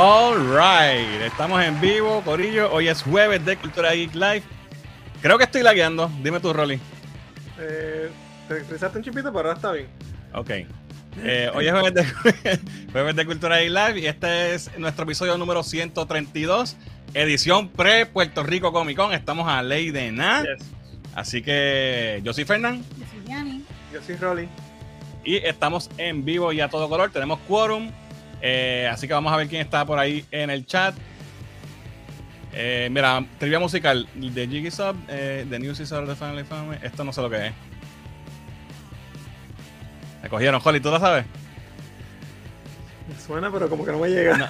All 0.00 0.36
right, 0.52 1.22
estamos 1.22 1.60
en 1.60 1.80
vivo, 1.80 2.22
Corillo. 2.24 2.72
Hoy 2.72 2.86
es 2.86 3.02
jueves 3.02 3.44
de 3.44 3.56
Cultura 3.56 3.94
Geek 3.94 4.14
Live. 4.14 4.44
Creo 5.20 5.36
que 5.38 5.42
estoy 5.42 5.64
lagueando. 5.64 6.08
Dime 6.22 6.38
tú, 6.38 6.52
Rolly. 6.52 6.78
Eh, 7.58 8.08
te 8.46 8.58
expresaste 8.58 8.98
un 8.98 9.02
chipito, 9.02 9.32
pero 9.32 9.48
ahora 9.48 9.54
está 9.54 9.72
bien. 9.72 9.88
Ok. 10.34 10.50
Eh, 11.20 11.50
hoy 11.52 11.66
es 11.66 11.72
jueves 11.72 11.94
de, 11.94 12.60
jueves 12.92 13.16
de 13.16 13.26
Cultura 13.26 13.58
Geek 13.58 13.70
Live 13.70 13.98
y 13.98 14.06
este 14.06 14.54
es 14.54 14.70
nuestro 14.78 15.02
episodio 15.02 15.36
número 15.36 15.64
132, 15.64 16.76
edición 17.14 17.68
pre-Puerto 17.68 18.44
Rico 18.44 18.72
Comic 18.72 18.96
Con. 18.96 19.12
Estamos 19.12 19.48
a 19.48 19.60
ley 19.64 19.90
de 19.90 20.12
nada. 20.12 20.44
Yes. 20.44 20.64
Así 21.16 21.42
que 21.42 22.20
yo 22.22 22.32
soy 22.32 22.44
Fernán 22.44 22.84
Yo 23.00 23.04
soy 23.10 23.24
Yanni. 23.26 23.64
Yo 23.92 24.00
soy 24.00 24.14
Rolly. 24.14 24.48
y 25.24 25.38
estamos 25.38 25.90
en 25.98 26.24
vivo 26.24 26.52
y 26.52 26.60
a 26.60 26.68
todo 26.68 26.88
color. 26.88 27.10
Tenemos 27.10 27.40
quórum. 27.48 27.90
Eh, 28.40 28.88
así 28.90 29.06
que 29.06 29.14
vamos 29.14 29.32
a 29.32 29.36
ver 29.36 29.48
quién 29.48 29.60
está 29.60 29.84
por 29.84 29.98
ahí 29.98 30.24
en 30.30 30.50
el 30.50 30.66
chat. 30.66 30.94
Eh, 32.52 32.88
mira, 32.90 33.24
trivia 33.38 33.58
musical 33.58 34.08
de 34.14 34.48
Jiggy 34.48 34.70
Sub, 34.70 34.96
eh, 35.08 35.46
The 35.48 35.58
News 35.58 35.80
is 35.80 35.92
of 35.92 36.08
the 36.08 36.16
Family 36.16 36.44
Family. 36.44 36.78
Esto 36.82 37.04
no 37.04 37.12
sé 37.12 37.20
lo 37.22 37.30
que 37.30 37.46
es. 37.48 37.52
Me 40.22 40.28
cogieron, 40.28 40.60
Holly, 40.62 40.80
¿tú 40.80 40.90
lo 40.90 40.98
sabes? 40.98 41.24
Me 43.08 43.18
suena, 43.20 43.50
pero 43.50 43.68
como 43.68 43.84
que 43.84 43.92
no 43.92 43.98
me 43.98 44.08
llega. 44.08 44.36
No. 44.36 44.46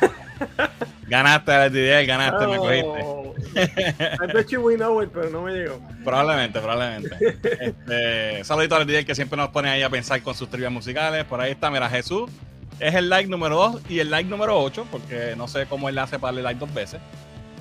Ganaste, 1.08 1.52
LTDL, 1.52 2.06
ganaste, 2.06 2.46
me 2.46 2.56
cogiste. 2.56 3.00
Oh. 3.04 3.34
I 3.56 4.32
bet 4.32 4.48
you 4.48 4.60
we 4.60 4.76
know 4.76 5.02
it, 5.02 5.10
pero 5.12 5.30
no 5.30 5.42
me 5.42 5.52
llegó. 5.52 5.80
Probablemente, 6.04 6.60
probablemente. 6.60 7.16
Este, 7.60 8.44
saludito 8.44 8.76
a 8.76 8.80
LTDL 8.80 9.04
que 9.04 9.14
siempre 9.14 9.36
nos 9.36 9.48
pone 9.50 9.68
ahí 9.68 9.82
a 9.82 9.90
pensar 9.90 10.22
con 10.22 10.34
sus 10.34 10.48
trivias 10.48 10.72
musicales. 10.72 11.24
Por 11.24 11.40
ahí 11.40 11.52
está, 11.52 11.70
mira, 11.70 11.88
Jesús. 11.88 12.30
Es 12.80 12.94
el 12.94 13.08
like 13.08 13.28
número 13.28 13.56
2 13.56 13.82
y 13.88 13.98
el 13.98 14.10
like 14.10 14.28
número 14.28 14.60
8, 14.62 14.86
porque 14.90 15.34
no 15.36 15.48
sé 15.48 15.66
cómo 15.66 15.88
él 15.88 15.98
hace 15.98 16.18
para 16.18 16.28
darle 16.28 16.42
like 16.42 16.60
dos 16.60 16.72
veces. 16.72 17.00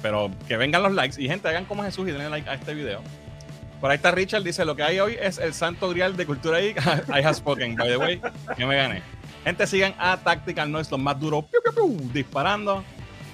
Pero 0.01 0.29
que 0.47 0.57
vengan 0.57 0.83
los 0.83 0.93
likes 0.93 1.21
y 1.21 1.27
gente, 1.27 1.47
hagan 1.47 1.65
como 1.65 1.83
Jesús 1.83 2.07
y 2.07 2.11
denle 2.11 2.29
like 2.29 2.49
a 2.49 2.53
este 2.53 2.73
video. 2.73 3.01
Por 3.81 3.91
ahí 3.91 3.95
está 3.95 4.11
Richard, 4.11 4.43
dice, 4.43 4.65
lo 4.65 4.75
que 4.75 4.83
hay 4.83 4.99
hoy 4.99 5.17
es 5.19 5.37
el 5.37 5.53
santo 5.53 5.89
grial 5.89 6.17
de 6.17 6.25
cultura 6.25 6.59
geek. 6.59 6.77
I 7.09 7.23
have 7.23 7.35
spoken, 7.35 7.75
by 7.75 7.87
the 7.87 7.97
way, 7.97 8.21
que 8.55 8.65
me 8.65 8.75
gané. 8.75 9.01
Gente, 9.43 9.65
sigan 9.67 9.93
a 9.97 10.17
Tactical 10.17 10.71
Noise, 10.71 10.91
los 10.91 10.99
más 10.99 11.19
duros, 11.19 11.45
piu, 11.45 11.61
piu, 11.63 11.73
piu, 11.73 12.09
disparando. 12.11 12.83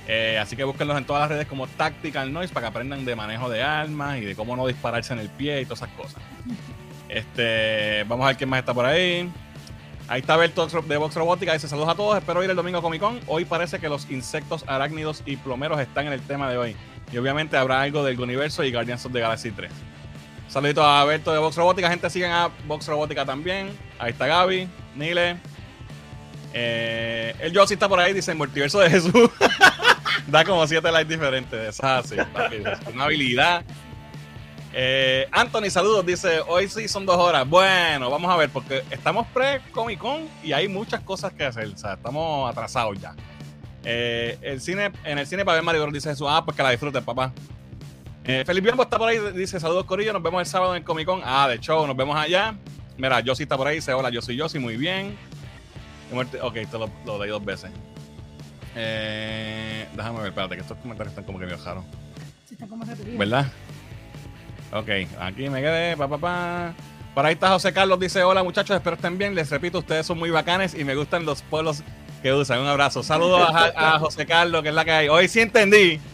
Eh, 0.07 0.37
así 0.37 0.55
que 0.57 0.65
búsquenlos 0.65 0.97
en 0.97 1.05
todas 1.05 1.21
las 1.21 1.29
redes 1.29 1.47
como 1.47 1.65
Tactical 1.67 2.31
Noise 2.31 2.53
para 2.53 2.65
que 2.65 2.69
aprendan 2.69 3.05
de 3.05 3.15
manejo 3.15 3.49
de 3.49 3.63
armas 3.63 4.17
y 4.17 4.21
de 4.21 4.35
cómo 4.35 4.55
no 4.55 4.67
dispararse 4.67 5.13
en 5.13 5.19
el 5.19 5.29
pie 5.29 5.61
y 5.61 5.65
todas 5.65 5.83
esas 5.83 5.95
cosas. 5.95 6.21
Este, 7.07 8.03
vamos 8.07 8.25
a 8.25 8.27
ver 8.27 8.37
quién 8.37 8.49
más 8.49 8.59
está 8.59 8.73
por 8.73 8.85
ahí. 8.85 9.29
Ahí 10.07 10.21
está 10.21 10.35
Berto 10.35 10.67
de 10.67 10.97
Vox 10.97 11.15
Robótica. 11.15 11.53
Dice 11.53 11.67
saludos 11.67 11.89
a 11.89 11.95
todos. 11.95 12.17
Espero 12.17 12.43
ir 12.43 12.49
el 12.49 12.55
domingo 12.55 12.79
a 12.79 12.81
Comic 12.81 13.01
Con. 13.01 13.19
Hoy 13.27 13.45
parece 13.45 13.79
que 13.79 13.87
los 13.87 14.09
insectos 14.09 14.63
arácnidos 14.67 15.23
y 15.25 15.37
plomeros 15.37 15.79
están 15.79 16.07
en 16.07 16.13
el 16.13 16.21
tema 16.21 16.49
de 16.49 16.57
hoy. 16.57 16.75
Y 17.11 17.17
obviamente 17.17 17.57
habrá 17.57 17.81
algo 17.81 18.03
del 18.03 18.19
universo 18.19 18.63
y 18.63 18.71
Guardians 18.71 19.05
of 19.05 19.13
the 19.13 19.19
Galaxy 19.19 19.51
3. 19.51 19.71
Saludito 20.49 20.83
a 20.83 21.03
Berto 21.05 21.31
de 21.31 21.39
Vox 21.39 21.55
Robótica. 21.55 21.89
Gente, 21.89 22.09
sigan 22.09 22.31
a 22.31 22.49
Vox 22.67 22.85
Robótica 22.87 23.25
también. 23.25 23.69
Ahí 23.97 24.11
está 24.11 24.27
Gaby, 24.27 24.67
Nile. 24.95 25.37
Eh, 26.53 27.33
el 27.39 27.57
Josie 27.57 27.75
está 27.75 27.87
por 27.87 27.99
ahí. 27.99 28.13
Dice 28.13 28.33
multiverso 28.33 28.79
de 28.79 28.89
Jesús. 28.89 29.13
da 30.27 30.43
como 30.43 30.67
siete 30.67 30.91
likes 30.91 31.13
diferentes. 31.13 31.69
Es 31.69 31.83
así. 31.83 32.15
es 32.17 32.93
Una 32.93 33.05
habilidad. 33.05 33.63
Eh, 34.75 35.27
Anthony, 35.31 35.69
saludos, 35.69 36.03
dice, 36.03 36.41
hoy 36.47 36.67
sí 36.67 36.87
son 36.87 37.05
dos 37.05 37.17
horas. 37.17 37.47
Bueno, 37.47 38.09
vamos 38.09 38.31
a 38.31 38.35
ver, 38.35 38.49
porque 38.49 38.83
estamos 38.89 39.27
pre-Comic 39.27 39.99
Con 39.99 40.27
y 40.43 40.51
hay 40.51 40.67
muchas 40.67 41.01
cosas 41.01 41.31
que 41.33 41.45
hacer, 41.45 41.67
o 41.67 41.77
sea, 41.77 41.93
estamos 41.93 42.49
atrasados 42.49 42.99
ya. 42.99 43.15
Eh, 43.83 44.37
el 44.41 44.61
cine, 44.61 44.91
en 45.03 45.19
el 45.19 45.27
cine 45.27 45.45
para 45.45 45.55
ver 45.55 45.63
Mario 45.63 45.85
dice 45.87 46.11
eso, 46.11 46.27
ah, 46.27 46.43
pues 46.43 46.57
que 46.57 46.63
la 46.63 46.71
disfruten, 46.71 47.03
papá. 47.03 47.31
Eh, 48.23 48.43
Felipe 48.45 48.65
Biombo 48.67 48.83
está 48.83 48.97
por 48.97 49.09
ahí, 49.09 49.19
dice, 49.33 49.59
saludos 49.59 49.85
Corillo, 49.85 50.13
nos 50.13 50.23
vemos 50.23 50.39
el 50.39 50.47
sábado 50.47 50.73
en 50.73 50.81
el 50.81 50.83
Comic 50.83 51.05
Con. 51.05 51.21
Ah, 51.23 51.47
de 51.47 51.59
show, 51.59 51.85
nos 51.85 51.95
vemos 51.95 52.15
allá. 52.17 52.55
Mira, 52.97 53.21
Josie 53.23 53.43
está 53.43 53.57
por 53.57 53.67
ahí, 53.67 53.75
dice, 53.75 53.93
hola, 53.93 54.09
yo 54.09 54.21
soy 54.21 54.39
Josie, 54.39 54.59
muy 54.59 54.77
bien. 54.77 55.15
Ok, 56.41 56.55
esto 56.57 56.79
lo, 56.79 56.89
lo 57.05 57.19
leí 57.19 57.29
dos 57.29 57.43
veces. 57.43 57.69
Eh, 58.75 59.87
déjame 59.95 60.19
ver, 60.19 60.27
espérate, 60.29 60.55
que 60.55 60.61
estos 60.61 60.77
comentarios 60.77 61.11
están 61.11 61.25
como 61.25 61.37
que 61.37 61.45
me 61.45 61.53
bajaron. 61.53 61.83
Si 62.47 62.53
está 62.55 62.67
como. 62.67 62.85
¿Verdad? 62.85 63.51
Ok, 64.73 64.89
aquí 65.19 65.49
me 65.49 65.61
quedé, 65.61 65.95
pa, 65.95 66.07
pa, 66.07 66.17
pa. 66.17 66.73
Por 67.13 67.25
ahí 67.25 67.33
está 67.33 67.49
José 67.49 67.71
Carlos, 67.71 67.99
dice, 67.99 68.23
hola 68.23 68.41
muchachos, 68.43 68.75
espero 68.75 68.95
estén 68.95 69.19
bien. 69.19 69.35
Les 69.35 69.49
repito, 69.51 69.79
ustedes 69.79 70.05
son 70.05 70.17
muy 70.17 70.31
bacanes 70.31 70.73
y 70.73 70.83
me 70.83 70.95
gustan 70.95 71.25
los 71.25 71.43
pueblos 71.43 71.83
que 72.23 72.33
usan. 72.33 72.59
Un 72.59 72.67
abrazo. 72.67 73.03
Saludos 73.03 73.41
a, 73.53 73.95
a 73.95 73.99
José 73.99 74.25
Carlos, 74.25 74.63
que 74.63 74.69
es 74.69 74.75
la 74.75 74.83
que 74.83 74.91
hay. 74.91 75.09
Hoy 75.09 75.27
sí 75.27 75.41
entendí. 75.41 75.99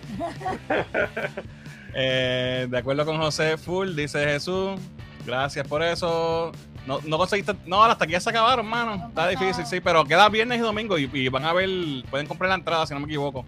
Eh, 2.01 2.67
de 2.69 2.77
acuerdo 2.77 3.03
con 3.03 3.17
José 3.17 3.57
Full, 3.57 3.95
dice 3.95 4.23
Jesús. 4.23 4.79
Gracias 5.25 5.67
por 5.67 5.81
eso. 5.81 6.51
No, 6.85 6.99
no 7.03 7.17
conseguiste. 7.17 7.55
No, 7.65 7.83
hasta 7.83 8.03
aquí 8.03 8.13
ya 8.13 8.19
se 8.19 8.29
acabaron, 8.29 8.67
mano. 8.67 9.07
Está 9.09 9.27
difícil, 9.27 9.65
sí, 9.65 9.81
pero 9.81 10.05
queda 10.05 10.29
viernes 10.29 10.59
y 10.59 10.61
domingo 10.61 10.99
y, 10.99 11.09
y 11.11 11.29
van 11.29 11.45
a 11.45 11.51
ver. 11.51 11.67
Pueden 12.09 12.27
comprar 12.27 12.49
la 12.49 12.55
entrada, 12.55 12.85
si 12.85 12.93
no 12.93 12.99
me 12.99 13.07
equivoco. 13.07 13.43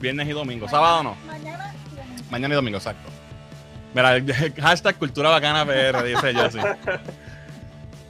Viernes 0.00 0.28
y 0.28 0.32
domingo. 0.32 0.68
Sábado 0.68 1.04
no. 1.04 1.16
Mañana 1.28 1.72
y 1.72 1.96
domingo. 1.96 2.24
Mañana 2.30 2.54
y 2.54 2.56
domingo, 2.56 2.78
exacto. 2.78 3.15
Mira, 3.96 4.20
hashtag 4.60 4.96
cultura 4.96 5.30
bacana 5.30 5.64
PR, 5.64 6.04
dice 6.04 6.34
yo, 6.34 6.50
sí. 6.50 6.58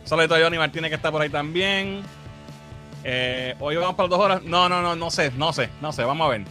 Saludito 0.05 0.35
a 0.35 0.41
Johnny 0.41 0.59
Martínez 0.59 0.91
que 0.91 0.97
está 0.97 1.13
por 1.13 1.23
ahí 1.23 1.31
también. 1.31 2.03
Eh, 3.05 3.55
hoy 3.61 3.77
vamos 3.77 3.95
para 3.95 4.09
dos 4.09 4.19
horas. 4.19 4.43
No, 4.43 4.69
no, 4.69 4.83
no, 4.83 4.97
no 4.97 5.11
sé, 5.13 5.31
no 5.37 5.53
sé, 5.53 5.71
no 5.81 5.93
sé, 5.93 6.03
vamos 6.03 6.27
a 6.27 6.31
ver. 6.31 6.43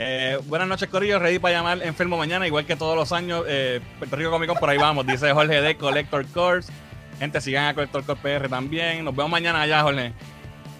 Eh, 0.00 0.40
buenas 0.46 0.66
noches, 0.66 0.88
Corillo. 0.88 1.20
Ready 1.20 1.38
para 1.38 1.54
llamar 1.54 1.82
enfermo 1.84 2.16
mañana, 2.16 2.48
igual 2.48 2.66
que 2.66 2.74
todos 2.74 2.96
los 2.96 3.12
años. 3.12 3.44
Eh, 3.46 3.80
Puerto 3.98 4.16
Rico 4.16 4.32
Comic 4.32 4.48
Con, 4.48 4.58
por 4.58 4.70
ahí 4.70 4.78
vamos, 4.78 5.06
dice 5.06 5.32
Jorge 5.32 5.60
de 5.60 5.76
Collector 5.76 6.26
Course. 6.26 6.72
Gente, 7.20 7.40
sigan 7.40 7.66
a 7.66 7.74
Collector 7.74 8.02
Course 8.02 8.22
PR 8.22 8.48
también. 8.48 9.04
Nos 9.04 9.14
vemos 9.14 9.30
mañana 9.30 9.62
allá, 9.62 9.82
Jorge. 9.82 10.12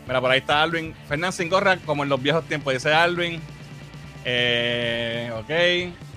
Mira, 0.04 0.20
por 0.20 0.32
ahí 0.32 0.40
está 0.40 0.64
Alvin. 0.64 0.96
Fernán 1.06 1.32
sin 1.32 1.48
gorra, 1.48 1.76
como 1.86 2.02
en 2.02 2.08
los 2.08 2.20
viejos 2.20 2.44
tiempos, 2.46 2.74
dice 2.74 2.92
Alvin. 2.92 3.40
Eh, 4.24 5.30
ok. 5.36 6.07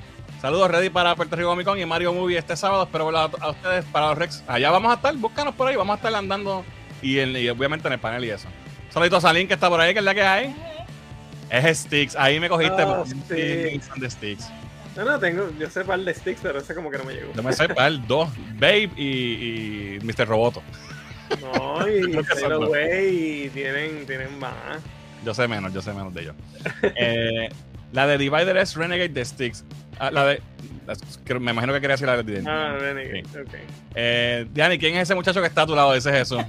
Saludos, 0.42 0.72
ready 0.72 0.90
para 0.90 1.16
Puerto 1.16 1.36
Rico 1.36 1.50
Comic 1.50 1.66
Con 1.68 1.80
y 1.80 1.86
Mario 1.86 2.14
Movie 2.14 2.38
este 2.38 2.56
sábado. 2.56 2.84
Espero 2.84 3.16
a, 3.16 3.26
a 3.26 3.50
ustedes 3.52 3.86
para 3.86 4.08
los 4.10 4.18
Rex. 4.18 4.44
Allá 4.48 4.72
vamos 4.72 4.92
a 4.92 4.96
estar, 4.96 5.16
búscanos 5.16 5.54
por 5.54 5.68
ahí, 5.68 5.76
vamos 5.76 5.94
a 5.94 5.98
estar 5.98 6.14
andando 6.16 6.66
y, 7.02 7.20
en- 7.20 7.36
y 7.36 7.48
obviamente 7.50 7.88
en 7.88 7.94
el 7.94 8.00
panel 8.00 8.26
y 8.26 8.32
eso. 8.32 8.48
Saludito 8.90 9.18
a 9.18 9.22
Salín 9.22 9.48
que 9.48 9.54
está 9.54 9.70
por 9.70 9.80
ahí, 9.80 9.94
que 9.94 10.00
es 10.00 10.06
la 10.06 10.16
que 10.16 10.24
hay. 10.24 10.56
Es 11.50 11.80
Sticks, 11.80 12.16
ahí 12.16 12.40
me 12.40 12.50
cogiste. 12.50 12.84
Porque 12.86 13.10
Sticks. 13.70 13.86
son 13.86 14.00
de 14.00 14.10
Sticks. 14.10 14.50
No, 14.96 15.06
no, 15.06 15.20
tengo, 15.20 15.50
yo 15.58 15.70
sé 15.70 15.86
par 15.86 16.00
de 16.02 16.14
sticks, 16.14 16.42
pero 16.44 16.60
ese 16.60 16.76
como 16.76 16.92
que 16.92 16.98
no 16.98 17.06
me 17.06 17.14
llegó. 17.14 17.32
Yo 17.34 17.42
me 17.44 17.54
sé 17.54 17.70
para 17.70 17.88
el 17.88 18.06
dos, 18.08 18.28
Babe 18.56 18.90
y, 18.98 19.06
y 19.96 20.00
Mr. 20.04 20.28
Roboto. 20.28 20.62
No, 21.40 21.88
y 21.88 22.02
dos. 22.12 22.70
Way 22.70 23.52
tienen, 23.54 24.06
tienen 24.06 24.38
más. 24.38 24.54
Yo 25.24 25.34
sé 25.34 25.48
menos, 25.48 25.72
yo 25.74 25.82
sé 25.82 25.94
menos 25.94 26.14
de 26.14 26.22
ellos. 26.24 26.36
Eh, 26.84 27.50
la 27.92 28.08
de 28.08 28.18
Divider 28.18 28.58
es 28.58 28.76
Renegade 28.76 29.10
de 29.10 29.26
Sticks. 29.26 29.64
Ah, 30.00 30.12
la 30.12 30.26
de. 30.26 30.42
Me 31.40 31.52
imagino 31.52 31.74
que 31.74 31.82
quería 31.82 31.94
decir 31.94 32.08
la 32.08 32.18
de 32.18 32.24
Divider. 32.24 32.50
Ah, 32.50 32.76
Renegade, 32.80 33.24
ok. 33.42 33.54
Eh, 33.96 34.48
Diani, 34.52 34.78
¿quién 34.78 34.96
es 34.96 35.04
ese 35.04 35.16
muchacho 35.16 35.42
que 35.42 35.48
está 35.48 35.64
a 35.64 35.68
tu 35.68 35.76
lado? 35.76 35.94
Ese 35.94 36.10
es 36.22 36.30
Jesús. 36.30 36.44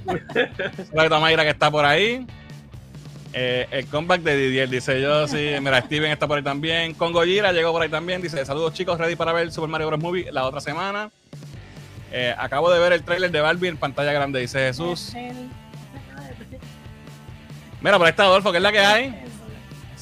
La 0.93 1.19
Mayra 1.19 1.43
que 1.43 1.51
está 1.51 1.69
por 1.69 1.85
ahí. 1.85 2.25
Eh, 3.35 3.67
el 3.71 3.87
comeback 3.87 4.21
de 4.21 4.37
Didier, 4.37 4.69
dice 4.69 5.01
yo, 5.01 5.27
sí. 5.27 5.55
Mira, 5.59 5.81
Steven 5.81 6.11
está 6.11 6.27
por 6.27 6.37
ahí 6.37 6.43
también. 6.43 6.93
Congo 6.93 7.23
Gira 7.23 7.51
llegó 7.51 7.71
por 7.71 7.81
ahí 7.81 7.89
también. 7.89 8.21
Dice, 8.21 8.45
saludos 8.45 8.73
chicos, 8.73 8.97
ready 8.99 9.15
para 9.15 9.33
ver 9.33 9.51
Super 9.51 9.69
Mario 9.69 9.87
Bros. 9.87 9.99
Movie 9.99 10.31
la 10.31 10.45
otra 10.45 10.61
semana. 10.61 11.09
Eh, 12.11 12.33
acabo 12.37 12.71
de 12.71 12.79
ver 12.79 12.93
el 12.93 13.03
trailer 13.03 13.31
de 13.31 13.41
Barbie 13.41 13.69
en 13.69 13.77
pantalla 13.77 14.13
grande, 14.13 14.39
dice 14.39 14.59
Jesús. 14.59 15.13
Mira, 17.81 17.97
por 17.97 18.05
ahí 18.05 18.11
está 18.11 18.23
Adolfo, 18.23 18.51
que 18.51 18.57
es 18.57 18.63
la 18.63 18.71
que 18.71 18.79
hay. 18.79 19.25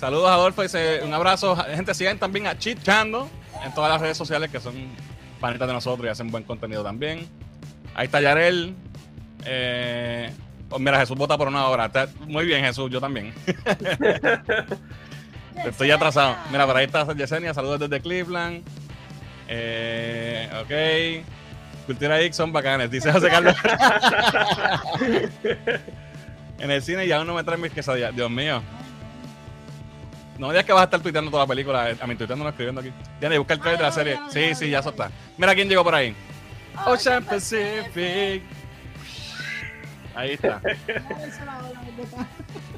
Saludos 0.02 0.30
Adolfo, 0.32 0.64
dice 0.64 1.02
un 1.06 1.14
abrazo. 1.14 1.56
Gente, 1.56 1.94
sigan 1.94 2.18
también 2.18 2.48
a 2.48 2.58
Chichando 2.58 3.30
en 3.64 3.72
todas 3.76 3.92
las 3.92 4.02
redes 4.02 4.18
sociales 4.18 4.50
que 4.50 4.60
son 4.60 4.74
panitas 5.40 5.68
de 5.68 5.74
nosotros 5.76 6.08
y 6.08 6.10
hacen 6.10 6.32
buen 6.32 6.44
contenido 6.44 6.84
también. 6.84 7.28
Ahí 7.94 8.06
está 8.06 8.20
Yarel. 8.20 8.74
Eh, 9.46 10.34
oh, 10.72 10.80
mira, 10.80 11.00
Jesús 11.00 11.16
vota 11.16 11.38
por 11.38 11.50
una 11.50 11.68
hora. 11.68 11.86
Está- 11.86 12.10
Muy 12.22 12.48
bien, 12.48 12.66
Jesús, 12.66 12.90
yo 12.90 13.00
también. 13.00 13.32
Estoy 15.66 15.92
atrasado. 15.92 16.36
Mira, 16.52 16.66
por 16.66 16.78
ahí 16.78 16.86
está 16.86 17.06
Yesenia, 17.14 17.54
saludos 17.54 17.82
desde 17.82 18.02
Cleveland. 18.02 18.64
Eh, 19.48 20.50
ok. 20.64 21.24
Cultura 21.86 22.20
X 22.22 22.38
son 22.38 22.52
bacanes, 22.52 22.90
dice 22.90 23.12
José 23.12 23.30
Carlos. 23.30 23.56
en 26.58 26.72
el 26.72 26.82
cine 26.82 27.06
ya 27.06 27.18
aún 27.18 27.28
no 27.28 27.36
me 27.36 27.44
traen 27.44 27.62
mis 27.62 27.72
quesadillas. 27.72 28.16
Dios 28.16 28.32
mío. 28.32 28.64
No 30.42 30.48
me 30.48 30.54
digas 30.54 30.66
que 30.66 30.74
vas 30.74 30.82
a 30.82 30.86
estar 30.86 31.00
tuiteando 31.02 31.30
toda 31.30 31.44
la 31.44 31.48
película. 31.48 31.92
eh, 31.92 31.98
A 32.02 32.08
mí, 32.08 32.16
tuiteando 32.16 32.44
no 32.44 32.50
escribiendo 32.50 32.82
aquí. 32.82 32.92
Diana, 33.20 33.38
busca 33.38 33.54
el 33.54 33.60
trailer 33.60 33.78
de 33.80 33.86
la 33.86 33.92
serie. 33.92 34.20
Sí, 34.32 34.56
sí, 34.56 34.72
ya 34.72 34.80
eso 34.80 34.90
está. 34.90 35.12
Mira 35.38 35.54
quién 35.54 35.70
llegó 35.70 35.84
por 35.84 35.94
ahí. 35.94 36.16
Ocean 36.84 37.24
Pacific. 37.24 38.42
Ahí 40.16 40.32
está. 40.32 40.60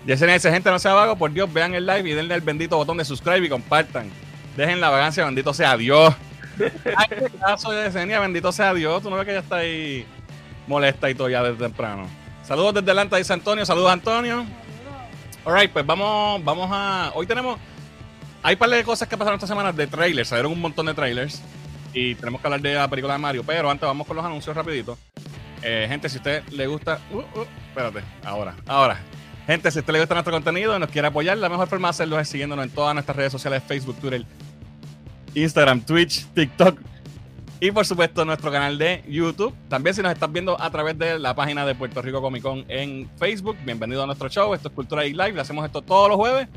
Yesenia 0.05 0.33
dice, 0.33 0.51
gente, 0.51 0.69
no 0.69 0.77
sea 0.77 0.93
vago, 0.93 1.15
por 1.15 1.31
Dios, 1.31 1.51
vean 1.53 1.73
el 1.73 1.85
live 1.85 2.09
y 2.09 2.13
denle 2.13 2.35
el 2.35 2.41
bendito 2.41 2.75
botón 2.75 2.97
de 2.97 3.05
subscribe 3.05 3.45
y 3.45 3.49
compartan. 3.49 4.09
Dejen 4.57 4.81
la 4.81 4.89
vagancia, 4.89 5.23
bendito 5.23 5.53
sea 5.53 5.77
Dios. 5.77 6.13
Ay, 6.97 7.07
qué 7.07 7.29
caso 7.39 7.71
de 7.71 7.85
Yesenia, 7.85 8.19
bendito 8.19 8.51
sea 8.51 8.73
Dios. 8.73 9.01
Tú 9.01 9.09
no 9.09 9.15
ves 9.15 9.23
que 9.25 9.31
ella 9.31 9.39
está 9.39 9.55
ahí 9.55 10.05
molesta 10.67 11.09
y 11.09 11.15
todo 11.15 11.29
ya 11.29 11.41
desde 11.41 11.63
temprano. 11.63 12.07
Saludos 12.43 12.73
desde 12.73 12.91
Atlanta, 12.91 13.15
dice 13.15 13.31
Antonio. 13.31 13.65
Saludos, 13.65 13.89
Antonio. 13.89 14.45
Alright, 15.45 15.71
pues 15.71 15.85
vamos, 15.85 16.43
vamos 16.43 16.69
a. 16.71 17.11
Hoy 17.15 17.27
tenemos. 17.27 17.59
Hay 18.41 18.53
un 18.53 18.59
par 18.59 18.69
de 18.69 18.83
cosas 18.83 19.07
que 19.09 19.17
pasaron 19.17 19.37
esta 19.37 19.47
semana 19.47 19.73
de 19.73 19.87
trailers. 19.87 20.29
Salieron 20.29 20.53
un 20.53 20.61
montón 20.61 20.85
de 20.85 20.93
trailers. 20.93 21.41
Y 21.93 22.15
tenemos 22.15 22.39
que 22.39 22.47
hablar 22.47 22.61
de 22.61 22.73
la 22.75 22.87
película 22.87 23.13
de 23.13 23.19
Mario. 23.19 23.43
Pero 23.45 23.69
antes 23.69 23.85
vamos 23.85 24.07
con 24.07 24.15
los 24.15 24.25
anuncios 24.25 24.55
rapidito. 24.55 24.97
Eh, 25.61 25.85
gente, 25.89 26.07
si 26.07 26.15
a 26.15 26.19
usted 26.19 26.43
le 26.49 26.67
gusta. 26.67 26.99
Uh, 27.11 27.17
uh, 27.17 27.45
espérate, 27.67 28.01
ahora, 28.23 28.55
ahora. 28.65 28.99
Gente, 29.45 29.69
si 29.69 29.79
a 29.79 29.81
usted 29.81 29.93
le 29.93 29.99
gusta 29.99 30.15
nuestro 30.15 30.31
contenido 30.31 30.75
y 30.75 30.79
nos 30.79 30.89
quiere 30.89 31.09
apoyar, 31.09 31.37
la 31.37 31.49
mejor 31.49 31.67
forma 31.67 31.89
de 31.89 31.91
hacerlo 31.91 32.17
es 32.19 32.29
siguiéndonos 32.29 32.65
en 32.65 32.71
todas 32.71 32.93
nuestras 32.93 33.17
redes 33.17 33.31
sociales: 33.33 33.61
Facebook, 33.67 33.97
Twitter, 33.99 34.25
Instagram, 35.33 35.81
Twitch, 35.81 36.25
TikTok. 36.27 36.79
Y 37.63 37.71
por 37.71 37.85
supuesto, 37.85 38.25
nuestro 38.25 38.51
canal 38.51 38.77
de 38.77 39.05
YouTube. 39.07 39.55
También, 39.69 39.95
si 39.95 40.01
nos 40.01 40.11
estás 40.11 40.29
viendo 40.29 40.61
a 40.61 40.69
través 40.69 40.99
de 40.99 41.17
la 41.17 41.33
página 41.33 41.65
de 41.65 41.73
Puerto 41.73 42.01
Rico 42.01 42.21
Comic 42.21 42.43
Con 42.43 42.65
en 42.67 43.09
Facebook, 43.17 43.55
bienvenido 43.63 44.03
a 44.03 44.05
nuestro 44.05 44.27
show. 44.27 44.53
Esto 44.53 44.67
es 44.67 44.73
Cultura 44.73 45.05
y 45.05 45.13
Live. 45.13 45.31
Le 45.31 45.39
hacemos 45.39 45.65
esto 45.65 45.81
todos 45.81 46.09
los 46.09 46.17
jueves 46.17 46.49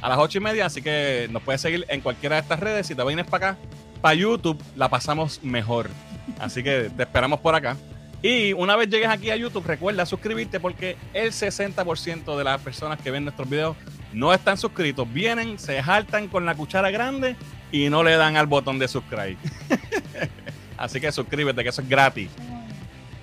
a 0.00 0.08
las 0.08 0.18
8 0.18 0.38
y 0.38 0.40
media. 0.40 0.66
Así 0.66 0.80
que 0.80 1.26
nos 1.32 1.42
puedes 1.42 1.60
seguir 1.60 1.84
en 1.88 2.00
cualquiera 2.00 2.36
de 2.36 2.42
estas 2.42 2.60
redes. 2.60 2.86
Si 2.86 2.94
te 2.94 3.04
vienes 3.04 3.26
para 3.26 3.48
acá, 3.50 3.58
para 4.00 4.14
YouTube, 4.14 4.56
la 4.76 4.88
pasamos 4.88 5.42
mejor. 5.42 5.90
Así 6.38 6.62
que 6.62 6.92
te 6.96 7.02
esperamos 7.02 7.40
por 7.40 7.56
acá. 7.56 7.76
Y 8.22 8.52
una 8.52 8.76
vez 8.76 8.88
llegues 8.88 9.08
aquí 9.08 9.30
a 9.30 9.36
YouTube, 9.36 9.66
recuerda 9.66 10.06
suscribirte 10.06 10.60
porque 10.60 10.96
el 11.12 11.32
60% 11.32 12.36
de 12.36 12.44
las 12.44 12.60
personas 12.60 13.00
que 13.00 13.10
ven 13.10 13.24
nuestros 13.24 13.50
videos 13.50 13.76
no 14.12 14.32
están 14.32 14.56
suscritos. 14.56 15.12
Vienen, 15.12 15.58
se 15.58 15.82
jaltan 15.82 16.28
con 16.28 16.46
la 16.46 16.54
cuchara 16.54 16.92
grande 16.92 17.34
y 17.72 17.90
no 17.90 18.04
le 18.04 18.14
dan 18.14 18.36
al 18.36 18.46
botón 18.46 18.78
de 18.78 18.86
subscribe. 18.86 19.36
Así 20.82 21.00
que 21.00 21.12
suscríbete, 21.12 21.62
que 21.62 21.68
eso 21.68 21.80
es 21.80 21.88
gratis. 21.88 22.28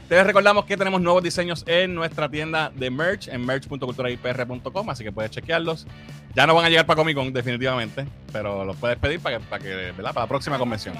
Te 0.07 0.23
recordamos 0.23 0.63
que 0.63 0.77
tenemos 0.77 1.01
nuevos 1.01 1.21
diseños 1.21 1.65
en 1.67 1.93
nuestra 1.93 2.29
tienda 2.29 2.71
de 2.73 2.89
merch, 2.89 3.27
en 3.27 3.45
merch.culturaipr.com, 3.45 4.89
así 4.89 5.03
que 5.03 5.11
puedes 5.11 5.29
chequearlos. 5.31 5.85
Ya 6.33 6.47
no 6.47 6.55
van 6.55 6.63
a 6.63 6.69
llegar 6.69 6.85
para 6.85 6.95
Comic 6.95 7.17
Con, 7.17 7.33
definitivamente, 7.33 8.07
pero 8.31 8.63
los 8.63 8.77
puedes 8.77 8.97
pedir 8.97 9.19
para 9.19 9.37
que, 9.37 9.43
para 9.43 9.61
que 9.61 9.69
¿verdad? 9.69 10.13
Para 10.13 10.21
la 10.21 10.27
próxima 10.27 10.57
convención. 10.57 10.95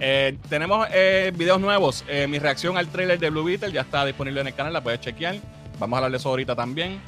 Eh, 0.00 0.36
tenemos 0.48 0.88
eh, 0.92 1.32
videos 1.36 1.60
nuevos. 1.60 2.04
Eh, 2.08 2.26
mi 2.26 2.40
reacción 2.40 2.76
al 2.76 2.88
trailer 2.88 3.20
de 3.20 3.30
Blue 3.30 3.44
Beetle 3.44 3.70
ya 3.70 3.82
está 3.82 4.04
disponible 4.04 4.40
en 4.40 4.48
el 4.48 4.54
canal, 4.54 4.72
la 4.72 4.80
puedes 4.80 5.00
chequear. 5.00 5.36
Vamos 5.78 5.96
a 5.96 5.98
hablar 5.98 6.10
de 6.10 6.16
eso 6.16 6.28
ahorita 6.28 6.56
también. 6.56 7.00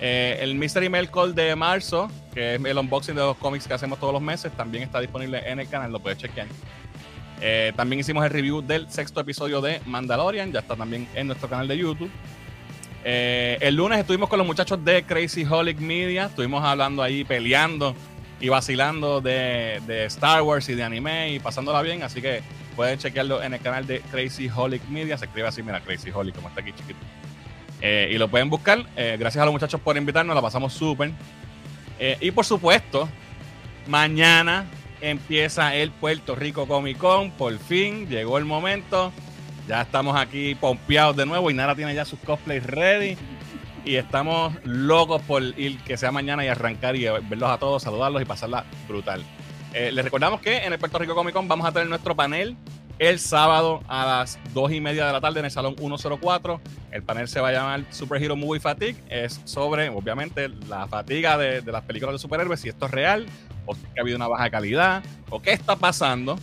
El 0.00 0.54
Mystery 0.54 0.88
Mail 0.88 1.10
Call 1.10 1.34
de 1.34 1.54
marzo, 1.54 2.10
que 2.32 2.54
es 2.54 2.64
el 2.64 2.78
unboxing 2.78 3.14
de 3.14 3.20
los 3.20 3.36
cómics 3.36 3.68
que 3.68 3.74
hacemos 3.74 4.00
todos 4.00 4.14
los 4.14 4.22
meses, 4.22 4.52
también 4.52 4.84
está 4.84 5.00
disponible 5.00 5.42
en 5.46 5.60
el 5.60 5.68
canal, 5.68 5.92
lo 5.92 6.00
puedes 6.00 6.18
chequear. 6.18 6.46
Eh, 7.40 7.72
también 7.76 8.00
hicimos 8.00 8.24
el 8.24 8.30
review 8.30 8.62
del 8.62 8.90
sexto 8.90 9.20
episodio 9.20 9.60
de 9.60 9.80
Mandalorian, 9.86 10.52
ya 10.52 10.60
está 10.60 10.76
también 10.76 11.06
en 11.14 11.26
nuestro 11.26 11.48
canal 11.48 11.68
de 11.68 11.76
YouTube. 11.76 12.10
Eh, 13.04 13.58
el 13.60 13.76
lunes 13.76 13.98
estuvimos 13.98 14.28
con 14.28 14.38
los 14.38 14.46
muchachos 14.46 14.84
de 14.84 15.04
Crazy 15.04 15.44
Holic 15.44 15.78
Media, 15.78 16.26
estuvimos 16.26 16.64
hablando 16.64 17.02
ahí, 17.02 17.24
peleando 17.24 17.94
y 18.40 18.48
vacilando 18.48 19.20
de, 19.20 19.80
de 19.86 20.06
Star 20.06 20.42
Wars 20.42 20.68
y 20.68 20.74
de 20.74 20.82
anime 20.82 21.32
y 21.32 21.38
pasándola 21.38 21.82
bien, 21.82 22.02
así 22.02 22.20
que 22.20 22.42
pueden 22.74 22.98
chequearlo 22.98 23.42
en 23.42 23.54
el 23.54 23.60
canal 23.60 23.86
de 23.86 24.00
Crazy 24.00 24.50
Holic 24.54 24.84
Media, 24.88 25.16
se 25.18 25.26
escribe 25.26 25.48
así, 25.48 25.62
mira, 25.62 25.80
Crazy 25.80 26.10
Holic, 26.10 26.34
como 26.34 26.48
está 26.48 26.62
aquí 26.62 26.72
chiquito. 26.72 26.98
Eh, 27.82 28.10
y 28.12 28.18
lo 28.18 28.28
pueden 28.28 28.48
buscar. 28.48 28.84
Gracias 28.96 29.36
a 29.36 29.44
los 29.44 29.52
muchachos 29.52 29.78
por 29.80 29.96
invitarnos, 29.98 30.34
la 30.34 30.40
pasamos 30.40 30.72
súper. 30.72 31.12
Y 32.20 32.30
por 32.30 32.44
supuesto, 32.46 33.06
mañana 33.86 34.64
empieza 35.00 35.74
el 35.74 35.90
Puerto 35.90 36.34
Rico 36.34 36.66
Comic 36.66 36.98
Con. 36.98 37.30
Por 37.32 37.58
fin 37.58 38.08
llegó 38.08 38.38
el 38.38 38.44
momento. 38.44 39.12
Ya 39.68 39.82
estamos 39.82 40.16
aquí 40.16 40.54
pompeados 40.54 41.16
de 41.16 41.26
nuevo. 41.26 41.50
Y 41.50 41.54
Nara 41.54 41.74
tiene 41.74 41.94
ya 41.94 42.04
sus 42.04 42.18
cosplays 42.20 42.64
ready. 42.64 43.16
Y 43.84 43.96
estamos 43.96 44.54
locos 44.64 45.22
por 45.22 45.42
ir 45.42 45.78
que 45.80 45.96
sea 45.96 46.10
mañana 46.10 46.44
y 46.44 46.48
arrancar 46.48 46.96
y 46.96 47.04
verlos 47.04 47.50
a 47.50 47.58
todos, 47.58 47.82
saludarlos 47.82 48.20
y 48.20 48.24
pasarla 48.24 48.64
brutal. 48.88 49.22
Eh, 49.72 49.92
les 49.92 50.04
recordamos 50.04 50.40
que 50.40 50.58
en 50.58 50.72
el 50.72 50.78
Puerto 50.78 50.98
Rico 50.98 51.14
Comic 51.14 51.34
Con 51.34 51.46
vamos 51.46 51.66
a 51.66 51.72
tener 51.72 51.88
nuestro 51.88 52.16
panel 52.16 52.56
el 52.98 53.18
sábado 53.18 53.82
a 53.88 54.06
las 54.06 54.38
2 54.54 54.72
y 54.72 54.80
media 54.80 55.06
de 55.06 55.12
la 55.12 55.20
tarde 55.20 55.40
en 55.40 55.44
el 55.44 55.50
Salón 55.50 55.76
104. 55.76 56.60
El 56.92 57.02
panel 57.02 57.28
se 57.28 57.40
va 57.40 57.48
a 57.48 57.52
llamar 57.52 57.84
Superhero 57.90 58.36
Movie 58.36 58.60
Fatigue. 58.60 58.96
Es 59.08 59.40
sobre, 59.44 59.88
obviamente, 59.90 60.48
la 60.68 60.86
fatiga 60.86 61.36
de, 61.36 61.62
las 61.62 61.82
películas 61.82 62.14
de 62.14 62.18
superhéroes, 62.18 62.60
si 62.60 62.68
esto 62.68 62.86
es 62.86 62.90
real, 62.90 63.26
o 63.66 63.74
si 63.74 63.82
ha 63.98 64.00
habido 64.00 64.16
una 64.16 64.28
baja 64.28 64.48
calidad, 64.50 65.02
o 65.28 65.40
qué 65.40 65.52
está 65.52 65.76
pasando. 65.76 66.38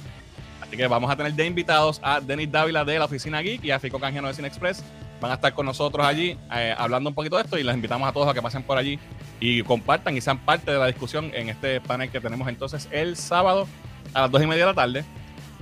Así 0.62 0.78
que 0.78 0.88
vamos 0.88 1.10
a 1.10 1.16
tener 1.16 1.34
de 1.34 1.46
invitados 1.46 2.00
a 2.04 2.20
Denis 2.20 2.52
Dávila 2.52 2.86
de 2.86 3.00
la 3.00 3.06
Oficina 3.06 3.42
Geek 3.42 3.64
y 3.64 3.72
a 3.72 3.80
Fico 3.80 4.00
Canjiano 4.00 4.28
de 4.28 4.34
Cine 4.36 4.48
Express. 4.48 4.84
Van 5.22 5.32
a 5.32 5.36
estar 5.36 5.54
con 5.54 5.66
nosotros 5.66 6.06
allí 6.06 6.38
eh, 6.54 6.76
hablando 6.78 7.10
un 7.10 7.16
poquito 7.16 7.38
de 7.38 7.44
esto 7.44 7.58
y 7.58 7.64
les 7.64 7.74
invitamos 7.74 8.08
a 8.08 8.12
todos 8.12 8.28
a 8.28 8.34
que 8.34 8.42
pasen 8.42 8.64
por 8.64 8.78
allí 8.78 9.00
y 9.40 9.64
compartan 9.64 10.18
y 10.18 10.22
sean 10.22 10.38
parte 10.38 10.72
de 10.72 10.78
la 10.78 10.88
discusión 10.88 11.32
en 11.34 11.50
este 11.50 11.80
panel 11.80 12.10
que 12.10 12.20
tenemos 12.20 12.48
entonces 12.50 12.90
el 12.92 13.16
sábado 13.16 13.68
a 14.14 14.22
las 14.22 14.32
2 14.32 14.44
y 14.44 14.48
media 14.48 14.66
de 14.66 14.72
la 14.72 14.76
tarde. 14.76 15.06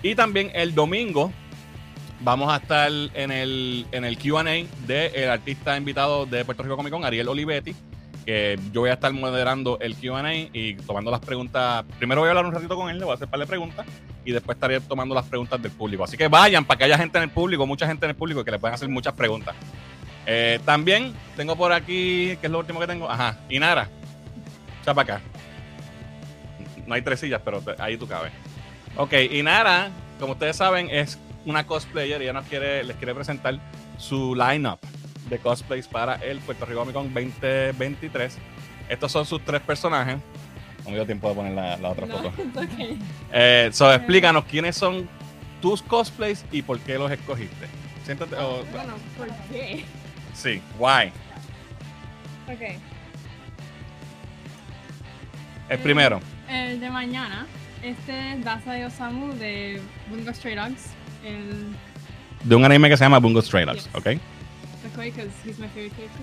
Y 0.04 0.16
también 0.16 0.52
el 0.54 0.74
domingo 0.74 1.32
vamos 2.22 2.52
a 2.52 2.58
estar 2.58 2.92
en 3.14 3.32
el, 3.32 3.86
en 3.92 4.06
el 4.06 4.18
QA 4.18 4.44
del 4.88 5.30
artista 5.30 5.78
invitado 5.78 6.26
de 6.26 6.46
Puerto 6.46 6.64
Rico 6.64 6.78
Comic 6.78 6.92
Con, 6.92 7.06
Ariel 7.06 7.28
Olivetti. 7.28 7.76
Que 8.26 8.60
yo 8.72 8.82
voy 8.82 8.92
a 8.92 8.94
estar 8.94 9.12
moderando 9.14 9.80
el 9.80 9.96
QA 9.96 10.34
y 10.54 10.76
tomando 10.76 11.10
las 11.10 11.22
preguntas. 11.22 11.84
Primero 11.98 12.22
voy 12.22 12.28
a 12.28 12.32
hablar 12.32 12.46
un 12.46 12.54
ratito 12.54 12.76
con 12.76 12.90
él, 12.90 13.00
le 13.00 13.06
voy 13.06 13.14
a 13.14 13.16
hacer 13.16 13.26
un 13.26 13.32
par 13.32 13.40
de 13.40 13.48
preguntas 13.48 13.86
y 14.24 14.32
después 14.32 14.56
estaré 14.56 14.80
tomando 14.82 15.16
las 15.16 15.26
preguntas 15.26 15.62
del 15.62 15.72
público. 15.72 16.04
Así 16.04 16.18
que 16.18 16.28
vayan 16.28 16.66
para 16.66 16.78
que 16.78 16.84
haya 16.84 16.98
gente 16.98 17.18
en 17.18 17.24
el 17.24 17.30
público, 17.32 17.66
mucha 17.66 17.88
gente 17.88 18.06
en 18.06 18.12
el 18.12 18.16
público 18.16 18.44
que 18.44 18.52
le 18.52 18.60
puedan 18.60 18.76
hacer 18.76 18.90
muchas 18.90 19.14
preguntas. 19.14 19.56
Eh, 20.28 20.60
también 20.66 21.14
tengo 21.36 21.56
por 21.56 21.72
aquí, 21.72 22.38
que 22.40 22.48
es 22.48 22.52
lo 22.52 22.60
último 22.60 22.80
que 22.80 22.88
tengo. 22.88 23.10
Ajá, 23.10 23.40
Inara. 23.50 23.90
Echa 24.82 24.94
para 24.94 25.16
acá. 25.16 25.26
No 26.86 26.94
hay 26.94 27.02
tres 27.02 27.20
sillas, 27.20 27.42
pero 27.44 27.62
ahí 27.80 27.98
tú 27.98 28.08
cabes. 28.08 28.32
Ok, 28.98 29.14
Inara, 29.32 29.90
como 30.20 30.34
ustedes 30.34 30.56
saben, 30.58 30.90
es 30.90 31.18
una 31.46 31.66
cosplayer 31.66 32.22
y 32.22 32.26
ella 32.26 32.34
nos 32.34 32.46
quiere, 32.46 32.84
les 32.84 32.96
quiere 32.98 33.16
presentar 33.16 33.60
su 33.98 34.36
lineup 34.36 34.80
de 35.30 35.40
cosplays 35.40 35.88
para 35.88 36.16
el 36.16 36.40
Puerto 36.40 36.66
Rico 36.66 36.80
Comic 36.82 36.94
Con 36.94 37.14
2023. 37.14 38.38
Estos 38.90 39.12
son 39.12 39.26
sus 39.26 39.44
tres 39.44 39.62
personajes. 39.62 40.18
No 40.84 40.90
me 40.90 40.96
dio 40.96 41.06
tiempo 41.06 41.30
de 41.30 41.36
poner 41.36 41.54
la, 41.54 41.78
la 41.78 41.90
otra 41.90 42.06
No, 42.06 42.18
foto. 42.18 42.30
okay. 42.60 43.00
Eh, 43.32 43.70
so, 43.72 43.92
explícanos 43.94 44.44
quiénes 44.46 44.76
son 44.76 45.08
tus 45.62 45.82
cosplays 45.82 46.44
y 46.52 46.62
por 46.62 46.80
qué 46.80 46.98
los 46.98 47.10
escogiste. 47.12 47.68
Siéntate. 48.04 48.36
oh, 48.36 48.64
Bueno, 48.72 48.94
¿por 49.18 49.28
qué? 49.52 49.86
sí, 50.34 50.62
why. 50.78 51.12
Ok. 52.52 52.78
El 55.70 55.80
primero. 55.80 56.20
El 56.50 56.80
de 56.82 56.90
mañana. 56.90 57.48
Este 57.84 58.34
es 58.34 58.44
Dasa 58.46 58.74
Osamu 58.86 59.34
de 59.34 59.82
Bungo 60.10 60.34
Stray 60.34 60.56
Dogs. 60.56 60.92
El 61.24 61.68
De 62.44 62.56
un 62.56 62.64
anime 62.66 62.90
que 62.90 62.98
se 62.98 63.04
llama 63.04 63.20
Bungo 63.20 63.42
Stray 63.42 63.66
Dogs, 63.66 63.86
Yes. 63.86 63.96
¿ok? 63.96 64.04
the 64.04 64.20
Koi, 64.96 65.12
because 65.12 65.30
he's 65.46 65.60
my 65.60 65.68
favorite 65.68 65.96
character. 65.96 66.22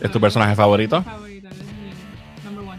¿Es 0.00 0.10
tu 0.10 0.20
personaje 0.20 0.54
favorito? 0.56 0.98
Mi 0.98 1.04
favorito, 1.04 1.48
es 1.48 2.44
number 2.44 2.64
one. 2.64 2.78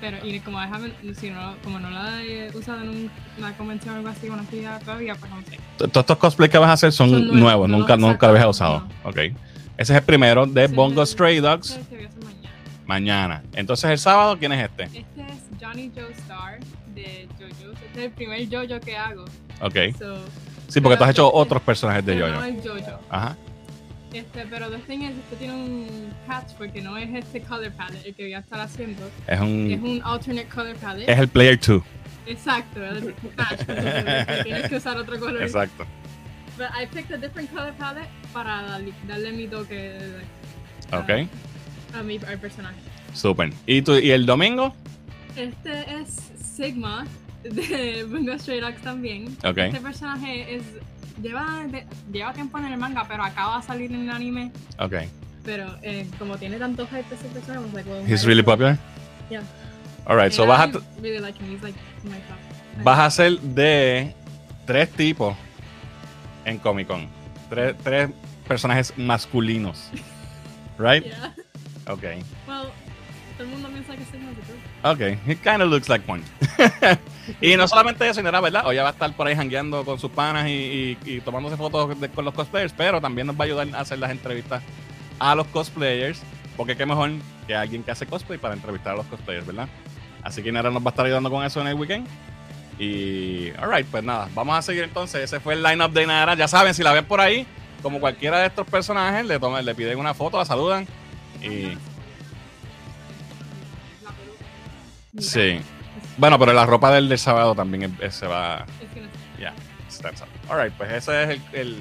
Pero, 0.00 0.18
y 0.26 0.40
como, 0.40 0.60
I 0.60 0.66
haven't, 0.66 0.94
si 1.16 1.30
no, 1.30 1.54
como 1.62 1.78
no 1.78 1.88
la 1.88 2.20
he 2.24 2.50
usado 2.56 2.82
en 2.82 2.88
un- 2.88 3.10
una 3.38 3.56
convención 3.56 3.94
o 3.94 3.98
algo 3.98 4.08
así, 4.08 4.28
una 4.28 4.42
actividad 4.42 4.82
todavía, 4.82 5.14
pues 5.14 5.30
no 5.30 5.40
sé. 5.42 5.58
Todos 5.78 5.96
estos 5.96 6.16
cosplays 6.18 6.50
que 6.50 6.58
vas 6.58 6.70
a 6.70 6.72
hacer 6.72 6.90
son, 6.92 7.10
Son 7.10 7.18
nuevos, 7.26 7.40
nuevos, 7.40 7.68
no 7.68 7.78
nunca, 7.78 7.92
los 7.96 8.00
nunca 8.00 8.26
los 8.26 8.34
habías 8.36 8.50
usado. 8.50 8.88
Ok. 9.04 9.16
Ese 9.16 9.34
es 9.78 9.90
el 9.90 10.02
primero 10.02 10.44
de 10.46 10.64
el- 10.64 11.06
Stray 11.06 11.38
Dogs 11.38 11.78
mañana. 12.24 12.50
mañana. 12.86 13.42
Entonces 13.54 13.88
el 13.90 13.98
sábado, 13.98 14.36
¿quién 14.38 14.52
es 14.52 14.64
este? 14.64 14.82
Este 14.84 14.98
es 15.22 15.60
Johnny 15.60 15.90
Joe 15.94 16.10
Star 16.12 16.58
de 16.94 17.28
JoJo. 17.38 17.72
Este 17.72 17.98
es 18.00 18.04
el 18.06 18.10
primer 18.12 18.48
JoJo 18.48 18.80
que 18.80 18.96
hago. 18.96 19.24
Ok. 19.60 19.76
So, 19.98 20.16
Sí, 20.68 20.80
porque 20.80 20.96
tú 20.96 21.04
has 21.04 21.10
hecho 21.10 21.30
otros 21.32 21.60
personajes 21.62 22.04
de 22.06 22.16
Yoyo. 22.16 22.34
No 22.34 22.44
es 22.44 22.64
JoJo. 22.64 22.98
Ajá. 23.10 23.36
Este, 24.12 24.46
pero 24.50 24.70
the 24.70 24.78
thing 24.78 25.00
is, 25.00 25.10
este 25.10 25.36
tiene 25.36 25.54
un 25.54 26.12
patch 26.26 26.52
porque 26.58 26.80
no 26.82 26.96
es 26.98 27.08
este 27.14 27.40
color 27.42 27.72
palette 27.72 28.06
el 28.06 28.14
que 28.14 28.22
voy 28.24 28.34
a 28.34 28.38
estar 28.40 28.60
haciendo. 28.60 29.06
Es 29.26 29.34
Es 29.34 29.40
un. 29.40 29.80
un 29.82 30.00
alternate 30.04 30.48
color 30.48 30.76
palette. 30.76 31.08
Es 31.10 31.18
el 31.18 31.28
Player 31.28 31.58
2. 31.60 31.82
Exacto, 32.26 32.84
el 32.84 33.14
patch. 33.36 33.60
entonces, 33.68 34.44
Tienes 34.44 34.68
que 34.68 34.76
usar 34.76 34.96
otro 34.96 35.18
color. 35.18 35.42
Exacto. 35.42 35.84
But 36.58 36.68
I 36.78 36.86
picked 36.86 37.10
a 37.12 37.16
different 37.18 37.50
color 37.50 37.72
palette 37.74 38.08
para 38.32 38.78
darle, 39.08 39.32
mi 39.32 39.46
toque 39.46 39.98
like, 40.90 40.96
Ok. 40.96 41.28
a 41.98 42.02
mi 42.02 42.18
al 42.26 42.38
personaje. 42.38 42.76
Super. 43.14 43.50
¿Y, 43.66 43.82
tú, 43.82 43.94
¿Y 43.98 44.10
el 44.10 44.24
domingo? 44.26 44.74
Este 45.36 45.70
es 46.00 46.31
Sigma 46.62 47.06
de 47.42 48.04
Bungo 48.08 48.38
Stray 48.38 48.60
Dogs 48.60 48.80
también. 48.82 49.36
Ok. 49.44 49.58
Este 49.58 49.80
personaje 49.80 50.56
es 50.56 50.62
lleva, 51.20 51.64
de- 51.68 51.86
lleva 52.12 52.32
tiempo 52.32 52.58
en 52.58 52.66
el 52.66 52.78
manga, 52.78 53.04
pero 53.08 53.24
acaba 53.24 53.58
de 53.60 53.66
salir 53.66 53.92
en 53.92 54.02
el 54.02 54.10
anime. 54.10 54.52
Ok. 54.78 54.94
Pero 55.44 55.76
eh, 55.82 56.06
como 56.18 56.36
tiene 56.38 56.58
tantos 56.58 56.88
hype 56.88 57.12
ese 57.14 57.26
personaje, 57.28 57.66
like, 57.74 57.90
well, 57.90 58.04
He's 58.06 58.24
really 58.24 58.42
popular. 58.44 58.78
Yeah. 59.28 59.42
Alright, 60.06 60.32
so 60.32 60.46
vas 60.46 60.74
a, 60.74 60.80
really 61.00 61.18
like 61.18 61.38
him. 61.40 61.50
He's 61.52 61.62
like 61.62 61.78
my 62.04 62.18
top. 62.28 62.84
vas 62.84 62.98
a 62.98 63.10
ser 63.10 63.40
de 63.40 64.14
tres 64.66 64.90
tipos 64.90 65.36
en 66.44 66.58
Comic 66.58 66.86
Con. 66.86 67.08
Tres, 67.50 67.74
tres 67.82 68.10
personajes 68.46 68.92
masculinos. 68.96 69.90
Right? 70.78 71.04
Yeah. 71.12 71.34
Ok. 71.88 72.02
Well, 72.46 72.70
todo 73.42 73.56
el 73.56 73.62
mundo 73.62 73.68
piensa 73.68 73.92
que 73.96 74.02
tú. 74.04 74.88
Ok, 74.88 75.28
it 75.28 75.38
kind 75.42 75.62
of 75.62 75.70
looks 75.70 75.88
like 75.88 76.04
one. 76.10 76.22
y 77.40 77.56
no 77.56 77.66
solamente 77.68 78.04
eso, 78.04 78.14
señora, 78.14 78.40
¿verdad? 78.40 78.66
Hoy 78.66 78.76
ya 78.76 78.82
va 78.82 78.90
a 78.90 78.92
estar 78.92 79.12
por 79.14 79.26
ahí 79.26 79.34
jangueando 79.36 79.84
con 79.84 79.98
sus 79.98 80.10
panas 80.10 80.48
y, 80.48 80.50
y- 80.52 80.98
y 81.04 81.20
tomándose 81.20 81.56
fotos 81.56 81.98
de- 82.00 82.08
con 82.08 82.24
los 82.24 82.34
cosplayers, 82.34 82.72
pero 82.76 83.00
también 83.00 83.26
nos 83.26 83.36
va 83.36 83.40
a 83.42 83.46
ayudar 83.46 83.68
a 83.74 83.80
hacer 83.80 83.98
las 83.98 84.10
entrevistas 84.10 84.62
a 85.18 85.34
los 85.34 85.46
cosplayers, 85.48 86.20
porque 86.56 86.76
qué 86.76 86.84
mejor 86.86 87.10
que 87.46 87.54
alguien 87.54 87.82
que 87.84 87.90
hace 87.90 88.06
cosplay 88.06 88.38
para 88.38 88.54
entrevistar 88.54 88.94
a 88.94 88.96
los 88.96 89.06
cosplayers, 89.06 89.46
¿verdad? 89.46 89.68
Así 90.22 90.42
que 90.42 90.50
Nara 90.52 90.70
nos 90.70 90.82
va 90.82 90.86
a 90.88 90.90
estar 90.90 91.06
ayudando 91.06 91.30
con 91.30 91.44
eso 91.44 91.60
en 91.60 91.66
el 91.68 91.74
weekend. 91.74 92.06
Y, 92.78 93.50
alright, 93.58 93.86
pues 93.86 94.02
nada, 94.02 94.28
vamos 94.34 94.56
a 94.56 94.62
seguir 94.62 94.82
entonces. 94.84 95.22
Ese 95.22 95.40
fue 95.40 95.54
el 95.54 95.62
lineup 95.62 95.92
de 95.92 96.06
Nara. 96.06 96.34
Ya 96.34 96.48
saben, 96.48 96.74
si 96.74 96.82
la 96.82 96.92
ven 96.92 97.04
por 97.04 97.20
ahí, 97.20 97.46
como 97.82 98.00
cualquiera 98.00 98.38
de 98.40 98.46
estos 98.46 98.66
personajes, 98.66 99.26
le, 99.26 99.38
toman, 99.38 99.64
le 99.64 99.74
piden 99.74 99.98
una 99.98 100.14
foto, 100.14 100.38
la 100.38 100.44
saludan. 100.44 100.86
Y 101.42 101.76
sí. 105.18 105.60
Bueno, 106.16 106.38
pero 106.38 106.52
la 106.52 106.66
ropa 106.66 106.92
del, 106.94 107.08
del 107.08 107.18
sábado 107.18 107.54
también 107.54 107.96
es- 108.00 108.14
se 108.14 108.26
va. 108.26 108.66
Ya, 109.40 109.52
stands 109.90 110.20
up. 110.22 110.28
Alright, 110.50 110.72
pues 110.74 110.90
ese 110.92 111.22
es 111.24 111.28
el, 111.30 111.40
el, 111.52 111.76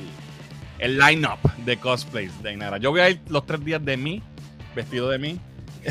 el 0.79 0.97
line-up 0.97 1.39
de 1.65 1.77
cosplays 1.77 2.41
de 2.43 2.53
Inara. 2.53 2.77
Yo 2.77 2.91
voy 2.91 3.01
a 3.01 3.09
ir 3.09 3.21
los 3.29 3.45
tres 3.45 3.63
días 3.63 3.83
de 3.83 3.97
mí, 3.97 4.21
vestido 4.75 5.09
de 5.09 5.17
mí. 5.19 5.39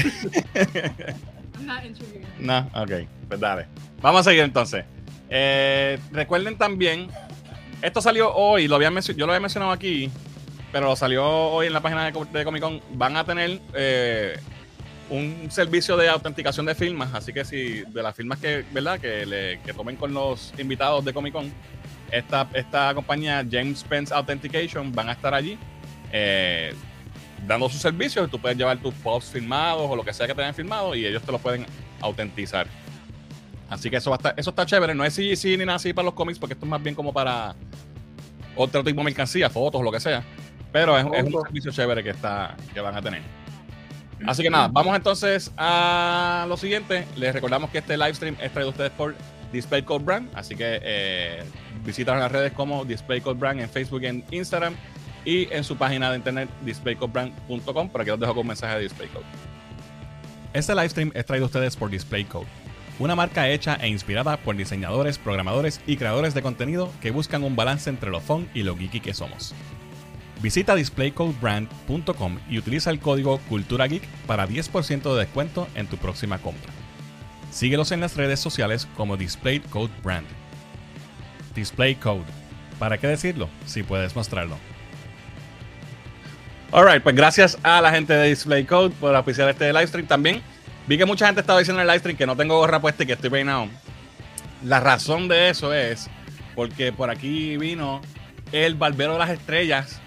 I'm 0.54 1.66
not. 1.66 1.82
No, 2.38 2.58
ok, 2.74 2.90
pues 3.28 3.40
dale. 3.40 3.66
Vamos 4.00 4.20
a 4.22 4.30
seguir 4.30 4.42
entonces. 4.44 4.84
Eh, 5.28 5.98
recuerden 6.10 6.56
también, 6.56 7.08
esto 7.82 8.00
salió 8.00 8.34
hoy, 8.34 8.66
lo 8.68 8.76
había 8.76 8.90
yo 8.90 9.26
lo 9.26 9.32
había 9.32 9.40
mencionado 9.40 9.70
aquí, 9.72 10.10
pero 10.72 10.96
salió 10.96 11.24
hoy 11.26 11.66
en 11.68 11.72
la 11.72 11.80
página 11.80 12.10
de, 12.10 12.24
de 12.32 12.44
Comic 12.44 12.62
Con. 12.62 12.80
Van 12.94 13.16
a 13.16 13.24
tener 13.24 13.60
eh, 13.74 14.38
un 15.10 15.50
servicio 15.50 15.96
de 15.96 16.08
autenticación 16.08 16.66
de 16.66 16.74
firmas, 16.74 17.12
así 17.14 17.32
que 17.32 17.44
si 17.44 17.82
de 17.82 18.02
las 18.02 18.14
firmas 18.14 18.38
que, 18.38 18.64
¿verdad? 18.72 18.98
Que, 19.00 19.26
le, 19.26 19.60
que 19.60 19.72
tomen 19.72 19.96
con 19.96 20.14
los 20.14 20.54
invitados 20.58 21.04
de 21.04 21.12
Comic 21.12 21.32
Con, 21.32 21.52
esta, 22.10 22.48
esta 22.54 22.94
compañía 22.94 23.44
James 23.48 23.84
Pence 23.84 24.12
Authentication 24.14 24.92
van 24.92 25.08
a 25.08 25.12
estar 25.12 25.34
allí. 25.34 25.58
eh, 26.12 26.74
dando 27.46 27.68
sus 27.68 27.80
servicios, 27.80 28.30
tú 28.30 28.38
puedes 28.38 28.56
llevar 28.56 28.78
tus 28.78 28.94
posts 28.94 29.30
firmados 29.32 29.88
o 29.90 29.96
lo 29.96 30.04
que 30.04 30.12
sea 30.12 30.26
que 30.26 30.34
te 30.34 30.42
hayan 30.42 30.54
firmado 30.54 30.94
y 30.94 31.06
ellos 31.06 31.22
te 31.22 31.32
los 31.32 31.40
pueden 31.40 31.66
autentizar. 32.00 32.66
Así 33.68 33.88
que 33.88 33.96
eso 33.96 34.10
va 34.10 34.16
a 34.16 34.18
estar, 34.18 34.34
eso 34.36 34.50
está 34.50 34.66
chévere. 34.66 34.94
No 34.94 35.04
es 35.04 35.14
CGC 35.14 35.56
ni 35.56 35.64
nada 35.64 35.76
así 35.76 35.92
para 35.92 36.06
los 36.06 36.14
cómics, 36.14 36.38
porque 36.38 36.54
esto 36.54 36.66
es 36.66 36.70
más 36.70 36.82
bien 36.82 36.94
como 36.94 37.12
para 37.12 37.54
otro 38.56 38.82
tipo 38.82 38.98
de 38.98 39.04
mercancía, 39.04 39.48
fotos, 39.48 39.82
lo 39.82 39.92
que 39.92 40.00
sea. 40.00 40.24
Pero 40.72 40.98
es, 40.98 41.06
es 41.14 41.34
un 41.34 41.42
servicio 41.42 41.72
chévere 41.72 42.02
que 42.02 42.10
está, 42.10 42.56
que 42.74 42.80
van 42.80 42.96
a 42.96 43.02
tener. 43.02 43.39
Así 44.26 44.42
que 44.42 44.50
nada, 44.50 44.68
vamos 44.68 44.94
entonces 44.94 45.50
a 45.56 46.44
lo 46.48 46.56
siguiente. 46.56 47.06
Les 47.16 47.32
recordamos 47.32 47.70
que 47.70 47.78
este 47.78 47.96
live 47.96 48.14
stream 48.14 48.36
es 48.40 48.52
traído 48.52 48.68
a 48.68 48.72
ustedes 48.72 48.90
por 48.90 49.14
Display 49.52 49.82
Code 49.82 50.04
Brand. 50.04 50.28
Así 50.34 50.54
que 50.54 50.80
eh, 50.82 51.42
visítanos 51.84 52.18
en 52.18 52.22
las 52.24 52.32
redes 52.32 52.52
como 52.52 52.84
Display 52.84 53.20
Code 53.20 53.38
Brand 53.38 53.60
en 53.60 53.68
Facebook 53.68 54.02
y 54.02 54.06
en 54.06 54.24
Instagram. 54.30 54.74
Y 55.24 55.52
en 55.52 55.64
su 55.64 55.76
página 55.76 56.10
de 56.10 56.16
internet 56.16 56.48
displaycodebrand.com. 56.64 57.90
Por 57.90 58.00
aquí 58.00 58.10
los 58.10 58.20
dejo 58.20 58.32
con 58.32 58.42
un 58.42 58.48
mensaje 58.48 58.76
de 58.76 58.82
Display 58.82 59.08
Code. 59.08 59.26
Este 60.52 60.74
live 60.74 60.88
stream 60.88 61.12
es 61.14 61.24
traído 61.26 61.44
a 61.44 61.46
ustedes 61.46 61.76
por 61.76 61.90
Display 61.90 62.24
Code, 62.24 62.46
una 62.98 63.14
marca 63.14 63.48
hecha 63.48 63.76
e 63.80 63.86
inspirada 63.86 64.36
por 64.36 64.56
diseñadores, 64.56 65.16
programadores 65.16 65.80
y 65.86 65.96
creadores 65.96 66.34
de 66.34 66.42
contenido 66.42 66.90
que 67.00 67.12
buscan 67.12 67.44
un 67.44 67.54
balance 67.54 67.88
entre 67.88 68.10
lo 68.10 68.20
fun 68.20 68.48
y 68.52 68.64
lo 68.64 68.76
geeky 68.76 68.98
que 68.98 69.14
somos. 69.14 69.54
Visita 70.42 70.74
displaycodebrand.com 70.74 72.38
y 72.48 72.58
utiliza 72.58 72.90
el 72.90 72.98
código 72.98 73.38
CulturaGeek 73.48 74.06
para 74.26 74.48
10% 74.48 75.12
de 75.12 75.18
descuento 75.18 75.68
en 75.74 75.86
tu 75.86 75.98
próxima 75.98 76.38
compra. 76.38 76.72
Síguelos 77.50 77.92
en 77.92 78.00
las 78.00 78.16
redes 78.16 78.40
sociales 78.40 78.88
como 78.96 79.16
Display 79.16 79.60
Code 79.60 79.92
Brand. 80.02 80.26
Display 81.54 81.94
Code. 81.96 82.24
¿Para 82.78 82.96
qué 82.96 83.08
decirlo 83.08 83.50
si 83.66 83.82
puedes 83.82 84.16
mostrarlo? 84.16 84.56
Alright, 86.72 87.02
pues 87.02 87.16
gracias 87.16 87.58
a 87.62 87.80
la 87.80 87.90
gente 87.90 88.14
de 88.14 88.28
Display 88.28 88.64
Code 88.64 88.94
por 88.98 89.14
auspiciar 89.14 89.48
este 89.50 89.72
live 89.72 89.88
stream 89.88 90.06
también. 90.06 90.40
Vi 90.86 90.96
que 90.96 91.04
mucha 91.04 91.26
gente 91.26 91.40
estaba 91.40 91.58
diciendo 91.58 91.82
en 91.82 91.86
el 91.86 91.88
live 91.88 91.98
stream 91.98 92.16
que 92.16 92.26
no 92.26 92.36
tengo 92.36 92.56
gorra 92.56 92.80
puesta 92.80 93.02
y 93.02 93.06
que 93.06 93.12
estoy 93.12 93.28
peinado. 93.28 93.68
La 94.64 94.80
razón 94.80 95.28
de 95.28 95.50
eso 95.50 95.74
es 95.74 96.08
porque 96.54 96.92
por 96.92 97.10
aquí 97.10 97.56
vino 97.56 98.00
el 98.52 98.76
barbero 98.76 99.14
de 99.14 99.18
las 99.18 99.30
estrellas, 99.30 100.00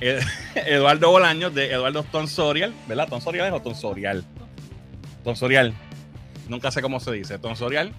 Eduardo 0.54 1.10
Bolaños 1.10 1.54
de 1.54 1.72
Eduardo 1.72 2.02
Tonsorial, 2.04 2.72
¿verdad? 2.88 3.08
¿Tonsorial 3.08 3.52
o 3.52 3.60
Tonsorial? 3.60 4.24
Tonsorial. 5.24 5.74
Nunca 6.48 6.70
sé 6.70 6.82
cómo 6.82 7.00
se 7.00 7.12
dice, 7.12 7.38
Tonsorial. 7.38 7.92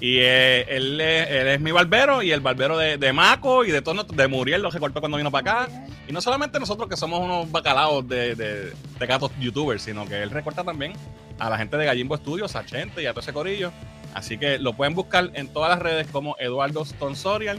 Y 0.00 0.18
eh, 0.18 0.66
él, 0.68 1.00
es- 1.00 1.60
mi 1.60 1.72
barbero 1.72 2.22
y 2.22 2.30
el 2.30 2.40
barbero 2.40 2.76
de, 2.76 2.98
de 2.98 3.12
Maco 3.12 3.64
y 3.64 3.70
de 3.70 3.80
todo, 3.80 4.04
de 4.04 4.28
Muriel, 4.28 4.60
lo 4.62 4.70
recortó 4.70 5.00
cuando 5.00 5.16
vino 5.18 5.30
para 5.30 5.64
acá. 5.64 5.72
Y 6.08 6.12
no 6.12 6.20
solamente 6.20 6.58
nosotros 6.60 6.88
que 6.88 6.96
somos 6.96 7.20
unos 7.20 7.50
bacalaos 7.50 8.06
de, 8.06 8.34
de, 8.34 8.72
de 8.98 9.06
gatos 9.06 9.30
youtubers, 9.40 9.82
sino 9.82 10.06
que 10.06 10.22
él 10.22 10.30
recorta 10.30 10.64
también 10.64 10.92
a 11.38 11.48
la 11.50 11.56
gente 11.58 11.76
de 11.76 11.84
Gallimbo 11.86 12.16
Studios, 12.16 12.56
a 12.56 12.64
Chente 12.66 13.02
y 13.02 13.06
a 13.06 13.10
todo 13.12 13.20
ese 13.20 13.32
corillo. 13.32 13.72
Así 14.14 14.38
que 14.38 14.58
lo 14.58 14.72
pueden 14.74 14.94
buscar 14.94 15.30
en 15.34 15.48
todas 15.48 15.70
las 15.70 15.78
redes 15.78 16.06
como 16.08 16.36
Eduardo 16.38 16.84
Tonsorial. 16.98 17.58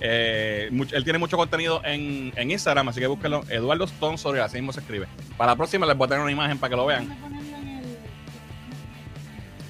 Eh, 0.00 0.70
él 0.70 1.04
tiene 1.04 1.18
mucho 1.18 1.36
contenido 1.36 1.80
en, 1.84 2.32
en 2.36 2.50
Instagram, 2.50 2.88
así 2.88 3.00
que 3.00 3.06
búsquenlo. 3.06 3.44
Eduardo 3.48 3.86
Tonsorial, 3.86 4.44
así 4.44 4.56
mismo 4.56 4.72
se 4.72 4.80
escribe. 4.80 5.06
Para 5.36 5.52
la 5.52 5.56
próxima 5.56 5.86
les 5.86 5.96
voy 5.96 6.06
a 6.06 6.08
tener 6.08 6.22
una 6.22 6.32
imagen 6.32 6.58
para 6.58 6.70
que 6.70 6.76
lo 6.76 6.86
vean. 6.86 7.16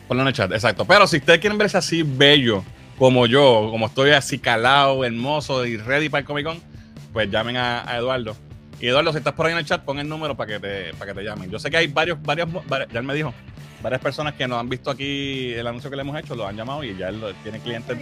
Ponlo 0.09 0.23
en 0.23 0.29
el 0.29 0.35
chat, 0.35 0.53
exacto. 0.53 0.85
Pero 0.85 1.07
si 1.07 1.19
ustedes 1.19 1.39
quieren 1.39 1.59
verse 1.59 1.79
así 1.79 2.03
bello 2.03 2.65
como 2.99 3.27
yo, 3.27 3.69
como 3.71 3.87
estoy 3.87 4.11
así 4.11 4.39
calado, 4.39 5.05
hermoso 5.05 5.67
y 5.67 5.77
ready 5.77 6.09
para 6.09 6.21
el 6.21 6.27
Comic 6.27 6.47
Con, 6.47 6.61
pues 7.13 7.31
llamen 7.31 7.57
a, 7.57 7.89
a 7.91 7.97
Eduardo. 7.99 8.37
Y 8.81 8.89
Eduardo, 8.89 9.13
si 9.13 9.19
estás 9.19 9.33
por 9.35 9.47
ahí 9.47 9.53
en 9.53 9.59
el 9.59 9.65
chat, 9.65 9.83
pon 9.83 9.99
el 9.99 10.09
número 10.09 10.37
para 10.37 10.53
que 10.53 10.61
te, 10.61 10.95
para 10.95 11.13
que 11.13 11.21
te 11.21 11.25
llamen. 11.25 11.51
Yo 11.51 11.59
sé 11.59 11.71
que 11.71 11.77
hay 11.77 11.87
varios, 11.87 12.21
varios, 12.23 12.49
ya 12.93 12.99
él 12.99 13.05
me 13.05 13.15
dijo, 13.15 13.33
varias 13.83 14.01
personas 14.01 14.35
que 14.35 14.47
nos 14.47 14.59
han 14.59 14.69
visto 14.69 14.91
aquí 14.91 15.53
el 15.53 15.67
anuncio 15.67 15.89
que 15.89 15.97
le 15.97 16.03
hemos 16.03 16.19
hecho, 16.19 16.35
lo 16.35 16.47
han 16.47 16.57
llamado 16.57 16.85
y 16.85 16.97
ya 16.97 17.09
él 17.09 17.23
tiene 17.43 17.61
clientes. 17.61 17.97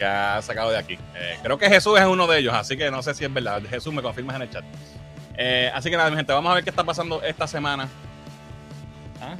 Que 0.00 0.06
ha 0.06 0.40
sacado 0.40 0.70
de 0.70 0.78
aquí. 0.78 0.94
Eh, 1.14 1.38
creo 1.42 1.58
que 1.58 1.68
Jesús 1.68 2.00
es 2.00 2.06
uno 2.06 2.26
de 2.26 2.38
ellos, 2.38 2.54
así 2.54 2.74
que 2.74 2.90
no 2.90 3.02
sé 3.02 3.12
si 3.12 3.26
es 3.26 3.32
verdad. 3.32 3.60
Jesús, 3.68 3.92
me 3.92 4.00
confirmas 4.00 4.36
en 4.36 4.42
el 4.42 4.50
chat. 4.50 4.64
Eh, 5.36 5.70
así 5.74 5.90
que 5.90 5.96
nada, 5.98 6.08
mi 6.08 6.16
gente, 6.16 6.32
vamos 6.32 6.50
a 6.50 6.54
ver 6.54 6.64
qué 6.64 6.70
está 6.70 6.84
pasando 6.84 7.22
esta 7.22 7.46
semana. 7.46 7.86
¿Ah? 9.20 9.36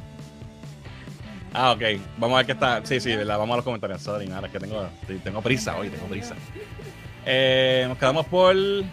Ah, 1.54 1.72
ok. 1.72 1.80
Vamos 2.18 2.34
a 2.34 2.38
ver 2.38 2.46
qué 2.46 2.52
está. 2.52 2.84
Sí, 2.84 3.00
sí, 3.00 3.16
¿verdad? 3.16 3.38
Vamos 3.38 3.54
a 3.54 3.56
los 3.56 3.64
comentarios. 3.64 4.02
Sorry, 4.02 4.26
nada, 4.26 4.48
es 4.48 4.52
que 4.52 4.60
tengo, 4.60 4.86
tengo 5.24 5.40
prisa 5.40 5.78
hoy, 5.78 5.88
tengo 5.88 6.04
prisa. 6.08 6.34
Eh, 7.24 7.86
nos 7.88 7.96
quedamos 7.96 8.26
por. 8.26 8.54
Nos 8.54 8.84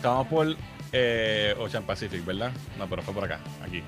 quedamos 0.00 0.28
por 0.28 0.54
eh, 0.92 1.56
Ocean 1.58 1.82
Pacific, 1.82 2.24
¿verdad? 2.24 2.52
No, 2.78 2.88
pero 2.88 3.02
fue 3.02 3.12
por 3.12 3.24
acá, 3.24 3.40
aquí. 3.66 3.82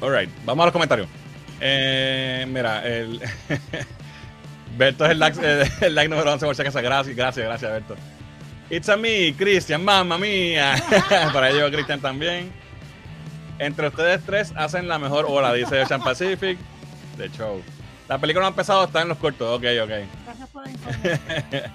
Alright, 0.00 0.30
vamos 0.46 0.62
a 0.62 0.66
los 0.66 0.72
comentarios. 0.72 1.08
Eh, 1.60 2.46
mira, 2.48 2.86
el. 2.86 3.20
Berto 4.76 5.04
es 5.06 5.10
el 5.12 5.18
like, 5.18 5.38
eh, 5.42 5.70
el 5.80 5.94
like 5.94 6.08
número 6.08 6.32
11 6.32 6.46
por 6.46 6.54
si 6.54 6.62
acaso. 6.62 6.80
Gracias, 6.80 7.16
gracias, 7.16 7.46
gracias, 7.46 7.70
Berto. 7.70 7.96
It's 8.70 8.88
a 8.88 8.96
me, 8.96 9.34
Cristian, 9.36 9.84
mamma 9.84 10.18
mía. 10.18 10.76
Para 11.32 11.50
ello, 11.50 11.70
Cristian 11.70 12.00
también. 12.00 12.52
Entre 13.58 13.88
ustedes 13.88 14.22
tres 14.24 14.52
hacen 14.56 14.86
la 14.86 14.98
mejor 14.98 15.26
ola, 15.28 15.52
dice 15.52 15.80
Ocean 15.80 16.02
Pacific. 16.02 16.58
De 17.16 17.28
show. 17.30 17.60
La 18.08 18.18
película 18.18 18.42
no 18.42 18.46
ha 18.46 18.50
empezado, 18.50 18.84
está 18.84 19.02
en 19.02 19.08
los 19.08 19.18
cortos. 19.18 19.58
Ok, 19.58 19.64
ok. 19.82 19.90
Gracias 20.24 20.48
por 20.50 20.64
la 20.64 20.70
información. 20.70 21.72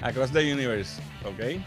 Across 0.00 0.32
the 0.32 0.52
Universe, 0.52 1.00
ok. 1.24 1.60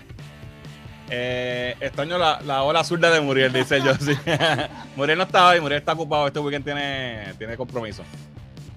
Eh, 1.14 1.76
extraño 1.82 2.18
la, 2.18 2.40
la 2.42 2.64
ola 2.64 2.86
zurda 2.86 3.12
de 3.12 3.20
Muriel, 3.20 3.52
dice 3.52 3.82
yo. 3.82 3.94
Sí. 3.96 4.14
Muriel 4.96 5.18
no 5.18 5.26
estaba 5.26 5.58
y 5.58 5.60
Muriel 5.60 5.80
está 5.80 5.92
ocupado. 5.92 6.26
Este 6.28 6.40
weekend 6.40 6.64
tiene, 6.64 7.34
tiene 7.38 7.58
compromiso. 7.58 8.04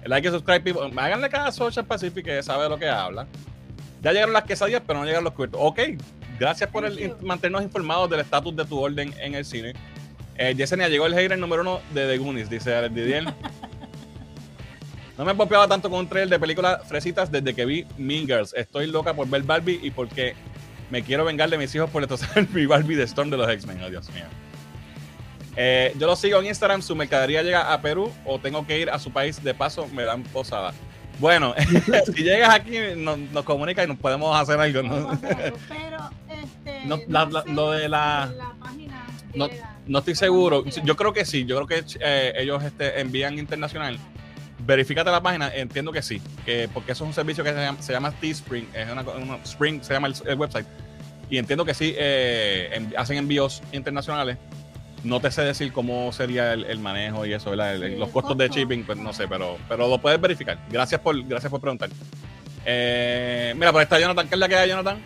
El 0.03 0.09
like 0.09 0.27
y 0.27 0.31
subscribe, 0.31 0.59
people. 0.59 1.01
Háganle 1.01 1.29
caso 1.29 1.63
a 1.63 1.67
Ocean 1.67 1.85
Pacific 1.85 2.25
que 2.25 2.43
sabe 2.43 2.63
de 2.63 2.69
lo 2.69 2.77
que 2.77 2.89
habla. 2.89 3.25
Ya 4.01 4.11
llegaron 4.11 4.33
las 4.33 4.43
quesadillas, 4.43 4.83
pero 4.85 4.99
no 4.99 5.05
llegan 5.05 5.23
los 5.23 5.33
cortos. 5.33 5.59
Ok, 5.63 5.79
gracias 6.37 6.69
por 6.69 6.85
el, 6.85 7.15
mantenernos 7.21 7.63
informados 7.63 8.09
del 8.09 8.19
estatus 8.19 8.53
de 8.55 8.65
tu 8.65 8.77
orden 8.79 9.13
en 9.17 9.33
el 9.33 9.45
cine. 9.45 9.73
Eh, 10.37 10.53
Yesenia, 10.53 10.89
llegó 10.89 11.05
el 11.05 11.15
hater 11.15 11.39
número 11.39 11.61
uno 11.61 11.79
de 11.93 12.05
The 12.05 12.17
Goonies, 12.17 12.49
dice 12.49 12.75
Alex 12.75 12.93
Didier. 12.93 13.23
No 15.17 15.23
me 15.23 15.31
he 15.31 15.35
pompeado 15.35 15.65
tanto 15.65 15.89
con 15.89 15.99
un 15.99 16.09
trailer 16.09 16.27
de 16.27 16.39
películas 16.39 16.85
fresitas 16.89 17.31
desde 17.31 17.53
que 17.53 17.65
vi 17.65 17.87
Mean 17.97 18.25
Girls. 18.25 18.53
Estoy 18.53 18.87
loca 18.87 19.13
por 19.13 19.29
ver 19.29 19.43
Barbie 19.43 19.79
y 19.81 19.89
porque 19.89 20.35
me 20.89 21.03
quiero 21.03 21.25
vengar 21.25 21.49
de 21.49 21.57
mis 21.57 21.73
hijos 21.75 21.89
por 21.89 22.05
destrozar 22.07 22.47
mi 22.53 22.65
Barbie 22.65 22.95
de 22.95 23.03
Storm 23.03 23.29
de 23.29 23.37
los 23.37 23.49
X-Men. 23.49 23.81
Oh, 23.83 23.89
Dios 23.89 24.09
mío. 24.11 24.25
Eh, 25.57 25.93
yo 25.97 26.07
lo 26.07 26.15
sigo 26.15 26.39
en 26.39 26.47
Instagram. 26.47 26.81
Su 26.81 26.95
mercadería 26.95 27.41
llega 27.43 27.71
a 27.73 27.81
Perú 27.81 28.11
o 28.25 28.39
tengo 28.39 28.65
que 28.67 28.79
ir 28.79 28.89
a 28.89 28.99
su 28.99 29.11
país 29.11 29.41
de 29.43 29.53
paso. 29.53 29.87
Me 29.93 30.03
dan 30.03 30.23
posada. 30.23 30.73
Bueno, 31.19 31.55
si 32.13 32.23
llegas 32.23 32.53
aquí, 32.53 32.77
nos, 32.97 33.17
nos 33.17 33.43
comunica 33.45 33.83
y 33.83 33.87
nos 33.87 33.97
podemos 33.97 34.35
hacer 34.39 34.59
algo. 34.59 34.83
¿no? 34.83 35.09
Hacerlo, 35.11 35.57
Pero, 35.69 36.09
este. 36.29 36.85
No, 36.85 36.99
la- 37.07 37.25
la- 37.25 37.43
lo 37.45 37.71
de 37.71 37.87
la- 37.89 38.33
página 38.59 39.05
no 39.87 39.99
estoy 39.99 40.15
seguro. 40.15 40.63
Yo 40.83 40.95
creo 40.95 41.13
que 41.13 41.25
sí. 41.25 41.45
Yo 41.45 41.63
creo 41.63 41.67
que 41.67 41.85
eh, 42.01 42.33
ellos 42.37 42.63
este, 42.63 42.99
envían 42.99 43.37
internacional. 43.37 43.99
Verifícate 44.65 45.11
la 45.11 45.21
página. 45.21 45.53
Entiendo 45.53 45.91
que 45.91 46.01
sí. 46.01 46.21
Que, 46.45 46.67
porque 46.73 46.93
eso 46.93 47.03
es 47.03 47.07
un 47.09 47.13
servicio 47.13 47.43
que 47.43 47.51
se 47.53 47.57
llama, 47.59 47.81
se 47.81 47.93
llama 47.93 48.11
Teespring. 48.11 48.67
Es 48.73 48.89
una, 48.91 49.01
una- 49.01 49.37
Spring 49.43 49.81
se 49.83 49.93
llama 49.93 50.07
el, 50.07 50.15
el 50.25 50.35
website. 50.37 50.65
Y 51.29 51.37
entiendo 51.37 51.65
que 51.65 51.73
sí 51.73 51.93
eh, 51.97 52.69
en- 52.73 52.93
hacen 52.97 53.17
envíos 53.17 53.61
internacionales. 53.71 54.37
No 55.03 55.19
te 55.19 55.29
sé 55.29 55.43
decir 55.43 55.71
cómo 55.71 56.11
sería 56.11 56.53
el, 56.53 56.63
el 56.65 56.79
manejo 56.79 57.25
y 57.27 57.33
eso, 57.33 57.51
¿verdad? 57.51 57.75
El- 57.75 57.91
Sí, 57.93 57.95
los 57.99 58.09
costos 58.09 58.35
de 58.37 58.49
shipping, 58.49 58.83
pues 58.85 58.97
no 58.97 59.13
sé, 59.13 59.27
pero, 59.27 59.57
pero 59.69 59.87
lo 59.87 59.99
puedes 59.99 60.19
verificar. 60.19 60.57
Gracias 60.71 60.99
por, 61.01 61.21
gracias 61.27 61.51
por 61.51 61.61
preguntar. 61.61 61.89
Eh, 62.65 63.53
mira, 63.55 63.71
por 63.71 63.79
ahí 63.81 63.83
está 63.83 63.99
Jonathan. 63.99 64.27
¿Qué 64.27 64.33
es 64.35 64.39
la 64.39 64.47
que 64.49 64.55
hay, 64.55 64.69
Jonathan? 64.69 64.97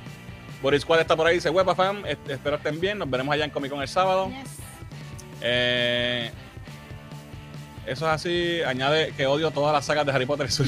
Boris 0.62 0.82
Squad 0.84 1.02
está 1.02 1.16
por 1.18 1.28
ahí. 1.28 1.36
Dice, 1.36 1.50
Huepa 1.50 1.76
fam, 1.76 2.04
espero 2.28 2.56
estén 2.56 2.80
bien. 2.80 2.98
Nos 2.98 3.10
veremos 3.10 3.34
allá 3.34 3.44
en 3.46 3.52
Comic 3.52 3.72
Con 3.72 3.82
el 3.82 3.88
sábado. 3.90 4.30
Yes. 4.30 4.58
Eh, 5.42 6.32
eso 7.90 8.06
es 8.06 8.14
así. 8.14 8.62
Añade 8.64 9.12
que 9.18 9.26
odio 9.26 9.52
todas 9.52 9.74
las 9.74 9.86
sagas 9.86 10.06
de 10.06 10.12
Harry 10.12 10.26
Potter. 10.26 10.48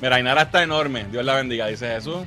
Mira, 0.00 0.16
Ainara 0.16 0.42
está 0.42 0.62
enorme. 0.62 1.04
Dios 1.10 1.24
la 1.24 1.34
bendiga, 1.34 1.66
dice 1.66 1.88
Jesús. 1.88 2.24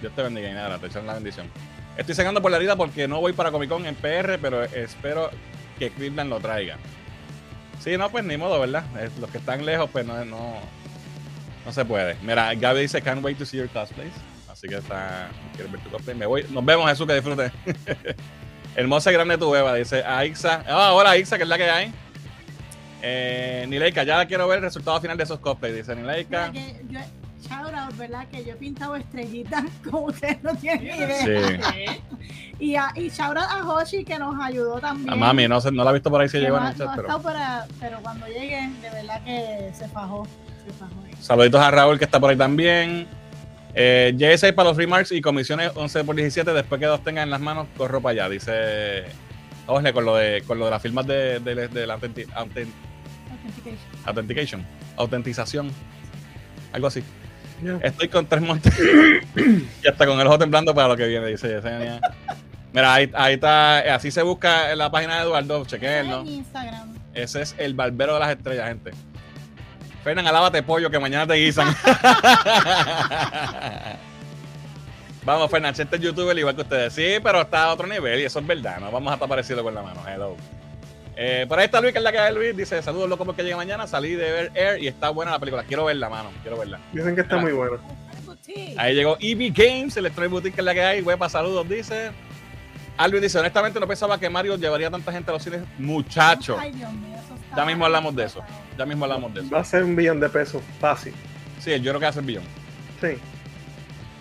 Dios 0.00 0.14
te 0.14 0.22
bendiga, 0.22 0.48
Ainara. 0.48 0.78
Te 0.78 0.86
echan 0.86 1.06
la 1.06 1.14
bendición. 1.14 1.48
Estoy 1.96 2.14
sacando 2.14 2.40
por 2.40 2.50
la 2.50 2.58
herida 2.58 2.76
porque 2.76 3.08
no 3.08 3.20
voy 3.20 3.32
para 3.32 3.50
Comic 3.50 3.68
Con 3.68 3.86
en 3.86 3.94
PR, 3.94 4.38
pero 4.40 4.62
espero 4.62 5.30
que 5.78 5.90
Cleveland 5.90 6.30
lo 6.30 6.40
traiga. 6.40 6.76
Sí, 7.80 7.96
no, 7.96 8.10
pues 8.10 8.24
ni 8.24 8.36
modo, 8.36 8.60
¿verdad? 8.60 8.84
Los 9.18 9.30
que 9.30 9.38
están 9.38 9.64
lejos, 9.64 9.88
pues 9.90 10.04
no, 10.04 10.24
no, 10.24 10.54
no 11.64 11.72
se 11.72 11.84
puede. 11.84 12.16
Mira, 12.22 12.54
Gaby 12.54 12.82
dice, 12.82 13.00
can't 13.00 13.24
wait 13.24 13.38
to 13.38 13.46
see 13.46 13.56
your 13.56 13.68
cosplays. 13.68 14.12
Así 14.50 14.68
que 14.68 14.76
está, 14.76 15.30
quieres 15.54 15.72
ver 15.72 15.80
tu 15.82 15.90
cosplay. 15.90 16.14
Me 16.16 16.26
voy. 16.26 16.44
Nos 16.50 16.64
vemos, 16.64 16.88
Jesús, 16.88 17.06
que 17.06 17.14
disfrute. 17.14 17.50
Hermosa 18.76 19.10
y 19.10 19.14
grande 19.14 19.38
tu 19.38 19.50
beba, 19.50 19.74
dice 19.74 20.04
Aixa. 20.04 20.62
Ah, 20.68 20.92
hola 20.92 21.10
Aixa, 21.10 21.36
que 21.36 21.42
es 21.42 21.48
la 21.48 21.58
que 21.58 21.70
hay. 21.70 21.92
Eh, 23.02 23.64
Nileika, 23.68 24.02
ya 24.04 24.26
quiero 24.26 24.46
ver 24.48 24.58
el 24.58 24.64
resultado 24.64 25.00
final 25.00 25.16
de 25.16 25.24
esos 25.24 25.38
cosplays, 25.38 25.74
dice 25.76 25.94
Nileika. 25.96 26.52
Yo, 26.52 26.60
shout 27.48 27.74
out, 27.74 27.96
¿verdad? 27.96 28.26
Que 28.30 28.44
yo 28.44 28.52
he 28.52 28.56
pintado 28.56 28.96
estrellitas 28.96 29.64
como 29.90 30.06
ustedes 30.06 30.42
no 30.42 30.54
tienen 30.56 30.86
idea. 30.86 31.18
Sí. 31.24 32.00
Y, 32.60 32.76
a, 32.76 32.92
y 32.94 33.08
shout 33.08 33.38
out 33.38 33.46
a 33.50 33.64
Hoshi 33.66 34.04
que 34.04 34.18
nos 34.18 34.38
ayudó 34.38 34.78
también. 34.80 35.08
A 35.10 35.16
mami, 35.16 35.48
no, 35.48 35.58
la 35.58 35.90
he 35.90 35.92
visto 35.94 36.10
por 36.10 36.20
ahí 36.20 36.28
si 36.28 36.36
llegó 36.38 36.58
en 36.58 36.64
el 36.66 36.76
chat, 36.76 36.80
no 36.88 36.90
ha 36.92 36.94
pero. 36.94 37.06
estado 37.08 37.22
para- 37.22 37.66
pero 37.80 37.98
cuando 38.02 38.26
llegue, 38.26 38.68
de 38.82 38.90
verdad 38.90 39.24
que 39.24 39.70
se 39.72 39.88
fajó. 39.88 40.26
Se 40.66 40.72
fajó. 40.74 40.92
Saluditos 41.22 41.58
a 41.58 41.70
Raúl 41.70 41.98
que 41.98 42.04
está 42.04 42.20
por 42.20 42.28
ahí 42.28 42.36
también. 42.36 43.06
Eh, 43.74 44.12
J6 44.14 44.52
para 44.54 44.68
los 44.68 44.76
remarks 44.76 45.10
y 45.12 45.22
comisiones 45.22 45.72
11 45.74 46.04
por 46.04 46.14
17. 46.16 46.52
Después 46.52 46.78
que 46.78 46.86
los 46.86 47.02
tengan 47.02 47.24
en 47.24 47.30
las 47.30 47.40
manos, 47.40 47.66
corro 47.78 48.02
para 48.02 48.24
allá. 48.24 48.28
Dice 48.28 49.04
Jorge 49.66 49.94
con 49.94 50.04
lo 50.04 50.16
de, 50.16 50.42
con 50.46 50.58
lo 50.58 50.66
de 50.66 50.70
las 50.70 50.82
firmas 50.82 51.06
de, 51.06 51.40
de- 51.40 51.68
de 51.68 51.86
la 51.86 51.98
autenti- 51.98 52.26
autent- 52.34 52.68
Authentication. 53.50 54.06
authentication, 54.06 54.66
autentización. 54.96 55.70
Algo 56.72 56.86
así. 56.86 57.02
Estoy 57.82 58.08
con 58.08 58.26
tres 58.26 58.40
montes 58.40 58.72
y 59.82 59.88
hasta 59.88 60.06
con 60.06 60.18
el 60.18 60.26
ojo 60.26 60.38
temblando 60.38 60.74
para 60.74 60.88
lo 60.88 60.96
que 60.96 61.06
viene, 61.06 61.26
dice 61.26 61.48
Yesenia. 61.48 62.00
Mira, 62.72 62.94
ahí, 62.94 63.10
ahí 63.14 63.34
está. 63.34 63.80
Así 63.94 64.10
se 64.10 64.22
busca 64.22 64.72
en 64.72 64.78
la 64.78 64.90
página 64.90 65.16
de 65.16 65.22
Eduardo. 65.22 65.64
Chequenlo. 65.66 66.20
En 66.20 66.28
Instagram. 66.28 66.94
Ese 67.12 67.42
es 67.42 67.54
el 67.58 67.74
barbero 67.74 68.14
de 68.14 68.20
las 68.20 68.30
estrellas, 68.30 68.68
gente. 68.68 68.92
Fernan, 70.04 70.26
alábate 70.26 70.62
pollo 70.62 70.90
que 70.90 70.98
mañana 70.98 71.26
te 71.26 71.34
guisan. 71.34 71.68
Vamos, 75.24 75.50
Fernan, 75.50 75.74
este 75.76 75.96
es 75.96 76.02
youtuber 76.02 76.38
igual 76.38 76.54
que 76.54 76.62
ustedes. 76.62 76.94
Sí, 76.94 77.18
pero 77.22 77.42
está 77.42 77.64
a 77.64 77.72
otro 77.74 77.86
nivel 77.86 78.20
y 78.20 78.24
eso 78.24 78.38
es 78.38 78.46
verdad. 78.46 78.80
No 78.80 78.90
vamos 78.90 79.10
a 79.10 79.14
estar 79.14 79.28
parecidos 79.28 79.62
con 79.62 79.74
la 79.74 79.82
mano. 79.82 80.00
Hello. 80.08 80.34
Eh, 81.16 81.44
por 81.48 81.58
ahí 81.58 81.66
está 81.66 81.80
Luis, 81.80 81.92
que 81.92 81.98
es 81.98 82.04
la 82.04 82.12
que 82.12 82.18
hay 82.18 82.34
Luis. 82.34 82.56
Dice: 82.56 82.80
Saludos, 82.82 83.08
loco, 83.08 83.24
porque 83.24 83.42
llega 83.42 83.56
mañana. 83.56 83.86
Salí 83.86 84.12
de 84.14 84.30
ver 84.32 84.52
Air 84.54 84.82
y 84.82 84.88
está 84.88 85.10
buena 85.10 85.32
la 85.32 85.38
película. 85.38 85.64
Quiero 85.64 85.84
verla, 85.84 86.08
mano. 86.08 86.30
Quiero 86.42 86.58
verla. 86.58 86.78
Dicen 86.92 87.14
que 87.14 87.20
está 87.22 87.36
muy 87.36 87.52
bueno. 87.52 87.78
Boutique. 88.24 88.74
Ahí 88.78 88.94
llegó 88.94 89.16
EV 89.20 89.52
Games, 89.54 89.96
Electronic 89.96 90.30
Boutique, 90.30 90.54
que 90.54 90.60
es 90.60 90.64
la 90.64 90.74
que 90.74 90.82
hay. 90.82 91.02
Huepa, 91.02 91.28
saludos, 91.28 91.68
dice. 91.68 92.10
Alvin 92.96 93.20
dice: 93.22 93.38
Honestamente, 93.38 93.78
no 93.80 93.86
pensaba 93.86 94.18
que 94.18 94.30
Mario 94.30 94.56
llevaría 94.56 94.90
tanta 94.90 95.12
gente 95.12 95.30
a 95.30 95.34
los 95.34 95.42
cines. 95.42 95.60
Muchacho. 95.78 96.56
Ay, 96.58 96.72
Dios 96.72 96.92
mío, 96.92 97.16
eso 97.22 97.34
está- 97.34 97.56
Ya 97.56 97.64
mismo 97.66 97.84
hablamos 97.84 98.14
de 98.16 98.24
eso. 98.24 98.42
Ya 98.78 98.86
mismo 98.86 99.04
hablamos 99.04 99.34
de 99.34 99.40
eso. 99.40 99.50
Va 99.50 99.60
a 99.60 99.64
ser 99.64 99.84
un 99.84 99.96
billón 99.96 100.20
de 100.20 100.28
pesos 100.28 100.62
fácil. 100.80 101.12
Sí, 101.58 101.70
yo 101.80 101.90
creo 101.92 102.00
que 102.00 102.06
hace 102.06 102.20
el 102.20 102.26
billón. 102.26 102.44
Sí. 103.00 103.18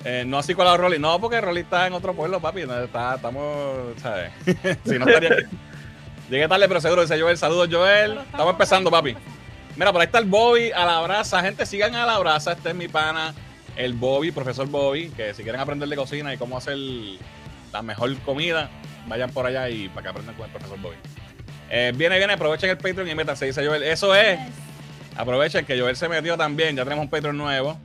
Eh, 0.06 0.24
no 0.26 0.38
así 0.40 0.54
con 0.56 0.66
la 0.66 0.78
Rolly. 0.78 0.98
No, 0.98 1.20
porque 1.20 1.42
Rolly 1.42 1.62
está 1.62 1.88
en 1.88 1.94
otro 1.94 2.14
pueblo, 2.14 2.40
papi. 2.40 2.66
No, 2.66 2.78
está, 2.84 3.16
estamos, 3.16 3.98
¿sabes? 4.02 4.32
si 4.86 4.98
no 4.98 5.06
estaría 5.08 5.34
aquí. 5.34 5.46
Llegué 6.30 6.48
tarde, 6.48 6.68
pero 6.68 6.80
seguro, 6.80 7.02
dice 7.02 7.20
Joel. 7.20 7.38
Saludos, 7.38 7.70
Joel. 7.72 8.20
Estamos 8.20 8.52
empezando, 8.52 8.92
papi. 8.92 9.16
Mira, 9.76 9.92
por 9.92 10.02
ahí 10.02 10.06
está 10.06 10.20
el 10.20 10.26
Bobby 10.26 10.72
a 10.72 10.86
la 10.86 11.02
brasa. 11.02 11.42
Gente, 11.42 11.66
sigan 11.66 11.96
a 11.96 12.06
la 12.06 12.20
brasa. 12.20 12.52
Este 12.52 12.70
es 12.70 12.76
mi 12.76 12.88
pana, 12.88 13.34
el 13.76 13.94
Bobby, 13.94 14.32
profesor 14.32 14.68
Bobby. 14.68 15.10
Que 15.10 15.34
si 15.34 15.42
quieren 15.42 15.60
aprender 15.60 15.90
de 15.90 15.96
cocina 15.96 16.32
y 16.32 16.38
cómo 16.38 16.58
hacer 16.58 16.78
la 17.74 17.82
mejor 17.82 18.16
comida, 18.20 18.70
vayan 19.08 19.32
por 19.32 19.48
allá 19.48 19.70
y 19.70 19.90
para 19.90 20.04
que 20.04 20.10
aprendan 20.10 20.36
con 20.36 20.46
el 20.46 20.52
profesor 20.52 20.80
Bobby. 20.80 20.98
Eh, 21.72 21.94
viene, 21.96 22.18
viene, 22.18 22.34
aprovechen 22.34 22.70
el 22.70 22.78
Patreon 22.78 23.08
y 23.08 23.16
métanse, 23.16 23.48
dice 23.48 23.66
Joel. 23.66 23.82
Eso 23.82 24.14
es. 24.14 24.40
Aprovechen 25.18 25.66
que 25.66 25.80
Joel 25.80 25.96
se 25.96 26.08
metió 26.08 26.38
también. 26.38 26.76
Ya 26.76 26.84
tenemos 26.84 27.06
un 27.06 27.10
Patreon 27.10 27.38
nuevo. 27.38 27.80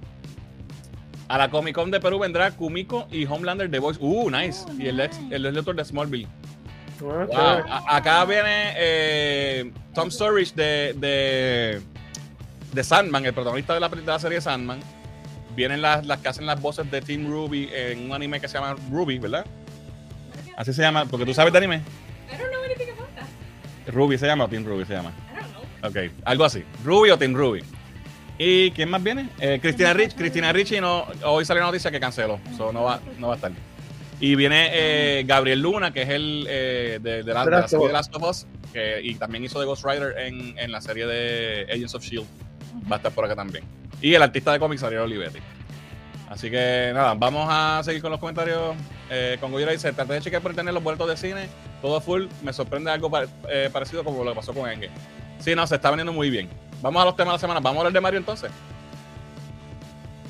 A 1.29 1.39
la 1.39 1.49
Comic 1.49 1.75
Con 1.75 1.91
de 1.91 1.99
Perú 1.99 2.19
vendrá 2.19 2.51
Kumiko 2.51 3.09
y 3.11 3.25
Homelander 3.25 3.71
The 3.71 3.79
Voice. 3.79 3.99
Uh, 4.03 4.31
nice. 4.31 4.65
Oh, 4.69 4.73
y 4.79 4.89
el 4.89 5.01
ex, 5.01 5.19
el 5.31 5.55
doctor 5.55 5.75
de 5.75 5.85
Smallville. 5.85 6.29
Wow. 7.01 7.27
chévere. 7.29 7.63
A- 7.71 7.97
acá 7.97 8.25
viene 8.25 8.73
eh, 8.77 9.73
Tom 9.95 10.11
Sturridge 10.11 10.55
de, 10.55 10.95
de, 10.97 11.81
de 12.73 12.85
Sandman, 12.85 13.25
el 13.27 13.35
protagonista 13.35 13.75
de 13.75 13.81
la, 13.81 13.89
de 13.89 14.03
la 14.03 14.19
serie 14.19 14.41
Sandman. 14.41 14.81
Vienen 15.57 15.83
las, 15.83 16.05
las 16.05 16.19
que 16.19 16.29
hacen 16.29 16.47
las 16.47 16.61
voces 16.61 16.91
de 16.91 17.01
Team 17.01 17.27
Ruby 17.29 17.69
en 17.73 18.07
un 18.07 18.13
anime 18.13 18.41
que 18.41 18.49
se 18.49 18.55
llama 18.55 18.75
Ruby, 18.91 19.19
¿verdad? 19.19 19.45
Así 20.57 20.73
se 20.73 20.83
llama, 20.83 21.05
porque 21.07 21.25
tú 21.27 21.33
sabes 21.35 21.53
de 21.53 21.59
anime. 21.59 21.77
I 21.77 22.37
don't 22.37 22.51
know 22.51 22.65
anything 22.65 22.91
about 22.93 23.09
that. 23.15 23.93
Ruby 23.95 24.19
se 24.19 24.27
llama 24.27 24.45
o 24.45 24.49
Team 24.49 24.65
Ruby 24.65 24.85
se 24.85 24.95
llama. 24.95 25.11
I 25.33 25.37
don't 25.41 25.53
know. 25.53 25.91
Ok, 26.07 26.13
algo 26.25 26.45
así. 26.45 26.65
Ruby 26.85 27.11
o 27.11 27.19
Team 27.19 27.35
Ruby. 27.35 27.63
¿Y 28.37 28.73
quién 28.73 28.91
más 28.91 29.01
viene? 29.01 29.29
Eh, 29.39 29.61
Cristina 29.63 29.93
Rich. 29.93 30.17
Cristina 30.17 30.53
Ricci 30.53 30.81
no, 30.81 31.07
hoy 31.25 31.45
salió 31.45 31.63
una 31.63 31.69
noticia 31.69 31.91
que 31.93 32.01
canceló. 32.01 32.41
So 32.57 32.73
no, 32.73 32.83
va, 32.83 32.99
no 33.19 33.29
va 33.29 33.35
a 33.35 33.37
estar. 33.37 33.53
Y 34.21 34.37
viene 34.37 34.71
eh, 34.73 35.25
Gabriel 35.27 35.61
Luna, 35.61 35.93
que 35.93 36.03
es 36.03 36.09
el 36.09 36.47
eh, 36.49 36.99
de, 37.03 37.23
de 37.23 37.35
la, 37.35 37.45
de 37.45 37.51
la 37.51 37.69
serie 37.69 37.87
de 37.89 37.93
Last 37.93 38.15
of 38.15 38.23
Us, 38.23 38.47
que, 38.73 39.01
y 39.03 39.15
también 39.17 39.45
hizo 39.45 39.59
de 39.61 39.67
Ghost 39.67 39.85
Rider 39.85 40.15
en, 40.19 40.59
en 40.59 40.73
la 40.73 40.81
serie 40.81 41.07
de 41.07 41.67
Agents 41.71 41.95
of 41.95 42.05
Shield. 42.05 42.27
Va 42.91 42.97
a 42.97 42.99
estar 42.99 43.13
por 43.13 43.25
acá 43.25 43.35
también. 43.35 43.65
Y 44.01 44.15
el 44.15 44.23
artista 44.23 44.53
de 44.53 44.59
cómics, 44.59 44.83
Ariel 44.83 45.03
Olivetti. 45.03 45.39
Así 46.29 46.51
que 46.51 46.91
nada, 46.95 47.15
vamos 47.15 47.47
a 47.51 47.83
seguir 47.85 48.01
con 48.03 48.11
los 48.11 48.19
comentarios. 48.21 48.75
Eh, 49.11 49.37
con 49.41 49.53
Goyera 49.53 49.73
dice: 49.73 49.93
Traté 49.93 50.15
de 50.15 50.21
chequear 50.21 50.43
por 50.43 50.55
tener 50.55 50.73
los 50.75 50.83
boletos 50.83 51.09
de 51.09 51.17
cine, 51.17 51.49
todo 51.83 52.01
full. 52.01 52.27
Me 52.43 52.53
sorprende 52.53 52.91
algo 52.91 53.11
pa- 53.11 53.27
eh, 53.49 53.69
parecido 53.73 54.03
como 54.05 54.25
lo 54.25 54.31
que 54.33 54.37
pasó 54.37 54.53
con 54.55 54.69
Enge. 54.69 54.91
Sí, 55.39 55.55
no, 55.55 55.67
se 55.67 55.75
está 55.77 55.91
vendiendo 55.91 56.13
muy 56.13 56.31
bien. 56.31 56.49
Vamos 56.83 57.03
a 57.03 57.05
los 57.05 57.17
temas 57.17 57.33
de 57.33 57.35
la 57.37 57.41
semana. 57.41 57.61
Vamos 57.61 57.77
a 57.77 57.81
hablar 57.81 57.93
de 57.93 58.01
Mario 58.01 58.19
entonces. 58.21 58.51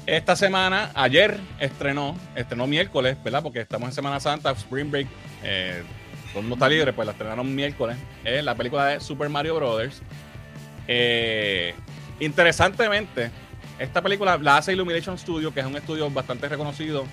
Esta 0.07 0.37
semana, 0.37 0.91
ayer 0.95 1.41
estrenó, 1.59 2.15
estrenó 2.37 2.67
miércoles, 2.67 3.17
¿verdad? 3.25 3.43
Porque 3.43 3.61
estamos 3.61 3.89
en 3.89 3.95
Semana 3.95 4.21
Santa, 4.21 4.51
Spring 4.51 4.91
Break. 4.91 5.07
Eh, 5.43 5.83
todo 6.29 6.41
el 6.41 6.43
mundo 6.43 6.57
está 6.57 6.69
libre, 6.69 6.93
pues 6.93 7.07
la 7.07 7.13
estrenaron 7.13 7.55
miércoles. 7.55 7.97
eh, 8.25 8.43
la 8.43 8.55
película 8.55 8.87
de 8.87 9.01
Super 9.01 9.31
Mario 9.31 9.57
Brothers. 9.57 10.03
Eh, 10.87 11.75
interesantemente, 12.21 13.31
esta 13.79 14.03
película 14.03 14.37
la 14.37 14.59
hace 14.59 14.75
Illumination 14.75 15.17
Studio, 15.17 15.55
que 15.55 15.61
es 15.61 15.67
un 15.67 15.77
estudio 15.77 16.11
bastante 16.11 16.49
reconocido. 16.49 17.07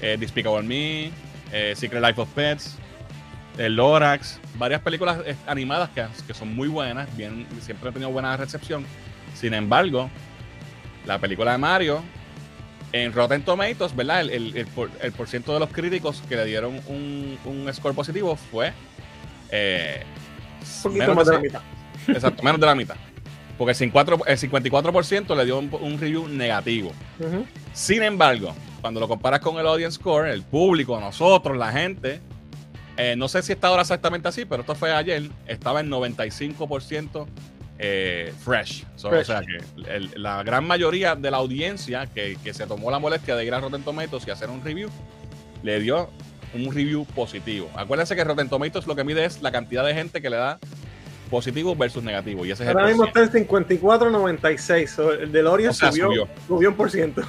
Eh, 0.00 0.16
Despicable 0.16 0.62
Me, 0.62 1.10
eh, 1.52 1.74
Secret 1.74 2.00
Life 2.00 2.20
of 2.20 2.28
Pets, 2.28 2.76
el 3.58 3.74
Lorax, 3.74 4.38
varias 4.56 4.82
películas 4.82 5.18
animadas 5.48 5.88
que, 5.90 6.06
que 6.26 6.34
son 6.34 6.54
muy 6.54 6.68
buenas, 6.68 7.08
bien, 7.16 7.46
siempre 7.60 7.88
han 7.88 7.94
tenido 7.94 8.10
buena 8.10 8.36
recepción. 8.36 8.84
Sin 9.34 9.52
embargo, 9.52 10.10
la 11.06 11.18
película 11.18 11.52
de 11.52 11.58
Mario, 11.58 12.02
en 12.92 13.12
Rotten 13.12 13.42
Tomatoes, 13.42 13.94
¿verdad? 13.94 14.20
El, 14.20 14.30
el, 14.30 14.56
el 14.56 14.66
por, 14.66 14.90
el 15.00 15.12
por 15.12 15.28
ciento 15.28 15.52
de 15.52 15.60
los 15.60 15.70
críticos 15.70 16.22
que 16.28 16.36
le 16.36 16.44
dieron 16.44 16.80
un, 16.86 17.38
un 17.44 17.72
score 17.72 17.94
positivo 17.94 18.36
fue 18.36 18.72
eh, 19.50 20.02
menos 20.90 21.16
más 21.16 21.26
de 21.26 21.32
la 21.32 21.38
mitad. 21.40 21.60
Exacto, 22.08 22.42
menos 22.42 22.60
de 22.60 22.66
la 22.66 22.74
mitad. 22.74 22.96
Porque 23.58 23.72
el 23.72 23.92
54%, 23.92 24.22
el 24.26 24.38
54 24.38 25.34
le 25.34 25.44
dio 25.44 25.58
un, 25.58 25.70
un 25.80 25.98
review 25.98 26.28
negativo. 26.28 26.92
Sin 27.72 28.02
embargo, 28.02 28.54
cuando 28.80 29.00
lo 29.00 29.08
comparas 29.08 29.40
con 29.40 29.58
el 29.58 29.66
audience 29.66 29.96
score, 29.96 30.28
el 30.28 30.42
público, 30.42 31.00
nosotros, 31.00 31.56
la 31.56 31.72
gente, 31.72 32.20
eh, 32.96 33.14
no 33.16 33.28
sé 33.28 33.42
si 33.42 33.52
está 33.52 33.68
ahora 33.68 33.82
exactamente 33.82 34.28
así, 34.28 34.44
pero 34.44 34.60
esto 34.60 34.74
fue 34.74 34.92
ayer, 34.92 35.30
estaba 35.46 35.80
en 35.80 35.90
95% 35.90 37.26
eh, 37.78 38.32
fresh. 38.44 38.84
So, 38.96 39.08
Fresh. 39.10 39.22
O 39.22 39.24
sea 39.24 39.40
que 39.42 39.90
el- 39.94 40.10
la 40.16 40.42
gran 40.42 40.66
mayoría 40.66 41.14
de 41.14 41.30
la 41.30 41.36
audiencia 41.38 42.06
que, 42.06 42.36
que 42.42 42.54
se 42.54 42.66
tomó 42.66 42.90
la 42.90 42.98
molestia 42.98 43.36
de 43.36 43.44
ir 43.44 43.52
a 43.54 43.60
Rotten 43.60 43.82
Tomatoes 43.82 44.26
y 44.26 44.30
hacer 44.30 44.48
un 44.50 44.62
review, 44.64 44.88
le 45.62 45.80
dio 45.80 46.08
un 46.54 46.72
review 46.74 47.04
positivo. 47.06 47.68
Acuérdense 47.76 48.16
que 48.16 48.24
Rotten 48.24 48.48
Tomatoes 48.48 48.86
lo 48.86 48.96
que 48.96 49.04
mide 49.04 49.24
es 49.24 49.42
la 49.42 49.52
cantidad 49.52 49.84
de 49.84 49.92
gente 49.94 50.22
que 50.22 50.30
le 50.30 50.36
da 50.36 50.58
positivo 51.30 51.74
versus 51.74 52.02
negativo. 52.04 52.46
Y 52.46 52.52
ese 52.52 52.62
es 52.62 52.70
el 52.70 52.76
Ahora 52.76 52.88
mismo 52.88 53.04
está 53.04 53.20
en 53.24 53.30
54.96. 53.30 54.86
so, 54.86 55.12
el 55.12 55.32
DeLorean 55.32 55.70
O 55.70 55.74
sea, 55.74 55.90
subió, 55.90 56.06
subió. 56.06 56.28
subió 56.46 56.68
un 56.70 56.76
por 56.76 56.90
ciento. 56.90 57.22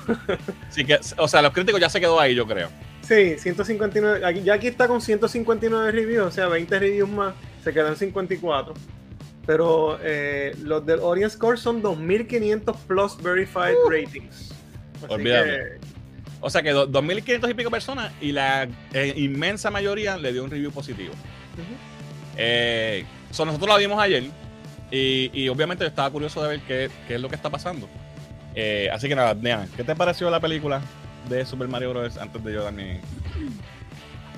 Así 0.70 0.86
que, 0.86 1.00
o 1.18 1.28
sea, 1.28 1.42
los 1.42 1.52
críticos 1.52 1.82
ya 1.82 1.90
se 1.90 2.00
quedó 2.00 2.20
ahí, 2.20 2.36
yo 2.36 2.46
creo. 2.48 2.70
Sí, 3.02 3.38
159. 3.40 4.26
Aquí, 4.26 4.44
ya 4.44 4.54
aquí 4.54 4.68
está 4.68 4.88
con 4.88 5.02
159 5.02 5.92
reviews, 5.92 6.28
o 6.28 6.32
sea, 6.32 6.48
20 6.48 6.78
reviews 6.80 7.10
más. 7.10 7.34
Se 7.64 7.74
quedan 7.74 7.96
54. 7.96 8.74
Pero 9.48 9.98
eh, 10.04 10.54
los 10.62 10.86
del 10.86 11.00
Audience 11.00 11.36
Score 11.38 11.58
son 11.58 11.82
2500 11.82 12.78
plus 12.86 13.18
verified 13.24 13.74
ratings. 13.90 14.52
Así 14.98 15.06
Olvídate. 15.14 15.50
que, 15.50 15.80
O 16.42 16.50
sea 16.50 16.62
que 16.62 16.72
do- 16.72 16.88
2.500 16.88 17.50
y 17.50 17.54
pico 17.56 17.72
personas 17.72 18.12
y 18.22 18.32
la 18.34 18.68
eh, 18.94 19.14
inmensa 19.16 19.72
mayoría 19.72 20.18
le 20.18 20.34
dio 20.34 20.44
un 20.44 20.52
review 20.52 20.72
positivo. 20.72 21.14
Eh, 22.36 23.06
so, 23.32 23.46
nosotros 23.46 23.70
la 23.70 23.78
vimos 23.78 24.00
ayer 24.02 24.26
y, 24.92 25.32
y 25.34 25.50
obviamente 25.50 25.84
yo 25.84 25.88
estaba 25.88 26.10
curioso 26.12 26.42
de 26.44 26.50
ver 26.50 26.60
qué, 26.62 26.90
qué 27.08 27.16
es 27.16 27.22
lo 27.22 27.30
que 27.30 27.36
está 27.36 27.50
pasando. 27.50 27.88
Eh, 28.54 28.90
así 28.92 29.08
que 29.08 29.16
nada, 29.16 29.34
Nean, 29.34 29.70
¿qué 29.76 29.84
te 29.84 29.96
pareció 29.96 30.30
la 30.30 30.40
película 30.40 30.82
de 31.30 31.46
Super 31.46 31.68
Mario 31.68 31.92
Bros. 31.92 32.18
antes 32.18 32.44
de 32.44 32.54
yo 32.54 32.64
dar 32.64 32.74
mi... 32.74 33.00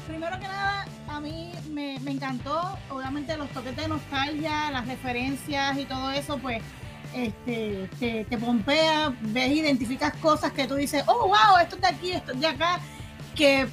Primero 0.07 0.37
que 0.39 0.47
nada, 0.47 0.85
a 1.09 1.19
mí 1.19 1.51
me, 1.71 1.99
me 1.99 2.11
encantó, 2.11 2.77
obviamente 2.89 3.35
los 3.37 3.49
toques 3.49 3.75
de 3.75 3.87
nostalgia, 3.87 4.71
las 4.71 4.87
referencias 4.87 5.77
y 5.77 5.85
todo 5.85 6.11
eso, 6.11 6.37
pues 6.37 6.61
este, 7.15 7.89
te, 7.99 8.25
te 8.25 8.37
pompea, 8.37 9.13
ves, 9.21 9.51
identificas 9.51 10.13
cosas 10.21 10.51
que 10.53 10.67
tú 10.67 10.75
dices, 10.75 11.03
oh, 11.07 11.27
wow, 11.27 11.57
esto 11.61 11.75
es 11.75 11.81
de 11.81 11.87
aquí, 11.87 12.11
esto 12.11 12.31
es 12.33 12.39
de 12.39 12.47
acá, 12.47 12.79
que 13.35 13.67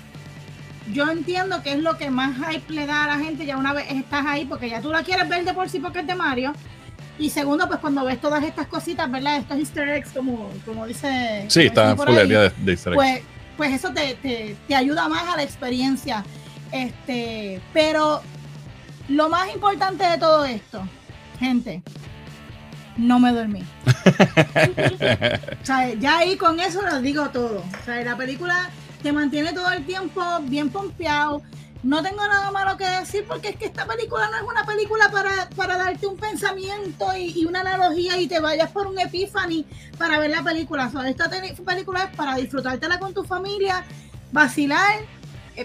yo 0.93 1.11
entiendo 1.11 1.63
que 1.63 1.73
es 1.73 1.79
lo 1.79 1.97
que 1.99 2.11
más 2.11 2.37
hype 2.37 2.73
le 2.73 2.87
da 2.87 3.05
a 3.05 3.07
la 3.09 3.19
gente 3.19 3.45
ya 3.45 3.57
una 3.57 3.73
vez 3.73 3.87
estás 3.91 4.25
ahí, 4.27 4.45
porque 4.45 4.71
ya 4.71 4.81
tú 4.81 4.91
la 4.93 5.03
quieres 5.03 5.29
ver 5.29 5.45
de 5.45 5.53
por 5.53 5.69
sí 5.69 5.79
porque 5.81 6.01
es 6.01 6.07
de 6.07 6.15
Mario. 6.15 6.53
Y 7.19 7.31
segundo, 7.31 7.67
pues 7.67 7.81
cuando 7.81 8.05
ves 8.05 8.21
todas 8.21 8.45
estas 8.45 8.67
cositas, 8.67 9.11
¿verdad? 9.11 9.39
Estos 9.39 9.59
easter 9.59 9.89
eggs, 9.89 10.11
como, 10.13 10.51
como 10.67 10.87
dice... 10.87 11.47
Sí, 11.49 11.61
como 11.71 11.81
está 11.93 11.97
full 11.97 12.15
de, 12.15 12.27
de 12.57 12.73
easter 12.73 12.93
eggs. 12.93 12.95
pues, 12.95 13.23
pues 13.57 13.73
eso 13.73 13.91
te, 13.91 14.15
te- 14.17 14.55
te 14.69 14.75
ayuda 14.75 15.09
más 15.09 15.27
a 15.33 15.37
la 15.37 15.43
experiencia. 15.43 16.23
Este, 16.83 17.61
pero 17.73 18.21
lo 19.09 19.29
más 19.29 19.53
importante 19.55 20.05
de 20.05 20.19
todo 20.19 20.45
esto, 20.45 20.87
gente, 21.39 21.83
no 22.97 23.19
me 23.19 23.33
dormí. 23.33 23.65
O 25.63 25.67
sea, 25.67 25.93
ya 25.95 26.19
ahí 26.19 26.37
con 26.37 26.61
eso 26.61 26.81
lo 26.83 27.01
digo 27.01 27.31
todo. 27.31 27.59
O 27.59 27.85
sea, 27.85 28.03
la 28.05 28.17
película 28.17 28.71
te 29.03 29.13
mantiene 29.13 29.53
todo 29.53 29.71
el 29.73 29.85
tiempo 29.85 30.23
bien 30.43 30.71
pompeado. 30.71 31.43
No 31.83 32.03
tengo 32.03 32.25
nada 32.27 32.53
malo 32.53 32.77
que 32.77 32.87
decir 32.87 33.25
porque 33.27 33.49
es 33.49 33.57
que 33.57 33.67
esta 33.67 33.85
película 33.85 34.29
no 34.31 34.37
es 34.37 34.43
una 34.45 34.65
película 34.65 35.11
para, 35.11 35.49
para 35.57 35.77
darte 35.77 36.07
un 36.07 36.17
pensamiento 36.17 37.07
y, 37.17 37.33
y 37.37 37.47
una 37.47 37.63
analogía 37.63 38.19
y 38.21 38.29
te 38.29 38.39
vayas 38.39 38.71
por 38.71 38.87
un 38.87 38.99
epiphany 38.99 39.67
para 39.99 40.21
ver 40.21 40.31
la 40.31 40.43
película. 40.43 40.87
O 40.87 40.91
sea, 40.91 41.09
esta 41.09 41.29
película 41.65 42.05
es 42.05 42.17
para 42.17 42.37
disfrutártela 42.37 43.01
con 43.01 43.13
tu 43.13 43.25
familia, 43.25 43.85
vacilar, 44.31 45.01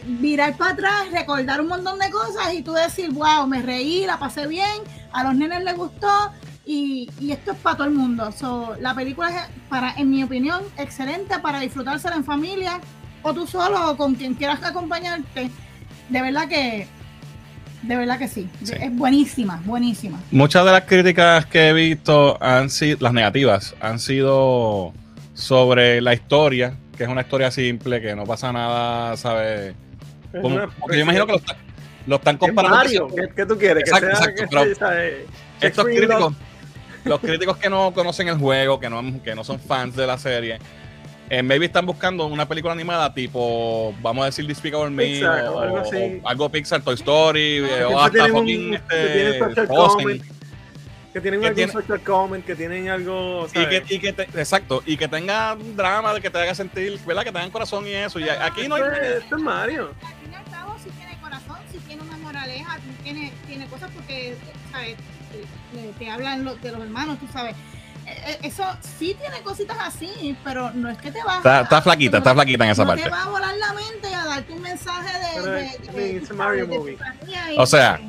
mirar 0.06 0.56
para 0.58 0.72
atrás, 0.72 1.12
recordar 1.12 1.62
un 1.62 1.68
montón 1.68 2.00
de 2.00 2.10
cosas 2.10 2.54
y 2.54 2.62
tú 2.62 2.74
decir, 2.74 3.12
wow, 3.12 3.48
me 3.48 3.62
reí, 3.62 4.06
la 4.06 4.18
pasé 4.18 4.48
bien, 4.48 4.82
a 5.12 5.24
los 5.24 5.36
nenes 5.36 5.64
les 5.64 5.76
gustó 5.76 6.32
y, 6.66 7.10
y 7.20 7.32
esto 7.32 7.52
es 7.52 7.58
para 7.58 7.78
todo 7.78 7.88
el 7.88 7.94
mundo. 7.94 8.32
So, 8.32 8.76
la 8.80 8.94
película 8.96 9.30
es, 9.30 9.42
para, 9.70 9.94
en 9.96 10.10
mi 10.10 10.24
opinión, 10.24 10.62
excelente 10.78 11.40
para 11.40 11.60
disfrutársela 11.60 12.16
en 12.16 12.24
familia 12.24 12.80
o 13.24 13.34
tú 13.34 13.46
solo 13.48 13.92
o 13.92 13.98
con 13.98 14.16
quien 14.16 14.36
quieras 14.36 14.64
acompañarte. 14.64 15.50
De 16.10 16.22
verdad 16.22 16.48
que, 16.48 16.88
de 17.82 17.96
verdad 17.96 18.18
que 18.18 18.28
sí. 18.28 18.50
Sí. 18.64 18.74
Es 18.80 18.96
buenísima, 18.96 19.62
buenísima. 19.66 20.20
Muchas 20.32 20.66
de 20.66 20.72
las 20.72 20.84
críticas 20.84 21.46
que 21.46 21.70
he 21.70 21.74
visto 21.74 22.42
han 22.42 22.70
sido, 22.70 22.98
las 23.02 23.14
negativas, 23.14 23.76
han 23.82 24.00
sido 24.00 24.94
sobre 25.34 26.02
la 26.02 26.14
historia, 26.14 26.76
que 27.02 27.06
es 27.06 27.10
una 27.12 27.22
historia 27.22 27.50
simple, 27.50 28.00
que 28.00 28.16
no 28.16 28.26
pasa 28.26 28.54
nada, 28.54 29.18
¿sabes? 29.18 29.74
Como- 30.40 30.60
porque 30.80 30.98
yo 30.98 31.02
imagino 31.04 31.26
que 31.26 31.32
lo, 31.32 31.38
está- 31.40 31.58
lo 32.06 32.16
están 32.18 32.36
es 32.36 32.40
comparando. 32.40 32.76
Mario, 32.78 33.08
¿qué, 33.08 33.28
qué 33.36 33.46
tú 33.48 33.58
quieres? 33.58 33.84
Exacto, 33.86 34.08
que 34.08 34.16
sea, 34.16 34.26
exacto, 34.26 34.42
que 34.44 34.48
pero 34.48 34.64
sea, 34.66 34.76
¿sabes? 34.76 35.14
Estos 35.62 35.86
críticos, 35.86 36.34
los 37.06 37.20
críticos 37.20 37.58
que 37.58 37.70
no 37.72 37.92
conocen 37.92 38.28
el 38.28 38.38
juego, 38.38 38.80
que 38.80 38.88
no, 38.88 39.02
que 39.24 39.34
no 39.34 39.44
son 39.44 39.60
fans 39.60 39.96
de 39.96 40.06
la 40.06 40.20
serie, 40.20 40.60
eh, 41.32 41.42
maybe 41.42 41.66
están 41.66 41.88
buscando 41.88 42.28
una 42.28 42.48
película 42.48 42.72
animada 42.74 43.12
tipo, 43.16 43.96
vamos 44.00 44.22
a 44.22 44.26
decir, 44.28 44.46
Despicable 44.46 44.92
Me, 44.92 45.26
o, 45.26 45.60
algo 45.60 45.78
así. 45.78 46.20
o 46.22 46.30
algo 46.30 46.50
Pixar, 46.50 46.84
Toy 46.84 46.94
Story, 46.94 47.58
eh, 47.64 47.68
Que 47.80 47.84
o 47.86 48.00
hasta 48.00 48.28
fucking 48.28 48.74
este, 48.76 49.40
Frozen. 49.66 50.22
Que 51.14 51.20
tienen 51.22 51.42
que 51.42 51.48
algún 51.48 51.56
tiene- 51.56 51.72
social 51.74 52.02
comment, 52.02 52.46
que 52.46 52.56
tienen 52.56 52.90
algo. 52.90 53.48
Y 53.54 53.66
que, 53.68 53.84
y 53.90 54.00
que 54.00 54.14
te- 54.14 54.24
exacto, 54.40 54.82
y 54.86 54.96
que 54.98 55.08
tenga 55.08 55.54
un 55.54 55.76
drama 55.76 56.14
de 56.14 56.22
que 56.22 56.30
te 56.30 56.38
haga 56.40 56.56
sentir, 56.56 57.00
¿verdad? 57.06 57.24
Que 57.24 57.32
tengan 57.32 57.50
corazón 57.52 57.86
y 57.88 57.92
eso. 57.94 58.20
Y 58.20 58.30
aquí 58.30 58.68
no 58.68 58.76
hay. 58.76 58.84
Esto 59.18 59.36
es- 59.36 59.42
Mario. 59.42 59.94
al 60.02 60.16
fin 60.16 60.32
y 60.32 60.36
al 60.36 60.44
cabo 60.46 60.76
sí 60.84 60.90
tiene 60.98 61.18
corazón, 61.22 61.58
sí 61.72 61.80
tiene 61.88 62.02
una 62.04 62.18
moraleja, 62.18 62.78
tiene, 63.04 63.34
tiene 63.48 63.66
cosas 63.68 63.90
porque, 63.94 64.36
¿sabes? 64.72 64.96
Te, 65.74 65.94
te 66.00 66.10
hablan 66.10 66.44
lo- 66.46 66.56
de 66.56 66.72
los 66.72 66.82
hermanos, 66.82 67.20
tú 67.20 67.28
sabes. 67.32 67.56
Eh, 68.08 68.16
eh, 68.28 68.38
Eso 68.44 68.66
sí 68.98 69.16
tiene 69.20 69.42
cositas 69.42 69.78
así, 69.80 70.36
pero 70.44 70.72
no 70.72 70.90
es 70.90 70.98
que 70.98 71.12
te 71.12 71.24
va 71.24 71.38
Está, 71.38 71.62
está 71.62 71.82
flaquita, 71.84 72.18
está 72.18 72.34
flaquita 72.34 72.66
en 72.66 72.72
esa 72.72 72.82
no 72.84 72.88
parte. 72.90 73.04
te 73.04 73.10
va 73.10 73.24
a 73.24 73.30
volar 73.30 73.56
la 73.58 73.74
mente 73.74 74.10
y 74.10 74.14
a 74.14 74.26
darte 74.26 74.54
un 74.54 74.62
mensaje 74.62 75.40
de, 75.40 75.42
de, 75.42 75.52
de- 75.62 76.20
¿sabes? 76.26 76.34
Mario 76.36 76.66
de 76.68 76.78
movie. 76.78 76.98
O 77.58 77.66
sea, 77.68 78.00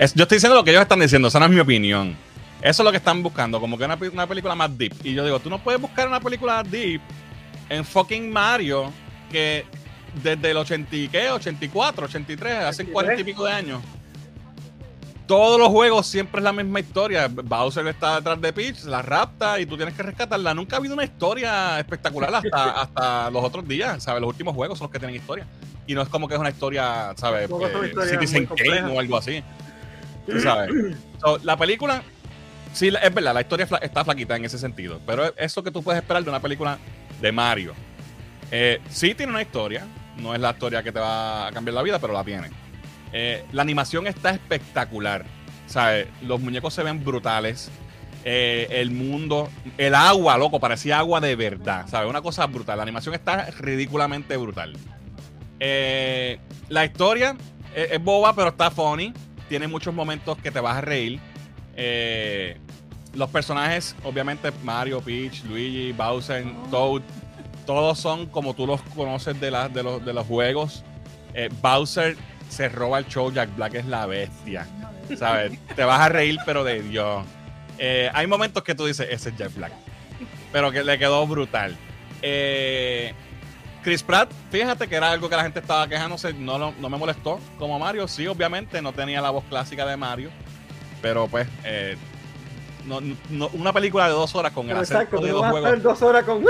Es- 0.00 0.14
yo 0.14 0.22
estoy 0.22 0.36
diciendo 0.36 0.56
lo 0.56 0.64
que 0.64 0.70
ellos 0.70 0.82
están 0.82 1.00
diciendo, 1.00 1.28
esa 1.28 1.38
no 1.38 1.44
es 1.46 1.50
mi 1.52 1.60
opinión. 1.60 2.16
Eso 2.62 2.82
es 2.82 2.84
lo 2.84 2.90
que 2.90 2.96
están 2.98 3.22
buscando, 3.22 3.60
como 3.60 3.76
que 3.78 3.84
una, 3.84 3.96
pe- 3.98 4.08
una 4.08 4.26
película 4.26 4.54
más 4.54 4.76
deep. 4.76 4.94
Y 5.04 5.14
yo 5.14 5.24
digo, 5.24 5.38
tú 5.40 5.48
no 5.50 5.58
puedes 5.62 5.80
buscar 5.80 6.08
una 6.08 6.20
película 6.20 6.62
deep 6.62 7.00
en 7.68 7.84
fucking 7.84 8.30
Mario 8.32 8.90
que 9.30 9.64
desde 10.22 10.50
el 10.50 10.56
80 10.56 10.96
y 10.96 11.08
qué, 11.08 11.30
84, 11.30 12.06
83, 12.06 12.52
hace 12.64 12.84
40 12.86 13.20
y 13.20 13.24
pico 13.24 13.44
de 13.44 13.52
años. 13.52 13.80
Todos 15.26 15.60
los 15.60 15.68
juegos 15.68 16.06
siempre 16.08 16.40
es 16.40 16.44
la 16.44 16.52
misma 16.52 16.80
historia. 16.80 17.28
Bowser 17.28 17.86
está 17.86 18.16
detrás 18.16 18.40
de 18.40 18.52
Peach, 18.52 18.82
la 18.84 19.00
rapta 19.00 19.60
y 19.60 19.66
tú 19.66 19.76
tienes 19.76 19.94
que 19.94 20.02
rescatarla. 20.02 20.52
Nunca 20.54 20.74
ha 20.76 20.78
habido 20.80 20.94
una 20.94 21.04
historia 21.04 21.78
espectacular 21.78 22.34
hasta, 22.34 22.70
hasta 22.82 23.30
los 23.30 23.44
otros 23.44 23.66
días, 23.68 24.02
¿sabes? 24.02 24.20
Los 24.20 24.28
últimos 24.30 24.54
juegos 24.56 24.76
son 24.78 24.86
los 24.86 24.92
que 24.92 24.98
tienen 24.98 25.14
historia. 25.16 25.46
Y 25.86 25.94
no 25.94 26.02
es 26.02 26.08
como 26.08 26.26
que 26.26 26.34
es 26.34 26.40
una 26.40 26.50
historia, 26.50 27.12
¿sabes? 27.16 27.48
Eh, 27.48 27.92
Citizen. 28.10 28.46
Kane 28.46 28.92
o 28.92 28.98
algo 29.00 29.16
así. 29.18 29.42
Tú 30.26 30.40
sabes. 30.40 30.70
La 31.42 31.56
película, 31.56 32.02
sí, 32.72 32.88
es 32.88 33.14
verdad, 33.14 33.34
la 33.34 33.40
historia 33.40 33.66
está 33.82 34.04
flaquita 34.04 34.36
en 34.36 34.44
ese 34.44 34.58
sentido. 34.58 35.00
Pero 35.06 35.24
es 35.24 35.32
eso 35.36 35.62
que 35.62 35.70
tú 35.70 35.82
puedes 35.82 36.00
esperar 36.00 36.22
de 36.22 36.30
una 36.30 36.40
película 36.40 36.78
de 37.20 37.32
Mario. 37.32 37.74
Eh, 38.50 38.80
sí 38.90 39.14
tiene 39.14 39.32
una 39.32 39.42
historia. 39.42 39.86
No 40.16 40.34
es 40.34 40.40
la 40.40 40.50
historia 40.50 40.82
que 40.82 40.92
te 40.92 40.98
va 40.98 41.46
a 41.46 41.52
cambiar 41.52 41.74
la 41.74 41.82
vida, 41.82 41.98
pero 41.98 42.12
la 42.12 42.24
tiene. 42.24 42.48
Eh, 43.12 43.44
la 43.52 43.62
animación 43.62 44.06
está 44.06 44.30
espectacular. 44.30 45.24
¿sabes? 45.66 46.08
Los 46.22 46.40
muñecos 46.40 46.74
se 46.74 46.82
ven 46.82 47.02
brutales. 47.04 47.70
Eh, 48.24 48.66
el 48.70 48.90
mundo, 48.90 49.48
el 49.78 49.94
agua, 49.94 50.36
loco, 50.36 50.60
parecía 50.60 50.98
agua 50.98 51.20
de 51.20 51.36
verdad. 51.36 51.86
¿Sabes? 51.88 52.10
Una 52.10 52.20
cosa 52.20 52.46
brutal. 52.46 52.76
La 52.76 52.82
animación 52.82 53.14
está 53.14 53.46
ridículamente 53.46 54.36
brutal. 54.36 54.76
Eh, 55.60 56.38
la 56.68 56.84
historia 56.84 57.36
es 57.74 58.02
boba, 58.02 58.34
pero 58.34 58.48
está 58.48 58.70
funny. 58.70 59.14
Tiene 59.50 59.68
muchos 59.68 59.92
momentos 59.92 60.38
que 60.38 60.50
te 60.50 60.60
vas 60.60 60.76
a 60.76 60.80
reír. 60.80 61.20
Eh, 61.76 62.56
los 63.14 63.28
personajes, 63.30 63.94
obviamente, 64.04 64.50
Mario, 64.62 65.00
Peach, 65.02 65.42
Luigi, 65.44 65.90
Bowser, 65.92 66.44
Toad, 66.70 67.02
todos 67.66 67.98
son 67.98 68.26
como 68.26 68.54
tú 68.54 68.66
los 68.66 68.80
conoces 68.94 69.38
de, 69.40 69.50
la- 69.50 69.68
de, 69.68 69.82
los, 69.82 70.04
de 70.04 70.12
los 70.12 70.26
juegos. 70.26 70.84
Eh, 71.34 71.48
Bowser 71.60 72.16
se 72.48 72.68
roba 72.68 72.98
el 73.00 73.06
show, 73.08 73.32
Jack 73.32 73.54
Black 73.56 73.74
es 73.74 73.86
la 73.86 74.06
bestia. 74.06 74.66
¿Sabes? 75.18 75.58
Te 75.74 75.82
vas 75.82 76.00
a 76.00 76.08
reír, 76.08 76.38
pero 76.46 76.62
de 76.62 76.80
Dios. 76.82 77.24
Eh, 77.78 78.08
hay 78.14 78.26
momentos 78.28 78.62
que 78.62 78.74
tú 78.76 78.86
dices, 78.86 79.08
ese 79.10 79.30
es 79.30 79.36
Jack 79.36 79.52
Black. 79.54 79.72
Pero 80.52 80.70
que 80.70 80.84
le 80.84 80.96
quedó 80.98 81.26
brutal. 81.26 81.76
Eh, 82.22 83.12
Chris 83.82 84.02
Pratt, 84.02 84.30
fíjate 84.50 84.86
que 84.88 84.94
era 84.96 85.10
algo 85.10 85.28
que 85.28 85.36
la 85.36 85.42
gente 85.42 85.60
estaba 85.60 85.88
quejándose, 85.88 86.34
no, 86.34 86.58
lo- 86.58 86.74
no 86.78 86.88
me 86.90 86.98
molestó. 86.98 87.40
Como 87.58 87.78
Mario, 87.78 88.06
sí, 88.08 88.26
obviamente, 88.26 88.82
no 88.82 88.92
tenía 88.92 89.20
la 89.22 89.30
voz 89.30 89.44
clásica 89.48 89.86
de 89.86 89.96
Mario. 89.96 90.30
Pero 91.00 91.26
pues, 91.28 91.48
eh, 91.64 91.96
no, 92.84 93.00
no- 93.30 93.48
una 93.54 93.72
película 93.72 94.04
de 94.06 94.12
dos 94.12 94.34
horas 94.34 94.52
con 94.52 94.68
el 94.68 94.76
Exacto, 94.76 95.16
acento 95.16 95.20
de 95.26 95.32
dos 95.32 95.46
juegos. 95.50 95.82
dos 95.82 96.02
horas 96.02 96.24
con. 96.24 96.44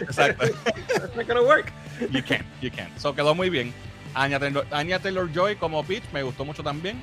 Exacto. 0.00 0.46
That's 0.88 1.16
not 1.16 1.26
gonna 1.26 1.42
work. 1.42 1.70
You 2.10 2.22
can, 2.26 2.44
you 2.60 2.70
can. 2.70 2.88
So 2.98 3.14
quedó 3.14 3.34
muy 3.34 3.50
bien. 3.50 3.72
Anya 4.14 4.38
Taylor, 4.38 4.66
Anya 4.70 4.98
Taylor 4.98 5.30
Joy 5.32 5.56
como 5.56 5.82
Peach 5.84 6.04
me 6.12 6.22
gustó 6.22 6.44
mucho 6.44 6.62
también. 6.62 7.02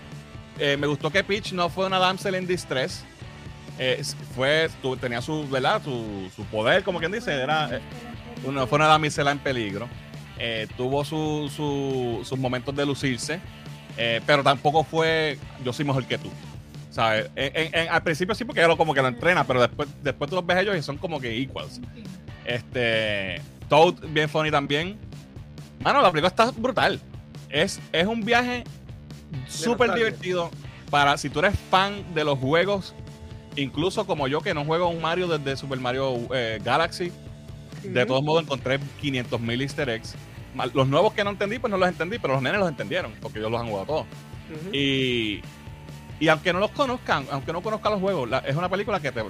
Eh, 0.58 0.78
me 0.78 0.88
gustó 0.88 1.10
que 1.12 1.24
Peach 1.24 1.54
no 1.54 1.70
fue 1.70 1.86
una 1.86 2.00
damsel 2.00 2.36
en 2.36 2.46
distress. 2.48 3.04
Eh, 3.78 4.02
fue, 4.36 4.70
tu- 4.82 4.98
tenía 4.98 5.22
su, 5.22 5.48
¿verdad? 5.48 5.82
Su, 5.84 6.30
su 6.36 6.44
poder, 6.46 6.84
como 6.84 7.00
quien 7.00 7.12
dice, 7.14 7.32
era 7.34 7.78
eh, 7.78 7.82
una, 8.46 8.68
fue 8.68 8.78
una 8.78 8.88
damisela 8.88 9.32
en 9.32 9.40
peligro. 9.40 9.88
Eh, 10.38 10.68
tuvo 10.78 11.04
su- 11.04 11.52
su- 11.54 12.22
sus 12.24 12.40
momentos 12.40 12.76
de 12.76 12.86
lucirse, 12.86 13.40
eh, 13.98 14.22
pero 14.26 14.42
tampoco 14.44 14.84
fue 14.84 15.38
yo 15.66 15.74
soy 15.74 15.86
mejor 15.86 16.06
que 16.06 16.18
tú. 16.18 16.30
¿Sabes? 16.92 17.30
En- 17.36 17.52
en- 17.56 17.76
en- 17.76 17.90
al 17.90 18.02
principio 18.04 18.34
sí, 18.34 18.44
porque 18.46 18.62
ella 18.62 18.68
lo, 18.70 18.78
como 18.78 18.94
que 18.94 19.02
lo 19.02 19.08
entrena, 19.10 19.44
pero 19.46 19.62
después, 19.62 19.88
después 20.02 20.30
tú 20.30 20.36
los 20.36 20.46
ves 20.46 20.58
ellos 20.58 20.76
y 20.78 20.82
son 20.82 20.98
como 20.98 21.20
que 21.20 21.38
equals. 21.38 21.80
Este. 22.46 23.42
Toad, 23.68 23.96
bien 24.10 24.28
funny 24.30 24.50
también. 24.50 24.98
Mano, 25.82 26.02
la 26.02 26.10
película 26.12 26.30
está 26.30 26.50
brutal. 26.52 27.00
Es, 27.50 27.80
es 27.92 28.08
un 28.08 28.22
viaje 28.26 28.64
súper 29.48 29.90
divertido 29.94 30.50
para 30.90 31.18
si 31.18 31.30
tú 31.30 31.40
eres 31.40 31.54
fan 31.70 32.04
de 32.16 32.24
los 32.24 32.40
juegos, 32.40 32.96
incluso 33.56 34.06
como 34.08 34.28
yo 34.28 34.42
que 34.42 34.54
no 34.56 34.66
juego 34.66 34.88
un 34.90 35.02
Mario 35.02 35.28
desde 35.28 35.56
Super 35.56 35.80
Mario 35.80 36.16
eh, 36.34 36.60
Galaxy. 36.64 37.12
De 37.84 38.06
todos 38.06 38.24
modos 38.24 38.44
encontré 38.44 38.80
500 39.02 39.40
mil 39.42 39.62
easter 39.62 39.90
eggs. 39.90 40.16
Los 40.74 40.88
nuevos 40.88 41.14
que 41.14 41.24
no 41.24 41.30
entendí, 41.30 41.60
pues 41.60 41.70
no 41.72 41.78
los 41.78 41.88
entendí, 41.90 42.18
pero 42.20 42.34
los 42.34 42.42
nenes 42.44 42.60
los 42.60 42.70
entendieron, 42.70 43.14
porque 43.22 43.40
ellos 43.40 43.52
los 43.52 43.62
han 43.62 43.68
jugado 43.68 43.86
todos. 43.86 44.06
Y, 44.74 45.42
y 46.20 46.28
aunque 46.28 46.52
no 46.54 46.60
los 46.60 46.72
conozcan, 46.72 47.26
aunque 47.32 47.54
no 47.54 47.62
conozcan 47.62 47.92
los 47.94 48.02
juegos, 48.02 48.30
la- 48.30 48.40
es 48.40 48.56
una 48.56 48.68
película 48.68 49.00
que 49.00 49.12
te, 49.12 49.22
te- 49.22 49.30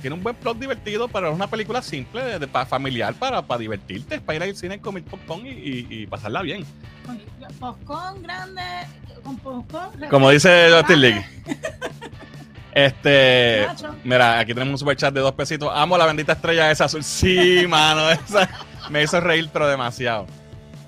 tiene 0.00 0.16
un 0.16 0.22
buen 0.22 0.34
plot 0.36 0.58
divertido, 0.58 1.06
pero 1.08 1.28
es 1.28 1.34
una 1.34 1.46
película 1.48 1.82
simple, 1.82 2.22
de, 2.24 2.38
de- 2.38 2.48
pa- 2.48 2.64
familiar, 2.66 3.14
para, 3.14 3.42
para 3.42 3.58
divertirte, 3.58 4.20
para 4.20 4.36
ir 4.36 4.42
al 4.42 4.56
cine, 4.56 4.80
comer 4.80 5.02
popcorn 5.04 5.46
y, 5.46 5.50
y- 5.50 5.86
y 5.90 6.06
pasarla 6.06 6.40
bien. 6.42 6.64
Con 7.06 7.18
popcorn 7.60 8.22
grande, 8.22 8.62
con 9.22 9.36
popcorn. 9.36 10.08
Como 10.08 10.30
dice 10.30 10.68
Justin 10.72 11.00
League. 11.00 11.24
Este. 12.74 13.66
Mira, 14.02 14.38
aquí 14.40 14.52
tenemos 14.52 14.72
un 14.72 14.78
super 14.78 14.96
chat 14.96 15.14
de 15.14 15.20
dos 15.20 15.32
pesitos. 15.32 15.70
Amo 15.72 15.96
la 15.96 16.06
bendita 16.06 16.32
estrella 16.32 16.70
esa 16.70 16.86
azul. 16.86 17.04
Sí, 17.04 17.64
mano, 17.68 18.10
esa 18.10 18.48
me 18.90 19.02
hizo 19.02 19.20
reír, 19.20 19.48
pero 19.52 19.68
demasiado. 19.68 20.26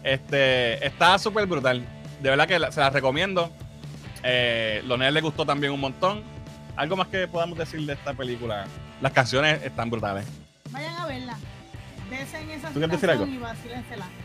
Este, 0.03 0.85
está 0.85 1.19
súper 1.19 1.47
brutal. 1.47 1.85
De 2.21 2.31
verdad 2.31 2.47
que 2.49 2.59
la- 2.59 2.73
se 2.73 2.81
la 2.81 2.91
recomiendo. 2.91 3.51
Eh, 4.23 4.83
los 4.87 4.99
nenes 4.99 5.15
les 5.15 5.23
gustó 5.23 5.47
también 5.47 5.73
un 5.73 5.81
montón. 5.81 6.23
Algo 6.77 6.97
más 6.97 7.09
que 7.09 7.29
podamos 7.29 7.57
decir 7.57 7.81
de 7.87 7.93
esta 7.93 8.13
película. 8.15 8.67
Las 9.01 9.13
canciones 9.13 9.63
están 9.63 9.89
brutales. 9.89 10.27
Vayan 10.71 10.95
a 10.97 11.07
verla. 11.07 11.37
Besen 12.11 12.51
esa 12.51 12.69
¿Tú 12.69 12.75
quieres 12.75 12.91
decir 12.91 13.11
algo? 13.11 13.27
y. 13.27 13.41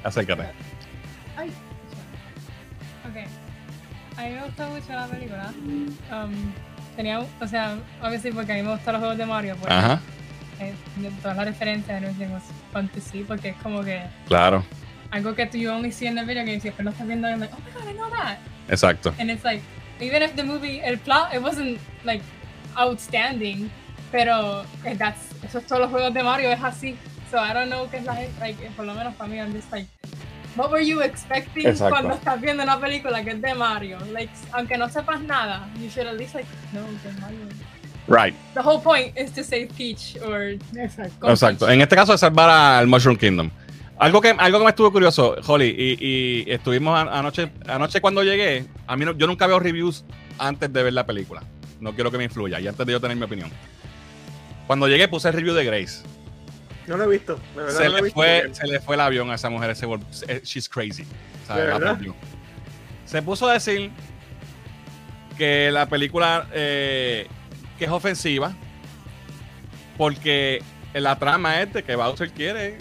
Acércate. 0.03 0.49
Ay, 1.37 1.51
Ok. 3.09 3.27
A 4.17 4.23
mí 4.23 4.29
me 4.31 4.43
gustó 4.45 4.67
mucho 4.69 4.93
la 4.93 5.07
película. 5.07 5.53
Um, 6.11 6.51
tenía, 6.95 7.19
o 7.19 7.47
sea, 7.47 7.77
obviamente 7.99 8.31
porque 8.31 8.51
a 8.53 8.55
mí 8.55 8.63
me 8.63 8.71
gustan 8.71 8.93
los 8.93 8.99
juegos 8.99 9.17
de 9.17 9.25
Mario, 9.25 9.55
pues 9.59 9.71
Ajá, 9.71 10.01
eh, 10.59 10.73
de 10.97 11.09
todas 11.21 11.37
las 11.37 11.45
referencias 11.45 12.01
to 12.93 13.01
see, 13.01 13.23
porque 13.23 13.49
es 13.49 13.55
como 13.57 13.83
que 13.83 14.01
claro. 14.27 14.63
algo 15.11 15.33
que 15.35 15.45
tú 15.45 15.57
you 15.57 15.69
only 15.69 15.91
see 15.91 16.07
in 16.07 16.15
the 16.15 16.23
video 16.23 16.43
game, 16.45 16.59
si 16.59 16.67
después 16.69 16.85
lo 16.85 16.91
estás 16.91 17.07
viendo, 17.07 17.27
I'm 17.27 17.39
like, 17.39 17.53
oh 17.53 17.59
my 17.65 17.71
god, 17.71 17.89
I 17.89 17.93
know 17.93 18.09
that. 18.09 18.37
Exacto. 18.69 19.13
And 19.19 19.29
it's 19.29 19.43
like, 19.43 19.61
even 19.99 20.21
if 20.21 20.35
the 20.35 20.43
movie, 20.43 20.81
el 20.81 20.97
plot, 20.97 21.33
it 21.33 21.41
wasn't 21.41 21.79
like 22.03 22.23
outstanding, 22.77 23.69
pero 24.11 24.65
eh, 24.85 24.95
that's, 24.97 25.33
eso 25.43 25.59
es 25.59 25.65
todos 25.65 25.81
los 25.81 25.91
juegos 25.91 26.13
de 26.13 26.23
Mario, 26.23 26.49
es 26.49 26.63
así. 26.63 26.95
So 27.29 27.37
I 27.37 27.53
don't 27.53 27.69
know 27.69 27.89
qué 27.89 27.97
es 27.97 28.05
la 28.05 28.15
gente, 28.15 28.39
like, 28.39 28.69
por 28.75 28.85
lo 28.85 28.93
menos 28.93 29.15
para 29.15 29.29
mí, 29.29 29.37
I'm 29.37 29.53
just 29.53 29.71
like, 29.71 29.87
what 30.55 30.71
were 30.71 30.83
you 30.85 31.01
expecting 31.01 31.67
Exacto. 31.67 31.89
cuando 31.95 32.13
estás 32.15 32.39
viendo 32.41 32.63
una 32.63 32.79
película 32.79 33.23
que 33.23 33.31
es 33.31 33.41
de 33.41 33.53
Mario? 33.55 33.97
Like, 34.11 34.31
aunque 34.53 34.77
no 34.77 34.89
sepas 34.89 35.21
nada, 35.21 35.67
you 35.79 35.89
should 35.89 36.07
at 36.07 36.17
least 36.17 36.35
like, 36.35 36.47
no, 36.73 36.81
que 37.01 37.09
es 37.09 37.19
Mario. 37.19 37.39
Right. 38.07 38.35
The 38.55 38.61
whole 38.61 38.81
point 38.81 39.17
is 39.17 39.31
to 39.33 39.43
save 39.43 39.69
Peach 39.77 40.17
or 40.25 40.41
exacto. 40.75 41.29
Exacto. 41.29 41.65
Peach. 41.65 41.75
En 41.75 41.81
este 41.81 41.95
caso 41.95 42.13
es 42.13 42.19
salvar 42.19 42.49
al 42.49 42.87
Mushroom 42.87 43.17
Kingdom. 43.17 43.49
Algo 43.99 44.19
que, 44.19 44.29
algo 44.31 44.57
que 44.57 44.63
me 44.65 44.69
estuvo 44.71 44.91
curioso, 44.91 45.35
Holly, 45.45 45.75
y, 45.77 45.97
y 46.47 46.51
estuvimos 46.51 46.99
an- 46.99 47.07
anoche, 47.09 47.51
anoche 47.67 48.01
cuando 48.01 48.23
llegué, 48.23 48.65
a 48.87 48.95
mí 48.97 49.05
no- 49.05 49.11
yo 49.15 49.27
nunca 49.27 49.45
veo 49.45 49.59
reviews 49.59 50.03
antes 50.39 50.73
de 50.73 50.81
ver 50.83 50.93
la 50.93 51.05
película. 51.05 51.43
No 51.79 51.93
quiero 51.93 52.09
que 52.09 52.17
me 52.17 52.23
influya 52.23 52.59
y 52.59 52.67
antes 52.67 52.83
de 52.85 52.91
yo 52.91 52.99
tener 52.99 53.15
mi 53.15 53.23
opinión. 53.23 53.51
Cuando 54.65 54.87
llegué 54.87 55.07
puse 55.07 55.27
el 55.27 55.35
review 55.35 55.53
de 55.53 55.63
Grace. 55.65 56.01
No 56.91 56.97
lo 56.97 57.05
he 57.05 57.07
visto. 57.17 57.39
Verdad 57.55 57.71
Se 57.77 57.83
no 57.85 57.89
le, 57.95 58.01
visto. 58.01 58.15
fue, 58.15 58.49
se 58.51 58.67
le 58.67 58.79
fue 58.81 58.95
el 58.95 59.01
avión 59.01 59.31
a 59.31 59.35
esa 59.35 59.49
mujer. 59.49 59.73
Se 59.77 59.87
vol- 59.87 60.03
eh, 60.27 60.41
she's 60.43 60.67
crazy. 60.67 61.05
¿sabes? 61.47 61.63
¿De 61.63 61.69
La 61.69 61.77
verdad? 61.79 61.97
Se 63.05 63.21
puso 63.21 63.47
a 63.47 63.53
decir 63.53 63.91
que 65.37 65.71
la 65.71 65.87
película 65.87 66.47
eh, 66.51 67.27
que 67.79 67.85
es 67.85 67.91
ofensiva 67.91 68.53
porque 69.97 70.61
la 70.93 71.17
trama 71.17 71.61
es 71.61 71.71
de 71.73 71.83
que 71.83 71.95
Bowser 71.95 72.29
quiere 72.31 72.77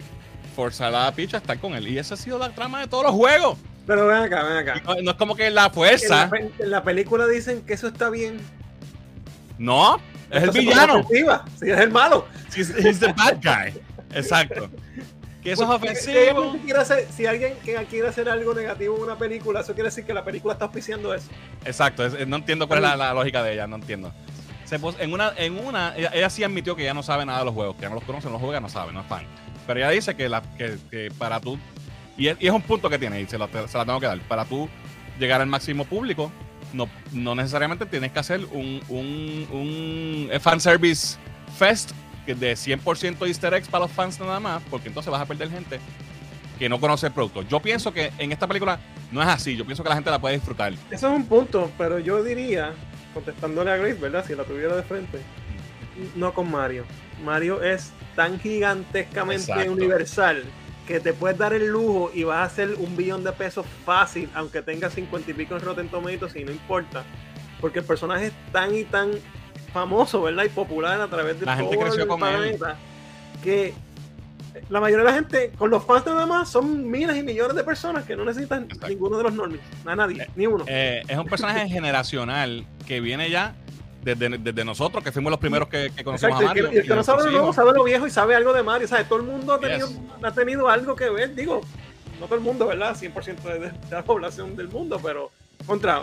forzar 0.56 0.92
a 0.94 1.12
Peach 1.12 1.34
a 1.34 1.36
estar 1.36 1.58
con 1.58 1.74
él. 1.74 1.86
Y 1.86 1.98
esa 1.98 2.14
ha 2.14 2.16
sido 2.16 2.38
la 2.38 2.50
trama 2.50 2.80
de 2.80 2.88
todos 2.88 3.04
los 3.04 3.12
juegos. 3.12 3.58
Pero 3.86 4.06
ven 4.06 4.16
acá, 4.24 4.42
ven 4.42 4.56
acá. 4.68 4.82
no, 4.84 4.94
no 5.02 5.10
es 5.12 5.16
como 5.16 5.34
que 5.36 5.44
la 5.44 5.48
En 5.48 5.54
la, 5.54 5.70
fuerza. 5.70 6.30
en 6.58 6.70
la 6.70 6.82
película 6.82 7.26
dicen 7.28 7.62
que 7.62 7.74
eso 7.74 7.86
está 7.88 8.10
bien. 8.10 8.40
No, 9.58 10.00
es 10.30 10.42
el 10.42 10.50
villano. 10.50 11.06
es 11.10 11.62
el 11.62 11.90
malo. 11.90 12.26
He's, 12.56 12.70
he's 12.76 12.98
the 12.98 13.12
bad 13.12 13.38
guy. 13.42 13.72
Exacto. 14.14 14.68
Que 15.42 15.52
eso 15.52 15.62
es 15.62 15.68
Porque 15.70 15.88
ofensivo. 15.88 16.18
obviamente 16.42 16.64
quiere 16.66 16.80
hacer- 16.80 17.08
si 17.16 17.24
alguien 17.24 17.54
que 17.64 17.74
quiere 17.88 18.08
hacer 18.08 18.28
algo 18.28 18.52
negativo 18.52 18.94
en 18.98 19.04
una 19.04 19.16
película, 19.16 19.60
eso 19.60 19.72
quiere 19.72 19.88
decir 19.88 20.04
que 20.04 20.12
la 20.12 20.22
película 20.22 20.52
está 20.52 20.66
auspiciando 20.66 21.14
eso. 21.14 21.30
Exacto, 21.64 22.04
es- 22.04 22.28
no 22.28 22.36
entiendo 22.36 22.68
cuál 22.68 22.80
es 22.80 22.90
la, 22.90 22.94
la 22.96 23.14
lógica 23.14 23.42
de 23.42 23.54
ella, 23.54 23.66
no 23.66 23.76
entiendo. 23.76 24.12
Se 24.66 24.78
pos- 24.78 24.96
en 25.00 25.14
una, 25.14 25.32
en 25.38 25.56
una 25.56 25.96
ella, 25.96 26.10
ella 26.12 26.28
sí 26.28 26.44
admitió 26.44 26.76
que 26.76 26.84
ya 26.84 26.92
no 26.92 27.02
sabe 27.02 27.24
nada 27.24 27.38
de 27.38 27.46
los 27.46 27.54
juegos, 27.54 27.74
que 27.76 27.80
ya 27.82 27.88
no 27.88 27.94
los 27.94 28.04
conoce, 28.04 28.26
no 28.26 28.32
los 28.34 28.42
juega, 28.42 28.60
no 28.60 28.68
sabe, 28.68 28.92
no 28.92 29.00
es 29.00 29.06
fan. 29.06 29.24
Pero 29.66 29.80
ella 29.80 29.88
dice 29.88 30.14
que, 30.14 30.28
la, 30.28 30.42
que, 30.58 30.76
que 30.90 31.10
para 31.16 31.40
tú, 31.40 31.58
y 32.18 32.26
es, 32.28 32.36
y 32.38 32.46
es 32.46 32.52
un 32.52 32.60
punto 32.60 32.90
que 32.90 32.98
tiene, 32.98 33.18
y 33.22 33.26
se 33.26 33.38
la, 33.38 33.48
se 33.66 33.78
la 33.78 33.86
tengo 33.86 33.98
que 33.98 34.06
dar, 34.08 34.20
para 34.28 34.44
tú 34.44 34.68
llegar 35.18 35.40
al 35.40 35.46
máximo 35.46 35.86
público, 35.86 36.30
no, 36.74 36.86
no 37.12 37.34
necesariamente 37.34 37.86
tienes 37.86 38.12
que 38.12 38.18
hacer 38.18 38.40
un, 38.52 38.82
un, 38.90 39.48
un 39.50 40.40
fanservice 40.40 41.16
fest 41.58 41.92
que 42.30 42.46
de 42.46 42.52
100% 42.54 43.26
easter 43.26 43.54
eggs 43.54 43.68
para 43.68 43.84
los 43.84 43.92
fans 43.92 44.20
nada 44.20 44.40
más, 44.40 44.62
porque 44.70 44.88
entonces 44.88 45.10
vas 45.10 45.22
a 45.22 45.26
perder 45.26 45.50
gente 45.50 45.80
que 46.58 46.68
no 46.68 46.78
conoce 46.78 47.06
el 47.06 47.12
producto. 47.12 47.42
Yo 47.42 47.60
pienso 47.60 47.92
que 47.92 48.12
en 48.18 48.32
esta 48.32 48.46
película 48.46 48.78
no 49.10 49.22
es 49.22 49.28
así, 49.28 49.56
yo 49.56 49.64
pienso 49.64 49.82
que 49.82 49.88
la 49.88 49.94
gente 49.94 50.10
la 50.10 50.18
puede 50.18 50.34
disfrutar. 50.34 50.72
Eso 50.90 51.08
es 51.08 51.16
un 51.16 51.26
punto, 51.26 51.70
pero 51.78 51.98
yo 51.98 52.22
diría, 52.22 52.72
contestándole 53.14 53.70
a 53.70 53.76
Grace, 53.76 53.94
¿verdad? 54.00 54.24
Si 54.26 54.34
la 54.34 54.44
tuviera 54.44 54.76
de 54.76 54.82
frente, 54.82 55.18
no 56.16 56.32
con 56.34 56.50
Mario. 56.50 56.84
Mario 57.24 57.62
es 57.62 57.92
tan 58.14 58.38
gigantescamente 58.38 59.50
Exacto. 59.50 59.72
universal 59.72 60.44
que 60.86 61.00
te 61.00 61.12
puedes 61.12 61.38
dar 61.38 61.52
el 61.52 61.68
lujo 61.68 62.10
y 62.12 62.24
vas 62.24 62.38
a 62.38 62.44
hacer 62.44 62.74
un 62.78 62.96
billón 62.96 63.24
de 63.24 63.32
pesos 63.32 63.64
fácil, 63.84 64.28
aunque 64.34 64.62
tenga 64.62 64.90
50 64.90 65.30
y 65.30 65.34
pico 65.34 65.56
en 65.56 65.62
Rotten 65.62 65.88
Tomatoes 65.88 66.36
y 66.36 66.44
no 66.44 66.50
importa. 66.50 67.04
Porque 67.60 67.80
el 67.80 67.84
personaje 67.84 68.26
es 68.26 68.32
tan 68.52 68.74
y 68.74 68.84
tan 68.84 69.10
famoso, 69.72 70.22
¿verdad? 70.22 70.44
Y 70.44 70.48
popular 70.48 71.00
a 71.00 71.08
través 71.08 71.38
de 71.40 71.46
La 71.46 71.56
gente 71.56 71.76
todo 71.76 71.84
creció 71.86 72.02
el 72.02 72.08
con 72.08 72.22
él. 72.22 72.34
planeta 72.36 72.76
que 73.42 73.72
la 74.68 74.80
mayoría 74.80 75.04
de 75.04 75.10
la 75.10 75.14
gente, 75.16 75.52
con 75.56 75.70
los 75.70 75.84
fans 75.84 76.04
nada 76.06 76.26
más, 76.26 76.48
son 76.50 76.90
miles 76.90 77.16
y 77.16 77.22
millones 77.22 77.54
de 77.56 77.62
personas 77.64 78.04
que 78.04 78.16
no 78.16 78.24
necesitan 78.24 78.64
Exacto. 78.64 78.88
ninguno 78.88 79.16
de 79.16 79.22
los 79.24 79.32
normies. 79.32 79.60
A 79.86 79.94
nadie, 79.96 80.26
ni 80.36 80.46
uno. 80.46 80.64
Eh, 80.66 81.02
es 81.06 81.16
un 81.18 81.26
personaje 81.26 81.68
generacional 81.68 82.64
que 82.86 83.00
viene 83.00 83.30
ya 83.30 83.54
desde, 84.02 84.28
desde 84.38 84.64
nosotros, 84.64 85.04
que 85.04 85.12
fuimos 85.12 85.30
los 85.30 85.38
primeros 85.40 85.68
que, 85.68 85.90
que 85.94 86.02
conocimos 86.02 86.40
Exacto, 86.40 86.50
a 86.50 86.52
y 86.52 86.54
que, 86.56 86.62
Mario. 86.62 86.76
y 86.78 86.82
el 86.82 86.88
que 86.88 86.94
no 86.96 87.04
sabe 87.04 87.24
lo 87.24 87.30
nuevo 87.30 87.52
sabe 87.52 87.72
lo 87.72 87.84
viejo 87.84 88.06
y 88.06 88.10
sabe 88.10 88.34
algo 88.34 88.52
de 88.52 88.62
Mario. 88.62 88.88
¿sabes? 88.88 89.08
Todo 89.08 89.20
el 89.20 89.26
mundo 89.26 89.52
ha 89.54 89.60
tenido, 89.60 89.86
Yes. 89.88 89.98
ha 90.22 90.32
tenido 90.32 90.68
algo 90.68 90.96
que 90.96 91.08
ver. 91.10 91.34
Digo, 91.34 91.60
no 92.18 92.26
todo 92.26 92.34
el 92.34 92.40
mundo, 92.42 92.66
¿verdad? 92.66 92.96
100% 92.96 93.42
de, 93.42 93.58
de 93.58 93.72
la 93.90 94.02
población 94.02 94.56
del 94.56 94.68
mundo, 94.68 94.98
pero 95.02 95.30
contra 95.66 96.02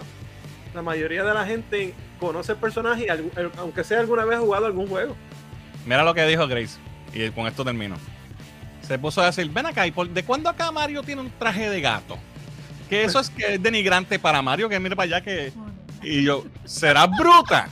la 0.78 0.82
mayoría 0.84 1.24
de 1.24 1.34
la 1.34 1.46
gente 1.46 1.94
conoce 2.20 2.54
el 2.54 2.58
personaje 2.58 3.08
aunque 3.58 3.84
sea 3.84 4.00
alguna 4.00 4.24
vez 4.26 4.40
jugado 4.40 4.66
algún 4.66 4.88
juego. 4.88 5.16
Mira 5.86 6.04
lo 6.04 6.14
que 6.14 6.26
dijo 6.26 6.48
Grace, 6.48 6.78
y 7.14 7.30
con 7.32 7.48
esto 7.48 7.64
termino. 7.66 7.96
Se 8.82 8.98
puso 8.98 9.22
a 9.22 9.26
decir, 9.26 9.50
ven 9.50 9.66
acá, 9.66 9.86
¿y 9.86 9.92
por- 9.92 10.10
¿de 10.10 10.24
cuándo 10.24 10.50
acá 10.50 10.72
Mario 10.72 11.04
tiene 11.04 11.22
un 11.22 11.32
traje 11.32 11.70
de 11.70 11.82
gato? 11.82 12.18
Que 12.90 13.04
eso 13.04 13.20
es 13.20 13.30
que 13.30 13.56
es 13.56 13.62
denigrante 13.62 14.18
para 14.18 14.42
Mario, 14.42 14.70
que 14.70 14.80
mire 14.80 14.96
para 14.96 15.18
allá 15.18 15.22
que... 15.22 15.52
Y 16.04 16.24
yo, 16.24 16.46
será 16.64 17.06
bruta. 17.08 17.68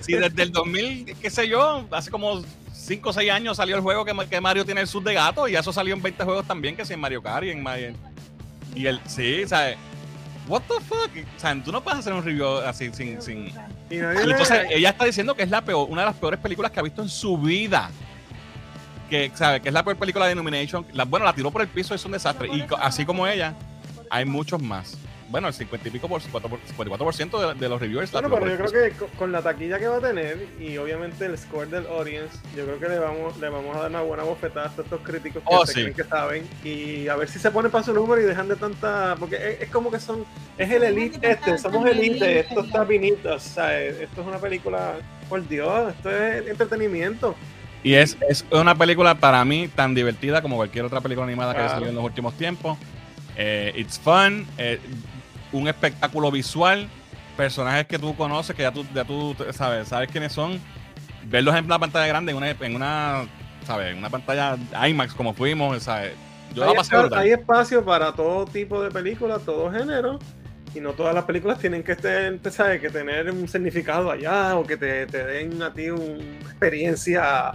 Si 0.00 0.14
desde 0.14 0.44
el 0.44 0.52
2000, 0.52 1.16
qué 1.20 1.28
sé 1.30 1.46
yo, 1.48 1.86
hace 1.90 2.10
como 2.10 2.42
5 2.72 3.10
o 3.10 3.12
6 3.12 3.30
años 3.32 3.56
salió 3.56 3.76
el 3.76 3.82
juego 3.82 4.04
que, 4.04 4.14
que 4.30 4.40
Mario 4.40 4.64
tiene 4.64 4.80
el 4.80 4.86
sud 4.86 5.02
de 5.04 5.12
gato 5.14 5.46
y 5.48 5.56
eso 5.56 5.72
salió 5.72 5.94
en 5.94 6.00
20 6.00 6.24
juegos 6.24 6.46
también, 6.46 6.76
que 6.76 6.84
si 6.86 6.94
en 6.94 7.00
Mario 7.00 7.20
Kart 7.22 7.44
y 7.44 7.50
en. 7.50 7.64
Y 8.74 8.86
el, 8.86 9.00
sí, 9.06 9.42
¿sabes? 9.46 9.76
What 10.48 10.62
the 10.68 10.74
fuck? 10.84 11.10
O 11.36 11.40
sea, 11.40 11.54
tú 11.62 11.72
no 11.72 11.82
puedes 11.82 12.00
hacer 12.00 12.12
un 12.12 12.22
review 12.24 12.46
así 12.58 12.90
sin. 12.92 13.20
sin... 13.22 13.46
Y, 13.46 13.96
no 13.96 14.12
Y 14.12 14.16
viene- 14.16 14.30
entonces 14.32 14.66
ella 14.70 14.90
está 14.90 15.04
diciendo 15.04 15.34
que 15.34 15.42
es 15.42 15.50
la 15.50 15.62
peor, 15.62 15.86
una 15.90 16.02
de 16.02 16.06
las 16.06 16.16
peores 16.16 16.40
películas 16.40 16.70
que 16.72 16.80
ha 16.80 16.82
visto 16.82 17.02
en 17.02 17.08
su 17.08 17.36
vida. 17.38 17.90
Que, 19.10 19.30
¿sabe? 19.34 19.60
Que 19.60 19.68
es 19.68 19.74
la 19.74 19.84
peor 19.84 19.96
película 19.96 20.26
de 20.26 20.32
Illumination. 20.32 20.84
La, 20.92 21.04
bueno, 21.04 21.24
la 21.24 21.32
tiró 21.32 21.50
por 21.50 21.62
el 21.62 21.68
piso, 21.68 21.94
es 21.94 22.04
un 22.04 22.12
desastre. 22.12 22.48
Y 22.48 22.64
así 22.80 23.04
como 23.04 23.26
ella, 23.26 23.54
hay 24.10 24.24
muchos 24.24 24.60
más. 24.60 24.96
Bueno, 25.28 25.48
el 25.48 25.54
50 25.54 25.88
y 25.88 25.90
pico 25.90 26.08
por 26.08 26.22
54% 26.22 27.54
de, 27.54 27.58
de 27.58 27.68
los 27.68 27.80
reviewers. 27.80 28.12
Bueno, 28.12 28.30
pero 28.30 28.48
yo 28.48 28.56
creo 28.56 28.70
que 28.90 28.96
co- 28.96 29.08
con 29.18 29.32
la 29.32 29.42
taquilla 29.42 29.78
que 29.78 29.88
va 29.88 29.96
a 29.96 30.00
tener 30.00 30.46
y 30.60 30.76
obviamente 30.78 31.26
el 31.26 31.36
score 31.36 31.68
del 31.68 31.84
audience, 31.86 32.38
yo 32.56 32.64
creo 32.64 32.78
que 32.78 32.88
le 32.88 32.98
vamos, 33.00 33.36
le 33.38 33.48
vamos 33.48 33.74
a 33.76 33.80
dar 33.80 33.90
una 33.90 34.02
buena 34.02 34.22
bofetada 34.22 34.66
a 34.66 34.70
todos 34.70 34.84
estos 34.84 35.00
críticos 35.00 35.42
que 35.42 35.48
Oh, 35.52 35.66
sí. 35.66 35.72
creen 35.82 35.94
que 35.94 36.04
saben 36.04 36.48
y 36.62 37.08
a 37.08 37.16
ver 37.16 37.28
si 37.28 37.40
se 37.40 37.50
ponen 37.50 37.72
para 37.72 37.82
su 37.82 37.92
número 37.92 38.20
y 38.22 38.24
dejan 38.24 38.46
de 38.48 38.54
tanta, 38.54 39.16
porque 39.18 39.34
es, 39.36 39.62
es 39.62 39.68
como 39.70 39.90
que 39.90 39.98
son, 39.98 40.24
es 40.56 40.70
el 40.70 40.84
elite 40.84 41.18
este, 41.28 41.58
somos 41.58 41.84
elite, 41.88 42.38
estos 42.40 42.70
tapinitos, 42.70 43.44
o 43.44 43.54
sea, 43.54 43.82
esto 43.82 44.20
es 44.20 44.26
una 44.28 44.38
película, 44.38 44.94
por 45.28 45.46
Dios, 45.48 45.92
esto 45.92 46.08
es 46.10 46.46
entretenimiento. 46.46 47.34
Y 47.82 47.94
es, 47.94 48.16
es 48.28 48.44
una 48.52 48.76
película 48.76 49.16
para 49.16 49.44
mí 49.44 49.66
tan 49.68 49.92
divertida 49.92 50.40
como 50.40 50.54
cualquier 50.56 50.84
otra 50.84 51.00
película 51.00 51.26
animada 51.26 51.52
que 51.52 51.60
haya 51.62 51.68
salido 51.70 51.90
en 51.90 51.96
los 51.96 52.04
últimos 52.04 52.34
tiempos. 52.34 52.78
Eh, 53.38 53.72
it's 53.76 53.98
fun, 53.98 54.46
eh, 54.56 54.80
un 55.52 55.68
espectáculo 55.68 56.30
visual, 56.30 56.88
personajes 57.36 57.86
que 57.86 57.98
tú 57.98 58.16
conoces, 58.16 58.54
que 58.56 58.62
ya 58.62 58.72
tú, 58.72 58.84
ya 58.94 59.04
tú 59.04 59.34
sabes, 59.52 59.88
sabes 59.88 60.10
quiénes 60.10 60.32
son. 60.32 60.60
Verlos 61.24 61.54
en 61.56 61.68
la 61.68 61.78
pantalla 61.78 62.06
grande, 62.06 62.30
en 62.32 62.38
una, 62.38 62.50
en 62.50 62.74
una, 62.76 63.24
¿sabes? 63.66 63.92
En 63.92 63.98
una 63.98 64.10
pantalla 64.10 64.56
IMAX 64.88 65.14
como 65.14 65.34
fuimos, 65.34 65.82
¿sabes? 65.82 66.12
Yo 66.54 66.64
la 66.64 66.70
hay, 66.70 66.76
pasé 66.76 66.94
espa- 66.94 67.18
hay 67.18 67.30
espacio 67.32 67.84
para 67.84 68.12
todo 68.12 68.44
tipo 68.46 68.82
de 68.82 68.90
películas, 68.90 69.42
todo 69.44 69.70
género. 69.72 70.18
Y 70.74 70.80
no 70.80 70.92
todas 70.92 71.14
las 71.14 71.24
películas 71.24 71.58
tienen 71.58 71.82
que 71.82 71.92
estar, 71.92 72.34
te 72.42 72.50
sabes, 72.50 72.82
que 72.82 72.90
tener 72.90 73.30
un 73.30 73.48
significado 73.48 74.10
allá 74.10 74.56
o 74.56 74.64
que 74.66 74.76
te, 74.76 75.06
te 75.06 75.24
den 75.24 75.62
a 75.62 75.72
ti 75.72 75.88
una 75.88 76.22
experiencia 76.42 77.54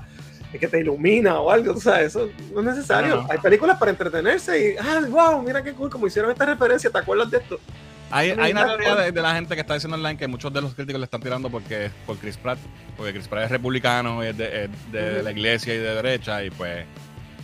que 0.59 0.67
te 0.67 0.79
ilumina 0.79 1.39
o 1.39 1.49
algo, 1.49 1.73
tú 1.73 1.81
sabes, 1.81 2.07
eso 2.07 2.29
no 2.53 2.59
es 2.61 2.65
necesario. 2.65 3.15
No, 3.15 3.21
no. 3.23 3.27
Hay 3.31 3.37
películas 3.37 3.77
para 3.77 3.91
entretenerse 3.91 4.73
y, 4.73 4.77
ah, 4.77 5.01
wow, 5.09 5.41
mira 5.41 5.63
qué 5.63 5.73
cool, 5.73 5.89
como 5.89 6.07
hicieron 6.07 6.31
esta 6.31 6.45
referencia, 6.45 6.89
¿te 6.89 6.97
acuerdas 6.97 7.31
de 7.31 7.37
esto? 7.37 7.59
Hay, 8.11 8.31
hay 8.31 8.51
una 8.51 8.65
teoría 8.65 8.95
de, 8.95 9.11
de 9.13 9.21
la 9.21 9.33
gente 9.35 9.55
que 9.55 9.61
está 9.61 9.73
diciendo 9.73 9.95
online 9.95 10.17
que 10.17 10.27
muchos 10.27 10.51
de 10.51 10.61
los 10.61 10.75
críticos 10.75 10.99
le 10.99 11.05
están 11.05 11.21
tirando 11.21 11.49
porque 11.49 11.89
por 12.05 12.17
Chris 12.17 12.35
Pratt, 12.35 12.59
porque 12.97 13.13
Chris 13.13 13.27
Pratt 13.27 13.45
es 13.45 13.51
republicano, 13.51 14.21
es 14.21 14.37
de, 14.37 14.65
es 14.65 14.91
de 14.91 15.23
la 15.23 15.31
iglesia 15.31 15.73
y 15.73 15.77
de 15.77 15.95
derecha, 15.95 16.43
y 16.43 16.49
pues 16.51 16.85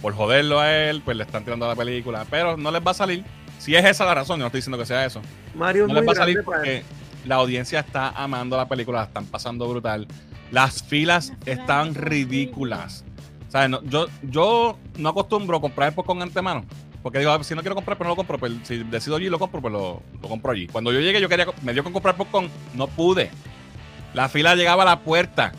por 0.02 0.14
joderlo 0.14 0.60
a 0.60 0.72
él, 0.72 1.02
pues 1.04 1.18
le 1.18 1.24
están 1.24 1.44
tirando 1.44 1.66
a 1.66 1.70
la 1.70 1.76
película. 1.76 2.26
Pero 2.30 2.58
no 2.58 2.72
les 2.72 2.86
va 2.86 2.92
a 2.92 2.96
salir. 2.96 3.24
Si 3.58 3.76
es 3.76 3.84
esa 3.86 4.06
la 4.06 4.14
razón, 4.14 4.38
yo 4.38 4.42
no 4.42 4.48
estoy 4.48 4.60
diciendo 4.60 4.78
que 4.78 4.86
sea 4.86 5.06
eso. 5.06 5.22
Mario 5.56 5.84
es 5.84 5.88
No 5.88 5.96
les 5.96 6.08
va 6.08 6.12
a 6.12 6.16
salir 6.16 6.44
porque 6.44 6.84
la 7.26 7.36
audiencia 7.36 7.80
está 7.80 8.10
amando 8.10 8.58
la 8.58 8.68
película, 8.68 9.00
la 9.00 9.06
están 9.06 9.26
pasando 9.26 9.68
brutal. 9.68 10.08
Las 10.52 10.84
filas 10.84 11.34
son 11.68 11.96
ridículas. 11.96 13.04
¿Sabes? 13.50 13.70
No, 13.70 13.82
yo, 13.84 14.08
yo 14.24 14.78
no 14.98 15.10
acostumbro 15.10 15.62
comprar 15.62 15.94
por 15.94 16.06
con 16.06 16.22
antemano. 16.22 16.66
Porque 17.02 17.20
digo, 17.20 17.32
ah, 17.32 17.44
si 17.44 17.56
no 17.56 17.62
quiero 17.62 17.76
comprar, 17.76 17.98
pues 17.98 18.06
no 18.06 18.12
lo 18.12 18.16
compro. 18.16 18.38
Pues 18.38 18.52
si 18.64 18.84
decido 18.84 19.16
allí 19.16 19.30
lo 19.30 19.40
compro, 19.40 19.62
pues 19.62 19.72
lo, 19.72 20.02
lo 20.22 20.28
compro 20.28 20.52
allí. 20.52 20.68
Cuando 20.68 20.92
yo 20.92 21.00
llegué, 21.00 21.22
yo 21.22 21.30
quería, 21.30 21.46
me 21.62 21.74
dio 21.74 21.84
con 21.84 21.94
comprar 21.94 22.16
popcorn, 22.16 22.50
no 22.74 22.88
pude. 22.88 23.30
La 24.14 24.30
fila 24.30 24.56
llegaba 24.56 24.84
a 24.84 24.86
la 24.86 25.00
puerta. 25.00 25.54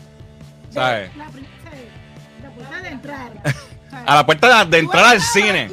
¿Sabes? 0.69 1.15
La, 1.15 1.25
¿sabes? 1.25 1.41
la 2.43 2.49
puerta 2.51 2.81
de 2.81 2.89
entrar. 2.89 3.31
A 4.05 4.15
la 4.15 4.25
puerta 4.25 4.65
de, 4.65 4.77
entrar 4.77 5.03
al 5.03 5.19
cine. 5.19 5.71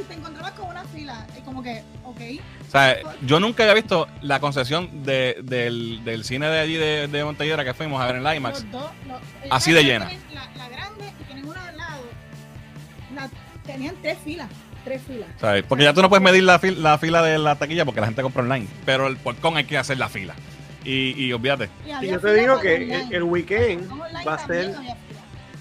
Ok. 2.67 2.71
¿Sabes? 2.73 2.99
Yo 3.23 3.41
nunca 3.41 3.63
había 3.63 3.75
visto 3.75 4.07
la 4.23 4.41
concesión 4.41 5.05
de- 5.05 5.39
del, 5.43 6.05
del 6.05 6.25
cine 6.25 6.47
de 6.49 6.59
allí 6.61 6.75
de, 6.77 7.09
de 7.09 7.25
Montelledra 7.25 7.65
que 7.65 7.75
fuimos 7.75 8.01
a 8.03 8.07
ver 8.07 8.17
en 8.17 8.27
el 8.27 8.37
IMAX. 8.37 8.63
Los 8.65 8.73
dos, 8.73 8.91
los- 9.09 9.21
Así 9.51 9.73
de 9.73 9.85
llena. 9.85 10.11
La, 10.33 10.47
la 10.57 10.69
grande 10.69 11.05
y 11.21 11.25
tienen 11.25 11.47
una 11.47 11.69
al 11.69 11.77
lado. 11.77 12.03
La- 13.15 13.31
tenían 13.65 13.95
tres 14.03 14.19
filas. 14.25 14.49
Tres 14.85 15.03
filas. 15.03 15.29
¿Sabes? 15.41 15.65
Porque 15.69 15.83
ya 15.85 15.93
tú 15.93 16.01
no 16.03 16.09
puedes 16.09 16.23
medir 16.23 16.45
la, 16.45 16.61
fil- 16.61 16.77
la 16.77 16.97
fila 16.99 17.21
de 17.23 17.39
la 17.39 17.57
taquilla 17.57 17.85
porque 17.85 18.01
la 18.01 18.07
gente 18.07 18.23
compra 18.23 18.43
online. 18.43 18.69
Pero 18.85 19.07
el 19.09 19.17
porcón 19.17 19.57
hay 19.57 19.65
que 19.65 19.77
hacer 19.79 19.99
la 19.99 20.09
fila. 20.09 20.35
Y, 20.85 21.21
y 21.25 21.33
olvídate. 21.33 21.69
Y 21.85 22.07
yo 22.07 22.21
te 22.21 22.29
fila 22.29 22.33
digo 22.35 22.61
que 22.61 22.75
online. 22.75 23.03
el, 23.09 23.15
el 23.15 23.23
weekend 23.25 23.91
va 24.27 24.35
a 24.35 24.47
ser 24.47 24.67
fila. 24.77 24.97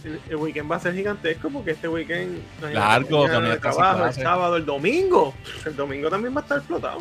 El, 0.06 0.22
el 0.30 0.36
weekend 0.36 0.72
va 0.72 0.76
a 0.78 0.80
ser 0.80 0.94
gigantesco 0.94 1.50
porque 1.50 1.72
este 1.72 1.88
weekend 1.88 2.40
Largo, 2.62 3.24
mañana 3.28 3.34
también 3.34 3.54
sin 3.54 3.62
trabajo, 3.62 4.06
el 4.06 4.14
sábado, 4.14 4.56
el 4.58 4.66
domingo. 4.66 5.34
El 5.66 5.76
domingo 5.76 6.10
también 6.10 6.36
va 6.36 6.40
a 6.40 6.44
estar 6.44 6.58
explotado. 6.60 7.00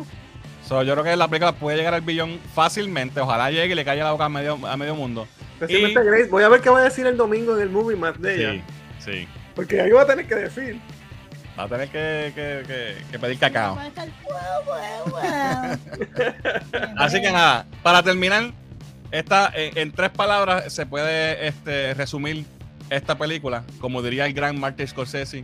So, 0.67 0.81
yo 0.81 0.93
creo 0.93 1.03
que 1.03 1.15
la 1.15 1.27
película 1.27 1.51
puede 1.53 1.77
llegar 1.77 1.93
al 1.93 2.01
billón 2.01 2.39
fácilmente. 2.55 3.19
Ojalá 3.19 3.51
llegue 3.51 3.73
y 3.73 3.75
le 3.75 3.85
caiga 3.85 4.05
la 4.05 4.11
boca 4.13 4.25
a 4.25 4.29
medio, 4.29 4.57
a 4.67 4.75
medio 4.75 4.95
mundo. 4.95 5.27
Y- 5.69 5.93
Grace. 5.93 6.27
Voy 6.29 6.43
a 6.43 6.49
ver 6.49 6.61
qué 6.61 6.69
va 6.71 6.79
a 6.79 6.83
decir 6.83 7.05
el 7.05 7.15
domingo 7.17 7.55
en 7.55 7.61
el 7.61 7.69
movie 7.69 7.95
más 7.95 8.19
de 8.19 8.35
ella. 8.35 8.63
Sí, 8.99 9.11
sí. 9.11 9.27
Porque 9.55 9.79
ahí 9.79 9.91
va 9.91 10.01
a 10.01 10.07
tener 10.07 10.27
que 10.27 10.35
decir. 10.35 10.79
Va 11.57 11.63
a 11.63 11.67
tener 11.69 11.87
que, 11.89 12.31
que- 12.35 12.63
que- 12.67 12.95
que 13.11 13.19
pedir 13.19 13.37
cacao. 13.39 13.77
Así 16.97 17.21
que 17.21 17.31
nada, 17.31 17.65
para 17.83 18.03
terminar, 18.03 18.51
esta, 19.11 19.51
en, 19.55 19.77
en 19.77 19.91
tres 19.91 20.09
palabras 20.09 20.71
se 20.73 20.85
puede 20.85 21.47
este, 21.47 21.93
resumir 21.93 22.45
esta 22.95 23.17
película, 23.17 23.63
como 23.79 24.01
diría 24.01 24.25
el 24.25 24.33
gran 24.33 24.59
Martin 24.59 24.87
Scorsese. 24.87 25.43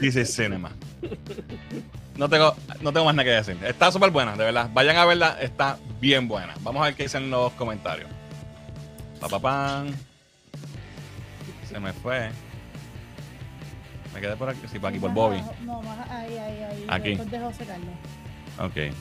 Is 0.00 0.34
cinema. 0.34 0.72
No 2.16 2.28
tengo, 2.28 2.54
no 2.80 2.92
tengo 2.92 3.06
más 3.06 3.14
nada 3.14 3.24
que 3.24 3.30
decir. 3.30 3.56
Está 3.64 3.90
súper 3.90 4.10
buena, 4.10 4.32
de 4.32 4.44
verdad. 4.44 4.68
Vayan 4.72 4.96
a 4.96 5.04
verla, 5.04 5.38
está 5.40 5.78
bien 6.00 6.28
buena. 6.28 6.54
Vamos 6.60 6.82
a 6.82 6.86
ver 6.86 6.94
qué 6.94 7.04
dicen 7.04 7.30
los 7.30 7.52
comentarios. 7.52 8.10
Pa, 9.20 9.28
pa, 9.28 9.38
pan. 9.38 9.94
Se 11.68 11.80
me 11.80 11.92
fue. 11.92 12.30
Me 14.12 14.20
quedé 14.20 14.36
por 14.36 14.50
aquí. 14.50 14.60
Sí, 14.70 14.78
por 14.78 14.90
aquí, 14.90 14.98
por 14.98 15.12
Bobby. 15.12 15.42
No, 15.64 15.80
más 15.82 16.10
ahí, 16.10 16.36
ahí, 16.36 16.62
ahí. 16.62 16.86
Aquí. 16.88 17.14
De 17.14 17.38
José 17.38 17.64
Carlos. 17.64 17.94
Ok. 18.58 18.94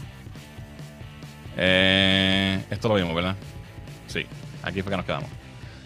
Eh, 1.57 2.63
esto 2.69 2.87
lo 2.87 2.95
vimos, 2.95 3.13
¿verdad? 3.13 3.35
Sí, 4.07 4.25
aquí 4.63 4.81
fue 4.81 4.91
que 4.91 4.97
nos 4.97 5.05
quedamos. 5.05 5.29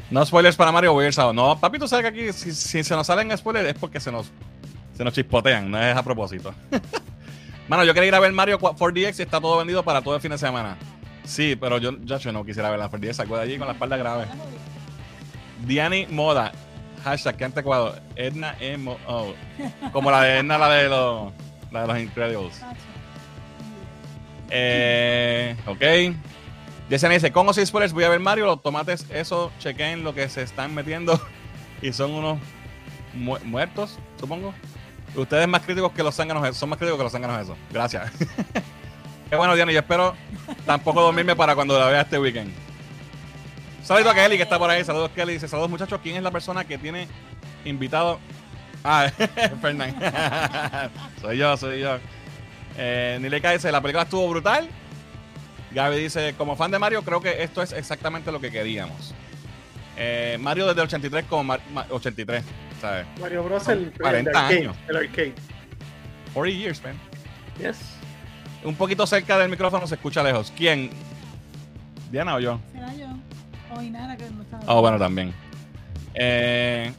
No 0.09 0.25
spoilers 0.25 0.55
para 0.55 0.71
Mario 0.71 0.93
voy 0.93 1.05
a 1.05 1.07
ir 1.07 1.13
sábado. 1.13 1.33
No, 1.33 1.59
papi, 1.59 1.79
tú 1.79 1.87
sabes 1.87 2.03
que 2.03 2.09
aquí 2.09 2.33
si, 2.33 2.53
si 2.53 2.83
se 2.83 2.95
nos 2.95 3.07
salen 3.07 3.35
spoilers 3.35 3.69
es 3.69 3.73
porque 3.75 3.99
se 3.99 4.11
nos, 4.11 4.31
se 4.95 5.03
nos 5.03 5.13
chispotean, 5.13 5.69
no 5.69 5.81
es 5.81 5.95
a 5.95 6.03
propósito. 6.03 6.53
Mano, 7.67 7.83
yo 7.83 7.93
quería 7.93 8.09
ir 8.09 8.15
a 8.15 8.19
ver 8.19 8.31
Mario 8.31 8.59
4DX 8.59 9.19
y 9.19 9.21
está 9.23 9.41
todo 9.41 9.57
vendido 9.57 9.83
para 9.83 10.01
todo 10.01 10.15
el 10.15 10.21
fin 10.21 10.31
de 10.31 10.37
semana. 10.37 10.77
Sí, 11.23 11.55
pero 11.55 11.79
yo, 11.79 11.97
yo, 12.03 12.19
yo 12.19 12.31
no 12.31 12.45
quisiera 12.45 12.69
ver 12.69 12.77
la 12.77 12.91
4DX, 12.91 13.13
salgo 13.13 13.37
de 13.37 13.43
allí 13.43 13.57
con 13.57 13.67
la 13.67 13.73
espalda 13.73 13.97
grave. 13.97 14.25
Diani 15.65 16.05
Moda, 16.07 16.51
hashtag 17.03 17.37
que 17.37 17.45
anticuado. 17.45 17.95
Edna 18.15 18.55
Emo, 18.59 18.97
oh, 19.07 19.33
como 19.91 20.11
la 20.11 20.21
de 20.21 20.37
Edna, 20.39 20.59
la 20.59 20.69
de 20.69 20.89
los, 20.89 21.33
la 21.71 21.81
de 21.81 21.87
los 21.87 21.99
Incredibles. 21.99 22.61
Eh, 24.51 25.55
ok. 25.65 26.15
Yesenia 26.89 27.15
dice, 27.15 27.31
con 27.31 27.47
o 27.49 27.53
sin 27.53 27.65
voy 27.93 28.03
a 28.03 28.09
ver 28.09 28.19
Mario, 28.19 28.45
los 28.45 28.61
tomates, 28.61 29.05
eso, 29.09 29.51
chequen 29.59 30.03
lo 30.03 30.13
que 30.13 30.29
se 30.29 30.43
están 30.43 30.73
metiendo 30.75 31.19
y 31.81 31.91
son 31.93 32.11
unos 32.11 32.37
mu- 33.13 33.39
muertos, 33.43 33.97
supongo. 34.19 34.53
Ustedes 35.15 35.47
más 35.47 35.61
críticos 35.61 35.91
que 35.93 36.03
los 36.03 36.13
zánganos, 36.15 36.55
son 36.55 36.69
más 36.69 36.77
críticos 36.77 36.97
que 36.99 37.03
los 37.03 37.11
zánganos 37.11 37.41
eso. 37.41 37.55
Gracias. 37.71 38.11
Qué 39.29 39.35
bueno, 39.35 39.55
Diana, 39.55 39.71
yo 39.71 39.79
espero 39.79 40.15
tampoco 40.65 41.01
dormirme 41.01 41.35
para 41.35 41.55
cuando 41.55 41.79
la 41.79 41.87
vea 41.87 42.01
este 42.01 42.19
weekend. 42.19 42.51
Saludos 43.83 44.11
a 44.11 44.15
Kelly 44.15 44.37
que 44.37 44.43
está 44.43 44.59
por 44.59 44.69
ahí, 44.69 44.83
saludos 44.83 45.11
Kelly, 45.15 45.33
dice, 45.33 45.47
saludos 45.47 45.69
muchachos, 45.69 45.99
¿quién 46.03 46.15
es 46.17 46.23
la 46.23 46.31
persona 46.31 46.65
que 46.65 46.77
tiene 46.77 47.07
invitado? 47.65 48.19
Ah, 48.83 49.09
Fernán. 49.61 49.95
soy 51.21 51.37
yo, 51.37 51.55
soy 51.57 51.81
yo. 51.81 51.97
Eh, 52.77 53.17
Nileika 53.21 53.51
dice, 53.51 53.71
la 53.71 53.81
película 53.81 54.03
estuvo 54.03 54.27
brutal. 54.29 54.67
Gaby 55.75 55.97
dice, 55.97 56.33
como 56.37 56.55
fan 56.55 56.71
de 56.71 56.79
Mario, 56.79 57.03
creo 57.03 57.19
que 57.21 57.43
esto 57.43 57.61
es 57.61 57.71
exactamente 57.73 58.31
lo 58.31 58.39
que 58.39 58.49
queríamos. 58.49 59.13
Eh, 59.97 60.37
Mario 60.41 60.65
desde 60.67 60.81
el 60.81 60.87
83 60.87 61.25
como 61.25 61.43
Mar- 61.43 61.61
Ma- 61.73 61.85
83, 61.89 62.43
¿sabes? 62.81 63.05
Mario 63.19 63.43
Bros. 63.43 63.67
El, 63.67 63.79
el 63.83 63.91
40 63.93 64.29
arcade, 64.31 64.57
años. 64.59 64.75
El 64.87 64.95
arcade. 64.97 65.33
40 66.33 66.57
years, 66.59 66.81
man. 66.83 66.95
Yes. 67.59 67.77
Un 68.63 68.75
poquito 68.75 69.05
cerca 69.05 69.37
del 69.37 69.49
micrófono 69.49 69.85
se 69.85 69.95
escucha 69.95 70.23
lejos. 70.23 70.51
¿Quién? 70.55 70.89
¿Diana 72.11 72.35
o 72.35 72.39
yo? 72.39 72.59
Será 72.71 72.93
yo. 72.95 73.07
O 73.75 73.81
Inara 73.81 74.15
que 74.17 74.29
no 74.31 74.41
estaba. 74.41 74.63
Oh, 74.67 74.81
bueno, 74.81 74.97
también. 74.97 75.33
Eh, 76.13 76.91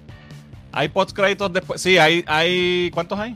¿Hay 0.72 0.88
post 0.88 1.12
créditos 1.16 1.52
después? 1.52 1.80
Sí, 1.80 1.96
hay, 1.98 2.24
hay. 2.26 2.90
¿Cuántos 2.92 3.18
hay? 3.18 3.34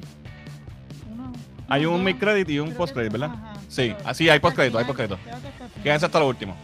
Uno- 1.11 1.33
Hay 1.69 1.87
uno, 1.87 1.97
un 1.97 2.05
dos. 2.05 2.13
mid 2.15 2.21
credit 2.21 2.49
y 2.51 2.59
un 2.59 2.73
post 2.75 2.93
credit, 2.95 3.13
¿verdad? 3.13 3.31
ajá, 3.33 3.50
Sí, 3.71 3.95
así 4.05 4.29
hay 4.29 4.41
post 4.41 4.57
crédito, 4.57 4.79
hay 4.79 4.85
al 4.85 4.85
post 4.85 4.97
crédito. 4.97 5.19
final, 5.25 5.39
creo 5.39 5.41
que 5.43 5.65
hasta 5.65 5.77
el 5.77 5.83
Quédense 5.83 6.07
hasta 6.07 6.19
lo 6.19 6.27
último. 6.27 6.57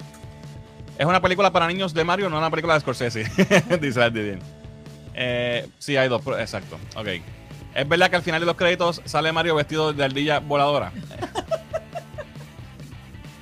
Es 0.99 1.07
una 1.07 1.23
película 1.23 1.53
para 1.53 1.69
niños 1.69 1.95
de 1.95 2.03
Mario, 2.03 2.29
no 2.29 2.37
una 2.37 2.51
película 2.51 2.75
de 2.75 2.81
Scorsese. 2.81 3.31
Dice 3.81 4.01
la 4.01 4.11
Didier. 4.11 4.41
Eh, 5.15 5.69
sí, 5.79 5.97
hay 5.97 6.09
dos, 6.09 6.21
exacto. 6.39 6.79
Ok. 6.97 7.07
¿Es 7.75 7.89
verdad 7.89 8.11
que 8.11 8.17
al 8.17 8.23
final 8.23 8.41
de 8.41 8.47
los 8.47 8.57
créditos 8.57 9.03
sale 9.05 9.31
Mario 9.31 9.55
vestido 9.55 9.93
de 9.93 10.05
ardilla 10.05 10.41
voladora? 10.41 10.91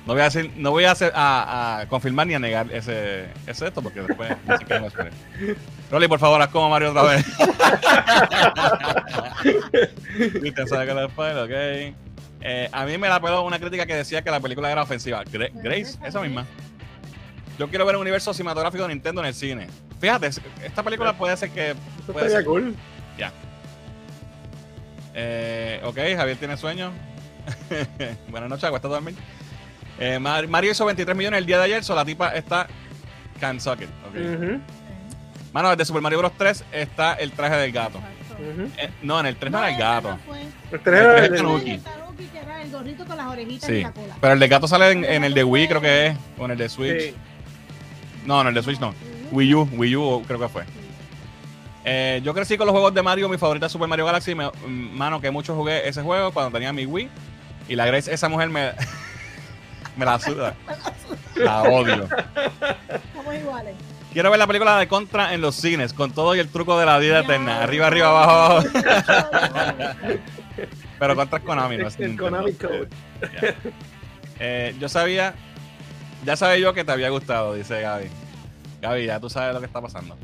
No 0.05 0.13
voy 0.13 0.21
a 0.21 0.25
decir, 0.25 0.51
no 0.57 0.69
voy 0.69 0.83
a, 0.83 0.91
hacer, 0.91 1.11
a, 1.15 1.85
confirmar 1.89 2.27
ni 2.27 2.35
a 2.35 2.39
negar 2.39 2.71
ese, 2.71 3.25
esto 3.47 3.81
porque 3.81 4.01
después 4.01 4.29
no 4.45 4.57
sé 4.59 4.65
qué 4.65 4.79
me 4.79 4.87
espere. 4.87 5.09
Rolly, 5.89 6.07
por 6.07 6.19
favor, 6.19 6.39
haz 6.39 6.49
como 6.49 6.69
Mario 6.69 6.91
otra 6.91 7.03
vez. 7.03 7.25
Viste, 10.41 10.67
sabe 10.67 10.85
que 10.85 11.07
spoil, 11.09 11.37
ok. 11.39 12.04
Eh, 12.41 12.69
a 12.71 12.85
mí 12.85 12.97
me 12.97 13.07
la 13.09 13.19
peló 13.19 13.43
una 13.43 13.57
crítica 13.59 13.85
que 13.85 13.95
decía 13.95 14.21
que 14.21 14.29
la 14.31 14.39
película 14.39 14.71
era 14.71 14.83
ofensiva. 14.83 15.23
Gra- 15.25 15.51
Grace, 15.53 15.97
esa 16.05 16.21
misma. 16.21 16.45
Yo 17.57 17.67
quiero 17.69 17.85
ver 17.85 17.95
un 17.95 18.01
universo 18.01 18.33
cinematográfico 18.33 18.83
de 18.83 18.89
Nintendo 18.93 19.21
en 19.21 19.27
el 19.27 19.33
cine. 19.33 19.67
Fíjate, 19.99 20.27
esta 20.63 20.83
película 20.83 21.17
puede 21.17 21.35
ser 21.37 21.49
que. 21.51 21.75
Puede 22.05 22.27
estaría 22.27 22.37
ser. 22.37 22.45
cool. 22.45 22.75
Ya. 23.17 23.31
Eh, 25.13 25.79
ok, 25.83 25.97
Javier 26.17 26.37
tiene 26.37 26.57
sueño. 26.57 26.91
Buenas 28.29 28.49
noches, 28.49 28.63
acuesta 28.65 28.87
a 28.87 28.91
dormir. 28.91 29.15
Eh, 29.99 30.19
Mar- 30.19 30.47
Mario 30.47 30.71
hizo 30.71 30.85
23 30.85 31.15
millones 31.15 31.37
el 31.39 31.45
día 31.45 31.57
de 31.57 31.63
ayer, 31.63 31.83
so 31.83 31.95
la 31.95 32.03
tipa 32.03 32.29
está 32.35 32.67
can 33.39 33.59
suck 33.61 33.81
it. 33.81 33.89
Mano, 35.53 35.69
desde 35.69 35.85
Super 35.85 36.01
Mario 36.01 36.19
Bros. 36.19 36.33
3 36.37 36.65
está 36.73 37.13
el 37.13 37.31
traje 37.31 37.55
del 37.55 37.71
gato. 37.71 37.99
Eh, 38.77 38.89
no, 39.01 39.17
en 39.21 39.25
el 39.27 39.37
3 39.37 39.51
no 39.51 39.59
era 39.59 39.69
el 39.71 39.77
gato. 39.77 40.17
El 40.71 40.79
tres 40.81 40.99
El 40.99 41.05
era 41.05 41.15
tres 41.27 41.39
el 41.39 41.47
de-. 41.47 41.81
El 42.17 42.27
Tanuki, 42.27 42.27
que 42.31 42.39
era 42.39 42.61
el 42.61 42.71
gorrito 42.71 43.05
con 43.05 43.17
las 43.17 43.27
orejitas 43.27 43.69
y 43.69 43.73
Sí. 43.75 43.81
la 43.83 43.91
cola. 43.91 44.15
Pero 44.21 44.33
el 44.33 44.39
del 44.39 44.49
gato 44.49 44.67
sale 44.67 44.91
en, 44.91 45.03
en 45.05 45.23
el 45.23 45.33
de 45.33 45.43
Wii, 45.43 45.67
creo 45.67 45.81
que 45.81 46.07
es. 46.07 46.17
O 46.37 46.45
en 46.45 46.51
el 46.51 46.57
de 46.57 46.69
Switch. 46.69 47.01
Sí. 47.01 47.15
No, 48.25 48.43
no, 48.43 48.49
el 48.49 48.55
de 48.55 48.63
Switch 48.63 48.79
no. 48.79 48.93
Wii 49.31 49.53
U, 49.55 49.69
Wii 49.73 49.95
U 49.95 50.23
creo 50.27 50.39
que 50.39 50.47
fue. 50.49 50.63
Eh, 51.83 52.21
yo 52.23 52.33
crecí 52.33 52.57
con 52.57 52.65
los 52.65 52.73
juegos 52.73 52.93
de 52.93 53.03
Mario, 53.03 53.29
mi 53.29 53.37
favorita 53.37 53.67
es 53.67 53.71
Super 53.71 53.87
Mario 53.87 54.05
Galaxy. 54.05 54.33
Me- 54.33 54.49
mano, 54.67 55.21
que 55.21 55.29
mucho 55.31 55.55
jugué 55.55 55.87
ese 55.87 56.01
juego 56.01 56.31
cuando 56.31 56.51
tenía 56.51 56.73
mi 56.73 56.85
Wii. 56.85 57.09
Y 57.67 57.75
la 57.75 57.85
Grace, 57.85 58.11
esa 58.13 58.29
mujer 58.29 58.49
me, 58.49 58.71
me 59.97 60.05
la 60.05 60.19
suda. 60.19 60.55
La 61.35 61.63
odio. 61.63 62.07
Somos 63.15 63.35
iguales. 63.35 63.75
Quiero 64.13 64.29
ver 64.29 64.39
la 64.39 64.47
película 64.47 64.77
de 64.79 64.87
Contra 64.87 65.33
en 65.33 65.41
los 65.41 65.55
cines, 65.55 65.91
con 65.93 66.11
todo 66.11 66.35
y 66.35 66.39
el 66.39 66.47
truco 66.47 66.79
de 66.79 66.85
la 66.85 66.97
vida 66.99 67.19
eterna. 67.19 67.61
Arriba, 67.61 67.87
arriba, 67.87 68.07
abajo, 68.09 68.31
abajo. 68.31 68.67
Pero 70.99 71.15
Contra 71.15 71.39
Konami, 71.39 71.77
no 71.77 71.87
es 71.87 71.95
El 71.99 72.01
Nintendo. 72.15 72.23
Konami 72.23 72.53
Code. 72.53 72.87
Eh, 74.39 74.75
yo 74.79 74.89
sabía, 74.89 75.33
ya 76.25 76.35
sabía 76.35 76.57
yo 76.59 76.73
que 76.73 76.83
te 76.83 76.91
había 76.91 77.09
gustado, 77.09 77.53
dice 77.53 77.81
Gaby. 77.81 78.07
Gaby, 78.81 79.05
ya 79.05 79.19
tú 79.19 79.29
sabes 79.29 79.53
lo 79.53 79.59
que 79.59 79.65
está 79.65 79.81
pasando. 79.81 80.17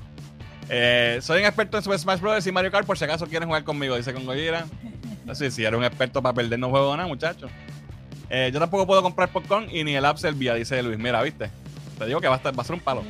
Eh, 0.70 1.20
soy 1.22 1.40
un 1.42 1.46
experto 1.48 1.78
en 1.78 1.84
Super 1.84 2.00
Smash 2.00 2.20
Bros. 2.20 2.46
y 2.48 2.52
Mario 2.52 2.72
Kart, 2.72 2.86
por 2.86 2.98
si 2.98 3.04
acaso 3.06 3.28
quieren 3.28 3.48
jugar 3.48 3.64
conmigo, 3.64 3.96
dice 3.98 4.14
con 4.14 4.26
Gojira. 4.26 4.66
Sí, 5.34 5.50
sí, 5.52 5.64
eres 5.64 5.78
un 5.78 5.84
experto 5.86 6.22
para 6.22 6.34
perder, 6.34 6.60
no 6.60 6.70
juego 6.70 6.96
nada, 6.96 7.08
muchacho. 7.08 7.48
Eh, 8.30 8.50
yo 8.54 8.60
tampoco 8.60 8.88
puedo 8.88 9.02
comprar 9.02 9.30
popcorn 9.30 9.68
y 9.70 9.84
ni 9.84 9.96
el 9.96 10.06
app 10.06 10.18
servía, 10.18 10.54
dice 10.56 10.82
Luis. 10.84 10.98
Mira, 10.98 11.22
viste. 11.22 11.50
Te 11.98 12.06
digo 12.06 12.20
que 12.22 12.28
va 12.28 12.36
a, 12.36 12.38
estar- 12.38 12.58
va 12.58 12.62
a 12.62 12.66
ser 12.66 12.76
un 12.76 12.82
palo. 12.82 13.04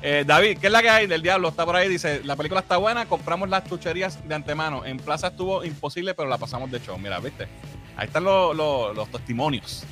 Eh, 0.00 0.22
David, 0.26 0.58
¿qué 0.60 0.68
es 0.68 0.72
la 0.72 0.80
que 0.80 0.90
hay 0.90 1.06
del 1.08 1.22
diablo? 1.22 1.48
Está 1.48 1.64
por 1.66 1.74
ahí, 1.74 1.88
dice, 1.88 2.20
la 2.24 2.36
película 2.36 2.60
está 2.60 2.76
buena, 2.76 3.06
compramos 3.06 3.48
las 3.48 3.64
chucherías 3.68 4.26
de 4.28 4.34
antemano. 4.34 4.84
En 4.84 4.98
plaza 4.98 5.28
estuvo 5.28 5.64
imposible, 5.64 6.14
pero 6.14 6.28
la 6.28 6.38
pasamos 6.38 6.70
de 6.70 6.80
show. 6.80 6.96
Mira, 6.98 7.18
¿viste? 7.18 7.48
Ahí 7.96 8.06
están 8.06 8.24
los, 8.24 8.54
los- 8.56 8.94
los 8.94 9.10
testimonios. 9.10 9.84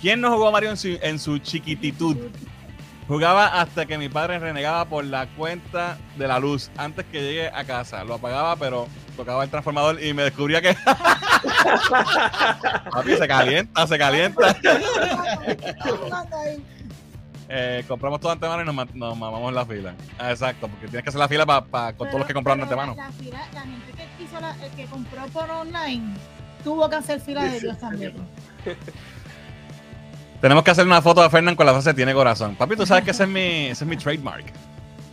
¿Quién 0.00 0.20
no 0.20 0.30
jugó 0.32 0.48
a 0.48 0.50
Mario 0.50 0.70
en 0.70 0.76
su, 0.76 0.98
en 1.00 1.18
su 1.18 1.38
chiquititud? 1.38 2.16
Jugaba 3.08 3.60
hasta 3.60 3.86
que 3.86 3.98
mi 3.98 4.08
padre 4.08 4.38
renegaba 4.38 4.84
por 4.84 5.04
la 5.04 5.26
cuenta 5.26 5.98
de 6.16 6.28
la 6.28 6.38
luz 6.38 6.70
antes 6.76 7.04
que 7.06 7.20
llegue 7.22 7.48
a 7.48 7.64
casa. 7.64 8.04
Lo 8.04 8.14
apagaba, 8.14 8.54
pero 8.56 8.86
tocaba 9.16 9.42
el 9.42 9.50
transformador 9.50 10.00
y 10.02 10.12
me 10.14 10.22
descubría 10.24 10.60
que... 10.62 10.76
Papi, 12.92 13.16
se 13.16 13.26
calienta, 13.26 13.86
se 13.86 13.98
calienta. 13.98 14.56
Eh, 17.52 17.84
compramos 17.88 18.20
todo 18.20 18.28
de 18.30 18.34
antemano 18.34 18.62
y 18.62 18.64
nos, 18.74 18.94
nos 18.94 19.18
mamamos 19.18 19.52
la 19.52 19.66
fila. 19.66 19.94
Ah, 20.18 20.30
exacto, 20.30 20.68
porque 20.68 20.86
tienes 20.86 21.02
que 21.02 21.08
hacer 21.08 21.18
la 21.18 21.26
fila 21.26 21.44
pa- 21.44 21.64
pa- 21.64 21.92
con 21.94 22.06
todos 22.06 22.20
los 22.20 22.26
que 22.28 22.32
compraron 22.34 22.62
antemano. 22.62 22.94
La, 22.96 23.10
fila- 23.10 23.44
la 23.52 23.60
gente 23.62 23.92
que, 23.96 24.22
hizo 24.24 24.40
la, 24.40 24.54
el 24.64 24.70
que 24.72 24.84
compró 24.84 25.26
por 25.32 25.50
online 25.50 26.14
tuvo 26.62 26.88
que 26.88 26.94
hacer 26.96 27.20
fila 27.20 27.42
de 27.44 27.58
Dios 27.60 27.76
también. 27.78 28.14
Tenemos 30.40 30.64
que 30.64 30.70
hacer 30.70 30.86
una 30.86 31.02
foto 31.02 31.22
de 31.22 31.28
Fernán 31.28 31.54
con 31.54 31.66
la 31.66 31.72
frase 31.72 31.92
tiene 31.92 32.14
corazón. 32.14 32.54
Papi, 32.56 32.76
tú 32.76 32.86
sabes 32.86 33.04
que 33.04 33.10
ese 33.10 33.24
es 33.24 33.28
mi, 33.28 33.66
ese 33.66 33.84
es 33.84 33.86
mi 33.90 33.96
trademark. 33.96 34.46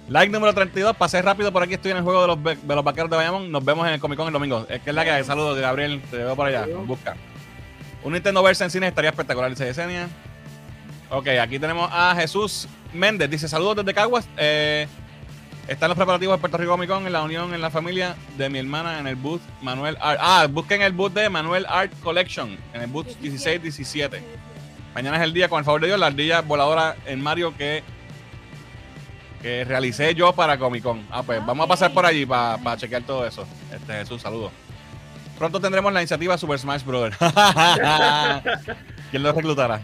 Like 0.07 0.31
número 0.31 0.53
32, 0.53 0.95
pasé 0.95 1.21
rápido 1.21 1.51
por 1.51 1.63
aquí, 1.63 1.73
estoy 1.73 1.91
en 1.91 1.97
el 1.97 2.03
juego 2.03 2.21
de 2.21 2.27
los, 2.27 2.43
de 2.65 2.75
los 2.75 2.83
vaqueros 2.83 3.09
de 3.09 3.17
Bayamón. 3.17 3.51
Nos 3.51 3.65
vemos 3.65 3.85
en 3.87 3.93
el 3.95 3.99
Comic 3.99 4.17
Con 4.17 4.27
el 4.27 4.33
domingo. 4.33 4.65
Es 4.69 4.79
que 4.81 4.91
es 4.91 4.95
la 4.95 5.03
que 5.03 5.11
hay. 5.11 5.23
Saludos, 5.25 5.59
Gabriel, 5.59 6.01
te 6.09 6.17
veo 6.17 6.35
por 6.35 6.45
allá. 6.47 6.65
Busca. 6.85 7.15
Un 8.03 8.13
Nintendo 8.13 8.41
Verse 8.41 8.63
en 8.63 8.69
cine 8.71 8.87
estaría 8.87 9.09
espectacular, 9.09 9.49
dice 9.49 9.65
Yesenia. 9.65 10.07
Ok, 11.09 11.27
aquí 11.41 11.57
tenemos 11.57 11.89
a 11.91 12.15
Jesús 12.15 12.67
Méndez. 12.93 13.29
Dice: 13.29 13.47
Saludos 13.47 13.77
desde 13.77 13.93
Caguas. 13.93 14.27
Eh, 14.37 14.87
están 15.67 15.89
los 15.89 15.97
preparativos 15.97 16.35
de 16.35 16.39
Puerto 16.39 16.57
Rico 16.57 16.71
Comic 16.71 16.89
Con 16.89 17.05
en 17.05 17.13
la 17.13 17.23
unión 17.23 17.53
en 17.53 17.61
la 17.61 17.69
familia 17.69 18.15
de 18.37 18.49
mi 18.49 18.59
hermana 18.59 18.99
en 18.99 19.07
el 19.07 19.15
booth 19.15 19.41
Manuel 19.61 19.97
Art. 19.99 20.19
Ah, 20.21 20.47
busquen 20.49 20.81
el 20.81 20.93
booth 20.93 21.13
de 21.13 21.29
Manuel 21.29 21.65
Art 21.67 21.91
Collection 22.01 22.57
en 22.73 22.81
el 22.81 22.87
booth 22.87 23.07
16-17. 23.21 24.21
Mañana 24.95 25.17
es 25.17 25.23
el 25.23 25.33
día, 25.33 25.47
con 25.49 25.59
el 25.59 25.65
favor 25.65 25.81
de 25.81 25.87
Dios, 25.87 25.99
la 25.99 26.07
ardilla 26.07 26.41
voladora 26.41 26.95
en 27.05 27.21
Mario 27.21 27.55
que, 27.55 27.83
que 29.41 29.63
realicé 29.63 30.15
yo 30.15 30.33
para 30.33 30.57
Comic 30.57 30.83
Con. 30.83 31.05
Ah, 31.11 31.23
pues 31.23 31.45
vamos 31.45 31.65
a 31.65 31.67
pasar 31.67 31.93
por 31.93 32.05
allí 32.05 32.25
para 32.25 32.77
chequear 32.77 33.03
todo 33.03 33.25
eso. 33.25 33.45
Este 33.73 33.93
Jesús, 33.93 34.21
saludos. 34.21 34.51
Pronto 35.37 35.59
tendremos 35.59 35.93
la 35.93 36.01
iniciativa 36.01 36.37
Super 36.37 36.59
Smash 36.59 36.83
Bros. 36.83 37.13
¿Quién 39.11 39.21
lo 39.21 39.31
reclutará? 39.31 39.81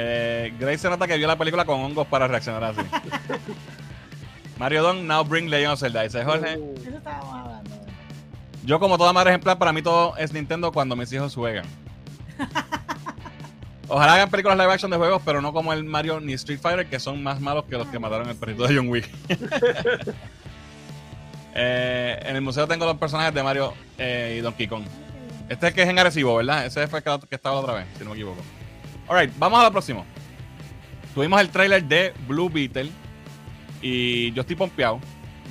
Eh, 0.00 0.54
Grace 0.60 0.78
se 0.78 0.88
nota 0.88 1.08
que 1.08 1.16
vio 1.16 1.26
la 1.26 1.36
película 1.36 1.64
con 1.64 1.80
hongos 1.80 2.06
para 2.06 2.28
reaccionar 2.28 2.62
así. 2.62 2.80
Mario 4.58 4.84
Don, 4.84 5.04
now 5.08 5.24
bring 5.24 5.50
Legend 5.50 5.72
of 5.72 5.80
Zelda. 5.80 6.02
Dice 6.02 6.24
Jorge. 6.24 6.56
Uh, 6.56 6.74
Eso 6.80 6.96
estábamos 6.98 7.34
hablando. 7.34 7.70
Yo, 8.64 8.78
como 8.78 8.96
toda 8.96 9.12
madre 9.12 9.30
ejemplar, 9.30 9.58
para 9.58 9.72
mí 9.72 9.82
todo 9.82 10.16
es 10.16 10.32
Nintendo 10.32 10.70
cuando 10.70 10.94
mis 10.94 11.12
hijos 11.12 11.34
juegan. 11.34 11.64
Ojalá 13.88 14.14
hagan 14.14 14.30
películas 14.30 14.56
live 14.56 14.72
action 14.72 14.90
de 14.92 14.98
juegos, 14.98 15.20
pero 15.24 15.42
no 15.42 15.52
como 15.52 15.72
el 15.72 15.82
Mario 15.82 16.20
ni 16.20 16.32
Street 16.34 16.60
Fighter, 16.60 16.86
que 16.86 17.00
son 17.00 17.20
más 17.20 17.40
malos 17.40 17.64
que 17.64 17.76
los 17.76 17.88
que 17.88 17.98
mataron 17.98 18.28
el 18.28 18.36
perrito 18.36 18.68
de 18.68 18.76
John 18.76 18.88
Wick. 18.88 19.08
Eh, 21.60 22.16
en 22.24 22.36
el 22.36 22.42
museo 22.42 22.68
tengo 22.68 22.86
los 22.86 22.98
personajes 22.98 23.34
de 23.34 23.42
Mario 23.42 23.74
eh, 23.96 24.36
y 24.38 24.40
Donkey 24.42 24.68
Kong. 24.68 24.84
Este 25.48 25.66
es 25.66 25.70
el 25.70 25.74
que 25.74 25.82
es 25.82 25.88
en 25.88 25.98
agresivo, 25.98 26.36
¿verdad? 26.36 26.64
Ese 26.64 26.86
fue 26.86 27.00
el 27.00 27.04
que, 27.04 27.26
que 27.26 27.34
estaba 27.34 27.56
la 27.56 27.62
otra 27.62 27.74
vez, 27.74 27.86
si 27.96 28.04
no 28.04 28.10
me 28.10 28.14
equivoco. 28.14 28.40
Alright, 29.08 29.32
vamos 29.38 29.58
a 29.60 29.64
lo 29.64 29.72
próximo. 29.72 30.04
Tuvimos 31.14 31.40
el 31.40 31.48
trailer 31.48 31.82
de 31.82 32.12
Blue 32.26 32.50
Beetle 32.50 32.90
y 33.80 34.32
yo 34.32 34.42
estoy 34.42 34.56
pompeado. 34.56 35.00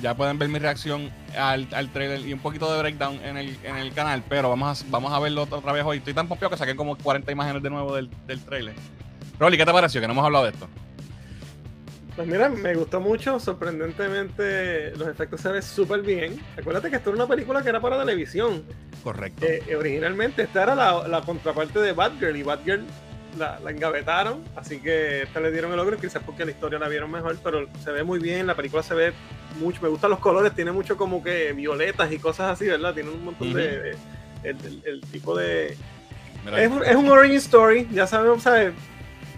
Ya 0.00 0.14
pueden 0.14 0.38
ver 0.38 0.48
mi 0.48 0.60
reacción 0.60 1.10
al, 1.36 1.66
al 1.72 1.90
trailer 1.90 2.20
y 2.20 2.32
un 2.32 2.38
poquito 2.38 2.72
de 2.72 2.78
breakdown 2.78 3.20
en 3.24 3.36
el, 3.36 3.58
en 3.64 3.76
el 3.76 3.92
canal, 3.92 4.22
pero 4.28 4.48
vamos 4.48 4.82
a, 4.82 4.86
vamos 4.90 5.12
a 5.12 5.18
verlo 5.18 5.42
otra 5.50 5.72
vez 5.72 5.84
hoy. 5.84 5.98
Estoy 5.98 6.14
tan 6.14 6.28
pompeado 6.28 6.50
que 6.52 6.56
saqué 6.56 6.76
como 6.76 6.96
40 6.96 7.32
imágenes 7.32 7.62
de 7.62 7.70
nuevo 7.70 7.96
del, 7.96 8.08
del 8.28 8.40
trailer. 8.44 8.74
Rolly, 9.40 9.56
¿qué 9.56 9.66
te 9.66 9.72
pareció? 9.72 10.00
Que 10.00 10.06
no 10.06 10.12
hemos 10.12 10.24
hablado 10.24 10.44
de 10.44 10.50
esto. 10.52 10.68
Pues 12.14 12.28
mira, 12.28 12.48
me 12.48 12.74
gustó 12.74 13.00
mucho, 13.00 13.40
sorprendentemente 13.40 14.92
los 14.96 15.08
efectos 15.08 15.40
se 15.40 15.50
ven 15.50 15.62
súper 15.62 16.02
bien. 16.02 16.40
Acuérdate 16.56 16.90
que 16.90 16.96
esto 16.96 17.10
era 17.10 17.16
una 17.16 17.28
película 17.28 17.62
que 17.62 17.68
era 17.68 17.80
para 17.80 17.98
televisión. 17.98 18.64
Correcto. 19.02 19.44
Eh, 19.46 19.76
originalmente 19.76 20.42
esta 20.42 20.62
era 20.62 20.74
la, 20.76 21.08
la 21.08 21.22
contraparte 21.22 21.80
de 21.80 21.92
Batgirl 21.92 22.36
y 22.36 22.42
Batgirl 22.42 22.84
la, 23.36 23.58
la 23.60 23.70
engavetaron, 23.70 24.42
así 24.56 24.80
que 24.80 25.22
esta 25.22 25.40
le 25.40 25.50
dieron 25.50 25.70
el 25.72 25.76
logro, 25.76 25.96
quizás 25.98 26.22
porque 26.24 26.44
la 26.44 26.50
historia 26.52 26.78
la 26.78 26.88
vieron 26.88 27.10
mejor, 27.10 27.36
pero 27.42 27.66
se 27.82 27.90
ve 27.92 28.02
muy 28.04 28.18
bien, 28.18 28.46
la 28.46 28.54
película 28.54 28.82
se 28.82 28.94
ve 28.94 29.12
mucho, 29.60 29.80
me 29.82 29.88
gustan 29.88 30.10
los 30.10 30.18
colores, 30.20 30.54
tiene 30.54 30.72
mucho 30.72 30.96
como 30.96 31.22
que 31.22 31.52
violetas 31.52 32.10
y 32.12 32.18
cosas 32.18 32.52
así, 32.52 32.66
¿verdad? 32.66 32.94
Tiene 32.94 33.10
un 33.10 33.24
montón 33.24 33.52
de... 33.52 33.78
de- 33.80 33.96
el, 34.44 34.56
el- 34.64 34.82
el 34.86 35.00
tipo 35.00 35.36
de... 35.36 35.76
Es 36.56 36.70
un, 36.70 36.84
es 36.84 36.94
un 36.96 37.08
origin 37.10 37.36
story, 37.38 37.88
ya 37.92 38.06
sabemos, 38.06 38.42
¿sabes? 38.44 38.72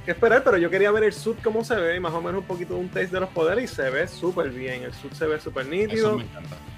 qué 0.05 0.13
esperar, 0.13 0.43
pero 0.43 0.57
yo 0.57 0.71
quería 0.71 0.91
ver 0.91 1.05
el 1.05 1.13
suit 1.13 1.43
cómo 1.43 1.63
se 1.65 1.75
ve, 1.77 1.97
y 1.97 2.01
más 2.01 2.13
o 2.15 2.21
menos 2.23 2.41
un 2.41 2.47
poquito 2.47 2.75
un 2.77 2.89
taste 2.89 3.09
de 3.15 3.21
los 3.21 3.29
poderes, 3.31 3.65
y 3.71 3.75
se 3.75 3.89
ve 3.91 4.07
súper 4.09 4.49
bien, 4.51 4.83
el 4.83 4.93
suit 4.95 5.13
se 5.13 5.27
ve 5.27 5.39
súper 5.41 5.67
nítido, 5.67 6.17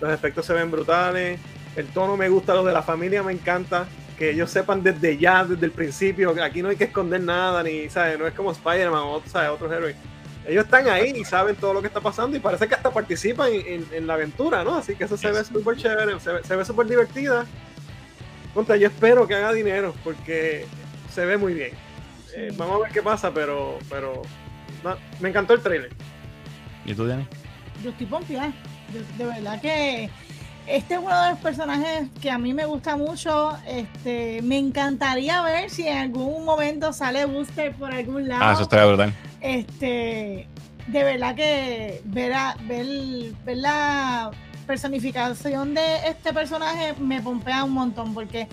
los 0.00 0.12
efectos 0.12 0.44
se 0.46 0.52
ven 0.54 0.70
brutales, 0.72 1.38
el 1.76 1.86
tono 1.88 2.16
me 2.16 2.28
gusta, 2.28 2.52
lo 2.54 2.64
de 2.64 2.72
la 2.72 2.82
familia 2.82 3.22
me 3.22 3.32
encanta, 3.32 3.86
que 4.18 4.30
ellos 4.30 4.50
sepan 4.50 4.82
desde 4.82 5.16
ya, 5.18 5.44
desde 5.44 5.64
el 5.66 5.72
principio, 5.72 6.34
que 6.34 6.42
aquí 6.42 6.62
no 6.62 6.68
hay 6.68 6.76
que 6.76 6.84
esconder 6.84 7.20
nada, 7.20 7.62
ni, 7.62 7.88
¿sabes? 7.88 8.18
No 8.18 8.26
es 8.26 8.34
como 8.34 8.52
Spider-Man 8.52 9.00
o 9.02 9.22
¿sabes? 9.26 9.50
otros 9.50 9.72
héroes. 9.72 9.96
Ellos 10.46 10.64
están 10.64 10.88
ahí 10.88 11.12
y 11.16 11.24
saben 11.24 11.54
todo 11.56 11.72
lo 11.72 11.80
que 11.80 11.86
está 11.86 12.00
pasando 12.00 12.36
y 12.36 12.40
parece 12.40 12.66
que 12.66 12.74
hasta 12.74 12.90
participan 12.90 13.52
en, 13.52 13.66
en- 13.66 13.86
en 13.92 14.06
la 14.06 14.14
aventura, 14.14 14.64
¿no? 14.64 14.74
Así 14.76 14.94
que 14.96 15.04
eso 15.04 15.16
se 15.16 15.30
ve 15.30 15.44
súper 15.44 15.76
chévere, 15.76 16.18
se 16.20 16.32
ve, 16.32 16.40
se 16.44 16.56
ve 16.56 16.64
súper 16.64 16.86
divertida. 16.86 17.46
Contra, 18.54 18.76
yo 18.76 18.88
espero 18.88 19.26
que 19.26 19.34
haga 19.34 19.52
dinero 19.52 19.94
porque 20.04 20.66
se 21.12 21.24
ve 21.24 21.36
muy 21.38 21.54
bien. 21.54 21.70
Eh, 22.36 22.52
vamos 22.56 22.76
a 22.76 22.82
ver 22.84 22.92
qué 22.92 23.02
pasa, 23.02 23.32
pero, 23.32 23.78
pero 23.88 24.22
no, 24.82 24.96
me 25.20 25.28
encantó 25.28 25.54
el 25.54 25.60
trailer. 25.60 25.90
¿Y 26.84 26.94
tú, 26.94 27.06
Diana? 27.06 27.26
Yo 27.82 27.90
estoy 27.90 28.06
pompeada. 28.06 28.52
De 29.16 29.24
verdad 29.24 29.60
que 29.62 30.10
este 30.66 30.94
es 30.94 31.00
uno 31.00 31.22
de 31.24 31.30
los 31.30 31.38
personajes 31.40 32.08
que 32.20 32.30
a 32.30 32.38
mí 32.38 32.54
me 32.54 32.64
gusta 32.66 32.96
mucho. 32.96 33.56
Este, 33.66 34.40
me 34.42 34.58
encantaría 34.58 35.42
ver 35.42 35.70
si 35.70 35.86
en 35.86 35.98
algún 35.98 36.44
momento 36.44 36.92
sale 36.92 37.24
Booster 37.26 37.72
por 37.74 37.92
algún 37.92 38.28
lado. 38.28 38.42
Ah, 38.44 38.52
eso 38.52 38.62
estaría 38.62 38.86
brutal. 38.86 39.12
Este, 39.40 40.46
de 40.86 41.04
verdad 41.04 41.34
que 41.34 42.00
ver, 42.04 42.32
a- 42.34 42.56
ver, 42.66 42.86
ver 43.44 43.56
la 43.56 44.30
personificación 44.66 45.74
de 45.74 46.08
este 46.08 46.32
personaje 46.32 46.94
me 46.98 47.20
pompea 47.20 47.64
un 47.64 47.72
montón 47.72 48.14
porque 48.14 48.48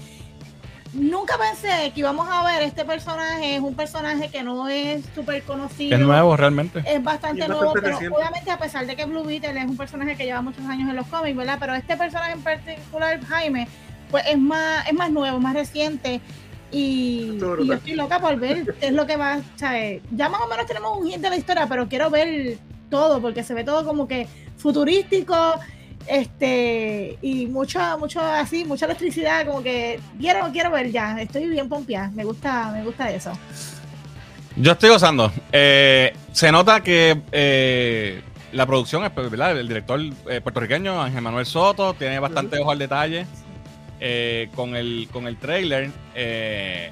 nunca 0.93 1.37
pensé 1.37 1.91
que 1.93 1.99
íbamos 1.99 2.27
a 2.29 2.43
ver 2.43 2.63
este 2.63 2.85
personaje. 2.85 3.55
Es 3.55 3.61
un 3.61 3.75
personaje 3.75 4.29
que 4.29 4.43
no 4.43 4.67
es 4.67 5.03
súper 5.15 5.43
conocido. 5.43 5.95
Es 5.95 6.01
nuevo 6.01 6.35
realmente. 6.35 6.83
Es 6.85 7.03
bastante 7.03 7.47
nuevo, 7.47 7.73
pero 7.73 7.97
obviamente 7.97 8.51
a 8.51 8.57
pesar 8.57 8.85
de 8.85 8.95
que 8.95 9.05
Blue 9.05 9.23
Beetle 9.23 9.59
es 9.59 9.65
un 9.65 9.77
personaje 9.77 10.15
que 10.15 10.25
lleva 10.25 10.41
muchos 10.41 10.65
años 10.65 10.89
en 10.89 10.95
los 10.95 11.07
cómics, 11.07 11.35
¿verdad? 11.35 11.57
Pero 11.59 11.75
este 11.75 11.97
personaje 11.97 12.33
en 12.33 12.41
particular, 12.41 13.23
Jaime, 13.25 13.67
pues 14.11 14.23
es 14.27 14.37
más, 14.37 14.87
es 14.87 14.93
más 14.93 15.11
nuevo, 15.11 15.39
más 15.39 15.53
reciente. 15.53 16.21
Y, 16.71 17.37
yo 17.39 17.73
estoy 17.73 17.95
loca 17.95 18.19
por 18.19 18.35
ver 18.37 18.75
qué 18.79 18.87
es 18.87 18.93
lo 18.93 19.07
que 19.07 19.15
va, 19.15 19.39
¿sabes? 19.55 20.03
Ya 20.11 20.29
más 20.29 20.41
o 20.41 20.47
menos 20.47 20.67
tenemos 20.67 20.97
un 20.97 21.07
hint 21.07 21.21
de 21.21 21.29
la 21.29 21.35
historia, 21.35 21.65
pero 21.67 21.87
quiero 21.87 22.11
ver 22.11 22.57
todo, 22.91 23.21
porque 23.21 23.43
se 23.43 23.53
ve 23.53 23.63
todo 23.63 23.85
como 23.85 24.07
que 24.07 24.27
futurístico, 24.57 25.35
este, 26.07 27.17
y 27.21 27.47
mucha, 27.47 27.97
mucho 27.97 28.19
así, 28.21 28.65
mucha 28.65 28.85
electricidad, 28.85 29.45
como 29.45 29.61
que 29.63 29.99
quiero, 30.19 30.49
quiero 30.51 30.71
ver 30.71 30.91
ya, 30.91 31.19
estoy 31.21 31.47
bien 31.47 31.69
pompeada, 31.69 32.09
me 32.11 32.23
gusta, 32.23 32.71
me 32.71 32.83
gusta 32.83 33.09
eso. 33.11 33.31
Yo 34.55 34.71
estoy 34.73 34.89
gozando. 34.89 35.31
Eh, 35.51 36.13
se 36.31 36.51
nota 36.51 36.81
que 36.81 37.21
eh, 37.31 38.21
la 38.51 38.65
producción, 38.65 39.05
es, 39.05 39.13
¿verdad? 39.15 39.57
el 39.57 39.67
director 39.67 39.99
eh, 40.29 40.41
puertorriqueño, 40.41 41.01
Ángel 41.01 41.21
Manuel 41.21 41.45
Soto, 41.45 41.93
tiene 41.93 42.19
bastante 42.19 42.59
ojo 42.59 42.71
al 42.71 42.79
detalle. 42.79 43.25
Con, 44.55 44.77
el, 44.77 45.09
con 45.11 45.27
el 45.27 45.35
trailer, 45.35 45.91
eh, 46.15 46.89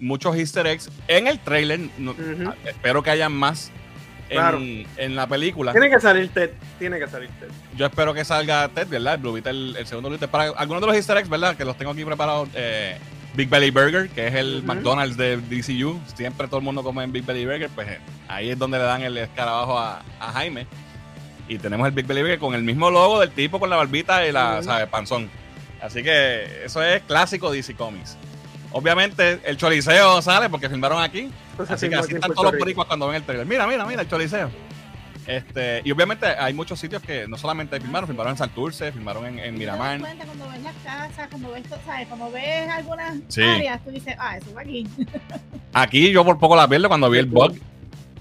muchos 0.00 0.36
easter 0.36 0.66
eggs. 0.66 0.90
En 1.08 1.26
el 1.28 1.38
trailer, 1.38 1.80
no- 1.96 2.14
espero 2.66 3.02
que 3.02 3.08
haya 3.08 3.30
más 3.30 3.70
Claro. 4.28 4.58
en 4.60 5.14
la 5.16 5.26
película. 5.26 5.72
Tiene 5.72 5.88
que 5.90 6.00
salir 6.00 6.28
Ted. 6.30 6.50
Tiene 6.78 6.98
que 6.98 7.06
salir 7.06 7.28
Ted. 7.40 7.48
Yo 7.76 7.86
espero 7.86 8.12
que 8.14 8.24
salga 8.24 8.68
Ted, 8.68 8.88
¿verdad? 8.88 9.14
El 9.14 9.20
Blue 9.20 9.36
el, 9.36 9.76
el 9.78 9.86
segundo 9.86 10.08
Blue. 10.08 10.18
Para 10.28 10.50
algunos 10.50 10.80
de 10.80 10.86
los 10.88 10.96
easter 10.96 11.16
eggs, 11.18 11.28
¿verdad? 11.28 11.56
Que 11.56 11.64
los 11.64 11.76
tengo 11.76 11.92
aquí 11.92 12.04
preparados. 12.04 12.48
eh, 12.54 12.98
Big 13.34 13.48
Belly 13.50 13.70
Burger, 13.70 14.08
que 14.08 14.26
es 14.28 14.34
el. 14.34 14.62
McDonald's 14.62 15.16
de 15.16 15.36
DCU. 15.36 16.00
Siempre 16.14 16.48
todo 16.48 16.58
el 16.58 16.64
mundo 16.64 16.82
come 16.82 17.04
en 17.04 17.12
Big 17.12 17.24
Belly 17.24 17.44
Burger. 17.44 17.68
Pues 17.74 17.88
eh, 17.88 17.98
ahí 18.28 18.50
es 18.50 18.58
donde 18.58 18.78
le 18.78 18.84
dan 18.84 19.02
el 19.02 19.16
escarabajo 19.18 19.78
a, 19.78 20.02
a 20.18 20.32
Jaime. 20.32 20.66
Y 21.48 21.58
tenemos 21.58 21.86
el 21.86 21.92
Big 21.92 22.06
Belly 22.06 22.22
Burger 22.22 22.38
con 22.38 22.54
el 22.54 22.62
mismo 22.62 22.90
logo 22.90 23.20
del 23.20 23.30
tipo 23.30 23.60
con 23.60 23.70
la 23.70 23.76
barbita 23.76 24.26
y 24.26 24.32
la. 24.32 24.62
¿sabes? 24.62 24.88
Panzón. 24.88 25.28
Así 25.80 26.02
que 26.02 26.64
eso 26.64 26.82
es 26.82 27.02
clásico 27.02 27.52
DC 27.52 27.74
Comics. 27.74 28.16
Obviamente 28.76 29.40
el 29.44 29.56
choliseo 29.56 30.20
sale 30.20 30.50
porque 30.50 30.68
filmaron 30.68 31.02
aquí. 31.02 31.30
Entonces, 31.52 31.74
Así 31.74 31.88
que 31.88 31.94
así 31.94 32.14
están 32.14 32.32
todos 32.32 32.50
los 32.52 32.58
boricuas 32.58 32.86
cuando 32.86 33.06
ven 33.08 33.16
el 33.16 33.22
trailer. 33.22 33.46
Mira, 33.46 33.66
mira, 33.66 33.86
mira, 33.86 34.02
el 34.02 34.08
choliseo. 34.08 34.50
Este, 35.26 35.80
y 35.84 35.90
obviamente 35.90 36.26
hay 36.26 36.54
muchos 36.54 36.78
sitios 36.78 37.02
que 37.02 37.26
no 37.26 37.36
solamente 37.36 37.80
filmaron, 37.80 38.06
filmaron 38.06 38.32
en 38.32 38.38
Santurce, 38.38 38.92
filmaron 38.92 39.26
en, 39.26 39.38
en 39.40 39.58
Miramar. 39.58 39.98
cuenta 39.98 40.24
cuando 40.24 40.48
ves 40.50 40.62
las 40.62 40.74
casas, 40.84 41.28
cuando 41.30 41.50
ves, 41.52 41.64
¿sabes? 41.84 42.06
Cuando 42.06 42.30
ves 42.30 42.68
algunas 42.68 43.14
Sí. 43.28 43.42
áreas, 43.42 43.82
tú 43.82 43.90
dices, 43.90 44.14
ah, 44.18 44.36
eso 44.36 44.54
va 44.54 44.60
aquí. 44.60 44.86
Aquí 45.72 46.12
yo 46.12 46.24
por 46.24 46.38
poco 46.38 46.54
la 46.54 46.68
pierdo 46.68 46.88
cuando 46.88 47.10
vi 47.10 47.18
el 47.18 47.26
bug. 47.26 47.56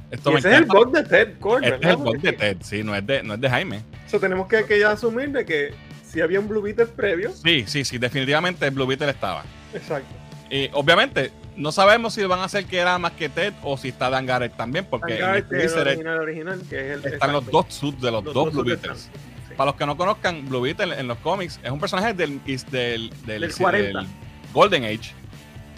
Esto 0.09 0.29
Y 0.31 0.33
me 0.33 0.39
ese 0.39 0.51
es 0.51 0.57
el 0.57 0.65
bug 0.65 0.91
de 0.91 1.03
Ted 1.03 1.39
Core, 1.39 1.67
Este 1.67 1.85
es 1.85 1.91
el 1.91 1.97
bug 1.97 2.21
de 2.21 2.33
Ted, 2.33 2.57
sí, 2.61 2.83
no 2.83 2.95
es 2.95 3.05
de, 3.05 3.21
no 3.23 3.33
es 3.35 3.41
de 3.41 3.49
Jaime. 3.49 3.81
So, 4.07 4.19
tenemos 4.19 4.47
que, 4.47 4.65
que 4.65 4.79
ya 4.79 4.91
asumir 4.91 5.29
de 5.31 5.45
que 5.45 5.73
si 6.07 6.21
había 6.21 6.39
un 6.39 6.47
Blue 6.47 6.61
Beetle 6.61 6.85
previo. 6.87 7.31
Sí, 7.33 7.65
sí, 7.67 7.83
sí, 7.85 7.97
definitivamente 7.97 8.69
Blue 8.71 8.87
Beetle 8.87 9.09
estaba. 9.09 9.43
Exacto. 9.73 10.07
Y 10.49 10.69
obviamente 10.73 11.31
no 11.55 11.71
sabemos 11.71 12.13
si 12.13 12.23
van 12.25 12.39
a 12.39 12.45
hacer 12.45 12.65
que 12.65 12.77
era 12.77 12.97
más 12.99 13.13
que 13.13 13.29
Ted 13.29 13.53
o 13.63 13.77
si 13.77 13.89
está 13.89 14.09
Dan 14.09 14.25
Garrett 14.25 14.55
también, 14.55 14.85
porque 14.85 15.15
en 15.15 15.21
Vanguard, 15.21 15.53
el 15.53 15.61
es 15.61 15.73
el 15.73 15.79
original, 15.87 16.19
original, 16.19 16.61
que 16.69 16.93
es 16.93 17.05
el, 17.05 17.13
están 17.13 17.31
los 17.31 17.45
dos 17.47 17.65
suits 17.69 18.01
de 18.01 18.11
los, 18.11 18.23
Los 18.23 18.33
dos 18.33 18.51
Blue 18.51 18.63
suits 18.63 18.81
Beetles. 18.81 19.05
están. 19.05 19.21
Sí. 19.47 19.53
Para 19.55 19.71
los 19.71 19.75
que 19.75 19.85
no 19.85 19.97
conozcan, 19.97 20.47
Blue 20.49 20.61
Beetle 20.61 20.99
en 20.99 21.07
los 21.07 21.17
cómics 21.19 21.59
es 21.63 21.71
un 21.71 21.79
personaje 21.79 22.13
del, 22.13 22.43
del, 22.43 23.09
del, 23.25 23.41
Del 23.41 23.55
40. 23.55 23.99
del 23.99 24.07
Golden 24.53 24.83
Age, 24.83 25.13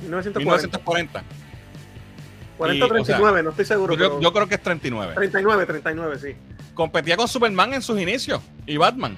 1940. 0.02 0.40
1940. 0.40 1.24
40 2.58 2.78
Y, 2.78 2.82
o 2.82 3.06
sea, 3.06 3.18
39, 3.18 3.44
no 3.44 3.50
estoy 3.52 3.66
seguro. 3.66 3.94
Yo, 3.96 4.10
pero 4.10 4.22
yo 4.22 4.34
creo 4.34 4.48
que 4.48 4.56
es 4.56 4.62
39. 4.64 5.14
39, 5.16 5.66
39, 5.66 6.20
sí. 6.20 6.36
Competía 6.74 7.16
con 7.16 7.28
Superman 7.28 7.74
en 7.74 7.82
sus 7.82 8.00
inicios 8.00 8.42
y 8.66 8.78
Batman. 8.78 9.16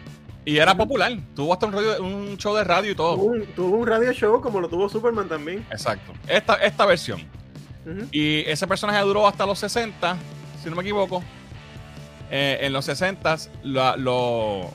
Y 0.49 0.57
era 0.57 0.75
popular. 0.75 1.17
Tuvo 1.35 1.53
hasta 1.53 1.65
un, 1.67 1.73
radio- 1.73 2.01
un 2.03 2.37
show 2.37 2.55
de 2.55 2.63
radio 2.63 2.91
y 2.91 2.95
todo. 2.95 3.15
Tuvo 3.15 3.25
un, 3.25 3.45
tuvo 3.55 3.77
un 3.77 3.87
radio 3.87 4.11
show 4.13 4.41
como 4.41 4.59
lo 4.59 4.67
tuvo 4.69 4.89
Superman 4.89 5.27
también. 5.27 5.65
Exacto. 5.71 6.13
Esta, 6.27 6.55
esta 6.55 6.85
versión. 6.85 7.21
Y 8.11 8.39
ese 8.41 8.67
personaje 8.67 8.99
duró 9.01 9.27
hasta 9.27 9.45
los 9.45 9.57
60, 9.59 10.17
si 10.63 10.69
no 10.69 10.75
me 10.75 10.81
equivoco. 10.83 11.23
Eh, 12.31 12.59
en 12.61 12.73
los 12.73 12.85
60 12.85 13.35
lo, 13.63 13.97
lo, 13.97 14.71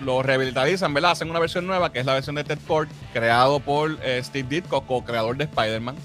lo 0.00 0.22
¿verdad? 0.22 1.10
Hacen 1.10 1.28
una 1.30 1.40
versión 1.40 1.66
nueva 1.66 1.92
que 1.92 1.98
es 1.98 2.06
la 2.06 2.14
versión 2.14 2.36
de 2.36 2.44
Ted 2.44 2.58
Kord, 2.68 2.88
creado 3.12 3.58
por 3.60 3.98
eh, 4.02 4.20
Steve 4.22 4.48
Ditko, 4.48 4.82
co-creador 4.86 5.36
de 5.36 5.44
Spider-Man. 5.44 5.96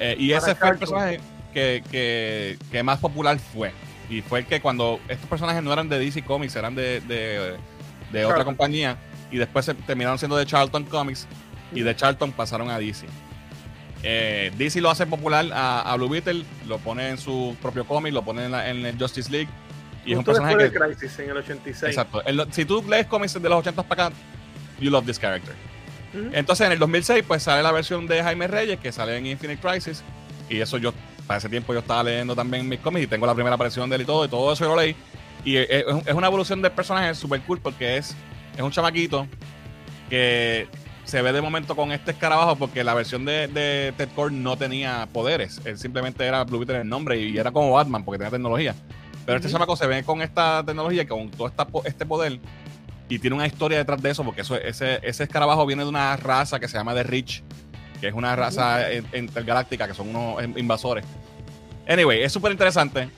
Eh, 0.00 0.16
y 0.18 0.30
Para 0.32 0.38
ese 0.38 0.54
fue 0.56 0.68
el 0.70 0.78
personaje 0.78 1.20
que, 1.52 1.84
que- 1.90 2.58
que 2.70 2.82
más 2.82 2.98
popular 2.98 3.38
fue. 3.38 3.72
Y 4.10 4.20
fue 4.20 4.40
el 4.40 4.46
que 4.46 4.60
cuando 4.60 4.98
estos 5.08 5.28
personajes 5.28 5.62
no 5.62 5.72
eran 5.72 5.88
de 5.88 5.98
DC 5.98 6.22
Comics, 6.24 6.56
eran 6.56 6.74
de, 6.74 7.00
de- 7.02 7.56
de 8.12 8.24
otra 8.24 8.44
compañía. 8.44 8.96
Y 9.30 9.38
después 9.38 9.64
se 9.64 9.74
terminaron 9.74 10.18
siendo 10.18 10.36
de 10.36 10.44
Charlton 10.46 10.84
Comics. 10.84 11.26
Y 11.74 11.80
de 11.80 11.96
Charlton 11.96 12.32
pasaron 12.32 12.70
a 12.70 12.78
DC. 12.78 13.06
Eh, 14.02 14.52
DC 14.58 14.80
lo 14.80 14.90
hace 14.90 15.06
popular 15.06 15.46
a, 15.52 15.80
a 15.92 15.96
Blue 15.96 16.08
Beetle, 16.08 16.44
lo 16.66 16.78
pone 16.78 17.08
en 17.08 17.18
su 17.18 17.56
propio 17.62 17.86
cómic, 17.86 18.12
lo 18.12 18.22
pone 18.24 18.44
en, 18.46 18.50
la- 18.52 18.68
en 18.68 18.84
el 18.84 18.98
Justice 18.98 19.30
League. 19.30 19.48
Y 20.04 20.14
Justo 20.14 20.32
es 20.32 20.38
un 20.38 20.44
personaje 20.44 20.70
que. 20.72 20.78
de 20.78 20.94
Crisis 20.96 21.18
en 21.20 21.30
el 21.30 21.36
86. 21.36 21.82
Exacto. 21.90 22.22
El- 22.24 22.52
si 22.52 22.64
tú 22.64 22.84
lees 22.88 23.06
cómics 23.06 23.34
de 23.40 23.48
los 23.48 23.58
80 23.60 23.82
para 23.84 24.06
acá, 24.06 24.16
you 24.80 24.90
love 24.90 25.06
this 25.06 25.18
character. 25.18 25.54
Entonces 26.34 26.66
en 26.66 26.72
el 26.72 26.78
2006 26.78 27.24
pues 27.26 27.42
sale 27.42 27.62
la 27.62 27.72
versión 27.72 28.06
de 28.06 28.22
Jaime 28.22 28.46
Reyes 28.46 28.78
que 28.80 28.92
sale 28.92 29.16
en 29.16 29.24
Infinite 29.24 29.62
Crisis 29.66 30.02
y 30.50 30.60
eso 30.60 30.76
yo 30.76 30.92
para 31.26 31.38
ese 31.38 31.48
tiempo 31.48 31.72
yo 31.72 31.78
estaba 31.78 32.02
leyendo 32.02 32.36
también 32.36 32.68
mis 32.68 32.80
cómics 32.80 33.04
y 33.04 33.06
tengo 33.06 33.24
la 33.24 33.32
primera 33.34 33.54
aparición 33.54 33.88
de 33.88 33.96
él 33.96 34.02
y 34.02 34.04
todo 34.04 34.22
y 34.26 34.28
todo 34.28 34.52
eso 34.52 34.64
yo 34.64 34.74
lo 34.74 34.80
leí 34.82 34.94
y 35.44 35.56
es, 35.56 35.66
es- 35.70 35.84
es 36.06 36.14
una 36.14 36.26
evolución 36.26 36.62
del 36.62 36.72
personaje 36.72 37.14
súper 37.14 37.40
cool 37.42 37.60
porque 37.60 37.96
es, 37.96 38.14
es 38.56 38.60
un 38.62 38.70
chamaquito 38.70 39.26
que 40.10 40.68
se 41.04 41.20
ve 41.22 41.32
de 41.32 41.40
momento 41.42 41.74
con 41.74 41.90
este 41.92 42.12
escarabajo 42.12 42.56
porque 42.56 42.84
la 42.84 42.94
versión 42.94 43.24
de, 43.24 43.48
de 43.48 43.92
Ted 43.96 44.08
Core 44.14 44.34
no 44.34 44.56
tenía 44.56 45.08
poderes 45.12 45.60
él 45.64 45.78
simplemente 45.78 46.24
era 46.24 46.44
Blue 46.44 46.58
Beetle 46.58 46.76
en 46.76 46.82
el 46.82 46.88
nombre 46.88 47.18
y, 47.18 47.36
era 47.38 47.50
como 47.50 47.72
Batman 47.72 48.04
porque 48.04 48.18
tenía 48.18 48.30
tecnología 48.30 48.74
pero 49.26 49.36
este 49.36 49.48
Ujú. 49.48 49.54
chamaco 49.56 49.76
se 49.76 49.86
ve 49.86 50.02
con 50.04 50.22
esta 50.22 50.62
tecnología 50.64 51.06
con 51.06 51.30
todo 51.30 51.48
esta, 51.48 51.66
este 51.84 52.06
poder 52.06 52.38
y 53.08 53.18
tiene 53.18 53.36
una 53.36 53.46
historia 53.46 53.76
detrás 53.76 54.00
de 54.00 54.08
eso, 54.10 54.24
porque 54.24 54.40
eso, 54.40 54.56
ese, 54.56 54.98
ese 55.02 55.24
escarabajo 55.24 55.66
viene 55.66 55.82
de 55.82 55.88
una 55.90 56.16
raza 56.16 56.58
que 56.58 56.66
se 56.66 56.78
llama 56.78 56.94
The 56.94 57.02
Rich, 57.02 57.42
que 58.00 58.08
es 58.08 58.14
una 58.14 58.34
raza 58.34 58.90
in- 58.90 59.06
intergaláctica, 59.12 59.86
que 59.86 59.92
son 59.92 60.08
unos 60.16 60.42
in- 60.42 60.54
invasores. 60.58 61.04
Anyway, 61.86 62.22
es 62.22 62.32
súper 62.32 62.52
interesante. 62.52 63.10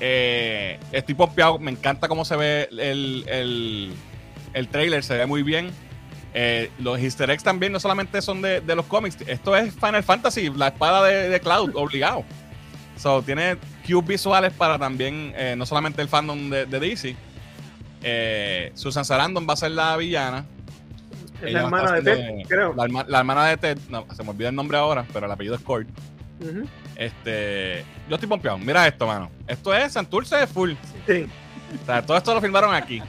Eh, 0.00 0.78
estoy 0.92 1.14
pompeado, 1.14 1.58
me 1.58 1.70
encanta 1.70 2.08
cómo 2.08 2.24
se 2.24 2.36
ve 2.36 2.68
el, 2.70 3.24
el, 3.28 3.92
el 4.54 4.68
trailer, 4.68 5.02
se 5.02 5.16
ve 5.16 5.26
muy 5.26 5.42
bien. 5.42 5.70
Eh, 6.34 6.70
los 6.78 6.98
easter 7.00 7.30
eggs 7.30 7.42
también 7.42 7.72
no 7.72 7.80
solamente 7.80 8.20
son 8.22 8.42
de, 8.42 8.60
de 8.60 8.76
los 8.76 8.86
cómics, 8.86 9.16
esto 9.26 9.56
es 9.56 9.74
Final 9.74 10.02
Fantasy, 10.04 10.50
la 10.50 10.68
espada 10.68 11.04
de, 11.06 11.28
de 11.30 11.40
Cloud, 11.40 11.72
obligado. 11.74 12.24
So, 12.96 13.22
tiene 13.22 13.56
cues 13.86 14.06
visuales 14.06 14.52
para 14.52 14.78
también, 14.78 15.32
eh, 15.36 15.54
no 15.56 15.64
solamente 15.66 16.02
el 16.02 16.08
fandom 16.08 16.50
de, 16.50 16.66
de 16.66 16.80
DC. 16.80 17.16
Eh, 18.02 18.70
Susan 18.74 19.04
Sarandon 19.04 19.46
va 19.48 19.54
a 19.54 19.56
ser 19.56 19.72
la 19.72 19.96
villana. 19.96 20.44
Es 21.42 21.52
la 21.52 21.60
hermana 21.62 21.92
de 21.92 22.02
Ted, 22.02 22.48
creo. 22.48 22.74
La, 22.74 22.84
herma- 22.84 23.06
la 23.08 23.18
hermana 23.20 23.46
de 23.46 23.56
Ted, 23.56 23.78
no, 23.88 24.06
se 24.14 24.22
me 24.22 24.30
olvida 24.30 24.48
el 24.48 24.54
nombre 24.54 24.76
ahora, 24.78 25.06
pero 25.12 25.26
el 25.26 25.32
apellido 25.32 25.54
es 25.54 25.60
Cord. 25.62 25.86
Ujú. 26.40 26.66
Este, 26.98 27.84
yo 28.08 28.16
estoy 28.16 28.28
pompeado. 28.28 28.58
Mira 28.58 28.86
esto, 28.86 29.06
mano. 29.06 29.30
Esto 29.46 29.72
es 29.72 29.92
Santurce 29.92 30.46
full. 30.48 30.72
Sí. 31.06 31.26
O 31.82 31.86
sea, 31.86 32.02
todo 32.04 32.16
esto 32.16 32.34
lo 32.34 32.40
filmaron 32.40 32.74
aquí. 32.74 33.00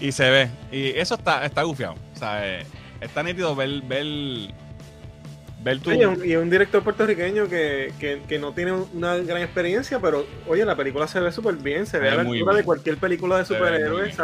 Y 0.00 0.10
se 0.12 0.28
ve. 0.28 0.50
Y 0.72 0.88
eso 0.98 1.14
está, 1.14 1.44
está 1.46 1.62
gufiado. 1.62 1.94
O 2.14 2.18
sea, 2.18 2.44
eh, 2.46 2.66
está 3.00 3.22
nítido 3.22 3.54
ver, 3.54 3.82
ver, 3.82 4.04
ver 5.62 5.78
tu. 5.80 5.90
Oye, 5.90 6.28
y 6.28 6.34
un 6.36 6.50
director 6.50 6.82
puertorriqueño 6.82 7.48
que, 7.48 7.92
que, 8.00 8.20
que 8.28 8.38
no 8.38 8.52
tiene 8.52 8.72
una 8.72 9.16
gran 9.18 9.40
experiencia, 9.42 10.00
pero 10.00 10.26
oye, 10.48 10.64
la 10.64 10.74
película 10.76 11.06
se 11.06 11.20
ve 11.20 11.30
súper 11.30 11.54
bien, 11.54 11.86
se 11.86 11.98
ve 12.00 12.08
a 12.10 12.14
la 12.16 12.20
altura 12.22 12.34
bien. 12.52 12.56
de 12.56 12.64
cualquier 12.64 12.96
película 12.98 13.38
de 13.38 13.44
superhéroes. 13.44 14.16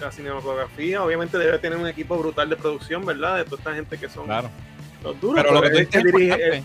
La 0.00 0.10
cinematografía, 0.10 1.02
obviamente 1.02 1.38
debe 1.38 1.56
tener 1.58 1.78
un 1.78 1.86
equipo 1.86 2.18
brutal 2.18 2.50
de 2.50 2.56
producción, 2.56 3.06
¿verdad? 3.06 3.36
De 3.38 3.44
toda 3.44 3.58
esta 3.58 3.74
gente 3.74 3.96
que 3.96 4.08
son 4.08 4.26
Claro. 4.26 4.50
los 5.02 5.18
duros. 5.20 5.42
Pero 5.42 5.54
lo 5.54 5.62
que 5.62 5.70
tú 5.70 5.78
es 5.78 5.90
dices 5.90 6.38
es. 6.52 6.64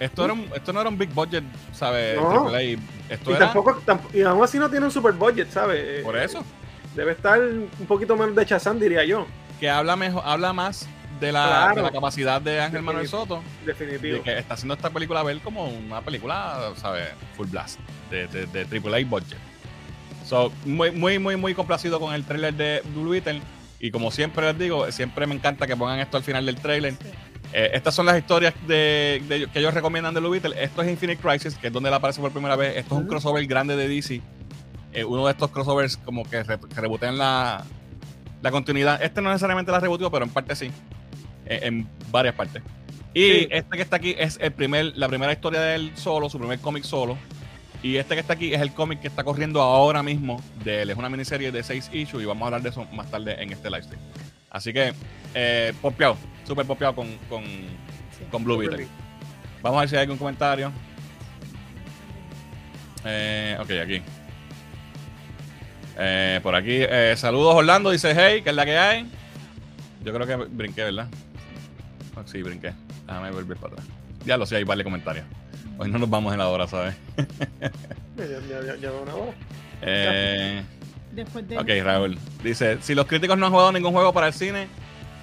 Esto, 0.00 0.24
era 0.24 0.32
un, 0.32 0.48
esto 0.54 0.72
no 0.72 0.80
era 0.80 0.88
un 0.90 0.98
big 0.98 1.10
budget, 1.14 1.44
¿sabes? 1.72 2.16
No. 2.20 2.46
Triple 2.46 2.74
A. 3.08 3.12
Esto 3.14 3.30
y, 3.30 3.34
era. 3.34 3.46
tampoco, 3.46 3.80
tamp- 3.86 4.14
y 4.14 4.22
aún 4.22 4.42
así 4.42 4.58
no 4.58 4.68
tiene 4.68 4.86
un 4.86 4.92
super 4.92 5.12
budget, 5.12 5.50
¿sabes? 5.50 6.02
Por 6.02 6.16
Eh, 6.16 6.24
eso. 6.24 6.44
Debe 6.96 7.12
estar 7.12 7.40
un 7.40 7.86
poquito 7.86 8.16
menos 8.16 8.34
de 8.34 8.44
Chazán, 8.46 8.78
diría 8.80 9.04
yo. 9.04 9.26
que 9.60 9.70
habla 9.70 9.94
mejor, 9.96 10.22
habla 10.26 10.52
más 10.52 10.86
de 11.20 11.30
la, 11.32 11.44
Claro. 11.46 11.74
de 11.76 11.82
la 11.82 11.90
capacidad 11.92 12.40
de 12.40 12.60
Ángel 12.60 12.82
Manuel. 12.82 13.06
Soto, 13.08 13.42
Definitivo. 13.64 14.16
de 14.16 14.22
que 14.22 14.38
está 14.38 14.54
haciendo 14.54 14.74
esta 14.74 14.90
película 14.90 15.22
ver 15.22 15.38
como 15.40 15.64
una 15.66 16.00
película, 16.02 16.72
¿sabes? 16.76 17.08
Full 17.36 17.46
blast, 17.46 17.78
de, 18.10 18.26
de, 18.26 18.46
de 18.46 18.64
AAA 18.80 19.04
budget. 19.08 19.38
So, 20.26 20.52
muy, 20.64 20.90
muy, 20.90 21.18
muy, 21.18 21.36
muy 21.36 21.54
complacido 21.54 22.00
con 22.00 22.14
el 22.14 22.24
trailer 22.24 22.54
de 22.54 22.82
Blue 22.94 23.10
Beetle. 23.10 23.40
Y 23.84 23.90
como 23.90 24.10
siempre 24.10 24.46
les 24.46 24.58
digo, 24.58 24.90
siempre 24.90 25.26
me 25.26 25.34
encanta 25.34 25.66
que 25.66 25.76
pongan 25.76 25.98
esto 26.00 26.16
al 26.16 26.22
final 26.22 26.46
del 26.46 26.56
trailer. 26.56 26.94
Eh, 27.52 27.70
estas 27.74 27.94
son 27.94 28.06
las 28.06 28.16
historias 28.16 28.54
de, 28.66 29.22
de- 29.28 29.46
que 29.52 29.58
ellos 29.58 29.74
recomiendan 29.74 30.14
de 30.14 30.20
Blue 30.20 30.30
Beetle. 30.30 30.54
Esto 30.62 30.80
es 30.80 30.88
Infinite 30.90 31.20
Crisis, 31.20 31.54
que 31.58 31.66
es 31.66 31.72
donde 31.72 31.90
él 31.90 31.94
aparece 31.94 32.18
por 32.22 32.32
primera 32.32 32.56
vez. 32.56 32.78
Esto 32.78 32.94
es 32.94 33.00
un 33.02 33.06
crossover 33.06 33.44
grande 33.46 33.76
de 33.76 33.86
DC. 33.86 34.22
Eh, 34.94 35.04
uno 35.04 35.26
de 35.26 35.32
estos 35.32 35.50
crossovers 35.50 35.98
como 35.98 36.24
que, 36.24 36.42
re- 36.42 36.58
que 36.58 36.80
rebotean 36.80 37.18
la, 37.18 37.62
la 38.40 38.50
continuidad. 38.50 39.02
Este 39.02 39.20
no 39.20 39.28
necesariamente 39.28 39.70
la 39.70 39.80
reboteó, 39.80 40.10
pero 40.10 40.24
en 40.24 40.30
parte 40.30 40.56
sí. 40.56 40.70
Eh, 41.44 41.60
en 41.64 41.86
varias 42.10 42.34
partes. 42.34 42.62
Y 43.12 43.20
Sí. 43.20 43.48
este 43.50 43.76
que 43.76 43.82
está 43.82 43.96
aquí 43.96 44.14
es 44.18 44.38
el 44.40 44.52
primer, 44.52 44.96
la 44.96 45.08
primera 45.08 45.30
historia 45.30 45.60
de 45.60 45.74
él 45.74 45.92
solo, 45.94 46.30
su 46.30 46.38
primer 46.38 46.58
cómic 46.58 46.84
solo. 46.84 47.18
Y 47.84 47.98
este 47.98 48.14
que 48.14 48.22
está 48.22 48.32
aquí 48.32 48.54
es 48.54 48.62
el 48.62 48.72
cómic 48.72 49.02
que 49.02 49.08
está 49.08 49.22
corriendo 49.24 49.60
ahora 49.60 50.02
mismo 50.02 50.42
de 50.64 50.80
él. 50.80 50.90
Es 50.90 50.96
una 50.96 51.10
miniserie 51.10 51.52
de 51.52 51.62
seis 51.62 51.90
issues 51.92 52.22
y 52.22 52.24
vamos 52.24 52.40
a 52.40 52.46
hablar 52.46 52.62
de 52.62 52.70
eso 52.70 52.86
más 52.94 53.10
tarde 53.10 53.36
en 53.42 53.52
este 53.52 53.68
livestream. 53.68 54.00
Así 54.48 54.72
que, 54.72 54.94
eh, 55.34 55.74
popeado, 55.82 56.16
súper 56.44 56.64
popeado 56.64 56.94
con, 56.94 57.14
con, 57.28 57.44
con 58.30 58.42
Blue 58.42 58.56
Beetle. 58.56 58.88
Vamos 59.60 59.76
a 59.76 59.80
ver 59.80 59.88
si 59.90 59.96
hay 59.96 60.02
algún 60.04 60.16
comentario. 60.16 60.72
Eh, 63.04 63.58
ok, 63.60 63.70
aquí. 63.82 64.00
Eh, 65.98 66.40
por 66.42 66.54
aquí, 66.54 66.78
eh, 66.78 67.12
saludos 67.18 67.54
Orlando, 67.54 67.90
dice 67.90 68.14
hey, 68.16 68.40
que 68.40 68.48
es 68.48 68.56
la 68.56 68.64
que 68.64 68.78
hay. 68.78 69.10
Yo 70.02 70.14
creo 70.14 70.26
que 70.26 70.36
brinqué, 70.36 70.84
¿verdad? 70.84 71.08
Sí, 72.24 72.42
brinqué. 72.42 72.72
Déjame 73.06 73.30
volver 73.30 73.58
para 73.58 73.74
atrás. 73.74 73.86
Ya 74.24 74.38
lo 74.38 74.46
sé, 74.46 74.56
hay 74.56 74.64
varios 74.64 74.84
comentarios. 74.84 75.26
Hoy 75.78 75.90
no 75.90 75.98
nos 75.98 76.08
vamos 76.10 76.32
en 76.32 76.38
la 76.38 76.48
hora, 76.48 76.66
¿sabes? 76.66 76.94
Ya, 78.16 78.92
una 78.92 79.14
hora. 79.14 79.32
Eh, 79.82 80.62
Después 81.12 81.48
de 81.48 81.58
ok, 81.58 81.68
Raúl. 81.84 82.18
Dice, 82.44 82.78
si 82.80 82.94
los 82.94 83.06
críticos 83.06 83.36
no 83.36 83.46
han 83.46 83.52
jugado 83.52 83.72
ningún 83.72 83.92
juego 83.92 84.12
para 84.12 84.28
el 84.28 84.32
cine, 84.32 84.68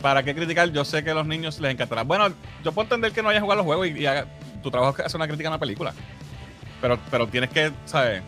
¿para 0.02 0.24
qué 0.24 0.36
criticar? 0.36 0.70
Yo 0.72 0.84
sé 0.84 1.04
que 1.04 1.12
a 1.12 1.14
los 1.14 1.26
niños 1.26 1.60
les 1.62 1.72
encantará. 1.72 2.04
Bueno, 2.04 2.34
yo 2.64 2.72
puedo 2.74 2.84
entender 2.86 3.12
que 3.14 3.24
no 3.24 3.30
hayas 3.30 3.42
jugado 3.42 3.60
los 3.60 3.66
juegos 3.66 3.88
y, 3.88 4.02
y 4.02 4.06
haga- 4.06 4.26
tu 4.62 4.70
trabajo 4.70 4.96
es 5.00 5.06
hacer 5.06 5.18
una 5.18 5.28
crítica 5.28 5.48
a 5.48 5.52
una 5.54 5.60
película. 5.60 5.94
Pero, 6.82 7.00
pero 7.10 7.28
tienes 7.28 7.50
que, 7.50 7.72
¿sabes? 7.86 8.22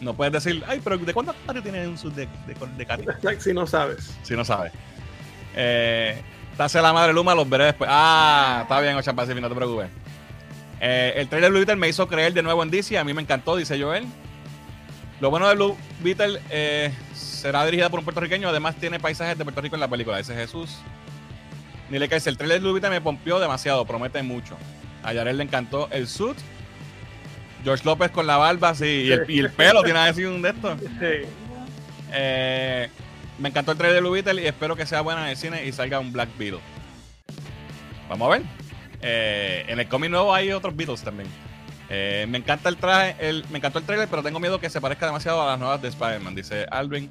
No 0.00 0.14
puedes 0.14 0.32
decir, 0.32 0.62
ay, 0.68 0.80
pero 0.82 0.96
¿de 0.96 1.12
cuántos 1.12 1.34
patios 1.44 1.64
tiene 1.64 1.86
un 1.88 1.98
sub 1.98 2.14
de, 2.14 2.26
de, 2.46 2.54
de 2.76 2.86
Katy? 2.86 3.04
Si 3.40 3.52
no 3.52 3.66
sabes. 3.66 4.16
Si 4.22 4.34
no 4.34 4.44
sabes. 4.44 4.72
Eh, 5.56 6.20
Tase 6.56 6.80
la 6.80 6.92
madre 6.92 7.12
Luma, 7.12 7.34
los 7.34 7.48
veré 7.48 7.64
después. 7.66 7.90
Ah, 7.92 8.60
está 8.62 8.80
bien, 8.80 8.96
Ocean 8.96 9.14
Pacific, 9.16 9.40
no 9.42 9.48
te 9.48 9.54
preocupes. 9.56 9.88
Eh, 10.80 11.14
el 11.16 11.28
trailer 11.28 11.48
de 11.48 11.50
Blue 11.50 11.58
Beetle 11.60 11.76
me 11.76 11.88
hizo 11.88 12.06
creer 12.08 12.32
de 12.32 12.42
nuevo 12.42 12.62
en 12.62 12.70
DC. 12.70 12.98
A 12.98 13.04
mí 13.04 13.12
me 13.12 13.22
encantó, 13.22 13.56
dice 13.56 13.80
Joel. 13.80 14.06
Lo 15.20 15.30
bueno 15.30 15.48
de 15.48 15.54
Blue 15.56 15.76
Beetle 16.00 16.40
eh, 16.50 16.92
será 17.14 17.64
dirigida 17.64 17.88
por 17.88 17.98
un 17.98 18.04
puertorriqueño. 18.04 18.48
Además, 18.48 18.76
tiene 18.76 19.00
paisajes 19.00 19.36
de 19.36 19.44
Puerto 19.44 19.60
Rico 19.60 19.76
en 19.76 19.80
la 19.80 19.88
película. 19.88 20.18
Dice 20.18 20.34
Jesús. 20.34 20.78
Ni 21.90 21.98
le 21.98 22.06
dice: 22.06 22.30
el 22.30 22.36
trailer 22.36 22.58
de 22.58 22.64
Blue 22.64 22.74
Beetle 22.74 22.90
me 22.90 23.00
pompió 23.00 23.40
demasiado. 23.40 23.84
Promete 23.84 24.22
mucho. 24.22 24.56
A 25.02 25.12
Yarel 25.12 25.36
le 25.38 25.44
encantó 25.44 25.88
el 25.90 26.06
suit. 26.06 26.36
George 27.64 27.84
López 27.84 28.10
con 28.10 28.26
la 28.26 28.36
barba, 28.36 28.74
sí. 28.74 29.04
Y 29.06 29.12
el, 29.12 29.28
y 29.28 29.40
el 29.40 29.50
pelo 29.50 29.82
tiene 29.82 29.98
así 29.98 30.24
un 30.24 30.42
de 30.42 30.50
estos. 30.50 30.78
Sí. 30.80 31.28
Eh, 32.12 32.88
me 33.38 33.48
encantó 33.48 33.72
el 33.72 33.78
trailer 33.78 33.96
de 33.96 34.00
Blue 34.00 34.12
Beetle 34.12 34.42
y 34.42 34.46
espero 34.46 34.76
que 34.76 34.86
sea 34.86 35.00
buena 35.00 35.24
en 35.24 35.30
el 35.30 35.36
cine 35.36 35.64
y 35.64 35.72
salga 35.72 35.98
un 35.98 36.12
Black 36.12 36.28
Beetle. 36.38 36.60
Vamos 38.08 38.26
a 38.28 38.38
ver. 38.38 38.67
Eh, 39.02 39.64
en 39.68 39.80
el 39.80 39.88
cómic 39.88 40.10
nuevo 40.10 40.34
hay 40.34 40.52
otros 40.52 40.74
Beatles 40.76 41.02
también. 41.02 41.28
Eh, 41.90 42.26
me 42.28 42.38
encanta 42.38 42.68
el 42.68 42.76
traje, 42.76 43.16
el, 43.18 43.44
me 43.50 43.58
encantó 43.58 43.78
el 43.78 43.84
trailer, 43.84 44.08
pero 44.08 44.22
tengo 44.22 44.40
miedo 44.40 44.60
que 44.60 44.68
se 44.68 44.80
parezca 44.80 45.06
demasiado 45.06 45.40
a 45.42 45.46
las 45.46 45.58
nuevas 45.58 45.80
de 45.80 45.88
Spider-Man, 45.88 46.34
dice 46.34 46.66
Alvin. 46.70 47.10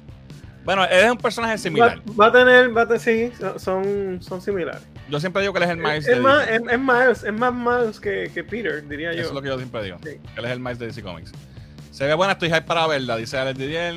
Bueno, 0.64 0.84
él 0.84 1.04
es 1.04 1.10
un 1.10 1.18
personaje 1.18 1.56
similar. 1.56 2.00
va 2.20 2.26
a 2.26 2.32
tener, 2.32 2.76
va 2.76 2.82
a 2.82 2.86
tener, 2.86 3.00
sí, 3.00 3.32
son, 3.56 4.20
son 4.20 4.42
similares. 4.42 4.82
Yo 5.08 5.18
siempre 5.18 5.40
digo 5.40 5.54
que 5.54 5.58
él 5.60 5.64
es 5.64 5.70
el 5.70 5.78
Miles 5.78 6.06
Es, 6.06 6.16
de 6.16 6.20
más, 6.20 6.46
es, 6.46 6.60
es 6.68 6.78
Miles, 6.78 7.24
es 7.24 7.32
más 7.32 7.54
Miles 7.54 7.98
que, 7.98 8.30
que 8.32 8.44
Peter, 8.44 8.86
diría 8.86 9.12
yo. 9.12 9.20
Eso 9.20 9.28
es 9.28 9.34
lo 9.34 9.42
que 9.42 9.48
yo 9.48 9.56
siempre 9.56 9.82
digo. 9.82 9.98
Sí. 10.04 10.20
Él 10.36 10.44
es 10.44 10.50
el 10.50 10.60
Miles 10.60 10.78
de 10.78 10.86
DC 10.86 11.02
Comics. 11.02 11.32
Se 11.90 12.06
ve 12.06 12.14
buena, 12.14 12.34
estoy 12.34 12.48
hype 12.48 12.62
para 12.62 12.86
verla, 12.86 13.16
dice 13.16 13.38
Alex 13.38 13.58
Didier. 13.58 13.94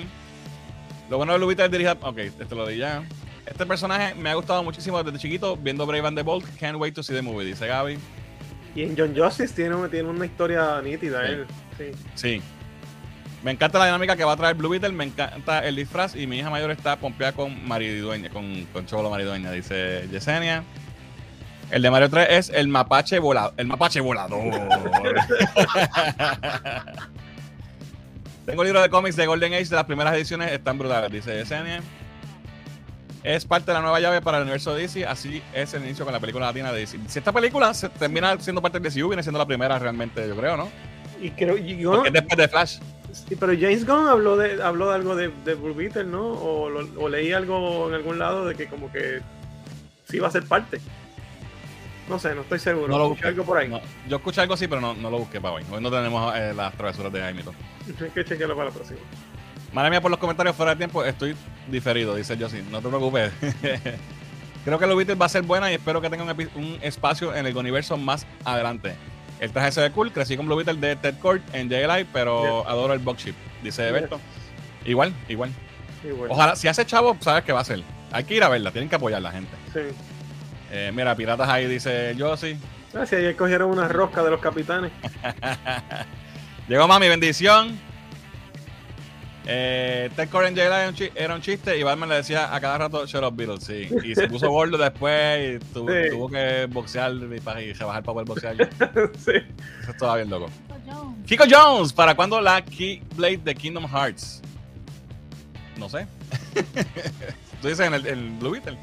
Lo 1.09 1.17
bueno 1.17 1.37
de 1.37 1.45
Beetle 1.45 1.65
es 1.65 1.71
dirigida. 1.71 1.97
Ok, 2.01 2.17
esto 2.17 2.55
lo 2.55 2.65
di 2.65 2.77
ya. 2.77 3.03
Este 3.51 3.65
personaje 3.65 4.15
me 4.15 4.29
ha 4.29 4.33
gustado 4.35 4.63
muchísimo 4.63 5.03
desde 5.03 5.19
chiquito 5.19 5.57
viendo 5.57 5.85
Brave 5.85 6.07
and 6.07 6.17
the 6.17 6.23
Bold. 6.23 6.45
Can't 6.57 6.77
wait 6.79 6.95
to 6.95 7.03
see 7.03 7.13
the 7.13 7.21
movie, 7.21 7.45
dice 7.45 7.67
Gaby. 7.67 7.99
Y 8.75 8.83
en 8.83 8.95
John 8.97 9.13
Justice 9.15 9.53
tiene, 9.53 9.75
tiene 9.89 10.07
una 10.09 10.25
historia 10.25 10.81
nítida 10.81 11.25
Sí. 11.27 11.31
él. 11.33 11.45
Sí. 11.77 11.91
Sí. 12.15 12.41
Me 13.43 13.51
encanta 13.51 13.77
la 13.79 13.87
dinámica 13.87 14.15
que 14.15 14.23
va 14.23 14.31
a 14.33 14.37
traer 14.37 14.55
Blue 14.55 14.69
Beetle, 14.69 14.91
me 14.93 15.03
encanta 15.03 15.65
el 15.67 15.75
disfraz 15.75 16.15
y 16.15 16.27
mi 16.27 16.37
hija 16.39 16.49
mayor 16.49 16.71
está 16.71 16.95
pompeada 16.95 17.33
con 17.33 17.67
maridueña, 17.67 18.29
con, 18.29 18.65
con 18.71 18.85
Cholo 18.85 19.09
maridueña, 19.09 19.51
dice 19.51 20.07
Yesenia. 20.09 20.63
El 21.71 21.81
de 21.81 21.91
Mario 21.91 22.09
3 22.09 22.27
es 22.29 22.49
el 22.49 22.67
mapache 22.69 23.19
volador. 23.19 23.53
El 23.57 23.67
mapache 23.67 23.99
volador. 23.99 24.39
Tengo 28.45 28.61
el 28.61 28.67
libro 28.67 28.81
de 28.81 28.89
cómics 28.89 29.15
de 29.15 29.25
Golden 29.25 29.53
Age 29.53 29.65
de 29.65 29.75
las 29.75 29.85
primeras 29.85 30.13
ediciones, 30.15 30.51
están 30.51 30.77
brutales, 30.77 31.11
dice 31.11 31.35
Yesenia. 31.37 31.81
Es 33.23 33.45
parte 33.45 33.67
de 33.67 33.73
la 33.75 33.81
nueva 33.81 33.99
llave 33.99 34.19
para 34.21 34.37
el 34.37 34.43
universo 34.43 34.73
de 34.73 34.81
DC, 34.81 35.05
así 35.05 35.43
es 35.53 35.73
el 35.75 35.83
inicio 35.85 36.05
con 36.05 36.13
la 36.13 36.19
película 36.19 36.47
latina 36.47 36.71
de 36.71 36.79
DC. 36.79 36.97
Si 37.07 37.19
esta 37.19 37.31
película 37.31 37.71
se 37.73 37.87
termina 37.89 38.39
siendo 38.39 38.61
parte 38.61 38.79
de 38.79 38.89
DCU, 38.89 39.09
viene 39.09 39.21
siendo 39.21 39.37
la 39.37 39.45
primera 39.45 39.77
realmente, 39.77 40.27
yo 40.27 40.35
creo, 40.35 40.57
¿no? 40.57 40.69
Y 41.21 41.29
creo, 41.31 41.55
yo- 41.55 41.91
Porque 41.91 42.07
es 42.09 42.13
después 42.13 42.37
de 42.37 42.47
Flash. 42.47 42.79
sí, 43.11 43.35
pero 43.35 43.53
James 43.53 43.85
Gunn 43.85 44.07
habló 44.07 44.37
de, 44.37 44.61
habló 44.63 44.89
de 44.89 44.95
algo 44.95 45.15
de, 45.15 45.27
de 45.45 45.53
Blue 45.53 45.75
Beetle, 45.75 46.05
¿no? 46.05 46.23
O, 46.31 46.69
lo- 46.69 46.99
o 46.99 47.09
leí 47.09 47.31
algo 47.31 47.89
en 47.89 47.93
algún 47.93 48.17
lado 48.17 48.47
de 48.47 48.55
que 48.55 48.65
como 48.65 48.91
que 48.91 49.21
sí 50.09 50.17
va 50.17 50.29
a 50.29 50.31
ser 50.31 50.45
parte. 50.45 50.81
No 52.09 52.17
sé, 52.17 52.33
no 52.33 52.41
estoy 52.41 52.57
seguro. 52.57 52.87
No 52.87 52.97
lo 52.97 53.09
busqué. 53.09 53.27
algo 53.27 53.43
por 53.45 53.57
ahí. 53.59 53.69
No, 53.69 53.79
yo 54.09 54.17
escuché 54.17 54.41
algo 54.41 54.55
así, 54.55 54.67
pero 54.67 54.81
no, 54.81 54.95
no 54.95 55.11
lo 55.11 55.19
busqué 55.19 55.39
para 55.39 55.53
hoy. 55.53 55.63
Hoy 55.71 55.79
no 55.81 55.91
tenemos 55.91 56.35
eh, 56.35 56.53
las 56.55 56.73
travesuras 56.73 57.13
de 57.13 57.21
Jaime. 57.21 57.43
Hay 58.01 58.09
que 58.09 58.25
chequearlo 58.25 58.55
para 58.55 58.69
la 58.69 58.73
próxima. 58.75 58.99
Madre 59.73 59.89
mía, 59.89 60.01
por 60.01 60.11
los 60.11 60.19
comentarios 60.19 60.55
fuera 60.55 60.71
de 60.71 60.77
tiempo, 60.77 61.03
estoy 61.03 61.35
diferido, 61.69 62.15
dice 62.15 62.37
Josie. 62.39 62.63
No 62.69 62.81
te 62.81 62.89
preocupes. 62.89 63.31
Creo 64.65 64.77
que 64.77 64.85
los 64.85 64.95
Beatles 64.95 65.19
va 65.19 65.25
a 65.25 65.29
ser 65.29 65.43
buena 65.43 65.71
y 65.71 65.75
espero 65.75 66.01
que 66.01 66.09
tenga 66.09 66.23
un, 66.23 66.79
espacio 66.81 67.33
en 67.35 67.45
el 67.47 67.55
universo 67.55 67.97
más 67.97 68.27
adelante. 68.43 68.95
El 69.39 69.51
traje 69.51 69.71
se 69.71 69.81
ve 69.81 69.91
cool, 69.91 70.11
crecí 70.11 70.37
con 70.37 70.45
Blue 70.45 70.55
Beetle 70.55 70.75
de 70.75 70.95
Ted 70.95 71.15
Kord 71.17 71.41
en 71.53 71.67
JLI, 71.67 72.05
pero 72.13 72.67
adoro 72.67 72.93
el 72.93 72.99
box 72.99 73.25
ship, 73.25 73.35
dice 73.63 73.83
Yes. 73.83 73.91
Berto. 73.91 74.19
Igual, 74.85 75.13
igual. 75.29 75.51
Bueno, 76.03 76.33
Ojalá, 76.33 76.55
si 76.55 76.67
hace 76.67 76.85
chavo, 76.85 77.17
sabes 77.21 77.43
qué 77.43 77.51
va 77.51 77.59
a 77.59 77.61
hacer. 77.61 77.81
Hay 78.11 78.23
que 78.23 78.35
ir 78.35 78.43
a 78.43 78.49
verla, 78.49 78.71
tienen 78.71 78.89
que 78.89 78.95
apoyar 78.95 79.21
la 79.21 79.31
gente. 79.31 79.51
sí. 79.73 79.79
Eh, 80.73 80.89
mira, 80.93 81.13
Piratas 81.15 81.49
ahí 81.49 81.67
dice 81.67 82.15
Josie. 82.17 82.57
Ah, 82.93 83.05
sí, 83.05 83.15
ayer 83.15 83.35
cogieron 83.35 83.69
una 83.69 83.89
rosca 83.89 84.23
de 84.23 84.29
los 84.29 84.39
capitanes. 84.39 84.91
Llegó 86.69 86.87
mami, 86.87 87.09
bendición. 87.09 87.77
Eh, 89.47 90.09
Ted 90.15 90.29
Core 90.29 90.49
en 90.49 90.55
J-Line 90.55 90.75
era 90.81 90.89
un 90.89 90.95
chi- 90.95 91.11
era 91.15 91.35
un 91.35 91.41
chiste 91.41 91.77
y 91.77 91.81
Batman 91.83 92.09
le 92.09 92.15
decía 92.15 92.53
a 92.53 92.59
cada 92.61 92.77
rato 92.77 93.05
Shut 93.07 93.23
up 93.23 93.35
Beatles, 93.35 93.63
sí. 93.63 93.89
Y 94.03 94.13
se 94.13 94.27
puso 94.27 94.49
gordo 94.51 94.77
después 94.77 95.55
y 95.61 95.73
tuvo, 95.73 95.89
Sí. 95.89 96.09
tuvo 96.11 96.29
que 96.29 96.67
boxear 96.69 97.11
y, 97.13 97.59
y 97.63 97.73
rebajar 97.73 98.03
para 98.03 98.13
poder 98.13 98.27
boxear. 98.27 98.55
sí. 99.17 99.31
Eso 99.81 99.91
estaba 99.91 100.15
bien 100.17 100.29
loco. 100.29 100.49
Jones. 100.87 101.25
Kiko 101.25 101.43
Jones, 101.49 101.91
¿para 101.93 102.13
cuándo 102.15 102.39
la 102.41 102.61
Keyblade 102.63 103.37
de 103.37 103.55
Kingdom 103.55 103.87
Hearts? 103.87 104.41
No 105.77 105.89
sé. 105.89 106.05
Tú 107.61 107.67
dices 107.67 107.87
en 107.87 107.93
el 107.95 108.05
en 108.07 108.39
Blue 108.39 108.51
Beetle. 108.51 108.77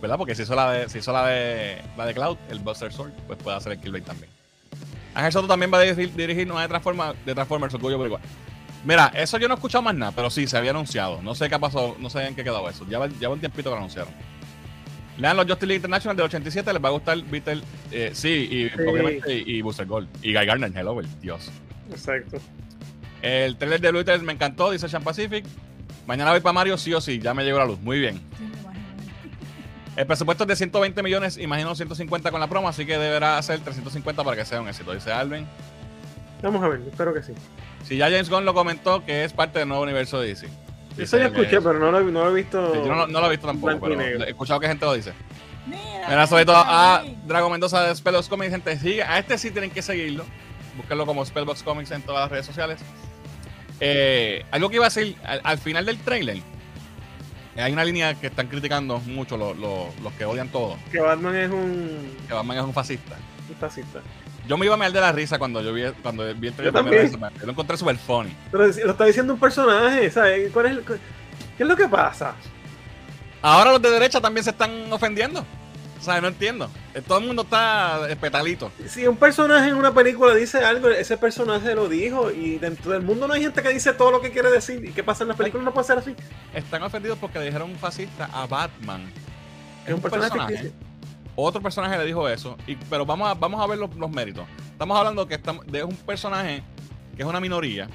¿Verdad? 0.00 0.18
Porque 0.18 0.34
si 0.34 0.42
hizo 0.42 0.54
la 0.54 0.70
de, 0.72 0.88
si 0.88 0.98
hizo 0.98 1.12
la 1.12 1.26
de 1.28 1.80
la 1.96 2.06
de 2.06 2.14
Cloud, 2.14 2.36
el 2.50 2.58
Buster 2.58 2.92
Sword, 2.92 3.12
pues 3.26 3.38
puede 3.42 3.56
hacer 3.56 3.72
el 3.72 3.80
Keyblade 3.80 4.04
también. 4.04 4.30
Ángel 5.14 5.32
Soto 5.32 5.46
también 5.46 5.72
va 5.72 5.78
a 5.78 5.82
dirigir, 5.82 6.12
dirigir 6.14 6.50
una 6.50 6.62
de 6.62 6.68
Transformers, 6.68 7.16
de 7.24 7.34
Transformers 7.34 7.72
Orgullo 7.74 7.96
por 7.98 8.06
igual. 8.06 8.22
Mira, 8.84 9.10
eso 9.14 9.38
yo 9.38 9.48
no 9.48 9.54
he 9.54 9.56
escuchado 9.56 9.82
más 9.82 9.94
nada, 9.94 10.12
pero 10.14 10.28
sí, 10.30 10.46
se 10.46 10.58
había 10.58 10.70
anunciado. 10.70 11.22
No 11.22 11.34
sé 11.34 11.48
qué 11.48 11.58
pasó, 11.58 11.96
no 11.98 12.10
sé 12.10 12.26
en 12.26 12.34
qué 12.34 12.44
quedó 12.44 12.68
eso. 12.68 12.86
Ya 12.88 12.98
va, 12.98 13.08
ya 13.08 13.28
va 13.28 13.34
un 13.34 13.40
tiempito 13.40 13.70
que 13.70 13.74
lo 13.74 13.78
anunciaron. 13.78 14.12
Lean 15.16 15.36
los 15.36 15.46
Justice 15.46 15.66
League 15.66 15.76
International 15.78 16.16
del 16.16 16.26
87, 16.26 16.72
les 16.72 16.82
va 16.84 16.88
a 16.88 16.92
gustar 16.92 17.16
Beetle, 17.22 17.62
eh, 17.92 18.10
sí, 18.12 18.28
y 18.50 18.68
Sí. 18.68 18.74
obviamente, 18.88 19.32
y, 19.46 19.56
y 19.58 19.62
Booster 19.62 19.86
Gold. 19.86 20.08
Y 20.22 20.34
Guy 20.34 20.44
Gardner, 20.44 20.72
hello, 20.76 20.98
el 21.00 21.20
Dios. 21.20 21.50
Exacto. 21.90 22.38
El 23.22 23.56
trailer 23.56 23.80
de 23.80 23.92
Beetle 23.92 24.18
me 24.18 24.32
encantó, 24.32 24.70
dice 24.70 24.88
Sean 24.88 25.02
Pacific. 25.04 25.44
Mañana 26.06 26.32
voy 26.32 26.40
para 26.40 26.52
Mario, 26.52 26.76
sí 26.76 26.92
o 26.92 27.00
sí, 27.00 27.18
ya 27.20 27.32
me 27.32 27.44
llegó 27.44 27.58
la 27.58 27.64
luz. 27.64 27.80
Muy 27.80 27.98
bien. 28.00 28.20
El 29.96 30.06
presupuesto 30.06 30.42
es 30.44 30.48
de 30.48 30.56
120 30.56 31.02
millones, 31.04 31.38
imagino 31.38 31.74
150 31.74 32.30
con 32.32 32.40
la 32.40 32.48
promo, 32.48 32.68
así 32.68 32.84
que 32.84 32.98
deberá 32.98 33.40
ser 33.42 33.60
350 33.60 34.24
para 34.24 34.36
que 34.36 34.44
sea 34.44 34.60
un 34.60 34.68
éxito, 34.68 34.92
dice 34.92 35.12
Alvin. 35.12 35.46
Vamos 36.42 36.62
a 36.64 36.68
ver, 36.68 36.80
espero 36.90 37.14
que 37.14 37.22
sí. 37.22 37.32
Si 37.86 37.96
ya 37.96 38.06
James 38.10 38.30
Gunn 38.30 38.44
lo 38.44 38.54
comentó, 38.54 39.04
que 39.04 39.24
es 39.24 39.32
parte 39.32 39.58
del 39.60 39.68
nuevo 39.68 39.82
universo 39.82 40.20
de 40.20 40.28
DC. 40.28 40.48
Eso 40.96 41.18
ya 41.18 41.26
escuché, 41.26 41.60
pero 41.60 41.74
no 41.78 41.90
lo, 41.90 42.00
no 42.02 42.24
lo 42.24 42.30
he 42.30 42.34
visto. 42.34 42.74
Yo 42.84 42.94
no, 42.94 43.06
no 43.06 43.20
lo 43.20 43.26
he 43.26 43.30
visto 43.30 43.46
tampoco, 43.46 43.78
pero 43.80 44.00
he 44.00 44.28
escuchado 44.30 44.60
que 44.60 44.68
gente 44.68 44.84
lo 44.86 44.94
dice. 44.94 45.12
Mira, 45.66 46.08
Mira, 46.08 46.26
sobre 46.26 46.44
todo 46.46 46.56
a 46.56 47.00
ahí. 47.00 47.18
Dragon 47.26 47.50
Mendoza 47.50 47.82
de 47.82 47.94
Spellbox 47.94 48.28
Comics, 48.28 48.50
gente, 48.52 48.78
sigue. 48.78 49.02
A 49.02 49.18
este 49.18 49.36
sí 49.38 49.50
tienen 49.50 49.70
que 49.70 49.82
seguirlo. 49.82 50.24
Búsquenlo 50.76 51.04
como 51.06 51.24
Spellbox 51.24 51.62
Comics 51.62 51.90
en 51.90 52.02
todas 52.02 52.22
las 52.22 52.30
redes 52.30 52.46
sociales. 52.46 52.80
Eh, 53.80 54.44
algo 54.50 54.68
que 54.70 54.76
iba 54.76 54.86
a 54.86 54.88
decir, 54.88 55.16
al, 55.24 55.40
al 55.42 55.58
final 55.58 55.84
del 55.86 55.98
trailer, 55.98 56.38
hay 57.56 57.72
una 57.72 57.84
línea 57.84 58.14
que 58.14 58.28
están 58.28 58.46
criticando 58.48 58.98
mucho 59.00 59.36
los, 59.36 59.56
los- 59.58 59.98
los 60.00 60.12
que 60.14 60.24
odian 60.24 60.48
todo, 60.48 60.76
Que 60.92 61.00
Batman 61.00 61.34
es 61.36 61.50
un, 61.50 62.16
que 62.28 62.34
Batman 62.34 62.58
es 62.58 62.64
un 62.64 62.72
fascista. 62.72 63.16
un 63.48 63.56
fascista. 63.56 64.00
Yo 64.46 64.58
me 64.58 64.66
iba 64.66 64.74
a 64.74 64.78
mear 64.78 64.92
de 64.92 65.00
la 65.00 65.10
risa 65.12 65.38
cuando 65.38 65.62
yo 65.62 65.72
vi, 65.72 65.84
cuando 66.02 66.22
vi 66.34 66.48
el 66.48 66.54
trailer 66.54 66.66
Yo 66.66 66.72
también. 66.72 67.02
vez. 67.02 67.12
Yo 67.40 67.46
lo 67.46 67.52
encontré 67.52 67.76
super 67.76 67.96
funny. 67.96 68.36
Pero 68.52 68.66
lo 68.66 68.90
está 68.92 69.04
diciendo 69.06 69.32
un 69.34 69.40
personaje, 69.40 70.10
¿sabes? 70.10 70.52
¿Cuál 70.52 70.66
es 70.66 70.72
el- 70.72 70.84
¿Qué 70.84 71.62
es 71.62 71.68
lo 71.68 71.76
que 71.76 71.88
pasa? 71.88 72.34
Ahora 73.40 73.72
los 73.72 73.80
de 73.82 73.90
derecha 73.90 74.20
también 74.20 74.44
se 74.44 74.50
están 74.50 74.92
ofendiendo. 74.92 75.44
O 76.00 76.02
sea, 76.04 76.20
no 76.20 76.28
entiendo. 76.28 76.68
Eh, 76.92 77.00
Todo 77.00 77.18
el 77.18 77.24
mundo 77.26 77.42
está 77.42 78.00
petalito. 78.20 78.70
Si 78.86 79.06
un 79.06 79.16
personaje 79.16 79.68
en 79.70 79.74
una 79.76 79.94
película 79.94 80.34
dice 80.34 80.58
algo, 80.62 80.88
ese 80.90 81.16
personaje 81.16 81.74
lo 81.74 81.88
dijo 81.88 82.30
y 82.30 82.58
dentro 82.58 82.92
del 82.92 83.00
mundo 83.02 83.26
no 83.26 83.32
hay 83.32 83.40
gente 83.42 83.62
que 83.62 83.70
dice 83.70 83.94
todo 83.94 84.10
lo 84.10 84.20
que 84.20 84.30
quiere 84.30 84.50
decir. 84.50 84.84
¿Y 84.84 84.92
qué 84.92 85.02
pasa 85.02 85.24
en 85.24 85.28
las 85.28 85.36
películas? 85.38 85.64
No 85.64 85.72
puede 85.72 85.86
ser 85.86 85.96
así. 85.98 86.14
Están 86.52 86.82
ofendidos 86.82 87.16
porque 87.18 87.38
le 87.38 87.46
dijeron 87.46 87.74
fascista 87.76 88.28
a 88.32 88.46
Batman. 88.46 89.10
Es 89.86 89.94
un 89.94 90.00
personaje 90.02 90.38
ficticio. 90.38 90.72
Otro 91.36 91.60
personaje 91.60 91.98
le 91.98 92.04
dijo 92.04 92.28
eso. 92.28 92.56
Y, 92.66 92.76
pero 92.76 93.04
vamos 93.04 93.28
a, 93.28 93.34
vamos 93.34 93.60
a 93.60 93.66
ver 93.66 93.78
los, 93.78 93.94
los 93.96 94.10
méritos. 94.10 94.44
Estamos 94.72 94.96
hablando 94.98 95.26
que 95.26 95.34
estamos, 95.34 95.66
de 95.66 95.82
un 95.84 95.94
personaje 95.96 96.62
que 97.16 97.22
es 97.22 97.28
una 97.28 97.40
minoría. 97.40 97.88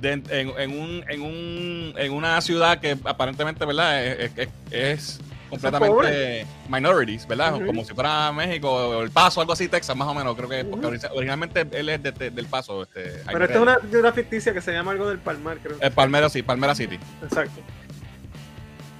De- 0.00 0.12
en, 0.12 0.24
en 0.58 0.78
un, 0.80 1.04
en, 1.08 1.22
un, 1.22 1.94
en 1.96 2.12
una 2.12 2.40
ciudad 2.40 2.78
que 2.80 2.98
aparentemente, 3.04 3.64
¿verdad? 3.64 4.04
Es, 4.04 4.30
es- 4.36 4.48
es 4.70 5.20
completamente 5.48 6.46
minorities, 6.68 7.26
¿verdad? 7.26 7.52
Como 7.66 7.84
si 7.84 7.94
fuera 7.94 8.32
México 8.32 8.70
o 8.70 9.02
El 9.02 9.10
Paso, 9.10 9.40
algo 9.40 9.52
así, 9.54 9.68
Texas, 9.68 9.96
más 9.96 10.08
o 10.08 10.12
menos. 10.14 10.34
Creo 10.36 10.48
que 10.48 10.64
porque 10.64 10.86
originalmente 11.14 11.66
él 11.72 11.88
es 11.88 12.02
de- 12.02 12.12
de- 12.12 12.30
del 12.30 12.46
Paso. 12.46 12.82
Este, 12.82 13.22
Pero 13.26 13.44
esta 13.44 13.54
es 13.56 13.60
una, 13.62 13.78
una 14.00 14.12
ficticia 14.12 14.52
que 14.52 14.60
se 14.60 14.72
llama 14.72 14.90
algo 14.92 15.08
del 15.08 15.18
Palmar, 15.18 15.58
creo. 15.62 15.76
Eh, 15.80 15.90
Palmera, 15.90 16.28
sí, 16.28 16.42
Palmera 16.42 16.74
City. 16.74 16.98
Exacto. 17.22 17.60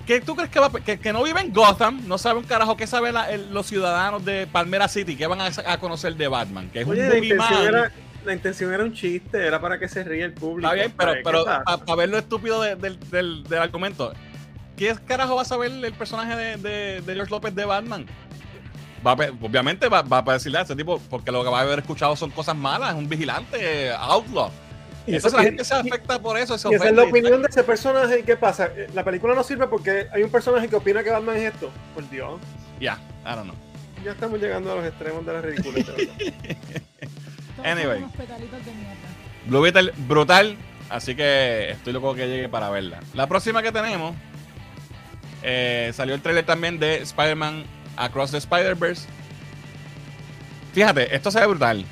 ¿Qué 0.07 0.21
tú 0.21 0.37
crees 0.37 0.51
que, 0.51 0.61
va, 0.61 0.71
que, 0.71 0.99
que 1.01 1.13
no 1.13 1.23
vive 1.25 1.41
en 1.41 1.53
Gotham? 1.53 2.03
No 2.07 2.17
sabe 2.17 2.39
un 2.39 2.45
carajo 2.45 2.77
qué 2.77 2.87
saben 2.87 3.15
los 3.51 3.67
ciudadanos 3.67 4.25
de 4.25 4.47
Palmera 4.47 4.87
City, 4.89 5.17
qué 5.17 5.27
van 5.27 5.41
a, 5.41 5.51
a 5.67 5.79
conocer 5.79 6.15
de 6.15 6.29
Batman, 6.29 6.71
que 6.71 6.83
es 6.83 6.87
Oye, 6.89 7.03
un 7.03 7.09
la 7.09 7.17
intención, 7.19 7.63
era, 7.67 7.93
la 8.25 8.33
intención 8.33 8.73
era 8.73 8.85
un 8.85 8.93
chiste, 8.93 9.45
era 9.45 9.61
para 9.61 9.79
que 9.81 9.89
se 9.89 10.05
ría 10.05 10.25
el 10.25 10.33
público. 10.33 10.73
Está 10.73 10.75
bien, 10.75 10.95
pero, 10.97 11.13
pero 11.25 11.45
para 11.45 11.97
ver 11.97 12.09
lo 12.09 12.19
estúpido 12.19 12.63
de- 12.63 12.77
del, 12.77 13.01
del- 13.11 13.43
del 13.45 13.59
argumento, 13.59 14.13
¿qué 14.77 14.95
carajo 15.07 15.35
va 15.37 15.43
a 15.43 15.45
saber 15.47 15.73
el 15.73 15.93
personaje 15.95 16.37
de, 16.37 16.57
de- 16.57 17.01
de 17.01 17.15
George 17.15 17.31
López 17.33 17.55
de 17.55 17.65
Batman? 17.65 18.07
Va 19.05 19.11
a 19.13 19.17
pe- 19.17 19.33
obviamente 19.41 19.89
va, 19.89 20.03
va 20.03 20.23
a 20.25 20.33
decirle 20.35 20.59
a 20.59 20.63
ese 20.63 20.77
tipo, 20.77 21.01
porque 21.11 21.33
lo 21.33 21.43
que 21.43 21.51
va 21.51 21.59
a 21.59 21.63
haber 21.63 21.81
escuchado 21.81 22.15
son 22.15 22.31
cosas 22.31 22.55
malas, 22.57 22.91
es 22.91 22.97
un 22.97 23.09
vigilante, 23.09 23.91
outlaw. 23.99 24.51
Y 25.07 25.15
Entonces 25.15 25.27
eso 25.27 25.37
la 25.37 25.43
que- 25.43 25.49
gente 25.51 25.65
se 25.65 25.75
afecta 25.75 26.19
por 26.19 26.37
eso. 26.37 26.59
Se 26.59 26.69
Y 26.69 26.75
esa 26.75 26.89
es 26.89 26.95
la 26.95 27.05
opinión 27.05 27.43
de 27.43 27.49
ese 27.49 27.63
personaje. 27.63 28.21
¿Y 28.21 28.23
qué 28.25 28.37
pasa? 28.37 28.71
La 28.95 29.05
película 29.05 29.35
no 29.35 29.45
sirve 29.45 29.69
porque 29.69 30.09
hay 30.13 30.23
un 30.23 30.31
personaje 30.31 30.69
que 30.69 30.77
opina 30.77 31.03
que 31.05 31.11
Batman 31.11 31.37
es 31.37 31.55
esto. 31.55 31.71
Por 31.95 32.09
Dios. 32.11 32.41
Ya, 32.81 32.99
I 33.25 33.35
don't 33.37 33.45
know. 33.45 33.55
Ya 34.05 34.13
estamos 34.13 34.41
llegando 34.41 34.73
a 34.73 34.77
los 34.77 34.87
extremos 34.87 35.25
de 35.25 35.33
la. 35.33 35.43
Todos 35.43 35.57
Anyway. 37.65 38.05
Blue 39.47 39.61
Beetle, 39.63 39.93
brutal. 40.09 40.57
Así 40.89 41.17
que 41.17 41.71
estoy 41.71 41.93
loco 41.93 42.15
que 42.15 42.27
llegue 42.29 42.49
para 42.49 42.71
verla. 42.71 43.01
La 43.15 43.27
próxima 43.27 43.63
que 43.63 43.73
tenemos 43.73 44.15
eh, 45.43 45.91
salió 45.95 46.15
el 46.15 46.23
trailer 46.23 46.47
también 46.47 46.79
de 46.79 46.99
Spider-Man 46.99 47.65
Across 47.97 48.33
the 48.33 48.39
Spider-Verse. 48.39 49.07
Fíjate, 50.75 51.15
esto 51.15 51.31
se 51.31 51.41
ve 51.41 51.47
brutal. 51.47 51.85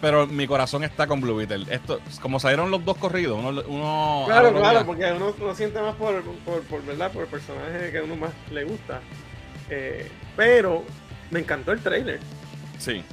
Pero 0.00 0.26
mi 0.26 0.46
corazón 0.46 0.82
está 0.82 1.06
con 1.06 1.20
Blue 1.20 1.36
Beetle. 1.36 1.66
Esto, 1.74 2.00
como 2.22 2.40
salieron 2.40 2.70
los 2.70 2.82
dos 2.84 2.96
corridos, 2.96 3.38
uno, 3.38 3.62
uno 3.68 4.22
claro, 4.26 4.52
claro, 4.54 4.86
porque 4.86 5.12
uno, 5.12 5.34
uno 5.38 5.54
siente 5.54 5.80
más 5.80 5.94
por, 5.96 6.22
por, 6.22 6.62
por, 6.62 6.84
¿verdad? 6.86 7.12
por 7.12 7.22
el 7.24 7.28
personaje 7.28 7.90
que 7.92 7.98
a 7.98 8.02
uno 8.04 8.16
más 8.16 8.30
le 8.50 8.64
gusta. 8.64 9.00
Eh, 9.68 10.10
pero 10.36 10.84
me 11.30 11.40
encantó 11.40 11.72
el 11.72 11.80
trailer. 11.80 12.18
Sí. 12.78 13.04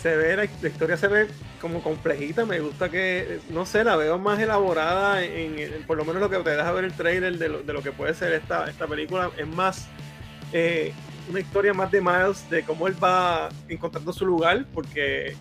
Se 0.00 0.14
ve, 0.16 0.36
la, 0.36 0.46
la 0.60 0.68
historia 0.68 0.98
se 0.98 1.08
ve 1.08 1.28
como 1.62 1.82
complejita. 1.82 2.44
Me 2.44 2.60
gusta 2.60 2.90
que, 2.90 3.40
no 3.48 3.64
sé, 3.64 3.82
la 3.82 3.96
veo 3.96 4.18
más 4.18 4.38
elaborada. 4.38 5.24
En, 5.24 5.58
en- 5.58 5.82
por 5.86 5.96
lo 5.96 6.04
menos 6.04 6.20
lo 6.20 6.28
que 6.28 6.36
te 6.40 6.50
deja 6.50 6.70
ver 6.72 6.84
el 6.84 6.92
trailer 6.92 7.38
de 7.38 7.48
lo, 7.48 7.62
de 7.62 7.72
lo 7.72 7.82
que 7.82 7.90
puede 7.92 8.12
ser 8.12 8.34
esta, 8.34 8.68
esta 8.68 8.86
película. 8.86 9.30
Es 9.38 9.46
más 9.48 9.88
eh, 10.52 10.92
una 11.30 11.40
historia 11.40 11.72
más 11.72 11.90
de 11.90 12.02
Miles, 12.02 12.50
de 12.50 12.64
cómo 12.64 12.86
él 12.86 13.02
va 13.02 13.48
encontrando 13.66 14.12
su 14.12 14.26
lugar. 14.26 14.66
Porque 14.74 15.34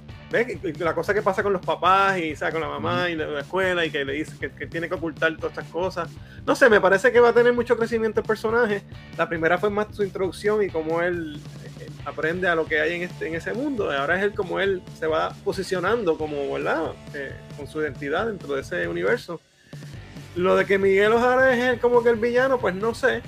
la 0.80 0.94
cosa 0.96 1.14
que 1.14 1.22
pasa 1.22 1.44
con 1.44 1.54
los 1.54 1.62
papás 1.62 2.18
y 2.18 2.36
¿sabes? 2.36 2.54
con 2.54 2.62
la 2.62 2.68
mamá 2.70 3.10
y 3.10 3.16
la, 3.16 3.28
la 3.28 3.42
escuela 3.42 3.86
y 3.86 3.92
que 3.92 4.04
le 4.04 4.14
dice 4.14 4.34
que, 4.40 4.50
que 4.52 4.68
tiene 4.68 4.88
que 4.90 4.96
ocultar 4.96 5.36
todas 5.38 5.52
estas 5.58 5.70
cosas. 5.72 6.10
No 6.46 6.56
sé, 6.56 6.70
me 6.70 6.82
parece 6.82 7.12
que 7.12 7.20
va 7.20 7.30
a 7.30 7.34
tener 7.34 7.54
mucho 7.54 7.78
crecimiento 7.78 8.20
el 8.22 8.26
personaje. 8.26 8.82
La 9.18 9.30
primera 9.30 9.58
fue 9.58 9.70
más 9.70 9.88
su 9.96 10.04
introducción 10.04 10.64
y 10.64 10.70
cómo 10.70 11.02
él 11.02 11.40
eh, 11.80 11.88
aprende 12.06 12.48
a 12.48 12.56
lo 12.56 12.66
que 12.66 12.82
hay 12.82 12.94
en, 12.96 13.02
este, 13.04 13.28
en 13.28 13.36
ese 13.36 13.54
mundo. 13.54 13.92
Ahora 13.92 14.18
es 14.18 14.24
él 14.24 14.34
como 14.34 14.60
él 14.60 14.82
se 15.00 15.08
va 15.08 15.34
posicionando 15.44 16.18
como, 16.18 16.52
¿verdad? 16.54 16.92
Eh, 17.14 17.32
con 17.56 17.68
su 17.68 17.82
identidad 17.82 18.26
dentro 18.28 18.56
de 18.56 18.62
ese 18.62 18.88
universo. 18.88 19.40
Lo 20.36 20.56
de 20.56 20.66
que 20.66 20.80
Miguel 20.80 21.14
Ojara 21.14 21.54
es 21.56 21.64
el- 21.64 21.80
como 21.80 22.02
que 22.02 22.10
el 22.10 22.16
villano, 22.16 22.58
pues 22.60 22.74
no 22.74 22.96
sé. 22.96 23.22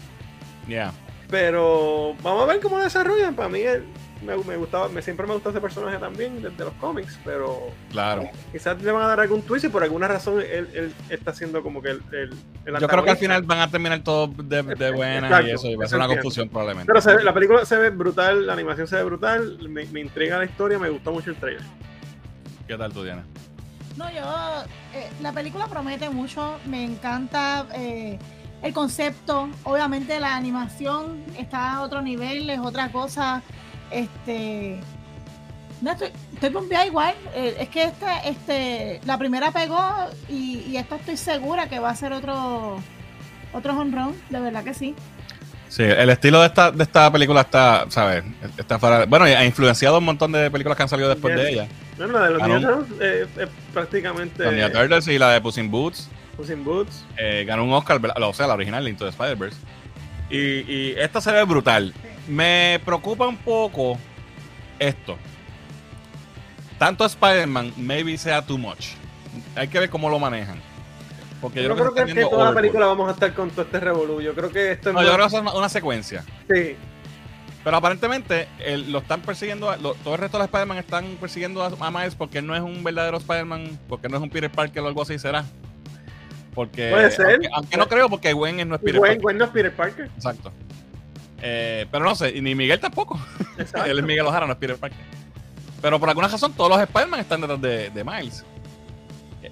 Yeah. 0.67 0.91
Pero 1.29 2.15
vamos 2.23 2.43
a 2.43 2.45
ver 2.47 2.59
cómo 2.59 2.77
lo 2.77 2.83
desarrollan. 2.83 3.35
Para 3.35 3.49
mí 3.49 3.59
él- 3.61 3.83
me, 4.21 4.35
me 4.37 4.55
gustaba, 4.57 4.87
me, 4.89 5.01
siempre 5.01 5.27
me 5.27 5.33
gustó 5.33 5.49
ese 5.49 5.59
personaje 5.61 5.97
también 5.97 6.41
desde 6.41 6.63
los 6.63 6.73
cómics, 6.75 7.19
pero 7.25 7.67
Claro. 7.91 8.29
quizás 8.51 8.81
le 8.81 8.91
van 8.91 9.03
a 9.03 9.07
dar 9.07 9.19
algún 9.19 9.41
twist 9.41 9.65
y 9.65 9.69
por 9.69 9.83
alguna 9.83 10.07
razón 10.07 10.39
él, 10.41 10.69
él 10.73 10.93
está 11.09 11.33
siendo 11.33 11.61
como 11.61 11.81
que 11.81 11.89
el, 11.91 12.01
el, 12.11 12.33
el 12.65 12.79
Yo 12.79 12.87
creo 12.87 13.03
que 13.03 13.11
al 13.11 13.17
final 13.17 13.43
van 13.43 13.59
a 13.59 13.69
terminar 13.69 13.99
todo 14.01 14.27
de, 14.27 14.63
de 14.63 14.91
buena 14.91 15.27
Exacto, 15.27 15.47
y 15.47 15.51
eso, 15.51 15.67
y 15.67 15.75
va 15.75 15.85
a 15.85 15.87
ser 15.87 15.97
una 15.99 16.07
confusión 16.07 16.49
probablemente. 16.49 16.87
Pero 16.87 17.01
se 17.01 17.15
ve- 17.15 17.23
la 17.23 17.33
película 17.33 17.65
se 17.65 17.77
ve 17.77 17.89
brutal, 17.89 18.47
la 18.47 18.53
animación 18.53 18.87
se 18.87 18.95
ve 18.95 19.03
brutal, 19.03 19.57
me, 19.69 19.85
me 19.85 19.99
intriga 20.01 20.37
la 20.37 20.45
historia, 20.45 20.79
me 20.79 20.89
gustó 20.89 21.11
mucho 21.11 21.29
el 21.31 21.35
trailer. 21.37 21.63
¿Qué 22.67 22.77
tal 22.77 22.91
tú, 22.93 23.03
Diana? 23.03 23.23
No, 23.97 24.09
yo. 24.11 24.23
eh, 24.93 25.09
la 25.21 25.31
película 25.31 25.67
promete 25.67 26.09
mucho. 26.09 26.57
Me 26.65 26.83
encanta 26.83 27.65
eh, 27.75 28.17
el 28.63 28.73
concepto. 28.73 29.47
Obviamente, 29.63 30.19
la 30.19 30.35
animación 30.35 31.23
está 31.37 31.75
a 31.75 31.81
otro 31.81 32.01
nivel, 32.01 32.49
es 32.49 32.59
otra 32.59 32.91
cosa. 32.91 33.41
Este. 33.91 34.79
No, 35.81 35.91
estoy, 35.91 36.09
estoy 36.33 36.49
pompeada 36.51 36.85
igual. 36.85 37.13
eh, 37.33 37.55
es 37.59 37.69
que 37.69 37.83
esta, 37.83 38.19
este, 38.19 39.01
la 39.05 39.17
primera 39.17 39.51
pegó 39.51 39.81
y, 40.29 40.59
y 40.67 40.77
esta 40.77 40.95
estoy 40.95 41.17
segura 41.17 41.67
que 41.67 41.79
va 41.79 41.89
a 41.89 41.95
ser 41.95 42.13
otro 42.13 42.77
otro 43.53 43.73
home 43.79 43.95
run. 43.95 44.15
De 44.29 44.39
verdad 44.39 44.63
que 44.63 44.73
sí. 44.73 44.95
Sí, 45.67 45.83
el 45.83 46.09
estilo 46.09 46.39
de 46.39 46.47
esta, 46.47 46.71
de 46.71 46.83
esta 46.83 47.11
película 47.11 47.41
está, 47.41 47.85
¿sabes? 47.89 48.23
Está 48.57 48.79
fuera. 48.79 49.05
Bueno, 49.05 49.25
ha 49.25 49.43
influenciado 49.43 49.97
un 49.97 50.05
montón 50.05 50.31
de 50.31 50.49
películas 50.49 50.77
que 50.77 50.83
han 50.83 50.89
salido 50.89 51.09
después 51.09 51.35
Yes. 51.35 51.43
de 51.43 51.51
ella. 51.51 51.67
Bueno, 51.97 52.13
la 52.13 52.25
de 52.25 52.31
los 52.31 52.41
no. 52.41 52.47
Ninja 52.47 52.67
Turtles, 52.69 52.97
eh, 53.01 53.27
es 53.41 53.49
prácticamente 53.73 54.45
La 54.45 54.51
Ninja 54.51 54.71
Turtles 54.71 55.07
y 55.09 55.17
la 55.19 55.31
de 55.31 55.41
Puss 55.41 55.57
in 55.57 55.69
Boots. 55.69 56.09
Puss 56.37 56.49
in 56.49 56.63
Boots. 56.63 57.03
eh, 57.17 57.43
ganó 57.45 57.65
un 57.65 57.73
Oscar, 57.73 57.99
o 58.21 58.33
sea, 58.33 58.47
la 58.47 58.53
original, 58.53 58.87
Into 58.87 59.03
the 59.05 59.09
Spider-Verse. 59.11 59.57
Y, 60.29 60.37
y 60.37 60.95
esta 60.97 61.19
se 61.19 61.31
ve 61.31 61.43
brutal. 61.43 61.93
Me 62.27 62.79
preocupa 62.83 63.27
un 63.27 63.37
poco 63.37 63.97
esto. 64.79 65.17
Tanto 66.77 67.05
Spider-Man, 67.05 67.73
maybe 67.77 68.17
sea 68.17 68.41
too 68.41 68.57
much. 68.57 68.87
Hay 69.55 69.67
que 69.67 69.79
ver 69.79 69.89
cómo 69.89 70.09
lo 70.09 70.19
manejan. 70.19 70.57
Porque 71.41 71.61
yo, 71.61 71.69
Yo, 71.69 71.75
creo 71.75 71.93
creo 71.93 72.05
que, 72.07 72.13
que, 72.13 72.21
toda 72.25 72.49
la 72.49 72.55
película 72.55 72.85
vamos 72.87 73.07
a 73.09 73.11
estar 73.11 73.33
con 73.33 73.49
todo 73.51 73.61
este 73.63 73.79
revolú. 73.79 74.21
Yo 74.21 74.33
creo 74.33 74.51
que 74.51 74.71
esto 74.71 74.89
es. 74.89 74.95
No, 74.95 75.03
yo 75.03 75.13
creo 75.13 75.27
que 75.29 75.35
es 75.35 75.41
una, 75.41 75.53
una 75.53 75.69
secuencia. 75.69 76.23
sí, 76.49 76.75
Pero 77.63 77.77
aparentemente 77.77 78.47
el- 78.59 78.91
lo 78.91 78.99
están 78.99 79.21
persiguiendo, 79.21 79.69
a- 79.69 79.77
lo- 79.77 79.93
todo 79.95 80.15
el 80.15 80.21
resto 80.21 80.37
de 80.37 80.43
los 80.43 80.47
Spider-Man 80.47 80.77
están 80.77 81.05
persiguiendo 81.19 81.63
a, 81.63 81.71
a 81.79 81.91
Miles 81.91 82.15
porque 82.15 82.41
no 82.41 82.55
es 82.55 82.61
un 82.61 82.83
verdadero 82.83 83.17
Spider-Man, 83.17 83.79
porque 83.87 84.09
no 84.09 84.17
es 84.17 84.23
un 84.23 84.29
Peter 84.29 84.51
Parker 84.51 84.83
o 84.83 84.87
algo 84.87 85.01
así, 85.01 85.17
será. 85.19 85.45
Porque, 86.53 86.89
Puede 86.89 87.11
ser. 87.11 87.25
Aunque, 87.31 87.49
aunque 87.53 87.77
no 87.77 87.87
creo, 87.87 88.09
porque 88.09 88.33
Gwen 88.33 88.67
no 88.67 88.75
es 88.75 88.81
Peter 88.81 88.97
Gwen, 88.99 89.09
Parker. 89.11 89.21
Gwen 89.21 89.37
no 89.37 89.45
es 89.45 89.51
Peter 89.51 89.75
Parker. 89.75 90.05
Exacto. 90.15 90.51
Eh, 91.47 91.85
pero 91.91 92.03
no 92.05 92.15
sé, 92.15 92.41
ni 92.41 92.55
Miguel 92.55 92.79
tampoco. 92.79 93.19
Él 93.85 93.99
es 93.99 94.03
Miguel 94.03 94.25
Ojara, 94.25 94.47
no 94.47 94.53
es 94.53 94.57
Peter 94.57 94.77
Parker. 94.77 94.97
Pero 95.79 95.99
por 95.99 96.09
alguna 96.09 96.27
razón 96.27 96.53
todos 96.53 96.71
los 96.71 96.79
Spider-Man 96.81 97.19
están 97.19 97.41
detrás 97.41 97.61
de, 97.61 97.91
de 97.91 98.03
Miles. 98.03 98.43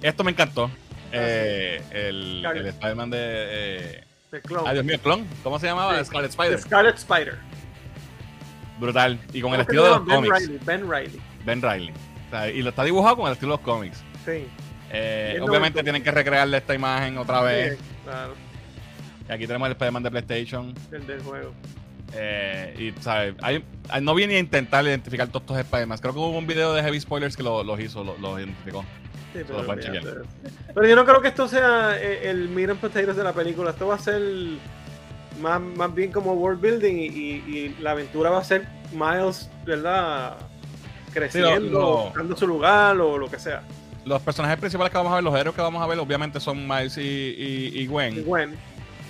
Esto 0.02 0.24
me 0.24 0.32
encantó. 0.32 0.68
Eh, 1.12 1.80
el, 1.92 2.38
Scarlet. 2.40 2.62
el 2.62 2.66
Spider-Man 2.70 3.10
de... 3.10 3.18
Eh, 3.20 4.04
The 4.32 4.40
Clone. 4.40 4.68
ay, 4.68 4.74
Dios 4.74 4.84
mío, 4.84 4.98
clon. 5.00 5.24
¿Cómo 5.44 5.60
se 5.60 5.66
llamaba? 5.68 6.04
Scarlet 6.04 6.30
The 6.32 6.42
Spider. 6.42 6.58
Scarlet 6.60 6.96
Spider. 6.96 7.38
Brutal. 8.80 9.20
Y 9.32 9.40
con 9.40 9.52
el 9.54 9.56
¿Cómo 9.56 9.56
que 9.56 9.60
estilo 9.62 9.84
de 9.84 9.90
los 9.90 10.04
ben 10.06 10.16
cómics. 10.16 10.38
Riley, 10.40 10.58
Ben 10.64 10.90
Riley. 10.90 11.20
Ben 11.44 11.62
Riley. 11.62 11.90
O 12.26 12.30
sea, 12.30 12.50
y 12.50 12.62
lo 12.62 12.70
está 12.70 12.82
dibujado 12.82 13.16
con 13.16 13.26
el 13.28 13.34
estilo 13.34 13.52
de 13.52 13.56
los 13.58 13.64
cómics. 13.64 14.02
Sí. 14.24 14.46
Eh, 14.90 15.36
no 15.38 15.44
obviamente 15.44 15.78
me- 15.78 15.84
tienen 15.84 16.02
que 16.02 16.10
recrearle 16.10 16.56
esta 16.56 16.74
imagen 16.74 17.18
otra 17.18 17.40
vez. 17.42 17.78
Sí, 17.78 17.84
Claro, 18.04 18.34
Y 19.28 19.32
aquí 19.32 19.46
tenemos 19.46 19.66
el 19.66 19.72
Spider-Man 19.72 20.02
de 20.02 20.10
PlayStation. 20.10 20.74
el 20.90 21.06
del 21.06 21.22
juego. 21.22 21.52
Eh, 22.16 22.92
y, 22.96 23.02
¿sabes? 23.02 23.34
Hay- 23.42 23.64
no 24.02 24.14
viene 24.14 24.36
a 24.36 24.38
intentar 24.38 24.84
identificar 24.84 25.28
todos 25.28 25.42
estos 25.42 25.58
Spider-Man. 25.58 25.98
Creo 25.98 26.12
que 26.12 26.18
hubo 26.20 26.30
un 26.38 26.46
video 26.46 26.72
de 26.72 26.82
Heavy 26.82 27.00
Spoilers 27.00 27.36
que 27.36 27.42
lo- 27.42 27.64
los 27.64 27.78
hizo, 27.80 28.04
lo- 28.04 28.16
los 28.18 28.38
identificó. 28.38 28.84
Sí, 29.32 29.40
lo. 29.48 29.64
Pero 30.74 30.86
yo 30.86 30.94
no 30.96 31.04
creo 31.04 31.20
que 31.20 31.28
esto 31.28 31.48
sea 31.48 31.96
eh, 32.00 32.30
el 32.30 32.48
meat 32.48 32.70
and 32.70 32.80
potatoes 32.80 33.16
de 33.16 33.24
la 33.24 33.32
película. 33.32 33.70
Esto 33.70 33.88
va 33.88 33.96
a 33.96 33.98
ser 33.98 34.22
más, 35.40 35.60
más 35.60 35.92
bien 35.92 36.12
como 36.12 36.34
world 36.34 36.60
building 36.60 36.94
y, 36.94 37.06
y- 37.06 37.42
y 37.46 37.76
la 37.82 37.90
aventura 37.92 38.30
va 38.30 38.38
a 38.38 38.44
ser 38.44 38.68
Miles, 38.92 39.50
¿verdad? 39.66 40.36
Creciendo, 41.12 41.96
Sí, 42.02 42.04
buscando 42.08 42.36
su 42.36 42.46
lugar 42.46 42.96
o 43.00 43.18
lo 43.18 43.28
que 43.30 43.38
sea. 43.38 43.62
Los 44.04 44.20
personajes 44.22 44.58
principales 44.58 44.90
que 44.90 44.98
vamos 44.98 45.12
a 45.12 45.16
ver, 45.16 45.24
los 45.24 45.34
héroes 45.34 45.54
que 45.56 45.62
vamos 45.62 45.82
a 45.82 45.86
ver, 45.86 45.98
obviamente 45.98 46.38
son 46.38 46.66
Miles 46.68 46.96
y, 46.98 47.00
y- 47.00 47.72
y 47.80 47.86
Gwen. 47.86 48.18
Y 48.18 48.22
Gwen, 48.22 48.54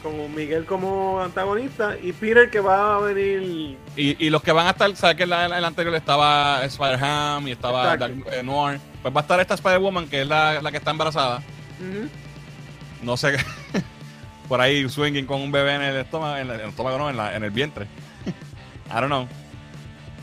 con 0.04 0.32
Miguel 0.34 0.64
como 0.66 1.20
antagonista 1.20 1.96
y 2.00 2.12
Peter 2.12 2.48
que 2.50 2.60
va 2.60 2.96
a 2.96 3.00
venir. 3.00 3.76
Y, 3.96 4.24
y 4.24 4.30
los 4.30 4.42
que 4.42 4.52
van 4.52 4.66
a 4.68 4.70
estar, 4.70 4.94
¿sabes 4.94 5.16
que 5.16 5.22
en 5.24 5.30
la- 5.30 5.46
en 5.46 5.64
anterior 5.64 5.94
estaba 5.96 6.62
Spider-Ham 6.64 7.48
y 7.48 7.52
estaba. 7.52 7.96
Dark- 7.96 8.24
eh, 8.32 8.42
Noir? 8.44 8.78
Pues 9.02 9.12
va 9.14 9.20
a 9.20 9.22
estar 9.22 9.40
esta 9.40 9.54
Spider-Woman, 9.54 10.06
que 10.08 10.22
es 10.22 10.28
la, 10.28 10.60
la 10.62 10.70
que 10.70 10.76
está 10.76 10.90
embarazada. 10.92 11.42
No 13.02 13.16
sé, 13.16 13.36
por 14.48 14.60
ahí 14.60 14.88
swinging 14.88 15.26
con 15.26 15.40
un 15.40 15.50
bebé 15.50 15.74
en 15.74 15.82
el 15.82 15.96
estómago, 15.96 16.36
en, 16.36 16.50
el- 16.50 16.60
estómago 16.60 16.98
no, 16.98 17.10
en, 17.10 17.16
la- 17.16 17.34
en 17.34 17.42
el 17.44 17.50
vientre. 17.50 17.86
I 18.90 18.94
don't 18.94 19.06
know. 19.06 19.26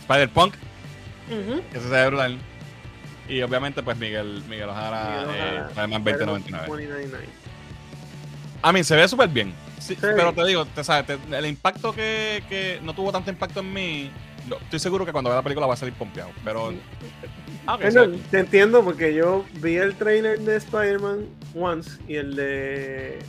Spider-Punk, 0.01 0.53
Ujú. 1.29 1.61
que 1.73 1.79
se 1.79 2.05
brutal. 2.07 2.37
Y 3.27 3.41
obviamente, 3.43 3.81
pues 3.81 3.97
Miguel, 3.97 4.43
Miguel 4.49 4.69
Ojara, 4.69 5.25
Miguel 5.27 5.29
Ojara, 5.29 5.87
2099. 5.87 6.65
2099. 6.67 7.25
A 8.63 8.71
mí 8.73 8.83
se 8.83 8.95
ve 8.95 9.07
súper 9.07 9.29
bien. 9.29 9.53
Sí, 9.81 9.95
Sí. 9.95 10.01
Pero 10.01 10.31
te 10.33 10.45
digo, 10.45 10.65
te, 10.65 10.83
sabes, 10.83 11.05
te- 11.07 11.37
el 11.37 11.45
impacto 11.45 11.93
que, 11.93 12.43
que 12.47 12.79
no 12.83 12.93
tuvo 12.93 13.11
tanto 13.11 13.29
impacto 13.31 13.59
en 13.61 13.73
mí, 13.73 14.11
lo- 14.47 14.57
estoy 14.59 14.79
seguro 14.79 15.05
que 15.05 15.11
cuando 15.11 15.29
vea 15.29 15.37
la 15.37 15.43
película 15.43 15.65
va 15.67 15.73
a 15.73 15.77
salir 15.77 15.93
pompeado. 15.95 16.29
Pero. 16.45 16.73
Ah, 17.67 17.77
Bueno, 17.77 18.17
te 18.29 18.39
entiendo 18.39 18.83
porque 18.83 19.13
yo 19.13 19.43
vi 19.55 19.75
el 19.77 19.95
trailer 19.95 20.39
de 20.39 20.55
Spider-Man 20.57 21.25
once 21.55 21.99
y 22.07 22.15
el 22.15 22.35
de 22.35 23.19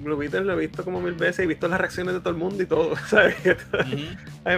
Blue 0.00 0.16
Beetle 0.16 0.40
lo 0.42 0.52
he 0.54 0.56
visto 0.66 0.84
como 0.84 1.00
mil 1.00 1.14
veces 1.14 1.40
y 1.40 1.42
he 1.42 1.46
visto 1.46 1.68
las 1.68 1.80
reacciones 1.80 2.14
de 2.14 2.20
todo 2.20 2.30
el 2.30 2.36
mundo 2.36 2.62
y 2.62 2.66
todo, 2.66 2.94
¿sabes? 3.08 3.36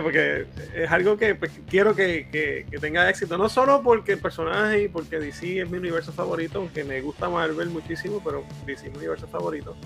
Porque 0.02 0.46
es 0.74 0.90
algo 0.90 1.16
que 1.16 1.34
pues, 1.34 1.52
quiero 1.68 1.94
que, 1.94 2.28
que- 2.30 2.66
que 2.70 2.78
tenga 2.78 3.08
éxito, 3.08 3.36
no 3.38 3.48
solo 3.48 3.82
porque 3.82 4.12
el 4.12 4.18
personaje 4.18 4.84
y 4.84 4.88
porque 4.88 5.18
DC 5.18 5.60
es 5.60 5.70
mi 5.70 5.78
universo 5.78 6.12
favorito, 6.12 6.58
aunque 6.60 6.84
me 6.84 7.00
gusta 7.00 7.28
Marvel 7.28 7.68
muchísimo, 7.70 8.20
pero 8.24 8.44
DC 8.66 8.86
es 8.86 8.92
mi 8.92 8.98
universo 8.98 9.26
favorito. 9.26 9.76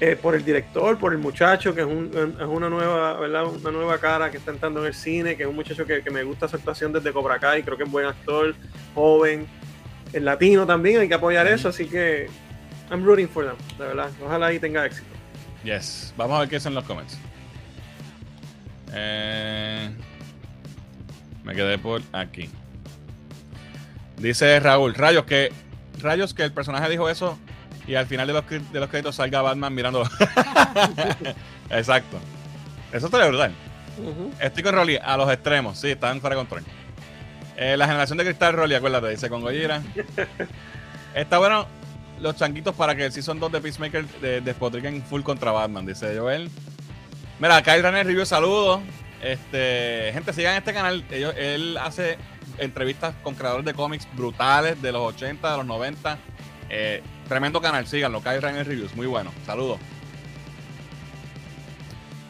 Eh, 0.00 0.16
por 0.20 0.34
el 0.34 0.44
director, 0.44 0.98
por 0.98 1.12
el 1.12 1.18
muchacho, 1.18 1.72
que 1.74 1.82
es, 1.82 1.86
un- 1.86 2.10
es 2.38 2.46
una 2.46 2.68
nueva, 2.68 3.12
¿verdad? 3.20 3.44
Una 3.46 3.70
nueva 3.70 3.98
cara 3.98 4.28
que 4.30 4.38
está 4.38 4.50
entrando 4.50 4.80
en 4.80 4.86
el 4.86 4.94
cine, 4.94 5.36
que 5.36 5.44
es 5.44 5.48
un 5.48 5.54
muchacho 5.54 5.86
que, 5.86 6.02
que 6.02 6.10
me 6.10 6.24
gusta 6.24 6.48
su 6.48 6.56
actuación 6.56 6.92
desde 6.92 7.12
Cobra 7.12 7.38
Kai, 7.38 7.62
creo 7.62 7.76
que 7.76 7.84
es 7.84 7.90
buen 7.90 8.04
actor, 8.06 8.54
joven, 8.94 9.46
el 10.12 10.24
latino 10.24 10.66
también, 10.66 11.00
hay 11.00 11.08
que 11.08 11.14
apoyar 11.14 11.46
eso, 11.46 11.68
así 11.68 11.86
que 11.86 12.28
I'm 12.90 13.04
rooting 13.04 13.28
for 13.28 13.44
them, 13.46 13.56
de 13.78 13.84
verdad. 13.86 14.10
Ojalá 14.22 14.46
ahí 14.46 14.58
tenga 14.58 14.84
éxito. 14.84 15.06
Yes. 15.62 16.12
Vamos 16.16 16.36
a 16.36 16.40
ver 16.40 16.48
qué 16.48 16.56
dicen 16.56 16.74
los 16.74 16.84
comments. 16.84 17.16
Eh, 18.92 19.90
me 21.44 21.54
quedé 21.54 21.78
por 21.78 22.02
aquí. 22.12 22.50
Dice 24.18 24.58
Raúl, 24.60 24.94
rayos 24.94 25.24
que 25.24 25.52
rayos 26.00 26.34
que 26.34 26.42
el 26.44 26.52
personaje 26.52 26.88
dijo 26.90 27.08
eso 27.08 27.38
y 27.86 27.94
al 27.94 28.06
final 28.06 28.26
de 28.26 28.32
los, 28.32 28.44
de 28.48 28.80
los 28.80 28.88
créditos 28.88 29.16
salga 29.16 29.42
Batman 29.42 29.74
mirándolo. 29.74 30.08
Exacto. 31.70 32.18
Eso 32.92 33.06
estaría 33.06 33.26
brutal. 33.28 33.52
Estoy 34.40 34.62
con 34.62 34.74
Rolly 34.74 34.98
a 35.02 35.16
los 35.16 35.30
extremos. 35.32 35.78
Sí, 35.78 35.90
están 35.90 36.20
fuera 36.20 36.36
de 36.36 36.40
control. 36.40 36.62
Eh, 37.56 37.76
la 37.76 37.86
generación 37.86 38.18
de 38.18 38.24
cristal, 38.24 38.54
Rolly, 38.54 38.74
acuérdate, 38.74 39.08
dice 39.10 39.28
con 39.28 39.40
Gojira. 39.42 39.82
Está 41.14 41.38
bueno 41.38 41.66
los 42.20 42.36
changuitos 42.36 42.74
para 42.74 42.94
que 42.94 43.04
el 43.06 43.12
Season 43.12 43.38
2 43.38 43.52
de 43.52 43.60
Peacemaker 43.60 44.06
de- 44.20 44.40
despotriquen 44.40 45.02
full 45.02 45.22
contra 45.22 45.52
Batman, 45.52 45.86
dice 45.86 46.16
Joel. 46.18 46.50
Mira, 47.38 47.62
Kyle 47.62 47.82
Runner 47.82 48.06
Review, 48.06 48.26
saludos. 48.26 48.80
Este, 49.22 50.10
gente, 50.12 50.32
sigan 50.32 50.56
este 50.56 50.72
canal. 50.72 51.04
Ellos- 51.10 51.34
él 51.36 51.78
hace 51.80 52.18
entrevistas 52.58 53.14
con 53.22 53.34
creadores 53.34 53.64
de 53.64 53.74
cómics 53.74 54.06
brutales 54.14 54.80
de 54.82 54.92
los 54.92 55.02
80, 55.14 55.50
de 55.52 55.56
los 55.58 55.66
90. 55.66 56.18
Eh, 56.70 57.02
tremendo 57.28 57.60
canal, 57.60 57.86
síganlo. 57.86 58.22
Kyle 58.22 58.40
Runner 58.40 58.66
Reviews, 58.66 58.94
muy 58.94 59.06
bueno. 59.06 59.32
Saludos. 59.46 59.78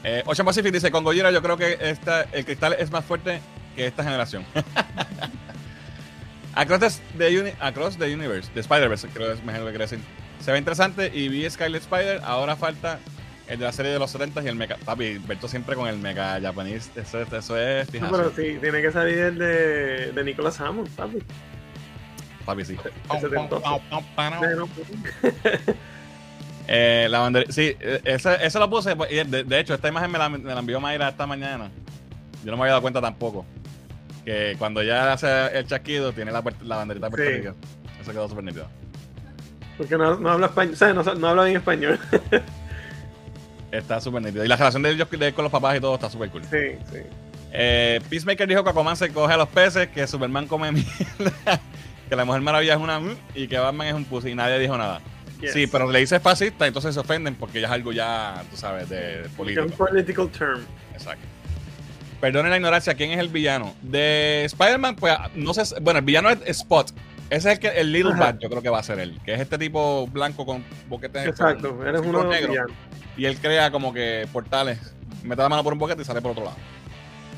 Eh, 0.05 0.22
Ocean 0.26 0.45
Pacific 0.45 0.72
dice, 0.72 0.90
con 0.90 1.03
Gojira 1.05 1.30
yo 1.30 1.42
creo 1.42 1.57
que 1.57 1.78
esta, 1.80 2.22
el 2.32 2.45
cristal 2.45 2.76
es 2.78 2.90
más 2.90 3.05
fuerte 3.05 3.40
que 3.74 3.86
esta 3.86 4.05
generación. 4.05 4.45
Across 6.55 7.01
the, 7.18 7.40
uni- 7.40 7.53
Across 7.59 7.97
the 7.99 8.12
Universe, 8.14 8.51
de 8.55 8.61
Spider-Verse, 8.61 9.09
creo 9.09 9.28
que 9.28 9.34
es 9.34 9.45
mejor 9.45 9.62
lo 9.62 9.66
que 9.66 9.72
quiere 9.72 9.84
decir. 9.86 9.99
Se 10.40 10.53
ve 10.53 10.59
interesante 10.59 11.11
y 11.12 11.28
vi 11.28 11.49
Scarlet 11.49 11.82
Spider, 11.82 12.20
ahora 12.22 12.55
falta 12.55 12.99
el 13.49 13.59
de 13.59 13.64
la 13.64 13.72
serie 13.72 13.92
de 13.92 13.99
los 13.99 14.11
70 14.11 14.42
y 14.42 14.49
el 14.49 14.55
mecha. 14.57 14.76
Papi, 14.84 15.18
Berto 15.18 15.49
siempre 15.49 15.74
con 15.74 15.88
el 15.88 15.97
mecha 15.99 16.38
japonés, 16.40 16.90
eso, 16.95 17.22
eso 17.22 17.59
es 17.59 17.92
No, 17.95 18.11
pero 18.11 18.30
sí, 18.36 18.59
tiene 18.61 18.82
que 18.82 18.92
salir 18.92 19.18
el 19.18 19.38
de, 19.38 20.12
de 20.12 20.24
Nicholas 20.24 20.61
Hammond, 20.61 20.88
papi. 20.90 21.18
Papi, 22.45 22.64
sí. 22.64 22.76
Eh, 26.66 27.09
la 27.11 27.18
bandera, 27.18 27.53
sí, 27.53 27.76
eh, 27.78 28.01
ese, 28.05 28.36
ese 28.42 28.59
lo 28.59 28.70
puse. 28.70 28.97
pues, 28.97 29.12
y 29.12 29.16
De, 29.16 29.45
de 29.45 29.61
hecho, 29.61 29.74
esta 29.74 29.88
imagen 29.88 30.11
me 30.11 30.18
la, 30.18 30.30
me 30.30 30.38
la 30.38 30.61
envió 30.61 30.80
Mayra 30.80 31.11
esta 31.11 31.26
mañana. 31.26 31.70
Yo 32.42 32.51
no 32.53 32.57
me 32.57 32.62
había 32.62 32.70
dado 32.72 32.80
cuenta 32.82 33.03
tampoco. 33.03 33.45
Que 34.24 34.57
cuando 34.59 34.82
ya 34.82 35.12
hace 35.12 35.28
el 35.59 35.66
chasquido, 35.66 36.14
tiene 36.14 36.32
la, 36.32 36.42
la 36.62 36.76
banderita 36.76 37.07
de 37.07 37.11
Puerto 37.11 37.30
Sí. 37.30 37.36
Rico. 37.38 37.55
Eso 38.01 38.12
quedó 38.12 38.28
súper 38.30 38.45
nítido. 38.45 38.66
Porque 39.76 39.99
no, 39.99 40.16
no 40.16 40.30
habla 40.30 40.47
español, 40.47 40.72
o 40.72 40.76
sea, 40.76 40.95
no, 40.95 41.03
no 41.20 41.28
habla 41.28 41.45
bien 41.45 41.57
español. 41.59 41.99
Está 43.70 44.01
súper 44.01 44.22
nítido. 44.22 44.42
Y 44.45 44.49
la 44.49 44.57
relación 44.57 44.82
de 44.84 44.90
ellos 44.92 45.09
con 45.34 45.42
los 45.42 45.53
papás 45.53 45.76
y 45.76 45.80
todo 45.80 45.97
está 45.97 46.09
súper 46.09 46.30
cool. 46.30 46.45
Sí, 46.45 46.78
sí. 46.90 46.99
Eh, 47.53 48.01
Peacemaker 48.09 48.49
dijo 48.49 48.64
que 48.64 48.70
Aquaman 48.70 48.97
se 48.97 49.12
coge 49.12 49.34
a 49.34 49.36
los 49.36 49.49
peces, 49.49 49.88
que 49.88 50.07
Superman 50.07 50.47
come 50.47 50.72
mierda, 50.72 51.61
que 52.14 52.18
la 52.18 52.24
Mujer 52.24 52.42
Maravilla 52.42 52.74
es 52.74 52.80
una 52.80 53.00
mm, 53.00 53.16
y 53.34 53.48
que 53.48 53.58
Batman 53.58 53.88
es 53.88 53.94
un 53.94 54.04
pussy 54.04 54.30
y 54.30 54.34
nadie 54.34 54.58
dijo 54.58 54.78
nada. 54.78 55.00
Yes. 55.40 55.52
Sí, 55.52 55.66
pero 55.66 55.90
le 55.90 55.98
dices 55.98 56.22
fascista, 56.22 56.66
entonces 56.66 56.94
se 56.94 57.00
ofenden 57.00 57.34
porque 57.34 57.60
ya 57.60 57.66
es 57.66 57.72
algo 57.72 57.92
ya, 57.92 58.42
tú 58.50 58.56
sabes, 58.56 58.88
de, 58.88 59.22
de 59.22 59.28
un 59.28 59.30
político. 59.34 59.66
political 59.68 60.30
term. 60.30 60.60
Exacto. 60.92 61.26
Perdonen 62.20 62.50
la 62.50 62.56
ignorancia, 62.56 62.94
¿quién 62.94 63.10
es 63.10 63.18
el 63.18 63.28
villano? 63.28 63.74
De 63.82 64.44
Spider-Man, 64.44 64.96
pues 64.96 65.12
no 65.34 65.52
sé, 65.52 65.62
bueno, 65.82 65.98
el 65.98 66.04
villano 66.04 66.30
es 66.30 66.38
Spot. 66.46 66.88
Ese 67.30 67.50
es 67.50 67.54
el, 67.54 67.58
que, 67.58 67.68
el 67.68 67.92
Little 67.92 68.12
Ajá. 68.12 68.26
Bat, 68.26 68.38
yo 68.38 68.48
creo 68.48 68.62
que 68.62 68.70
va 68.70 68.78
a 68.78 68.82
ser 68.82 69.00
él, 69.00 69.18
que 69.24 69.34
es 69.34 69.40
este 69.40 69.58
tipo 69.58 70.06
blanco 70.06 70.46
con 70.46 70.64
boquetes. 70.88 71.26
Exacto, 71.26 71.84
eres 71.84 72.00
uno 72.00 72.24
negros. 72.24 72.50
villanos. 72.50 72.72
Y 73.16 73.24
él 73.26 73.38
crea 73.38 73.70
como 73.70 73.92
que 73.92 74.28
portales, 74.32 74.78
mete 75.24 75.42
la 75.42 75.48
mano 75.48 75.64
por 75.64 75.72
un 75.72 75.78
boquete 75.80 76.02
y 76.02 76.04
sale 76.04 76.22
por 76.22 76.30
otro 76.30 76.44
lado. 76.44 76.56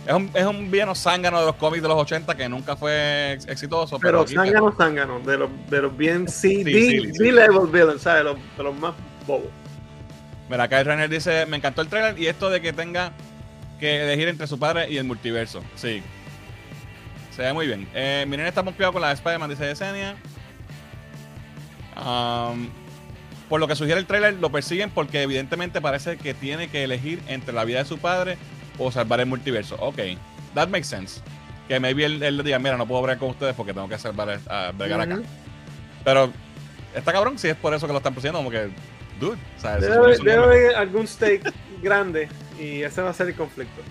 Es 0.06 0.12
un, 0.14 0.30
es 0.34 0.44
un 0.44 0.70
villano 0.70 0.94
zángano 0.94 1.40
de 1.40 1.46
los 1.46 1.56
cómics 1.56 1.82
de 1.82 1.88
los 1.88 1.96
80 1.98 2.36
que 2.36 2.48
nunca 2.48 2.76
fue 2.76 3.32
ex- 3.32 3.48
exitoso. 3.48 3.98
Pero 3.98 4.20
aquí- 4.20 4.34
zángano, 4.34 4.72
zángano, 4.76 5.20
de 5.20 5.36
los, 5.36 5.50
de 5.68 5.82
los 5.82 5.96
bien 5.96 6.28
Sí, 6.28 6.62
sí, 6.64 7.00
sí. 7.12 7.12
D-level 7.24 7.66
villains, 7.72 8.02
¿sabes? 8.02 8.18
De 8.22 8.24
los, 8.30 8.36
de 8.56 8.62
los 8.62 8.74
más 8.76 8.94
bobos. 9.26 9.50
Mira, 10.48 10.68
Kyle 10.68 10.84
Renner 10.84 11.08
dice, 11.10 11.44
me 11.46 11.56
encantó 11.56 11.82
el 11.82 11.88
trailer 11.88 12.16
y 12.18 12.28
esto 12.28 12.48
de 12.50 12.60
que 12.60 12.72
tenga 12.72 13.12
que 13.80 14.04
elegir 14.04 14.28
entre 14.28 14.46
su 14.46 14.58
padre 14.60 14.88
y 14.88 14.96
el 14.96 15.04
multiverso. 15.04 15.60
Sí. 15.74 16.02
Se 17.34 17.42
ve 17.42 17.52
muy 17.52 17.66
bien. 17.66 17.88
Eh, 17.92 18.24
miren, 18.28 18.46
está 18.46 18.62
pompeado 18.62 18.92
con 18.92 19.02
la 19.02 19.08
de 19.08 19.14
Spider-Man, 19.14 19.50
dice 19.50 19.66
Yesenia. 19.66 20.14
Um, 21.96 22.68
por 23.48 23.60
lo 23.60 23.66
que 23.68 23.74
sugiere 23.76 23.98
el 24.00 24.06
trailer, 24.06 24.34
lo 24.34 24.50
persiguen 24.50 24.90
porque 24.90 25.22
evidentemente 25.22 25.80
parece 25.80 26.16
que 26.16 26.34
tiene 26.34 26.68
que 26.68 26.84
elegir 26.84 27.22
entre 27.28 27.52
la 27.52 27.64
vida 27.64 27.78
de 27.78 27.84
su 27.84 27.98
padre 27.98 28.36
o 28.78 28.90
salvar 28.90 29.20
el 29.20 29.26
multiverso. 29.26 29.76
Ok, 29.76 29.98
that 30.54 30.68
makes 30.68 30.86
sense. 30.86 31.20
Que 31.68 31.80
maybe 31.80 32.04
él, 32.04 32.22
él 32.22 32.36
le 32.36 32.42
diga, 32.42 32.58
mira, 32.58 32.76
no 32.76 32.86
puedo 32.86 33.02
bregar 33.02 33.18
con 33.18 33.30
ustedes 33.30 33.54
porque 33.54 33.74
tengo 33.74 33.88
que 33.88 33.98
salvar, 33.98 34.38
a 34.48 34.72
bregar 34.72 35.00
acá. 35.00 35.20
Pero 36.04 36.32
está 36.94 37.12
cabrón 37.12 37.38
si 37.38 37.48
es 37.48 37.56
por 37.56 37.74
eso 37.74 37.86
que 37.86 37.92
lo 37.92 37.98
están 37.98 38.14
persiguiendo, 38.14 38.38
como 38.38 38.50
que, 38.50 38.70
dude, 39.20 39.36
es 39.56 40.18
un 40.20 40.24
debe 40.24 40.44
haber 40.44 40.76
algún 40.76 41.06
stake 41.06 41.52
grande 41.82 42.28
y 42.58 42.82
ese 42.82 43.02
va 43.02 43.10
a 43.10 43.14
ser 43.14 43.28
el 43.28 43.34
conflicto. 43.34 43.82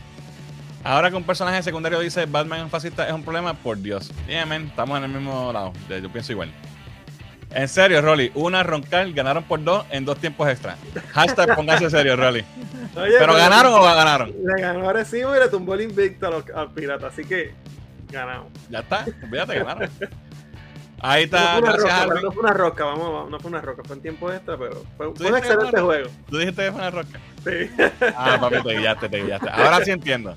Ahora 0.84 1.10
que 1.10 1.16
un 1.16 1.24
personaje 1.24 1.64
secundario 1.64 2.00
dice 2.00 2.28
Batman 2.28 2.60
es 2.60 2.66
un 2.66 2.70
fascista 2.70 3.08
es 3.08 3.14
un 3.14 3.24
problema, 3.24 3.56
por 3.56 3.78
Dios. 3.78 4.12
Yeah, 4.28 4.46
man, 4.46 4.68
estamos 4.68 4.98
en 5.00 5.06
el 5.06 5.10
mismo 5.10 5.52
lado. 5.52 5.74
Yo 5.90 6.12
pienso 6.12 6.32
igual. 6.32 6.52
En 7.56 7.70
serio, 7.70 8.02
Rolly, 8.02 8.32
una 8.36 8.64
roncal 8.64 9.14
ganaron 9.14 9.44
por 9.46 9.64
dos 9.64 9.86
en 9.90 10.04
dos 10.04 10.18
tiempos 10.18 10.50
extra. 10.50 10.76
Hashtag 11.14 11.56
póngase 11.56 11.90
serio, 11.90 12.18
Rolly. 12.18 12.44
Oye, 12.98 13.16
¿Pero 13.18 13.34
ganaron 13.34 13.74
o 13.74 13.82
ganaron? 13.82 14.34
Le 14.44 14.62
ganó 14.62 14.90
Arecibo 14.90 15.36
y 15.36 15.40
le 15.40 15.48
tumbó 15.48 15.74
el 15.74 15.82
invicto 15.82 16.28
a 16.28 16.30
los, 16.32 16.50
al 16.50 16.72
pirata, 16.72 17.08
así 17.08 17.24
que 17.24 17.54
ganamos. 18.12 18.52
Ya 18.70 18.80
está, 18.80 19.06
olvídate, 19.24 19.60
ganaron. 19.60 19.90
Ahí 21.00 21.28
No 21.30 21.38
está, 21.38 21.52
fue, 21.54 21.62
una 21.62 21.72
gracias 21.72 22.06
roca, 22.08 22.22
no 22.22 22.32
fue 22.32 22.44
una 22.44 22.54
roca, 22.54 22.84
vamos, 22.86 23.14
vamos, 23.14 23.30
no 23.32 23.40
fue 23.40 23.52
una 23.52 23.62
roca, 23.62 23.84
fue 23.86 23.96
en 23.96 24.02
tiempo 24.02 24.32
extra, 24.32 24.58
pero 24.58 24.84
fue, 24.98 25.14
fue 25.16 25.28
un 25.30 25.38
excelente 25.38 25.80
juego. 25.80 26.10
Tú 26.30 26.38
dijiste 26.38 26.66
que 26.66 26.72
fue 26.72 26.82
una 26.82 26.92
roca. 26.92 27.20
Sí. 27.44 27.72
Ah, 28.18 28.38
papi, 28.40 28.64
te 28.64 28.80
guiaste, 28.80 29.10
te 29.10 29.24
guiaste. 29.24 29.50
Ahora 29.50 29.86
sí 29.86 29.92
entiendo. 29.92 30.36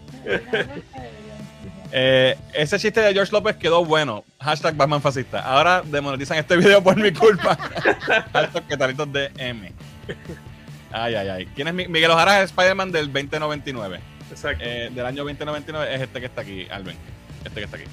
Eh, 1.93 2.37
ese 2.53 2.79
chiste 2.79 3.01
de 3.01 3.13
George 3.15 3.33
López 3.33 3.57
quedó 3.57 3.85
bueno. 3.85 4.25
Hashtag 4.41 4.77
Batman 4.77 5.01
fascista. 5.01 5.41
Ahora 5.41 5.83
demonetizan 5.85 6.39
este 6.39 6.57
video 6.57 6.83
por 6.83 6.97
mi 6.97 7.13
culpa. 7.13 7.57
Hashtag 8.33 8.67
Petalitos 8.69 9.11
de 9.13 9.31
M. 9.39 9.73
Ay, 10.93 11.15
ay, 11.15 11.29
ay. 11.29 11.47
¿Quién 11.55 11.69
es 11.69 11.75
Mi- 11.75 11.89
Miguel 11.89 12.11
Ojara? 12.11 12.39
Es 12.43 12.51
Spider-Man 12.51 12.93
del 12.93 13.07
2099. 13.13 14.01
Exacto. 14.31 14.63
Eh, 14.67 14.91
del 14.95 15.07
año 15.07 15.23
2099 15.25 15.95
es 15.95 16.01
este 16.03 16.21
que 16.21 16.27
está 16.27 16.43
aquí, 16.43 16.67
Alvin. 16.71 16.97
Este 17.45 17.55
que 17.61 17.65
está 17.65 17.77
aquí. 17.77 17.87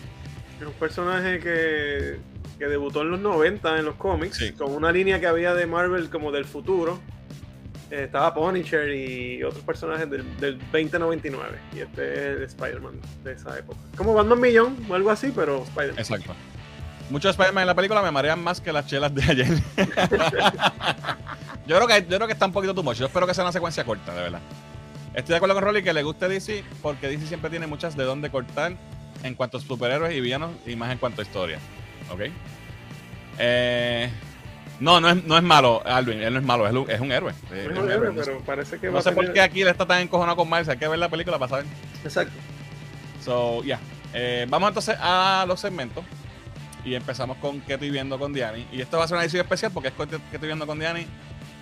Es 0.59 0.67
un 0.67 0.73
personaje 0.73 1.39
que, 1.39 2.19
que 2.59 2.65
debutó 2.67 3.01
en 3.01 3.11
los 3.11 3.19
90 3.19 3.77
en 3.79 3.85
los 3.85 3.95
cómics, 3.95 4.37
Sí. 4.37 4.51
con 4.53 4.71
una 4.73 4.91
línea 4.91 5.19
que 5.19 5.27
había 5.27 5.53
de 5.53 5.65
Marvel 5.67 6.09
como 6.09 6.31
del 6.31 6.45
futuro. 6.45 6.99
Eh, 7.91 8.03
estaba 8.05 8.33
Punisher 8.33 8.89
y 8.89 9.43
otros 9.43 9.63
personajes 9.63 10.09
del, 10.09 10.23
del 10.39 10.57
2099. 10.71 11.59
Y 11.75 11.79
este 11.79 12.13
es 12.13 12.37
el 12.37 12.43
Spider-Man 12.43 12.99
de 13.23 13.33
esa 13.33 13.57
época. 13.57 13.79
Como 13.95 14.13
Batman 14.13 14.39
Millón 14.41 14.77
o 14.89 14.95
algo 14.95 15.11
así, 15.11 15.31
pero 15.35 15.63
Spider-Man. 15.63 15.99
Exacto. 15.99 16.33
Muchos 17.09 17.31
Spider-Man 17.31 17.61
en 17.61 17.67
la 17.67 17.75
película 17.75 18.01
me 18.01 18.11
marean 18.11 18.43
más 18.43 18.59
que 18.59 18.73
las 18.73 18.87
chelas 18.87 19.13
de 19.13 19.23
ayer. 19.23 19.47
yo, 21.67 21.75
creo 21.75 21.87
que, 21.87 22.01
yo 22.09 22.17
creo 22.17 22.27
que 22.27 22.33
está 22.33 22.47
un 22.47 22.51
poquito 22.51 22.73
too 22.73 22.83
much. 22.83 22.97
Yo 22.97 23.05
espero 23.05 23.27
que 23.27 23.33
sea 23.33 23.43
una 23.43 23.51
secuencia 23.51 23.83
corta, 23.83 24.13
de 24.15 24.21
verdad. 24.23 24.41
Estoy 25.13 25.33
de 25.33 25.37
acuerdo 25.37 25.55
con 25.55 25.63
Rolly 25.63 25.83
que 25.83 25.93
le 25.93 26.03
guste 26.03 26.27
DC 26.27 26.63
porque 26.81 27.07
DC 27.07 27.27
siempre 27.27 27.49
tiene 27.49 27.67
muchas 27.67 27.95
de 27.95 28.03
dónde 28.03 28.29
cortar 28.31 28.75
en 29.23 29.35
cuanto 29.35 29.57
a 29.57 29.61
superhéroes 29.61 30.13
y 30.13 30.19
villanos 30.19 30.51
y 30.65 30.75
más 30.75 30.91
en 30.91 30.97
cuanto 30.97 31.21
a 31.21 31.23
historia. 31.23 31.59
¿Ok? 32.11 32.21
Eh, 33.37 34.09
no, 34.79 34.99
no 35.01 35.09
es, 35.09 35.23
no 35.23 35.37
es 35.37 35.43
malo, 35.43 35.81
Alvin. 35.85 36.21
Él 36.21 36.33
no 36.33 36.39
es 36.39 36.45
malo, 36.45 36.67
es 36.67 36.73
un, 36.73 36.89
es 36.89 36.99
un 36.99 37.11
héroe. 37.11 37.33
Es 37.51 37.57
Es 37.59 37.67
un 37.67 37.77
un 37.77 37.91
héroe. 37.91 37.93
héroe, 38.09 38.13
No 38.13 38.23
sé- 38.23 38.31
pero 38.31 38.43
parece 38.45 38.79
que 38.79 38.87
va 38.87 38.93
No 38.93 38.99
a 38.99 39.01
sé 39.01 39.11
por 39.11 39.31
qué 39.33 39.41
aquí 39.41 39.63
le 39.63 39.69
está 39.71 39.85
tan 39.85 40.01
encojonado 40.01 40.35
con 40.37 40.49
Miles. 40.49 40.67
Hay 40.69 40.77
que 40.77 40.87
ver 40.87 40.99
la 40.99 41.09
película 41.09 41.37
para 41.39 41.49
saber. 41.49 41.65
Exacto. 42.03 42.33
So, 43.23 43.63
ya. 43.63 43.79
Eh, 44.13 44.45
vamos 44.49 44.69
entonces 44.69 44.95
a 44.99 45.45
los 45.47 45.59
segmentos. 45.59 46.03
Y 46.83 46.93
empezamos 46.93 47.37
con 47.37 47.61
qué 47.61 47.73
estoy 47.73 47.89
viendo 47.89 48.19
con 48.19 48.31
Diani. 48.31 48.67
Y 48.71 48.79
esto 48.81 48.97
va 48.99 49.05
a 49.05 49.07
ser 49.07 49.15
una 49.15 49.23
edición 49.23 49.41
especial 49.41 49.71
porque 49.73 49.87
es 49.89 49.93
con 49.95 50.07
qué 50.07 50.17
estoy 50.31 50.47
viendo 50.47 50.67
con 50.67 50.77
Diani 50.77 51.05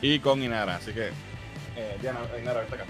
y 0.01 0.19
con 0.19 0.43
Inara. 0.43 0.75
Así 0.75 0.91
que, 0.91 1.07
eh, 1.77 1.97
Diana, 2.01 2.19
Inara, 2.41 2.59
vete 2.61 2.75
acá. 2.75 2.85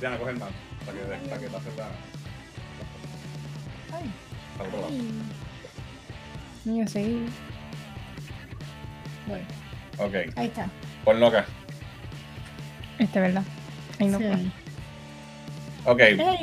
Diana, 0.00 0.16
coge 0.18 0.30
el 0.32 0.38
mouse 0.38 0.52
para 0.84 0.98
que, 0.98 1.28
para 1.28 1.40
que 1.40 1.46
pase 1.48 1.66
la. 1.76 1.88
Ay. 3.96 4.10
lado. 4.58 4.88
Niño, 6.64 6.88
sí. 6.88 7.26
Bueno, 9.30 9.44
Ok, 9.98 10.14
ahí 10.36 10.46
está. 10.46 10.66
ponlo 11.04 11.26
acá. 11.28 11.44
Este, 12.98 13.20
¿verdad? 13.20 13.42
Ay, 13.98 14.06
no. 14.08 14.18
Sí. 14.18 14.52
Ok, 15.86 16.00
Hey. 16.00 16.36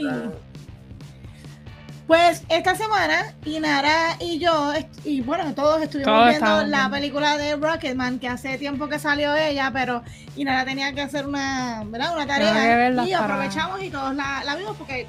Pues 2.07 2.43
esta 2.47 2.73
semana, 2.73 3.33
Inara 3.43 4.15
y 4.21 4.39
yo, 4.39 4.71
y 5.03 5.19
bueno, 5.19 5.53
todos 5.53 5.81
estuvimos 5.83 6.13
Todos 6.13 6.29
viendo 6.29 6.65
la 6.67 6.89
película 6.89 7.35
de 7.37 7.57
Rocketman, 7.57 8.17
que 8.19 8.29
hace 8.29 8.57
tiempo 8.57 8.87
que 8.87 8.97
salió 8.97 9.35
ella, 9.35 9.71
pero 9.73 10.03
Inara 10.37 10.63
tenía 10.63 10.93
que 10.93 11.01
hacer 11.01 11.27
una, 11.27 11.83
¿verdad? 11.85 12.13
una 12.15 12.25
tarea. 12.25 12.53
verla 12.77 13.05
Y 13.05 13.11
para- 13.11 13.25
aprovechamos 13.25 13.83
y 13.83 13.89
todos 13.89 14.15
la, 14.15 14.41
la 14.45 14.55
vimos, 14.55 14.77
porque 14.77 15.05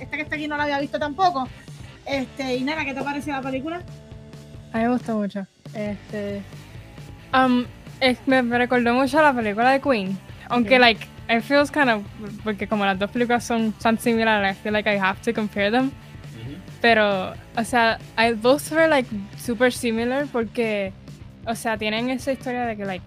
esta 0.00 0.16
que 0.16 0.22
está 0.22 0.34
aquí 0.34 0.48
no 0.48 0.56
la 0.56 0.64
había 0.64 0.80
visto 0.80 0.98
tampoco. 0.98 1.48
Este, 2.06 2.56
Inara, 2.56 2.84
¿qué 2.84 2.92
te 2.94 3.02
pareció 3.02 3.34
la 3.34 3.40
película? 3.42 3.80
A 4.72 4.78
mí 4.78 4.82
me 4.84 4.88
gustó 4.90 5.16
mucho. 5.18 5.46
Este. 5.74 6.42
Um, 7.32 7.64
es- 8.00 8.18
me, 8.26 8.42
me 8.42 8.58
recordó 8.58 8.92
mucho 8.94 9.18
a 9.18 9.22
la 9.22 9.32
película 9.32 9.70
de 9.70 9.80
Queen. 9.80 10.18
Aunque, 10.48 10.78
like, 10.78 11.06
it 11.30 11.42
feels 11.42 11.70
kind 11.70 11.88
of. 11.88 12.02
Porque 12.44 12.66
como 12.66 12.84
las 12.84 12.98
dos 12.98 13.10
películas 13.10 13.44
son 13.44 13.72
tan 13.72 13.98
similares, 13.98 14.56
I 14.56 14.60
feel 14.60 14.72
like 14.72 14.88
I 14.92 14.98
have 14.98 15.20
to 15.22 15.32
compare 15.32 15.70
them. 15.70 15.90
Pero, 16.80 17.32
o 17.56 17.64
sea, 17.64 17.98
I, 18.18 18.32
both 18.32 18.70
were, 18.72 18.88
like, 18.88 19.08
super 19.38 19.72
similar 19.72 20.26
porque, 20.32 20.92
o 21.46 21.54
sea, 21.54 21.76
tienen 21.78 22.10
esa 22.10 22.32
historia 22.32 22.66
de 22.66 22.76
que, 22.76 22.84
like, 22.84 23.06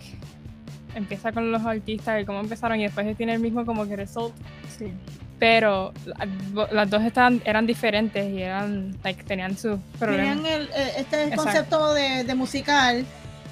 empieza 0.95 1.33
con 1.33 1.51
los 1.51 1.61
artistas 1.65 2.21
y 2.21 2.25
cómo 2.25 2.39
empezaron 2.39 2.79
y 2.79 2.83
después 2.83 3.15
tiene 3.17 3.33
el 3.33 3.41
mismo 3.41 3.65
como 3.65 3.85
que 3.85 3.97
result. 3.97 4.33
Sí. 4.79 4.93
Pero 5.37 5.91
la- 6.05 6.67
las 6.71 6.89
dos 6.89 7.03
estaban, 7.03 7.41
eran 7.43 7.67
diferentes 7.67 8.25
y 8.31 8.41
eran, 8.41 8.95
like, 9.03 9.23
tenían 9.25 9.57
sus 9.57 9.77
problemas. 9.99 10.37
Tenían 10.37 10.61
el, 10.61 10.67
eh, 10.69 10.91
este 10.99 11.23
Exacto. 11.23 11.43
concepto 11.43 11.93
de, 11.93 12.23
de 12.23 12.35
musical 12.35 13.05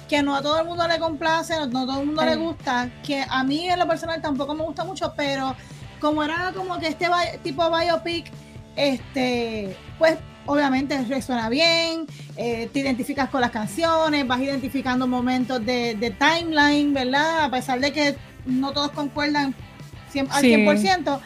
que 0.08 0.22
no 0.22 0.34
a 0.36 0.42
todo 0.42 0.60
el 0.60 0.66
mundo 0.66 0.86
le 0.86 0.98
complace, 0.98 1.54
no, 1.68 1.80
a 1.80 1.86
todo 1.86 2.00
el 2.00 2.06
mundo 2.06 2.24
le 2.24 2.36
gusta, 2.36 2.90
que 3.02 3.24
a 3.28 3.42
mí 3.44 3.68
en 3.68 3.78
lo 3.78 3.86
personal 3.88 4.20
tampoco 4.20 4.54
me 4.54 4.62
gusta 4.64 4.84
mucho, 4.84 5.12
pero 5.16 5.54
como 6.00 6.22
era 6.22 6.52
como 6.54 6.78
que 6.78 6.88
este 6.88 7.08
tipo 7.42 7.68
biopic, 7.70 8.30
este, 8.76 9.76
pues 9.98 10.16
obviamente 10.46 11.00
resuena 11.04 11.48
bien, 11.48 12.06
eh, 12.36 12.68
te 12.72 12.80
identificas 12.80 13.30
con 13.30 13.40
las 13.40 13.50
canciones, 13.50 14.26
vas 14.26 14.40
identificando 14.40 15.06
momentos 15.06 15.64
de, 15.64 15.94
de 15.94 16.10
timeline, 16.10 16.92
¿verdad? 16.92 17.44
A 17.44 17.50
pesar 17.50 17.80
de 17.80 17.92
que 17.92 18.16
no 18.44 18.72
todos 18.72 18.90
concuerdan 18.90 19.54
cien- 20.12 20.28
al 20.30 20.42
Sí. 20.42 20.48
100%. 20.54 21.20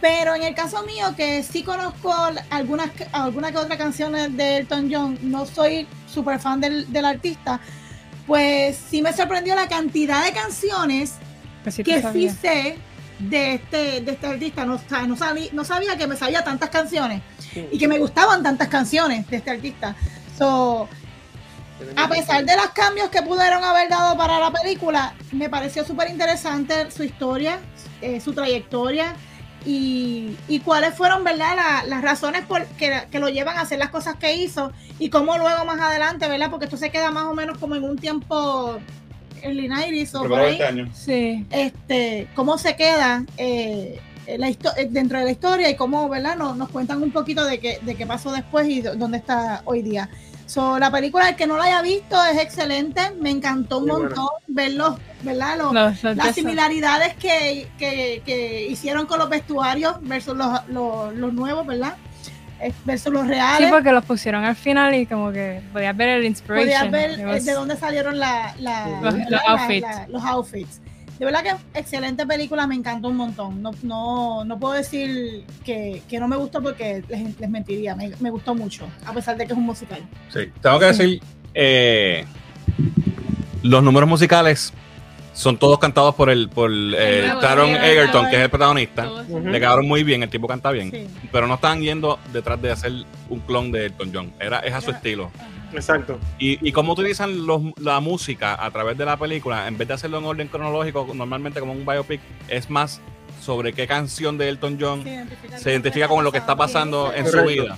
Pero 0.00 0.34
en 0.34 0.42
el 0.42 0.54
caso 0.54 0.82
mío, 0.84 1.14
que 1.16 1.44
sí 1.44 1.62
conozco 1.62 2.12
algunas 2.50 2.90
alguna 3.12 3.52
que 3.52 3.58
otra 3.58 3.78
canciones 3.78 4.36
de 4.36 4.56
Elton 4.58 4.88
John, 4.92 5.18
no 5.22 5.46
soy 5.46 5.86
súper 6.12 6.40
fan 6.40 6.60
del, 6.60 6.92
del 6.92 7.04
artista, 7.04 7.60
pues 8.26 8.78
sí 8.90 9.02
me 9.02 9.12
sorprendió 9.12 9.54
la 9.54 9.68
cantidad 9.68 10.24
de 10.24 10.32
canciones 10.32 11.14
Pues 11.62 11.74
sí, 11.74 11.84
que 11.84 12.02
sí 12.12 12.28
sé 12.30 12.76
de 13.18 13.54
este, 13.54 14.00
de 14.00 14.12
este 14.12 14.26
artista. 14.26 14.64
No, 14.64 14.80
no, 15.06 15.16
sabía, 15.16 15.50
no 15.52 15.64
sabía 15.64 15.96
que 15.96 16.06
me 16.06 16.16
sabía 16.16 16.42
tantas 16.44 16.70
canciones 16.70 17.22
y 17.70 17.78
que 17.78 17.88
me 17.88 17.98
gustaban 17.98 18.42
tantas 18.42 18.68
canciones 18.68 19.28
de 19.28 19.36
este 19.36 19.50
artista. 19.50 19.94
So, 20.36 20.88
a 21.96 22.08
pesar 22.08 22.44
de 22.44 22.56
los 22.56 22.68
cambios 22.70 23.10
que 23.10 23.22
pudieron 23.22 23.62
haber 23.62 23.88
dado 23.88 24.16
para 24.16 24.38
la 24.38 24.50
película, 24.50 25.14
me 25.32 25.48
pareció 25.48 25.84
súper 25.84 26.10
interesante 26.10 26.90
su 26.90 27.02
historia, 27.02 27.58
eh, 28.00 28.20
su 28.20 28.32
trayectoria 28.32 29.14
y, 29.64 30.36
y 30.48 30.60
cuáles 30.60 30.94
fueron, 30.94 31.24
¿verdad?, 31.24 31.54
la- 31.56 31.84
las 31.86 32.02
razones 32.02 32.44
por 32.46 32.64
que, 32.66 33.02
que 33.10 33.18
lo 33.18 33.28
llevan 33.28 33.56
a 33.58 33.62
hacer 33.62 33.78
las 33.78 33.90
cosas 33.90 34.16
que 34.16 34.34
hizo 34.34 34.72
y 34.98 35.08
cómo 35.10 35.36
luego 35.38 35.64
más 35.64 35.80
adelante, 35.80 36.28
¿verdad? 36.28 36.50
Porque 36.50 36.64
esto 36.66 36.76
se 36.76 36.90
queda 36.90 37.10
más 37.10 37.24
o 37.24 37.34
menos 37.34 37.58
como 37.58 37.74
en 37.76 37.84
un 37.84 37.96
tiempo 37.98 38.78
en 39.42 39.56
Linairis 39.56 40.14
o 40.14 40.22
por 40.24 40.38
ahí 40.38 40.52
este 40.52 40.64
año. 40.64 40.88
Sí. 40.94 41.44
este, 41.50 42.28
cómo 42.34 42.58
se 42.58 42.76
queda 42.76 43.24
eh, 43.36 44.00
la 44.38 44.48
eh, 44.48 44.58
dentro 44.88 45.18
de 45.18 45.24
la 45.24 45.30
historia 45.32 45.68
y 45.68 45.74
cómo 45.74 46.08
¿verdad? 46.08 46.36
Nos, 46.36 46.56
nos 46.56 46.68
cuentan 46.68 47.02
un 47.02 47.10
poquito 47.10 47.44
de 47.44 47.58
qué, 47.58 47.78
de 47.82 47.94
qué 47.96 48.06
pasó 48.06 48.30
después 48.30 48.68
y 48.68 48.80
dónde 48.82 49.18
está 49.18 49.62
hoy 49.64 49.82
día. 49.82 50.08
So, 50.52 50.78
la 50.78 50.90
película, 50.90 51.30
el 51.30 51.36
que 51.36 51.46
no 51.46 51.56
la 51.56 51.64
haya 51.64 51.80
visto, 51.80 52.22
es 52.26 52.38
excelente. 52.38 53.00
Me 53.18 53.30
encantó 53.30 53.78
un 53.78 53.86
Muy 53.88 54.02
montón 54.02 54.26
verlos, 54.48 54.98
¿verdad? 55.22 55.56
Los- 55.56 55.72
Los- 55.72 56.02
los 56.04 56.14
las 56.18 56.26
de- 56.26 56.32
similaridades 56.34 57.14
que, 57.14 57.68
que- 57.78 58.20
que 58.26 58.66
hicieron 58.68 59.06
con 59.06 59.18
los 59.18 59.30
vestuarios 59.30 59.94
versus 60.02 60.36
los, 60.36 60.68
los, 60.68 61.14
los 61.14 61.32
nuevos, 61.32 61.66
¿verdad? 61.66 61.94
Versus 62.84 63.10
los 63.14 63.22
Sí, 63.22 63.28
reales. 63.30 63.70
porque 63.70 63.92
los 63.92 64.04
pusieron 64.04 64.44
al 64.44 64.54
final 64.54 64.94
y 64.94 65.06
como 65.06 65.32
que 65.32 65.62
podías 65.72 65.96
ver 65.96 66.10
el 66.10 66.24
inspiration. 66.26 66.66
Podías 66.66 66.90
ver 66.90 67.18
eh, 67.20 67.26
was- 67.26 67.44
de 67.46 67.52
dónde 67.54 67.76
salieron 67.78 68.18
la- 68.18 68.54
la- 68.58 68.88
Los- 69.00 69.00
¿verdad? 69.14 69.18
los 69.30 69.30
La- 69.30 69.52
outfits. 69.52 69.80
la- 69.88 70.06
los 70.08 70.22
outfits. 70.24 70.80
De 71.18 71.24
verdad 71.26 71.42
que 71.44 71.78
excelente 71.78 72.26
película, 72.26 72.66
me 72.66 72.74
encantó 72.74 73.08
un 73.08 73.16
montón. 73.16 73.62
No, 73.62 73.70
no, 73.82 74.44
no 74.44 74.58
puedo 74.58 74.74
decir 74.74 75.44
que, 75.64 76.02
que 76.08 76.18
no 76.18 76.26
me 76.26 76.36
gustó 76.36 76.60
porque 76.62 77.04
les, 77.08 77.38
les 77.38 77.50
mentiría. 77.50 77.94
Me, 77.94 78.10
me 78.20 78.30
gustó 78.30 78.54
mucho, 78.54 78.88
a 79.06 79.12
pesar 79.12 79.36
de 79.36 79.46
que 79.46 79.52
es 79.52 79.58
un 79.58 79.64
musical. 79.64 80.00
Sí, 80.32 80.50
tengo 80.60 80.78
que 80.80 80.86
decir, 80.86 81.20
eh, 81.54 82.24
los 83.62 83.82
números 83.82 84.08
musicales 84.08 84.72
son 85.34 85.56
todos 85.56 85.78
cantados 85.78 86.14
por 86.14 86.28
el 86.28 86.48
por 86.48 86.70
eh, 86.70 87.22
nuevo, 87.26 87.40
Taron 87.40 87.68
sí, 87.68 87.74
Egerton, 87.74 88.24
el- 88.24 88.30
que 88.30 88.36
es 88.36 88.42
el 88.42 88.50
protagonista. 88.50 89.08
Le 89.44 89.60
quedaron 89.60 89.86
muy 89.88 90.02
bien, 90.04 90.22
el 90.22 90.28
tipo 90.28 90.46
canta 90.48 90.70
bien, 90.72 90.90
Sí. 90.90 91.06
pero 91.30 91.46
no 91.46 91.54
están 91.54 91.80
yendo 91.80 92.18
detrás 92.32 92.60
de 92.60 92.70
hacer 92.72 92.92
un 93.28 93.40
clon 93.40 93.70
de 93.72 93.86
Elton 93.86 94.10
John. 94.12 94.32
Era, 94.40 94.58
es 94.60 94.74
a 94.74 94.80
su 94.80 94.90
Era- 94.90 94.98
estilo. 94.98 95.30
Exacto. 95.72 96.18
Y, 96.38 96.58
y 96.66 96.72
cómo 96.72 96.92
utilizan 96.92 97.46
los- 97.46 97.62
la 97.80 98.00
música 98.00 98.62
a 98.64 98.70
través 98.70 98.96
de 98.98 99.04
la 99.04 99.16
película, 99.16 99.66
en 99.68 99.78
vez 99.78 99.88
de 99.88 99.94
hacerlo 99.94 100.18
en 100.18 100.24
orden 100.24 100.48
cronológico, 100.48 101.08
normalmente 101.14 101.60
como 101.60 101.72
un 101.72 101.84
biopic, 101.86 102.20
es 102.48 102.68
más 102.70 103.00
sobre 103.40 103.72
qué 103.72 103.86
canción 103.86 104.38
de 104.38 104.48
Elton 104.48 104.78
John 104.80 105.00
identifica, 105.06 105.58
se 105.58 105.70
identifica 105.72 106.08
con 106.08 106.22
lo 106.24 106.30
que 106.30 106.38
está 106.38 106.54
pasando 106.56 107.12
en 107.12 107.26
su 107.26 107.42
vida. 107.44 107.76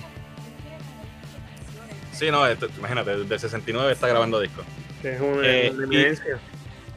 Sí, 2.11 2.31
no, 2.31 2.45
esto- 2.47 2.67
imagínate, 2.77 3.17
desde 3.17 3.33
el 3.35 3.39
69 3.39 3.91
está 3.91 4.07
grabando 4.07 4.39
disco. 4.39 4.61
Es 5.03 5.19
una, 5.19 5.45
Eh, 5.47 5.71
una 5.73 5.81
y- 5.81 5.83
eminencia. 5.85 6.39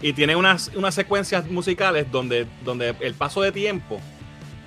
Y 0.01 0.13
tiene 0.13 0.37
unas, 0.37 0.71
unas 0.77 0.95
secuencias 0.95 1.51
musicales 1.51 2.07
donde, 2.13 2.47
donde 2.65 2.95
el 3.01 3.15
paso 3.15 3.43
de 3.43 3.51
tiempo 3.51 4.01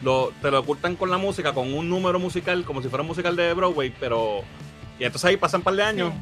lo, 0.04 0.34
te 0.42 0.52
lo 0.52 0.60
ocultan 0.60 0.96
con 0.98 1.10
la 1.10 1.18
música, 1.18 1.54
con 1.54 1.74
un 1.74 1.90
número 1.90 2.20
musical, 2.20 2.66
como 2.66 2.82
si 2.82 2.90
fuera 2.90 3.02
un 3.02 3.08
musical 3.08 3.36
de 3.38 3.54
Broadway, 3.54 3.94
pero 3.98 4.42
Y 5.02 5.06
entonces 5.06 5.28
ahí 5.30 5.36
pasan 5.38 5.62
un 5.62 5.64
par 5.64 5.74
de 5.74 5.82
años 5.82 6.14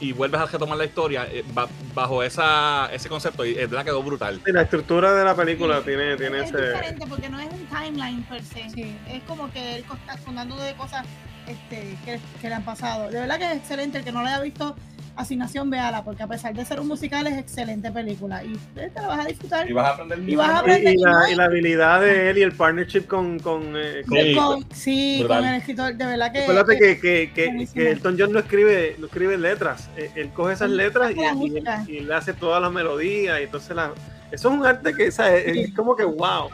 y 0.00 0.10
vuelves 0.10 0.40
a 0.40 0.46
retomar 0.46 0.76
la 0.76 0.84
historia 0.86 1.24
eh, 1.30 1.44
ba- 1.54 1.68
bajo 1.94 2.20
esa, 2.20 2.90
ese 2.92 3.08
concepto 3.08 3.46
y 3.46 3.52
es 3.52 3.70
verdad 3.70 3.84
quedó 3.84 4.02
brutal. 4.02 4.40
Sí, 4.44 4.50
la 4.50 4.62
estructura 4.62 5.14
de 5.14 5.24
la 5.24 5.36
película 5.36 5.78
Sí, 5.78 5.84
tiene, 5.84 6.16
tiene 6.16 6.40
es 6.42 6.50
ese. 6.50 6.60
diferente 6.66 7.06
porque 7.08 7.28
no 7.28 7.38
es 7.38 7.46
un 7.52 7.64
timeline 7.66 8.24
per 8.24 8.42
se. 8.42 8.68
Sí. 8.70 8.98
Es 9.08 9.22
como 9.22 9.52
que 9.52 9.76
él 9.76 9.84
está 10.08 10.16
contando 10.24 10.56
de 10.56 10.74
cosas 10.74 11.06
este, 11.46 11.96
que, 12.04 12.18
que 12.40 12.48
le 12.48 12.54
han 12.56 12.64
pasado. 12.64 13.08
De 13.08 13.20
verdad 13.20 13.38
que 13.38 13.44
es 13.52 13.56
excelente. 13.58 13.98
El 13.98 14.04
que 14.04 14.10
no 14.10 14.24
le 14.24 14.30
haya 14.30 14.40
visto 14.40 14.74
Asignación, 15.16 15.70
véala, 15.70 16.02
porque 16.02 16.24
a 16.24 16.26
pesar 16.26 16.52
de 16.54 16.64
ser 16.64 16.80
un 16.80 16.88
musical, 16.88 17.24
es 17.28 17.38
excelente 17.38 17.90
película. 17.92 18.42
Y 18.42 18.54
eh, 18.76 18.90
te 18.92 19.00
la 19.00 19.06
vas 19.08 19.20
a 19.24 19.28
disfrutar. 19.28 19.72
vas 19.72 19.86
a 19.86 19.92
aprender 19.94 20.28
Y 20.28 20.34
vas 20.34 20.48
a 20.48 20.58
aprender. 20.58 20.92
y 20.94 20.96
y 20.96 21.00
la, 21.02 21.10
no- 21.12 21.28
y 21.30 21.34
la 21.36 21.44
habilidad 21.44 22.00
de 22.00 22.30
él 22.30 22.38
y 22.38 22.42
el 22.42 22.52
partnership 22.52 23.02
con, 23.06 23.38
con, 23.38 23.74
eh, 23.76 24.02
con- 24.08 24.18
Sí. 24.18 24.34
con, 24.34 24.66
sí, 24.74 25.16
brutal. 25.20 25.38
con 25.40 25.48
el 25.48 25.54
escritor. 25.56 25.94
De 25.94 26.04
verdad 26.06 26.32
que. 26.32 26.42
Acuérdate 26.42 26.78
que, 26.78 26.98
que, 27.00 27.32
que, 27.74 27.90
Elton 27.92 28.16
John 28.18 28.32
no 28.32 28.40
escribe, 28.40 28.96
no 28.98 29.06
escribe 29.06 29.38
letras. 29.38 29.88
Eh, 29.96 30.10
Él 30.16 30.30
coge 30.30 30.54
esas 30.54 30.70
letras 30.70 31.12
y, 31.12 31.20
y- 31.20 31.96
y 31.96 32.00
le 32.00 32.14
hace 32.14 32.32
todas 32.32 32.60
las 32.60 32.72
melodías. 32.72 33.38
Y 33.40 33.44
entonces 33.44 33.76
la, 33.76 33.92
eso 34.32 34.48
es 34.50 34.54
un 34.58 34.66
arte 34.66 34.94
que 34.94 35.12
¿sabes? 35.12 35.44
es, 35.46 35.66
Sí. 35.66 35.72
como 35.74 35.94
que 35.94 36.02
wow. 36.04 36.48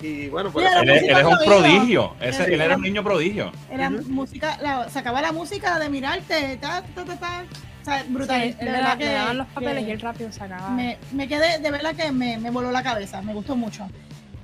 Y 0.00 0.28
bueno, 0.28 0.48
eso- 0.48 0.60
Él 0.60 0.88
es, 0.90 1.02
él 1.02 1.10
es 1.18 1.24
un 1.24 1.38
prodigio. 1.44 2.14
Ese- 2.20 2.44
Sí. 2.46 2.52
él 2.54 2.60
era 2.62 2.76
un 2.76 2.82
niño 2.82 3.02
prodigio. 3.04 3.52
Era 3.70 3.90
Ujú. 3.90 4.08
música, 4.08 4.56
la, 4.62 4.88
sacaba 4.88 5.20
la 5.20 5.32
música 5.32 5.78
de 5.78 5.88
mirarte, 5.90 6.56
ta, 6.58 6.82
ta, 6.94 7.04
ta, 7.04 7.16
ta. 7.16 7.44
O 7.77 7.77
sea, 7.88 8.04
brutal. 8.08 8.40
Sí, 8.42 8.48
de 8.52 8.56
él 8.60 8.64
le, 8.66 8.72
verdad 8.72 8.88
da- 8.88 8.98
que, 8.98 9.04
le 9.04 9.12
daban 9.12 9.38
los 9.38 9.46
papeles 9.48 9.84
que 9.84 9.90
y 9.90 9.92
él 9.92 10.00
rápido 10.00 10.32
sacaba. 10.32 10.70
me, 10.70 10.98
me 11.12 11.28
quedé, 11.28 11.58
de 11.58 11.70
verdad 11.70 11.94
que 11.94 12.10
me, 12.12 12.38
me 12.38 12.50
voló 12.50 12.70
la 12.70 12.82
cabeza, 12.82 13.20
me 13.22 13.32
gustó 13.34 13.56
mucho. 13.56 13.88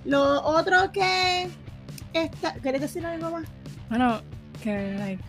Lo 0.04 0.42
otro 0.42 0.90
que 0.92 1.48
está, 2.12 2.52
¿quieres 2.62 2.80
decir 2.80 3.04
algo 3.06 3.30
más? 3.30 3.44
Bueno, 3.88 4.20
que, 4.62 4.94
like. 4.98 5.22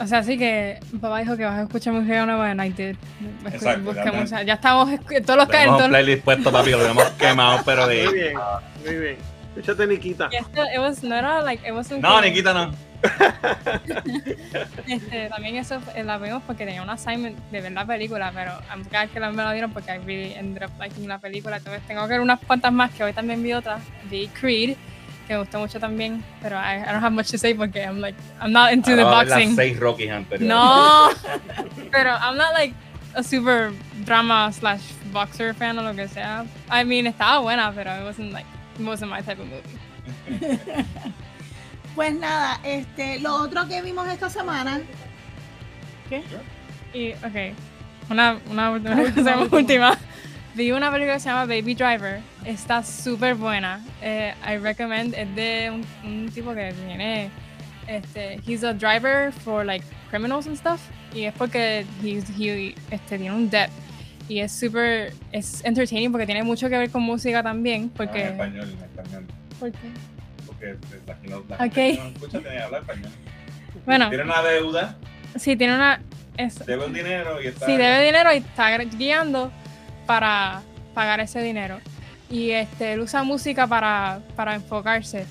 O 0.00 0.06
sea, 0.06 0.22
sí 0.22 0.38
que 0.38 0.78
mi 0.92 1.00
papá 1.00 1.18
dijo 1.18 1.36
que 1.36 1.44
vas 1.44 1.58
a 1.58 1.62
escuchar 1.62 1.92
música 1.92 2.24
nueva 2.24 2.52
I 2.64 2.70
did. 2.70 2.94
Escu- 3.44 3.52
Exacto, 3.52 3.92
ya- 4.44 4.54
estamos 4.54 4.90
todos 5.26 5.36
los 5.38 5.48
Tenemos 5.48 5.74
un 5.74 5.78
cantos. 5.80 5.88
playlist 5.88 6.24
puesto, 6.24 6.52
papi, 6.52 6.70
lo 6.70 6.78
tenemos 6.78 7.04
quemado, 7.18 7.60
pero 7.64 7.86
Muy 7.86 7.96
de. 7.96 8.12
bien, 8.12 8.34
muy 8.84 8.94
bien. 8.96 9.16
Escúchate, 9.56 9.86
Nikita. 9.86 10.28
Y 10.32 10.36
esto, 10.36 10.62
it 10.72 10.78
was, 10.78 11.02
no 11.02 11.14
era 11.16 11.42
like, 11.42 11.66
it 11.66 11.72
wasn't 11.72 12.02
No, 12.02 12.20
Nikita, 12.20 12.52
no. 12.54 12.72
Este, 14.88 15.28
también 15.28 15.56
eso 15.56 15.80
eh, 15.94 16.02
la 16.02 16.18
vimos 16.18 16.42
porque 16.46 16.64
tenía 16.64 16.82
un 16.82 16.90
assignment 16.90 17.38
de 17.50 17.60
ver 17.60 17.72
la 17.72 17.84
película, 17.86 18.32
pero 18.34 18.52
I'm 18.70 18.82
glad 18.88 19.08
que 19.10 19.20
la 19.20 19.30
me 19.30 19.42
la 19.42 19.52
dieron 19.52 19.72
porque 19.72 19.92
I 19.92 19.98
really 19.98 20.32
ended 20.34 20.64
up 20.64 20.72
liking 20.80 21.06
la 21.08 21.18
película. 21.18 21.58
Entonces 21.58 21.82
tengo 21.86 22.02
que 22.02 22.14
ver 22.14 22.20
unas 22.20 22.40
cuantas 22.40 22.72
más 22.72 22.90
que 22.92 23.04
hoy 23.04 23.12
también 23.12 23.42
vi 23.42 23.52
otra. 23.52 23.78
Vi 24.10 24.28
Creed, 24.28 24.76
que 25.26 25.34
me 25.34 25.40
gustó 25.40 25.58
mucho 25.58 25.78
también, 25.78 26.24
pero 26.42 26.56
I, 26.56 26.82
I 26.82 26.92
don't 26.92 27.02
have 27.02 27.14
much 27.14 27.30
to 27.30 27.38
say 27.38 27.54
porque 27.54 27.82
I'm 27.82 28.00
like, 28.00 28.18
I'm 28.40 28.52
not 28.52 28.72
into 28.72 28.96
the 28.96 29.02
Ahora 29.02 29.14
va 29.14 29.20
a 29.20 29.24
ver 29.24 29.28
boxing. 29.34 29.48
Las 29.48 29.56
seis 29.56 29.78
Rockies 29.78 30.10
anteriores. 30.10 30.48
No, 30.48 31.10
pero 31.92 32.10
I'm 32.10 32.36
not 32.36 32.52
like 32.54 32.74
a 33.14 33.22
super 33.22 33.72
drama 34.04 34.50
slash 34.52 34.82
boxer 35.12 35.54
fan 35.54 35.78
o 35.78 35.82
lo 35.82 35.94
que 35.94 36.08
sea. 36.08 36.46
I 36.70 36.84
mean, 36.84 37.06
estaba 37.06 37.40
buena, 37.40 37.72
pero 37.74 37.90
it 37.92 38.04
wasn't 38.04 38.32
like, 38.32 38.46
wasn't 38.80 39.10
my 39.10 39.20
type 39.20 39.38
of 39.38 39.46
movie. 39.48 40.58
Pues 41.98 42.14
nada, 42.14 42.60
este, 42.62 43.18
lo 43.18 43.34
otro 43.34 43.66
que 43.66 43.82
vimos 43.82 44.06
esta 44.06 44.30
semana, 44.30 44.80
Y, 46.94 47.10
ok, 47.10 47.56
una, 48.08 48.38
una, 48.48 48.70
última, 48.70 48.94
última, 49.02 49.34
cosa 49.34 49.48
última. 49.56 49.98
Vi 50.54 50.70
una 50.70 50.92
película 50.92 51.14
que 51.14 51.20
se 51.20 51.28
llama 51.28 51.44
Baby 51.46 51.74
Driver. 51.74 52.20
Está 52.44 52.84
súper 52.84 53.34
buena. 53.34 53.80
Eh, 54.00 54.32
I 54.46 54.58
recommend. 54.58 55.12
Es 55.14 55.34
de 55.34 55.72
un, 55.72 55.84
un 56.04 56.28
tipo 56.30 56.54
que 56.54 56.72
tiene. 56.72 57.30
Este, 57.88 58.40
he's 58.46 58.62
a 58.62 58.72
driver 58.72 59.32
for 59.32 59.64
like 59.64 59.84
criminals 60.08 60.46
and 60.46 60.56
stuff. 60.56 60.80
Y 61.12 61.24
es 61.24 61.34
porque 61.34 61.84
he's, 62.00 62.30
he 62.38 62.76
este, 62.92 63.18
tiene 63.18 63.32
un 63.32 63.50
debt. 63.50 63.70
Y 64.28 64.40
es 64.40 64.52
súper. 64.52 65.12
Es 65.32 65.64
entertaining 65.64 66.12
porque 66.12 66.26
tiene 66.26 66.42
mucho 66.42 66.68
que 66.68 66.76
ver 66.78 66.90
con 66.90 67.02
música 67.02 67.42
también. 67.42 67.88
Porque. 67.90 68.20
en 68.20 68.26
español, 68.32 68.68
en 68.78 68.84
español. 68.84 69.24
¿por 69.58 69.72
qué? 69.72 69.78
Porque 70.46 70.76
la 71.06 71.14
que 71.20 71.28
no, 71.28 71.44
la 71.48 71.56
Ok. 71.56 71.72
gente 71.74 71.98
no 72.02 72.08
escucha 72.08 72.38
tiene 72.40 72.56
que 72.56 72.62
hablar 72.62 72.80
español. 72.82 73.10
Bueno, 73.86 74.08
Tiene 74.10 74.24
una 74.24 74.42
deuda, 74.42 74.96
sí, 75.36 75.56
tiene 75.56 75.74
una. 75.74 76.00
es- 76.36 76.64
debe 76.66 76.84
un 76.84 76.92
dinero 76.92 77.40
y 77.42 77.46
está. 77.46 77.64
Sí, 77.66 77.72
debe 77.76 78.04
dinero 78.04 78.32
y 78.34 78.38
está 78.38 78.76
guiando 78.78 79.50
para 80.06 80.62
pagar 80.94 81.20
ese 81.20 81.40
dinero. 81.42 81.78
Y 82.30 82.50
este, 82.50 82.92
él 82.92 83.00
usa 83.00 83.22
música 83.22 83.66
para, 83.66 84.20
para 84.36 84.54
enfocarse. 84.54 85.24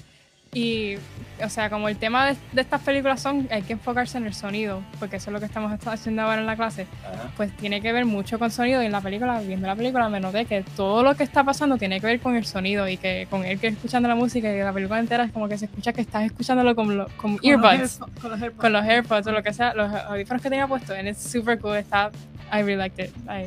Y, 0.53 0.95
o 1.43 1.49
sea, 1.49 1.69
como 1.69 1.87
el 1.89 1.97
tema 1.97 2.25
de, 2.27 2.37
de 2.53 2.61
estas 2.61 2.81
películas 2.81 3.21
son, 3.21 3.47
hay 3.51 3.61
que 3.61 3.73
enfocarse 3.73 4.17
en 4.17 4.25
el 4.25 4.33
sonido, 4.33 4.81
porque 4.99 5.17
eso 5.17 5.29
es 5.29 5.33
lo 5.33 5.39
que 5.39 5.45
estamos 5.45 5.71
haciendo 5.85 6.21
ahora 6.23 6.39
en 6.39 6.45
la 6.47 6.55
clase. 6.55 6.87
Ajá. 7.05 7.29
Pues 7.37 7.55
tiene 7.57 7.81
que 7.81 7.91
ver 7.93 8.05
mucho 8.05 8.39
con 8.39 8.49
sonido 8.49 8.81
y 8.81 8.85
en 8.87 8.91
la 8.91 9.01
película, 9.01 9.39
viendo 9.41 9.67
la 9.67 9.75
película, 9.75 10.09
me 10.09 10.19
noté 10.19 10.45
que 10.45 10.63
todo 10.75 11.03
lo 11.03 11.15
que 11.15 11.23
está 11.23 11.43
pasando 11.43 11.77
tiene 11.77 11.99
que 11.99 12.07
ver 12.07 12.19
con 12.19 12.35
el 12.35 12.45
sonido 12.45 12.87
y 12.87 12.97
que 12.97 13.27
con 13.29 13.45
él 13.45 13.59
que 13.59 13.67
escuchando 13.67 14.09
la 14.09 14.15
música 14.15 14.51
y 14.51 14.57
la 14.59 14.73
película 14.73 14.99
entera 14.99 15.25
es 15.25 15.31
como 15.31 15.47
que 15.47 15.57
se 15.57 15.65
escucha 15.65 15.93
que 15.93 16.01
estás 16.01 16.23
escuchándolo 16.23 16.75
con, 16.75 16.97
lo- 16.97 17.07
con 17.17 17.37
con 17.37 17.51
los 17.61 17.63
earbuds 17.73 17.99
con 18.21 18.31
los 18.31 18.41
AirPods. 18.41 18.61
con 18.61 18.73
los 18.73 18.85
AirPods 18.85 19.27
o 19.27 19.31
lo 19.31 19.43
que 19.43 19.53
sea, 19.53 19.73
los 19.73 19.93
audífonos 19.93 20.41
que 20.41 20.49
tenía 20.49 20.65
puesto, 20.67 20.93
and 20.93 21.07
it's 21.07 21.21
super 21.21 21.59
cool, 21.59 21.75
está, 21.75 22.09
I 22.51 22.63
really 22.63 22.77
liked 22.77 23.03
it. 23.05 23.11
I- 23.27 23.45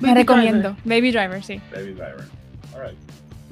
me 0.00 0.08
Baby 0.08 0.14
recomiendo. 0.20 0.76
Baby 0.84 1.10
Driver, 1.12 1.42
sí. 1.42 1.60
David 1.72 1.94
Driver. 1.96 2.24
Alright. 2.74 2.98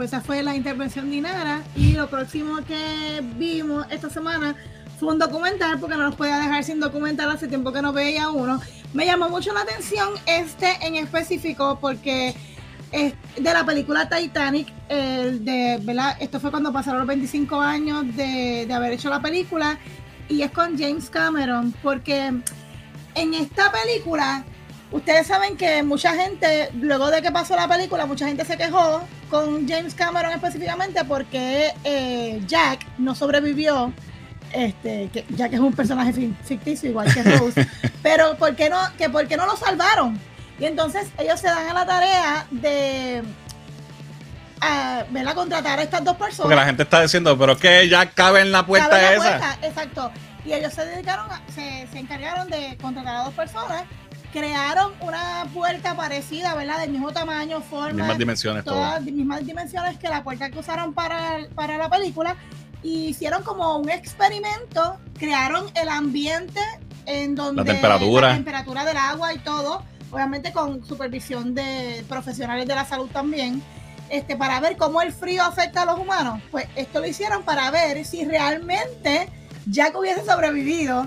Pues 0.00 0.14
esa 0.14 0.22
fue 0.22 0.42
la 0.42 0.56
intervención 0.56 1.10
de 1.10 1.16
Inara. 1.16 1.62
Y 1.76 1.92
lo 1.92 2.08
próximo 2.08 2.64
que 2.66 3.22
vimos 3.36 3.84
esta 3.90 4.08
semana 4.08 4.56
fue 4.98 5.12
un 5.12 5.18
documental, 5.18 5.78
porque 5.78 5.94
no 5.94 6.04
nos 6.04 6.14
podía 6.14 6.38
dejar 6.38 6.64
sin 6.64 6.80
documental 6.80 7.30
hace 7.30 7.48
tiempo 7.48 7.70
que 7.70 7.82
no 7.82 7.92
veía 7.92 8.30
uno. 8.30 8.62
Me 8.94 9.04
llamó 9.04 9.28
mucho 9.28 9.52
la 9.52 9.60
atención 9.60 10.08
este 10.24 10.74
en 10.80 10.94
específico, 10.94 11.76
porque 11.82 12.34
es 12.92 13.12
de 13.36 13.52
la 13.52 13.66
película 13.66 14.08
Titanic, 14.08 14.68
el 14.88 15.44
de, 15.44 15.78
¿verdad? 15.82 16.16
Esto 16.18 16.40
fue 16.40 16.50
cuando 16.50 16.72
pasaron 16.72 17.00
los 17.00 17.06
25 17.06 17.60
años 17.60 18.06
de, 18.16 18.64
de 18.66 18.72
haber 18.72 18.94
hecho 18.94 19.10
la 19.10 19.20
película, 19.20 19.78
y 20.30 20.40
es 20.40 20.50
con 20.50 20.78
James 20.78 21.10
Cameron, 21.10 21.74
porque 21.82 22.32
en 23.16 23.34
esta 23.34 23.70
película 23.70 24.46
Ustedes 24.92 25.26
saben 25.28 25.56
que 25.56 25.82
mucha 25.84 26.14
gente, 26.14 26.70
luego 26.74 27.10
de 27.10 27.22
que 27.22 27.30
pasó 27.30 27.54
la 27.54 27.68
película, 27.68 28.06
mucha 28.06 28.26
gente 28.26 28.44
se 28.44 28.56
quejó 28.56 29.02
con 29.30 29.68
James 29.68 29.94
Cameron 29.94 30.32
específicamente 30.32 31.04
porque 31.04 31.72
eh, 31.84 32.40
Jack 32.46 32.86
no 32.98 33.14
sobrevivió. 33.14 33.92
Este, 34.52 35.08
que 35.12 35.24
Jack 35.30 35.52
es 35.52 35.60
un 35.60 35.72
personaje 35.72 36.12
fi- 36.12 36.34
ficticio 36.44 36.90
igual 36.90 37.12
que 37.14 37.22
Rose, 37.22 37.68
pero 38.02 38.36
¿por 38.36 38.56
qué 38.56 38.68
no, 38.68 38.78
que 38.98 39.08
por 39.08 39.28
qué 39.28 39.36
no 39.36 39.46
lo 39.46 39.56
salvaron? 39.56 40.18
Y 40.58 40.64
entonces 40.64 41.06
ellos 41.18 41.38
se 41.38 41.46
dan 41.46 41.68
a 41.68 41.72
la 41.74 41.86
tarea 41.86 42.46
de 42.50 43.22
ah, 44.60 45.04
¿verdad? 45.10 45.34
contratar 45.34 45.78
a 45.78 45.82
estas 45.82 46.04
dos 46.04 46.16
personas. 46.16 46.42
Porque 46.42 46.56
la 46.56 46.66
gente 46.66 46.82
está 46.82 47.00
diciendo, 47.02 47.38
pero 47.38 47.56
que 47.56 47.88
ya 47.88 48.10
cabe 48.10 48.40
en 48.40 48.50
la 48.52 48.66
puerta 48.66 48.88
Cabe 48.90 49.02
la 49.02 49.12
esa. 49.12 49.22
puerta, 49.38 49.58
exacto. 49.66 50.10
Y 50.44 50.52
ellos 50.52 50.72
se 50.72 50.84
dedicaron, 50.84 51.30
a- 51.30 51.42
se, 51.54 51.86
se 51.92 51.98
encargaron 51.98 52.48
de 52.50 52.76
contratar 52.80 53.16
a 53.16 53.24
dos 53.24 53.34
personas, 53.34 53.82
crearon 54.32 54.92
una 55.00 55.46
puerta 55.52 55.94
parecida, 55.94 56.54
¿verdad? 56.54 56.80
Del 56.80 56.90
mismo 56.90 57.12
tamaño, 57.12 57.60
forma, 57.60 57.92
Mismas 57.92 58.18
dimensiones, 58.18 58.64
todo. 58.64 58.74
todas 58.74 59.04
las 59.04 59.12
mismas 59.12 59.44
dimensiones 59.44 59.98
que 59.98 60.08
la 60.08 60.22
puerta 60.22 60.50
que 60.50 60.58
usaron 60.58 60.94
para, 60.94 61.38
para 61.54 61.76
la 61.78 61.88
película. 61.88 62.36
Y 62.82 63.06
hicieron 63.08 63.42
como 63.42 63.76
un 63.76 63.90
experimento, 63.90 64.98
crearon 65.18 65.66
el 65.74 65.88
ambiente 65.88 66.60
en 67.06 67.34
donde 67.34 67.64
temperatura. 67.64 68.28
la 68.28 68.34
temperatura 68.34 68.84
del 68.84 68.96
agua 68.96 69.34
y 69.34 69.38
todo, 69.38 69.82
obviamente 70.10 70.52
con 70.52 70.84
supervisión 70.84 71.54
de 71.54 72.04
profesionales 72.08 72.66
de 72.66 72.74
la 72.74 72.86
salud 72.86 73.08
también, 73.10 73.62
este, 74.08 74.36
para 74.36 74.58
ver 74.60 74.76
cómo 74.76 75.02
el 75.02 75.12
frío 75.12 75.42
afecta 75.42 75.82
a 75.82 75.84
los 75.84 75.98
humanos. 75.98 76.40
Pues 76.50 76.66
esto 76.74 77.00
lo 77.00 77.06
hicieron 77.06 77.42
para 77.42 77.70
ver 77.70 78.04
si 78.04 78.24
realmente 78.24 79.28
Jack 79.66 79.96
hubiese 79.96 80.24
sobrevivido 80.24 81.06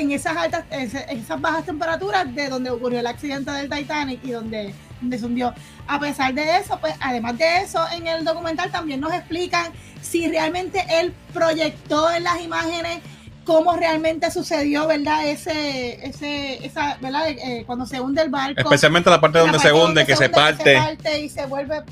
en 0.00 0.10
esas 0.12 0.36
altas, 0.36 0.64
ese- 0.70 1.06
esas 1.10 1.40
bajas 1.40 1.64
temperaturas 1.64 2.32
de 2.34 2.48
donde 2.48 2.70
ocurrió 2.70 3.00
el 3.00 3.06
accidente 3.06 3.50
del 3.52 3.70
Titanic 3.70 4.20
y 4.24 4.30
donde, 4.32 4.74
donde 5.00 5.18
se 5.18 5.24
hundió. 5.26 5.54
A 5.86 5.98
pesar 6.00 6.32
de 6.34 6.58
eso, 6.58 6.78
pues 6.80 6.94
además 7.00 7.38
de 7.38 7.58
eso, 7.58 7.84
en 7.92 8.06
el 8.06 8.24
documental 8.24 8.70
también 8.70 9.00
nos 9.00 9.12
explican 9.12 9.72
si 10.00 10.28
realmente 10.28 10.84
él 11.00 11.14
proyectó 11.32 12.10
en 12.12 12.24
las 12.24 12.40
imágenes 12.40 13.00
cómo 13.44 13.76
realmente 13.76 14.30
sucedió, 14.30 14.86
¿verdad? 14.86 15.26
Ese, 15.28 16.06
ese, 16.06 16.64
esa, 16.64 16.96
¿verdad? 17.00 17.28
Eh, 17.28 17.62
cuando 17.66 17.84
se 17.86 18.00
hunde 18.00 18.22
el 18.22 18.30
barco. 18.30 18.60
Especialmente 18.60 19.10
la 19.10 19.20
parte 19.20 19.38
la 19.38 19.42
donde 19.44 19.58
parte 19.58 19.68
se 19.68 19.74
hunde, 19.74 20.06
que 20.06 20.16
se 20.16 20.24
hunde, 20.26 20.74
parte. 20.74 21.20
y 21.20 21.28
se 21.28 21.44
vuelve 21.46 21.82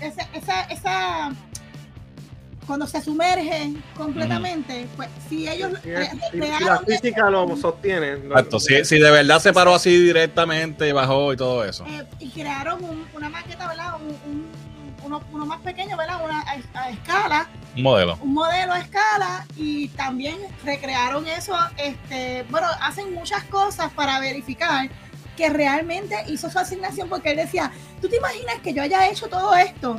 esa, 0.00 0.22
esa, 0.32 0.60
esa 0.62 1.30
cuando 2.70 2.86
se 2.86 3.02
sumerge 3.02 3.72
completamente, 3.96 4.86
pues 4.94 5.08
si 5.28 5.48
ellos 5.48 5.72
Si, 5.82 5.88
la 5.90 6.02
eso, 6.04 6.84
física 6.86 7.28
lo 7.28 7.56
sostiene. 7.56 8.16
lo- 8.18 8.30
Exacto, 8.38 8.60
si, 8.60 8.84
si 8.84 9.00
de 9.00 9.10
verdad 9.10 9.40
se 9.40 9.52
paró 9.52 9.74
así 9.74 9.90
directamente 9.98 10.88
y 10.88 10.92
bajó 10.92 11.32
y 11.32 11.36
todo 11.36 11.64
eso. 11.64 11.84
eh, 11.88 12.04
y 12.20 12.28
crearon 12.30 12.84
un- 12.84 13.08
una 13.12 13.28
maqueta, 13.28 13.66
¿verdad? 13.66 13.96
Un, 13.96 14.08
un- 14.30 14.46
uno, 15.02 15.20
uno 15.32 15.46
más 15.46 15.60
pequeño, 15.62 15.96
¿verdad? 15.96 16.24
Una, 16.24 16.42
a, 16.42 16.80
a 16.82 16.90
escala 16.90 17.48
Un 17.74 17.82
modelo. 17.82 18.16
un 18.20 18.34
modelo 18.34 18.72
a 18.72 18.78
escala 18.78 19.44
y 19.56 19.88
también 19.88 20.36
recrearon 20.64 21.26
eso. 21.26 21.56
Este, 21.76 22.44
bueno, 22.50 22.68
hacen 22.80 23.12
muchas 23.14 23.42
cosas 23.44 23.90
para 23.94 24.20
verificar 24.20 24.88
que 25.36 25.48
realmente 25.50 26.14
hizo 26.28 26.48
su 26.50 26.58
asignación 26.60 27.08
porque 27.08 27.30
él 27.32 27.38
decía, 27.38 27.72
¿tú 28.00 28.08
te 28.08 28.16
imaginas 28.18 28.60
que 28.62 28.72
yo 28.72 28.82
haya 28.82 29.08
hecho 29.10 29.26
todo 29.26 29.56
esto? 29.56 29.98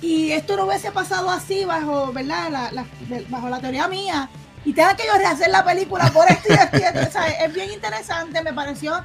Y 0.00 0.30
esto 0.32 0.56
no 0.56 0.64
hubiese 0.66 0.90
pasado 0.92 1.28
así 1.30 1.64
bajo, 1.64 2.12
¿verdad? 2.12 2.50
La, 2.70 2.84
bajo 3.28 3.48
la 3.48 3.58
teoría 3.60 3.88
mía. 3.88 4.28
Y 4.64 4.72
tenga 4.72 4.94
que 4.96 5.04
yo 5.06 5.18
rehacer 5.18 5.50
la 5.50 5.64
película 5.64 6.06
por 6.12 6.30
esto 6.30 6.52
y 6.52 6.54
esto 6.54 6.76
y 6.78 6.82
esto. 6.82 7.08
O 7.08 7.12
sea, 7.12 7.26
es 7.28 7.52
bien 7.54 7.70
interesante, 7.72 8.42
me 8.42 8.52
pareció. 8.52 8.96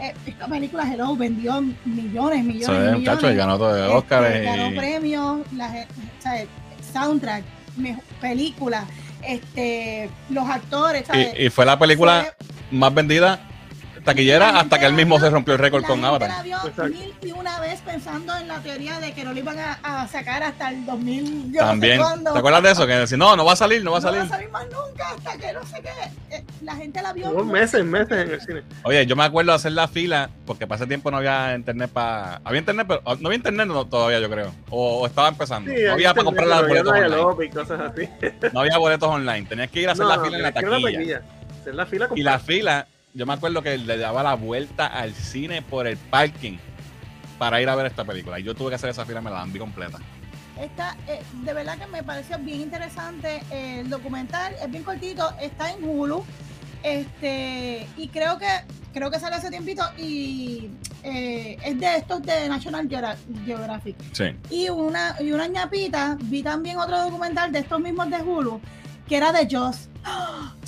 eh, 0.00 0.14
esta 0.26 0.46
película 0.46 0.84
Hello 0.90 1.14
vendió 1.14 1.60
millones, 1.84 2.42
millones, 2.42 2.44
millones. 2.44 2.98
muchacho, 2.98 3.30
y 3.30 3.36
ganó 3.36 3.58
todo 3.58 3.74
de 3.74 3.82
Este, 3.82 3.94
Oscar. 3.96 4.42
ganó 4.42 4.70
y- 4.70 4.76
premios, 4.76 5.38
la 5.52 5.66
o 5.66 6.22
sea, 6.22 6.44
soundtrack, 6.92 7.44
película, 8.20 8.84
este, 9.22 10.08
los 10.30 10.48
actores. 10.48 11.06
¿sabes? 11.06 11.34
y, 11.38 11.46
y 11.46 11.50
fue 11.50 11.66
la 11.66 11.78
película 11.78 12.34
Fue- 12.38 12.78
más 12.78 12.94
vendida 12.94 13.40
taquillera 14.04 14.58
hasta 14.60 14.78
que 14.78 14.86
él 14.86 14.92
mismo 14.92 15.18
se 15.20 15.30
rompió 15.30 15.54
el 15.54 15.58
récord 15.60 15.84
con 15.84 16.04
Avatar. 16.04 16.28
la 16.28 16.42
vio 16.42 16.58
mil 16.88 17.14
y 17.22 17.32
una 17.32 17.60
vez 17.60 17.80
pensando 17.80 18.36
en 18.36 18.48
la 18.48 18.58
teoría 18.60 19.00
de 19.00 19.12
que 19.12 19.24
no 19.24 19.32
lo 19.32 19.38
iban 19.38 19.58
a, 19.58 19.78
a 19.82 20.08
sacar 20.08 20.42
hasta 20.42 20.70
el 20.70 20.84
2000. 20.86 21.52
Yo 21.52 21.60
También. 21.60 21.98
No 22.00 22.08
sé. 22.16 22.24
¿Te 22.32 22.38
acuerdas 22.38 22.62
de 22.62 22.70
eso? 22.72 22.86
Que 22.86 22.92
decía, 22.94 23.16
no, 23.18 23.36
no 23.36 23.44
va 23.44 23.52
a 23.52 23.56
salir, 23.56 23.82
no 23.84 23.92
va 23.92 23.98
a 23.98 24.00
No 24.00 24.06
salir. 24.08 24.20
va 24.20 24.24
a 24.26 24.28
salir 24.28 24.50
más 24.50 24.64
nunca 24.66 25.10
hasta 25.10 25.38
que 25.38 25.52
no 25.52 25.62
sé 25.66 25.82
qué. 25.82 26.36
Eh, 26.36 26.44
La 26.62 26.74
gente 26.76 27.02
la 27.02 27.12
vio. 27.12 27.30
Hubo 27.30 27.44
meses, 27.44 27.84
meses 27.84 28.12
en 28.12 28.30
el 28.30 28.40
cine. 28.40 28.62
Oye, 28.84 29.06
yo 29.06 29.16
me 29.16 29.24
acuerdo 29.24 29.52
de 29.52 29.56
hacer 29.56 29.72
la 29.72 29.88
fila 29.88 30.30
porque 30.46 30.66
para 30.66 30.76
ese 30.76 30.86
tiempo 30.86 31.10
no 31.10 31.18
había 31.18 31.54
internet 31.54 31.90
para. 31.92 32.40
Había 32.44 32.60
internet, 32.60 32.86
pero 32.88 33.02
no 33.04 33.28
había 33.28 33.36
internet 33.36 33.66
no, 33.66 33.86
todavía, 33.86 34.20
yo 34.20 34.30
creo. 34.30 34.52
O, 34.70 35.00
o 35.02 35.06
estaba 35.06 35.28
empezando. 35.28 35.70
Sí, 35.70 35.76
no 35.84 35.92
había 35.92 36.12
para 36.14 36.24
comprar 36.24 36.46
las 36.48 36.62
boletos 36.62 36.84
no 36.84 36.90
online. 36.92 37.16
Lobby 37.16 37.46
y 37.46 37.50
cosas 37.50 37.80
así. 37.80 38.08
No 38.52 38.60
había 38.60 38.78
boletos 38.78 39.08
online. 39.08 39.46
Tenías 39.46 39.70
que 39.70 39.82
ir 39.82 39.88
a 39.88 39.92
hacer 39.92 40.06
la 40.06 40.20
fila 40.20 40.36
en 40.36 40.42
la 40.42 40.52
taquilla. 40.52 41.22
Hacer 41.60 41.74
la 41.74 41.86
fila 41.86 42.08
Y 42.14 42.22
la 42.22 42.38
fila, 42.38 42.86
yo 43.14 43.26
me 43.26 43.32
acuerdo 43.32 43.62
que 43.62 43.76
le 43.78 43.98
daba 43.98 44.22
la 44.22 44.34
vuelta 44.34 44.86
al 44.86 45.14
cine 45.14 45.62
por 45.62 45.86
el 45.86 45.96
parking 45.96 46.58
para 47.38 47.60
ir 47.60 47.68
a 47.68 47.74
ver 47.74 47.86
esta 47.86 48.04
película. 48.04 48.38
Y 48.38 48.42
yo 48.42 48.54
tuve 48.54 48.70
que 48.70 48.74
hacer 48.76 48.90
esa 48.90 49.04
fila, 49.04 49.20
me 49.20 49.30
la 49.30 49.44
vi 49.44 49.58
completa. 49.58 49.98
Esta, 50.60 50.96
eh, 51.08 51.22
de 51.42 51.52
verdad 51.54 51.78
que 51.78 51.86
me 51.86 52.02
pareció 52.02 52.38
bien 52.38 52.60
interesante 52.60 53.42
eh, 53.50 53.80
el 53.80 53.88
documental, 53.88 54.54
es 54.62 54.70
bien 54.70 54.84
cortito, 54.84 55.32
está 55.40 55.72
en 55.72 55.82
Hulu, 55.82 56.22
este, 56.82 57.86
y 57.96 58.08
creo 58.08 58.38
que 58.38 58.46
creo 58.92 59.10
que 59.10 59.20
sale 59.20 59.36
hace 59.36 59.50
tiempito 59.50 59.82
y 59.96 60.70
eh, 61.02 61.56
es 61.64 61.78
de 61.78 61.96
estos 61.96 62.22
de 62.22 62.48
National 62.48 62.88
Geographic. 63.46 63.96
Sí. 64.12 64.24
Y 64.50 64.68
una, 64.68 65.16
y 65.20 65.32
una 65.32 65.46
ñapita, 65.46 66.18
vi 66.20 66.42
también 66.42 66.78
otro 66.78 66.98
documental 67.00 67.52
de 67.52 67.60
estos 67.60 67.80
mismos 67.80 68.10
de 68.10 68.16
Hulu, 68.18 68.60
que 69.10 69.16
era 69.16 69.32
de 69.32 69.46
Joss. 69.50 69.88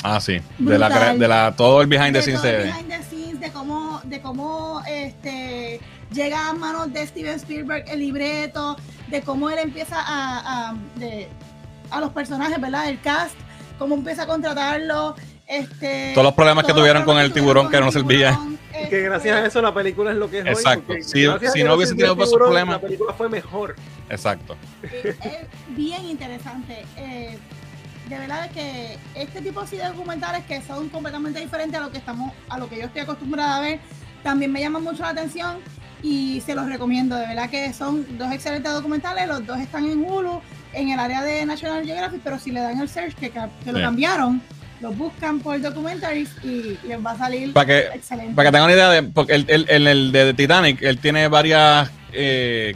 Ah, 0.05 0.21
sí. 0.21 0.41
De 0.59 0.79
la, 0.79 1.15
de 1.15 1.29
la, 1.29 1.55
todo 1.57 1.81
el 1.81 1.87
behind 1.87 2.13
the 2.13 2.19
de 2.19 2.23
scenes 2.23 2.43
de. 2.43 2.59
behind 2.65 2.89
the 2.89 3.03
scenes, 3.05 3.41
de 3.41 3.51
cómo, 3.53 4.01
de 4.05 4.21
cómo 4.21 4.83
este, 4.89 5.81
llega 6.13 6.49
a 6.49 6.53
manos 6.53 6.93
de 6.93 7.07
Steven 7.07 7.37
Spielberg 7.37 7.85
el 7.89 8.01
libreto, 8.01 8.77
de 9.07 9.23
cómo 9.23 9.49
él 9.49 9.59
empieza 9.61 9.97
a, 9.97 10.71
a, 10.71 10.75
de- 10.97 11.29
a 11.91 12.01
los 12.01 12.11
personajes, 12.11 12.61
¿verdad? 12.61 12.89
El 12.89 13.01
cast, 13.01 13.35
cómo 13.79 13.95
empieza 13.95 14.25
a 14.25 14.27
contratarlo. 14.27 15.15
Este, 15.47 16.11
Todos 16.15 16.25
los 16.25 16.35
problemas 16.35 16.65
que 16.65 16.73
todos 16.73 16.83
tuvieron 16.83 17.05
con 17.05 17.19
el 17.19 17.33
tiburón 17.33 17.71
que 17.71 17.79
no 17.81 17.93
servía. 17.93 18.37
Que 18.73 18.83
este, 18.85 19.01
gracias 19.03 19.37
a 19.37 19.47
eso 19.47 19.63
la 19.63 19.73
película 19.73 20.11
es 20.11 20.17
lo 20.17 20.29
que 20.29 20.39
es 20.39 20.45
hoy. 20.47 20.51
Exacto. 20.51 20.85
porque 20.89 21.03
Si- 21.05 21.27
si 21.53 21.63
no 21.63 21.75
hubiese 21.75 21.95
tenido 21.95 22.15
esos 22.15 22.33
problemas. 22.35 22.77
La 22.77 22.81
película 22.89 23.13
fue 23.13 23.29
mejor. 23.29 23.77
Exacto. 24.11 24.57
es, 24.83 25.05
es 25.05 25.17
bien 25.77 26.05
interesante. 26.07 26.85
Eh, 26.97 27.39
de 28.13 28.19
verdad 28.19 28.51
que 28.51 28.99
este 29.15 29.41
tipo 29.41 29.61
así 29.61 29.77
de 29.77 29.85
documentales 29.85 30.45
que 30.47 30.61
son 30.63 30.89
completamente 30.91 31.41
diferentes 31.41 31.79
a 31.81 31.83
lo 31.85 31.91
que 31.91 31.99
estamos, 31.99 32.33
a 32.49 32.59
lo 32.59 32.69
que 32.69 32.77
yo 32.79 32.85
estoy 32.87 33.03
acostumbrada 33.03 33.57
a 33.57 33.61
ver, 33.61 33.81
también 34.23 34.53
me 34.53 34.61
llaman 34.61 34.83
mucho 34.85 35.03
la 35.03 35.11
atención 35.11 35.57
y 36.03 36.41
se 36.45 36.55
los 36.55 36.67
recomiendo. 36.67 37.17
De 37.17 37.27
verdad 37.27 37.49
que 37.49 37.73
son 37.73 38.07
dos 38.19 38.31
excelentes 38.33 38.71
documentales, 38.73 39.27
los 39.29 39.47
dos 39.47 39.59
están 39.59 39.85
en 39.89 40.05
Hulu, 40.05 40.41
en 40.73 40.91
el 40.91 40.99
área 40.99 41.23
de 41.23 41.45
National 41.47 41.85
Geographic, 41.85 42.21
pero 42.23 42.39
si 42.39 42.51
le 42.51 42.61
dan 42.61 42.81
el 42.81 42.89
search 42.89 43.15
que, 43.15 43.31
que 43.31 43.73
lo 43.73 43.79
Sí. 43.79 43.85
cambiaron, 43.85 44.43
los 44.81 44.97
buscan 44.97 45.39
por 45.41 45.61
documentaries 45.61 46.29
y 46.43 46.77
les 46.87 47.05
va 47.05 47.13
a 47.13 47.19
salir 47.19 47.53
Para 47.53 47.67
que, 47.67 47.79
excelente. 47.95 48.35
para 48.35 48.49
que 48.49 48.53
tengan 48.53 48.65
una 48.65 48.75
idea 48.75 48.91
de. 48.91 49.03
Porque 49.05 49.35
el, 49.35 49.47
el- 49.69 49.87
el 49.89 50.13
de 50.13 50.35
Titanic, 50.35 50.83
él 50.83 50.99
tiene 50.99 51.29
varias 51.29 51.89
eh, 52.13 52.75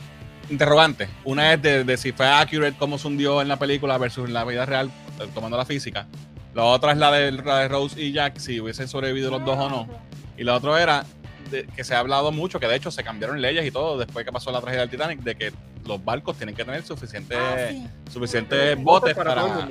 interrogantes. 0.49 1.09
Una 1.25 1.53
es 1.55 1.63
de, 1.63 1.83
de 1.83 1.97
si 1.97 2.13
fue 2.13 2.29
accurate 2.29 2.77
cómo 2.79 2.97
se 2.99 3.09
hundió 3.09 3.43
en 3.43 3.49
la 3.49 3.57
película 3.59 3.99
versus 3.99 4.29
en 4.29 4.35
la 4.35 4.45
vida 4.45 4.65
real, 4.67 4.91
tomando 5.35 5.57
la 5.57 5.65
física. 5.65 6.07
La 6.55 6.65
otra 6.65 6.93
es 6.93 6.99
la 6.99 7.11
de, 7.13 7.33
la 7.33 7.59
de 7.61 7.69
Rose 7.69 8.01
y 8.01 8.13
Jack, 8.13 8.39
si 8.39 8.61
hubiesen 8.61 8.89
sobrevivido 8.89 9.31
los 9.31 9.45
dos 9.45 9.59
o 9.59 9.69
no. 9.69 9.87
Y 10.39 10.45
la 10.45 10.55
otra 10.55 10.83
era 10.83 11.05
de- 11.51 11.67
que 11.67 11.85
se 11.85 11.95
ha 11.95 11.99
hablado 12.01 12.33
mucho, 12.33 12.59
que 12.59 12.67
de 12.67 12.77
hecho 12.77 12.91
se 12.91 13.05
cambiaron 13.05 13.41
leyes 13.41 13.65
y 13.67 13.71
todo 13.71 13.99
después 13.99 14.25
que 14.25 14.33
pasó 14.33 14.51
la 14.51 14.61
tragedia 14.61 14.81
del 14.83 14.91
Titanic, 14.91 15.21
de 15.21 15.35
que 15.35 15.53
los 15.87 16.03
barcos 16.05 16.37
tienen 16.37 16.55
que 16.55 16.65
tener 16.65 16.83
suficientes 16.85 17.39
Ah, 17.39 17.57
sí. 17.71 17.87
suficientes 18.13 18.83
botes 18.83 19.15
para, 19.15 19.69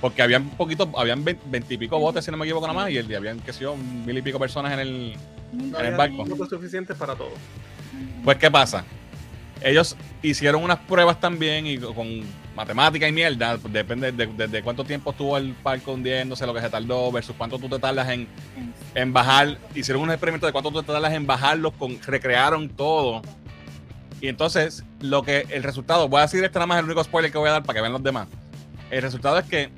porque 0.00 0.22
habían 0.22 0.48
poquito, 0.50 0.90
habían 0.96 1.24
veintipico 1.24 1.98
botes 1.98 2.24
si 2.24 2.30
no 2.30 2.36
me 2.36 2.44
equivoco 2.44 2.66
nada 2.66 2.78
más, 2.78 2.90
y 2.90 2.96
el 2.98 3.06
día 3.08 3.18
habían 3.18 3.40
que 3.40 3.52
sé 3.52 3.60
yo, 3.62 3.76
mil 3.76 4.16
y 4.16 4.22
pico 4.22 4.38
personas 4.38 4.72
en 4.72 4.78
el, 4.80 5.16
No 5.52 5.78
en 5.78 5.86
el 5.86 5.94
barco. 5.96 6.24
suficientes 6.48 6.96
para 6.96 7.14
todo. 7.14 7.32
Pues, 8.22 8.38
¿qué 8.38 8.50
pasa? 8.50 8.84
Ellos 9.60 9.96
hicieron 10.22 10.62
unas 10.62 10.78
pruebas 10.80 11.20
también 11.20 11.66
y 11.66 11.76
con 11.78 12.22
matemática 12.54 13.06
y 13.08 13.12
mierda, 13.12 13.56
depende 13.56 14.12
de, 14.12 14.26
de- 14.26 14.48
de 14.48 14.62
cuánto 14.62 14.84
tiempo 14.84 15.10
estuvo 15.10 15.36
el 15.36 15.54
barco 15.62 15.92
hundiéndose, 15.92 16.46
lo 16.46 16.54
que 16.54 16.60
se 16.60 16.70
tardó, 16.70 17.10
versus 17.12 17.34
cuánto 17.36 17.58
tú 17.58 17.68
te 17.68 17.78
tardas 17.78 18.08
en, 18.10 18.28
en 18.94 19.12
bajar. 19.12 19.58
Hicieron 19.74 20.02
un 20.02 20.10
experimento 20.10 20.46
de 20.46 20.52
cuánto 20.52 20.70
tú 20.70 20.82
te 20.82 20.92
tardas 20.92 21.12
en 21.12 21.26
bajarlos, 21.26 21.72
con, 21.74 22.00
recrearon 22.02 22.68
todo. 22.68 23.22
Y 24.20 24.28
entonces, 24.28 24.84
lo 25.00 25.22
que 25.22 25.46
el 25.50 25.62
resultado, 25.62 26.08
voy 26.08 26.20
a 26.20 26.22
decir 26.22 26.42
este 26.44 26.58
nada 26.58 26.66
más 26.66 26.78
el 26.78 26.84
único 26.86 27.02
spoiler 27.04 27.30
que 27.30 27.38
voy 27.38 27.48
a 27.48 27.52
dar 27.52 27.62
para 27.62 27.74
que 27.76 27.80
vean 27.82 27.92
los 27.92 28.02
demás. 28.02 28.28
El 28.90 29.02
resultado 29.02 29.38
es 29.38 29.44
que 29.46 29.70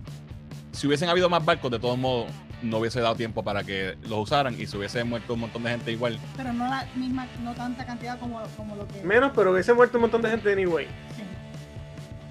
si 0.73 0.87
hubiesen 0.87 1.09
habido 1.09 1.29
más 1.29 1.45
barcos, 1.45 1.71
de 1.71 1.79
todos 1.79 1.97
modos, 1.99 2.31
no 2.63 2.79
hubiese 2.79 3.01
dado 3.01 3.15
tiempo 3.17 3.43
para 3.43 3.65
que 3.65 3.97
los 4.03 4.19
usaran 4.21 4.59
y 4.61 4.67
se 4.67 4.77
hubiese 4.77 5.03
muerto 5.05 5.35
un 5.35 5.41
montón 5.41 5.63
de 5.63 5.71
gente 5.71 5.93
igual. 5.93 6.19
Pero 6.37 6.53
no 6.53 6.67
la 6.69 6.87
misma, 6.95 7.27
no 7.43 7.55
tanta 7.55 7.85
cantidad 7.85 8.19
como, 8.19 8.41
como 8.57 8.77
lo 8.77 8.87
que. 8.89 9.03
Menos, 9.03 9.33
pero 9.35 9.53
hubiese 9.53 9.73
muerto 9.75 9.99
un 9.99 10.03
montón 10.03 10.23
de 10.23 10.31
gente 10.31 10.53
anyway. 10.53 10.87
Sí. 11.17 11.23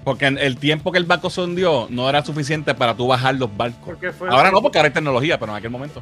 Porque 0.06 0.28
el 0.28 0.56
tiempo 0.56 0.92
que 0.92 0.98
el 0.98 1.04
barco 1.04 1.28
se 1.30 1.40
hundió 1.40 1.88
no 1.90 2.08
era 2.08 2.24
suficiente 2.24 2.76
para 2.76 2.94
tú 2.94 3.08
bajar 3.08 3.34
los 3.34 3.54
barcos. 3.56 3.98
Ahora 4.30 4.52
no, 4.52 4.62
porque 4.62 4.78
ahora 4.78 4.86
hay 4.86 4.92
tecnología, 4.94 5.36
pero 5.36 5.50
en 5.50 5.58
aquel 5.58 5.70
momento. 5.72 6.00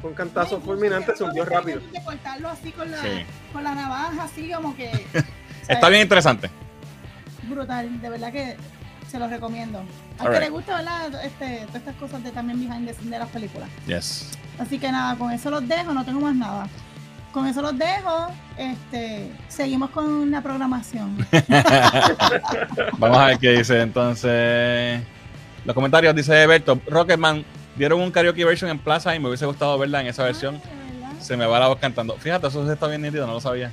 fue 0.00 0.08
un 0.08 0.16
cantazo 0.16 0.56
Sí, 0.56 0.62
fulminante, 0.64 1.14
se 1.14 1.22
hundió 1.22 1.44
rápido. 1.44 1.82
que 1.92 2.02
cortarlo 2.02 2.48
así 2.48 2.72
con 2.72 2.90
la, 2.90 2.96
Sí. 3.02 3.08
con 3.52 3.62
la 3.62 3.74
navaja, 3.74 4.22
así 4.22 4.50
como 4.50 4.74
que. 4.74 4.90
Está 5.68 5.90
bien 5.90 6.00
interesante. 6.00 6.48
Brutal, 7.42 8.00
de 8.00 8.08
verdad 8.08 8.32
que 8.32 8.56
se 9.10 9.18
los 9.18 9.28
recomiendo. 9.28 9.80
A 10.18 10.22
Alright. 10.22 10.38
que 10.38 10.44
le 10.46 10.50
gusta, 10.50 10.76
¿verdad? 10.78 11.22
Este, 11.22 11.58
todas 11.66 11.74
estas 11.76 11.94
cosas 11.96 12.24
de 12.24 12.30
también 12.30 12.58
behind 12.58 12.86
the 12.88 12.94
scenes 12.94 13.10
de 13.10 13.18
las 13.18 13.28
películas. 13.28 13.68
Yes. 13.86 14.30
Así 14.58 14.78
que 14.78 14.90
nada, 14.90 15.14
con 15.18 15.30
eso 15.30 15.50
los 15.50 15.68
dejo, 15.68 15.92
no 15.92 16.06
tengo 16.06 16.20
más 16.22 16.34
nada. 16.34 16.68
Con 17.32 17.46
eso 17.46 17.62
los 17.62 17.76
dejo. 17.78 18.28
Este, 18.56 19.30
seguimos 19.48 19.90
con 19.90 20.30
la 20.30 20.42
programación. 20.42 21.16
Vamos 22.98 23.18
a 23.18 23.26
ver 23.26 23.38
qué 23.38 23.52
dice 23.52 23.80
entonces. 23.80 25.02
Los 25.64 25.74
comentarios 25.74 26.14
dice 26.14 26.46
Berto, 26.46 26.78
Rocketman 26.86 27.44
dieron 27.76 28.00
un 28.00 28.10
karaoke 28.10 28.44
version 28.44 28.70
en 28.70 28.78
Plaza 28.78 29.14
y 29.14 29.20
me 29.20 29.28
hubiese 29.28 29.46
gustado 29.46 29.78
verla 29.78 30.00
en 30.00 30.08
esa 30.08 30.24
versión. 30.24 30.60
Ah, 30.64 30.68
¿de 30.92 31.00
verdad? 31.00 31.20
Se 31.20 31.36
me 31.36 31.46
va 31.46 31.58
la 31.58 31.68
voz 31.68 31.78
cantando. 31.78 32.16
Fíjate, 32.16 32.48
eso 32.48 32.70
está 32.70 32.86
bien 32.88 33.02
nítido, 33.02 33.26
no 33.26 33.34
lo 33.34 33.40
sabía. 33.40 33.72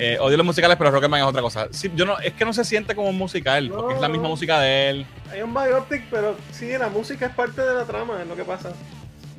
Eh, 0.00 0.16
odio 0.20 0.36
los 0.36 0.46
musicales, 0.46 0.76
pero 0.76 0.92
Rocketman 0.92 1.20
es 1.20 1.26
otra 1.26 1.42
cosa. 1.42 1.66
Sí, 1.72 1.90
yo 1.96 2.06
no, 2.06 2.18
es 2.20 2.32
que 2.34 2.44
no 2.44 2.52
se 2.52 2.64
siente 2.64 2.94
como 2.94 3.08
un 3.08 3.18
musical, 3.18 3.68
porque 3.68 3.94
es 3.96 4.00
la 4.00 4.08
misma 4.08 4.28
música 4.28 4.60
de 4.60 4.90
él. 4.90 5.06
Hay 5.32 5.42
un 5.42 5.52
biopic, 5.52 6.04
pero 6.08 6.36
sí, 6.52 6.70
la 6.78 6.88
música 6.88 7.26
es 7.26 7.34
parte 7.34 7.62
de 7.62 7.74
la 7.74 7.84
trama, 7.84 8.22
es 8.22 8.28
lo 8.28 8.36
que 8.36 8.44
pasa. 8.44 8.70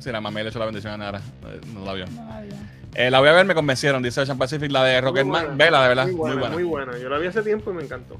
Sí, 0.00 0.10
la 0.12 0.20
mamá 0.20 0.42
le 0.42 0.50
echó 0.50 0.58
la 0.58 0.66
bendición 0.66 0.92
a 0.92 0.96
Nara. 0.98 1.22
Eh, 1.46 1.60
No 1.72 1.84
la 1.86 1.94
vio. 1.94 2.06
No 2.08 2.26
la 2.28 2.40
vi. 2.42 2.48
Eh, 2.94 3.10
la 3.10 3.20
voy 3.20 3.28
a 3.28 3.32
ver, 3.32 3.46
me 3.46 3.54
convencieron, 3.54 4.02
dice 4.02 4.20
Ocean 4.20 4.36
Pacific, 4.38 4.70
la 4.70 4.84
de 4.84 5.00
Rocketman. 5.00 5.56
Vela, 5.56 5.82
de 5.82 5.88
verdad, 5.88 6.06
Muy 6.06 6.14
muy 6.14 6.32
buena, 6.36 6.48
muy 6.54 6.62
buena. 6.64 6.98
Yo 6.98 7.08
la 7.08 7.18
vi 7.18 7.28
hace 7.28 7.42
tiempo 7.42 7.70
y 7.70 7.74
me 7.74 7.82
encantó. 7.84 8.18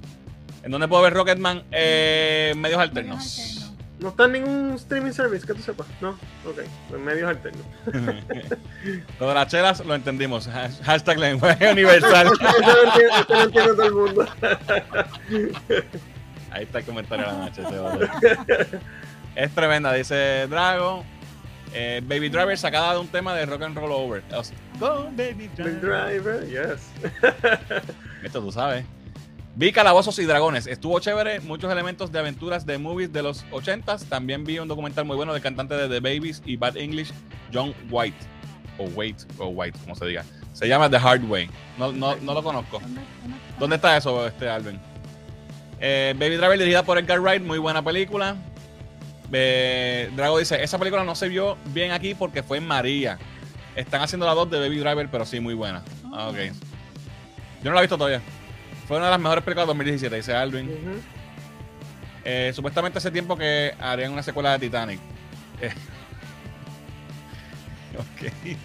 ¿En 0.62 0.70
dónde 0.70 0.86
puedo 0.88 1.02
ver 1.02 1.12
Rocketman? 1.14 1.64
Eh, 1.72 2.54
medios 2.56 2.78
alternos. 2.80 3.16
Medios 3.18 3.38
alternos. 3.48 3.66
No 4.00 4.08
está 4.08 4.24
en 4.24 4.32
ningún 4.32 4.72
streaming 4.76 5.10
service, 5.12 5.46
que 5.46 5.52
tú 5.52 5.60
sepas. 5.60 5.86
No, 6.00 6.10
ok, 6.10 6.60
en 6.94 7.04
medios 7.04 7.28
alternos. 7.28 7.62
Lo 9.20 9.28
de 9.28 9.34
las 9.34 9.48
chelas 9.48 9.84
lo 9.84 9.94
entendimos. 9.94 10.46
Has- 10.48 10.80
Hashtag 10.84 11.18
lenguaje 11.18 11.70
universal. 11.70 12.28
Esto 12.32 12.44
lo 12.72 12.84
entiende, 12.84 13.12
esto 13.20 13.34
lo 13.34 13.42
entiende 13.42 13.72
todo 13.74 13.84
el 13.84 13.92
mundo. 13.92 14.26
Ahí 16.50 16.62
está 16.64 16.78
el 16.78 16.84
comentario 16.84 17.26
de 17.26 17.32
la 17.32 17.38
noche. 17.38 17.62
es 19.34 19.50
tremenda, 19.54 19.92
dice 19.92 20.46
Drago. 20.48 21.04
Eh, 21.72 22.00
Baby 22.04 22.28
Driver 22.28 22.56
sacada 22.58 22.94
de 22.94 23.00
un 23.00 23.08
tema 23.08 23.34
de 23.34 23.46
Rock 23.46 23.62
and 23.62 23.76
Roll 23.76 23.92
Over. 23.92 24.22
O 24.34 24.42
sea, 24.44 24.56
Go, 24.78 25.04
Baby 25.16 25.34
Big 25.34 25.50
Driver. 25.54 25.80
Driver, 25.80 26.46
yes. 26.48 26.90
Esto 28.24 28.40
tú 28.40 28.50
sabes. 28.52 28.84
Vi 29.56 29.72
Calabozos 29.72 30.18
y 30.18 30.24
Dragones. 30.24 30.66
Estuvo 30.66 30.98
chévere. 31.00 31.40
Muchos 31.40 31.70
elementos 31.70 32.10
de 32.12 32.18
aventuras 32.18 32.64
de 32.66 32.78
movies 32.78 33.12
de 33.12 33.22
los 33.22 33.44
80s. 33.50 34.04
También 34.08 34.44
vi 34.44 34.58
un 34.58 34.68
documental 34.68 35.04
muy 35.04 35.16
bueno 35.16 35.32
del 35.32 35.42
cantante 35.42 35.74
de 35.74 35.88
The 35.88 36.00
Babies 36.00 36.42
y 36.46 36.56
Bad 36.56 36.76
English, 36.76 37.12
John 37.52 37.74
White. 37.90 38.16
O 38.78 38.84
White, 38.94 39.24
o 39.38 39.48
White, 39.48 39.78
como 39.82 39.94
se 39.94 40.06
diga. 40.06 40.24
Se 40.54 40.66
llama 40.66 40.88
The 40.88 40.96
Hard 40.96 41.24
Way. 41.28 41.50
No, 41.78 41.92
no, 41.92 42.16
no 42.16 42.34
lo 42.34 42.42
conozco. 42.42 42.80
¿Dónde- 42.80 43.00
dónde 43.22 43.36
está? 43.36 43.58
¿Dónde 43.58 43.76
está 43.76 43.96
eso, 43.96 44.26
este 44.26 44.48
Alvin? 44.48 44.78
Eh, 45.80 46.14
Baby 46.18 46.36
Driver 46.36 46.58
dirigida 46.58 46.82
por 46.82 46.98
Edgar 46.98 47.20
Wright, 47.20 47.42
muy 47.42 47.58
buena 47.58 47.82
película. 47.82 48.36
Eh, 49.32 50.10
Drago 50.16 50.38
dice, 50.38 50.62
esa 50.62 50.78
película 50.78 51.04
no 51.04 51.14
se 51.14 51.28
vio 51.28 51.56
bien 51.66 51.92
aquí 51.92 52.14
porque 52.14 52.42
fue 52.42 52.58
en 52.58 52.66
María. 52.66 53.18
Están 53.76 54.02
haciendo 54.02 54.26
la 54.26 54.34
2 54.34 54.50
de 54.50 54.58
Baby 54.58 54.78
Driver, 54.78 55.08
pero 55.10 55.24
sí, 55.24 55.40
muy 55.40 55.54
buena. 55.54 55.82
Ah, 56.12 56.28
ok. 56.28 56.36
Yo 57.62 57.70
no 57.70 57.72
la 57.72 57.80
he 57.80 57.82
visto 57.82 57.96
todavía. 57.96 58.20
Fue 58.88 58.96
una 58.96 59.06
de 59.06 59.12
las 59.12 59.20
mejores 59.20 59.44
películas 59.44 59.66
de 59.66 59.68
2017, 59.68 60.16
dice 60.16 60.34
Alvin. 60.34 60.70
Eh, 62.24 62.52
supuestamente 62.54 62.98
hace 62.98 63.10
tiempo 63.10 63.36
que 63.36 63.74
harían 63.78 64.12
una 64.12 64.22
secuela 64.22 64.52
de 64.52 64.58
Titanic. 64.58 65.00
Eh, 65.62 65.72
ok. 67.98 68.56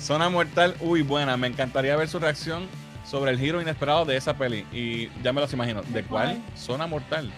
Zona 0.00 0.28
Mortal, 0.28 0.76
uy, 0.80 1.02
buena. 1.02 1.36
Me 1.36 1.48
encantaría 1.48 1.96
ver 1.96 2.08
su 2.08 2.18
reacción 2.18 2.68
sobre 3.04 3.30
el 3.32 3.38
giro 3.38 3.60
inesperado 3.60 4.04
de 4.04 4.16
esa 4.16 4.34
peli. 4.34 4.64
Y 4.72 5.08
ya 5.22 5.32
me 5.32 5.40
los 5.40 5.52
imagino. 5.52 5.82
¿De 5.82 6.04
cuál? 6.04 6.40
Zona 6.56 6.86
Mortal. 6.86 7.32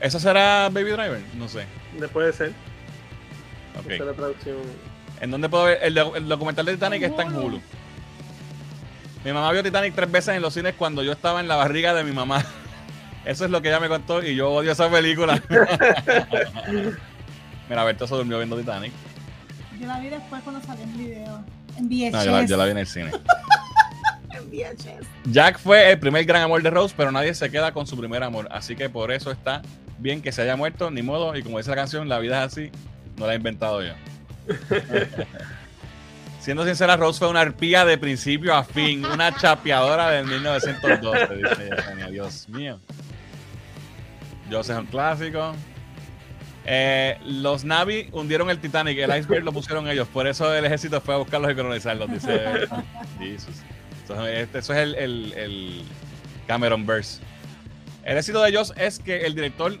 ¿Esa 0.00 0.18
será 0.18 0.68
Baby 0.70 0.90
Driver? 0.92 1.20
No 1.36 1.48
sé. 1.48 1.66
Después 1.98 2.26
de 2.26 2.32
ser. 2.32 2.48
Ok. 3.78 3.82
Esta 3.90 3.94
es 3.94 4.00
la 4.00 4.12
traducción. 4.14 4.56
¿En 5.20 5.30
dónde 5.30 5.48
puedo 5.48 5.64
ver? 5.64 5.78
El, 5.82 5.94
doc- 5.94 6.16
el 6.16 6.28
documental 6.28 6.64
de 6.66 6.72
Titanic 6.74 7.02
está 7.02 7.22
en 7.22 7.34
Hulu. 7.36 7.60
Mi 9.24 9.32
mamá 9.32 9.52
vio 9.52 9.62
Titanic 9.62 9.94
tres 9.94 10.10
veces 10.10 10.34
en 10.34 10.40
los 10.42 10.54
cines 10.54 10.74
cuando 10.78 11.02
yo 11.02 11.12
estaba 11.12 11.40
en 11.40 11.48
la 11.48 11.56
barriga 11.56 11.92
de 11.92 12.04
mi 12.04 12.12
mamá. 12.12 12.42
Eso 13.26 13.44
es 13.44 13.50
lo 13.50 13.60
que 13.60 13.68
ella 13.68 13.80
me 13.80 13.88
contó 13.88 14.22
y 14.24 14.34
yo 14.34 14.50
odio 14.50 14.72
esa 14.72 14.90
película. 14.90 15.42
Mira, 17.68 17.84
Berto 17.84 18.06
se 18.06 18.14
durmió 18.14 18.38
viendo 18.38 18.56
Titanic. 18.56 18.92
Yo 19.78 19.86
la 19.86 20.00
vi 20.00 20.08
después 20.08 20.42
cuando 20.42 20.62
salió 20.66 20.84
en 20.84 20.96
video. 20.98 21.44
En 21.76 21.88
VHS. 21.88 22.12
No, 22.12 22.24
yo 22.24 22.30
la, 22.32 22.44
yo 22.46 22.56
la 22.56 22.64
vi 22.64 22.70
en 22.72 22.78
el 22.78 22.86
cine. 22.86 23.10
En 24.32 24.48
VHS. 24.48 25.06
Jack 25.24 25.58
fue 25.58 25.90
el 25.90 25.98
primer 25.98 26.24
gran 26.24 26.42
amor 26.42 26.62
de 26.62 26.70
Rose, 26.70 26.94
pero 26.96 27.10
nadie 27.12 27.34
se 27.34 27.50
queda 27.50 27.72
con 27.72 27.86
su 27.86 27.96
primer 27.98 28.22
amor. 28.22 28.48
Así 28.52 28.74
que 28.76 28.88
por 28.88 29.10
eso 29.12 29.30
está 29.32 29.60
bien 30.00 30.22
que 30.22 30.32
se 30.32 30.42
haya 30.42 30.56
muerto, 30.56 30.90
ni 30.90 31.02
modo. 31.02 31.36
Y 31.36 31.42
como 31.42 31.58
dice 31.58 31.70
la 31.70 31.76
canción, 31.76 32.08
la 32.08 32.18
vida 32.18 32.44
es 32.44 32.52
así, 32.52 32.70
no 33.16 33.26
la 33.26 33.34
he 33.34 33.36
inventado 33.36 33.82
yo. 33.82 33.92
Siendo 36.40 36.64
sincera, 36.64 36.96
Rose 36.96 37.18
fue 37.18 37.28
una 37.28 37.40
arpía 37.42 37.84
de 37.84 37.98
principio 37.98 38.54
a 38.54 38.64
fin, 38.64 39.04
una 39.04 39.34
chapeadora 39.36 40.10
del 40.10 40.26
1912, 40.26 41.36
dice 41.36 41.70
Yesenia. 41.76 42.06
Dios 42.08 42.48
mío. 42.48 42.80
Joseph 44.50 44.76
es 44.76 44.80
un 44.80 44.86
clásico. 44.86 45.52
Eh, 46.64 47.18
los 47.26 47.64
Navi 47.64 48.08
hundieron 48.12 48.48
el 48.48 48.58
Titanic, 48.58 48.98
el 48.98 49.14
iceberg 49.18 49.44
lo 49.44 49.52
pusieron 49.52 49.86
ellos, 49.88 50.08
por 50.08 50.26
eso 50.26 50.52
el 50.54 50.64
ejército 50.64 51.00
fue 51.00 51.14
a 51.14 51.18
buscarlos 51.18 51.52
y 51.52 51.54
colonizarlos, 51.54 52.10
dice 52.10 52.40
Jesus. 53.18 53.56
Eso, 54.04 54.26
es- 54.26 54.38
este- 54.40 54.58
eso 54.58 54.72
es 54.72 54.78
el, 54.78 54.94
el- 54.94 55.32
el 55.34 55.82
Cameron 56.46 56.86
Verse. 56.86 57.20
El 58.04 58.16
éxito 58.16 58.42
de 58.42 58.48
ellos 58.48 58.72
es 58.76 58.98
que 58.98 59.26
el 59.26 59.34
director 59.34 59.78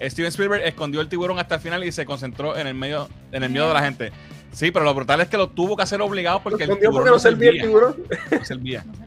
Steven 0.00 0.28
Spielberg 0.28 0.62
escondió 0.64 1.00
el 1.00 1.08
tiburón 1.08 1.38
hasta 1.38 1.56
el 1.56 1.60
final 1.60 1.84
y 1.84 1.92
se 1.92 2.04
concentró 2.04 2.56
en 2.56 2.66
el 2.66 2.74
medio, 2.74 3.08
en 3.32 3.42
el 3.42 3.50
miedo 3.50 3.68
de 3.68 3.74
la 3.74 3.82
gente. 3.82 4.12
Sí, 4.52 4.70
pero 4.70 4.84
lo 4.84 4.94
brutal 4.94 5.20
es 5.20 5.28
que 5.28 5.36
lo 5.36 5.48
tuvo 5.48 5.76
que 5.76 5.82
hacer 5.82 6.00
obligado 6.00 6.42
porque 6.42 6.64
el 6.64 6.70
Escondió 6.70 6.90
tiburón 6.90 7.04
porque 7.04 7.14
no 7.14 7.18
servía 7.18 7.50
el 7.50 7.60
tiburón. 7.60 7.96
no 8.30 8.44
servía. 8.44 8.84
No. 8.84 9.06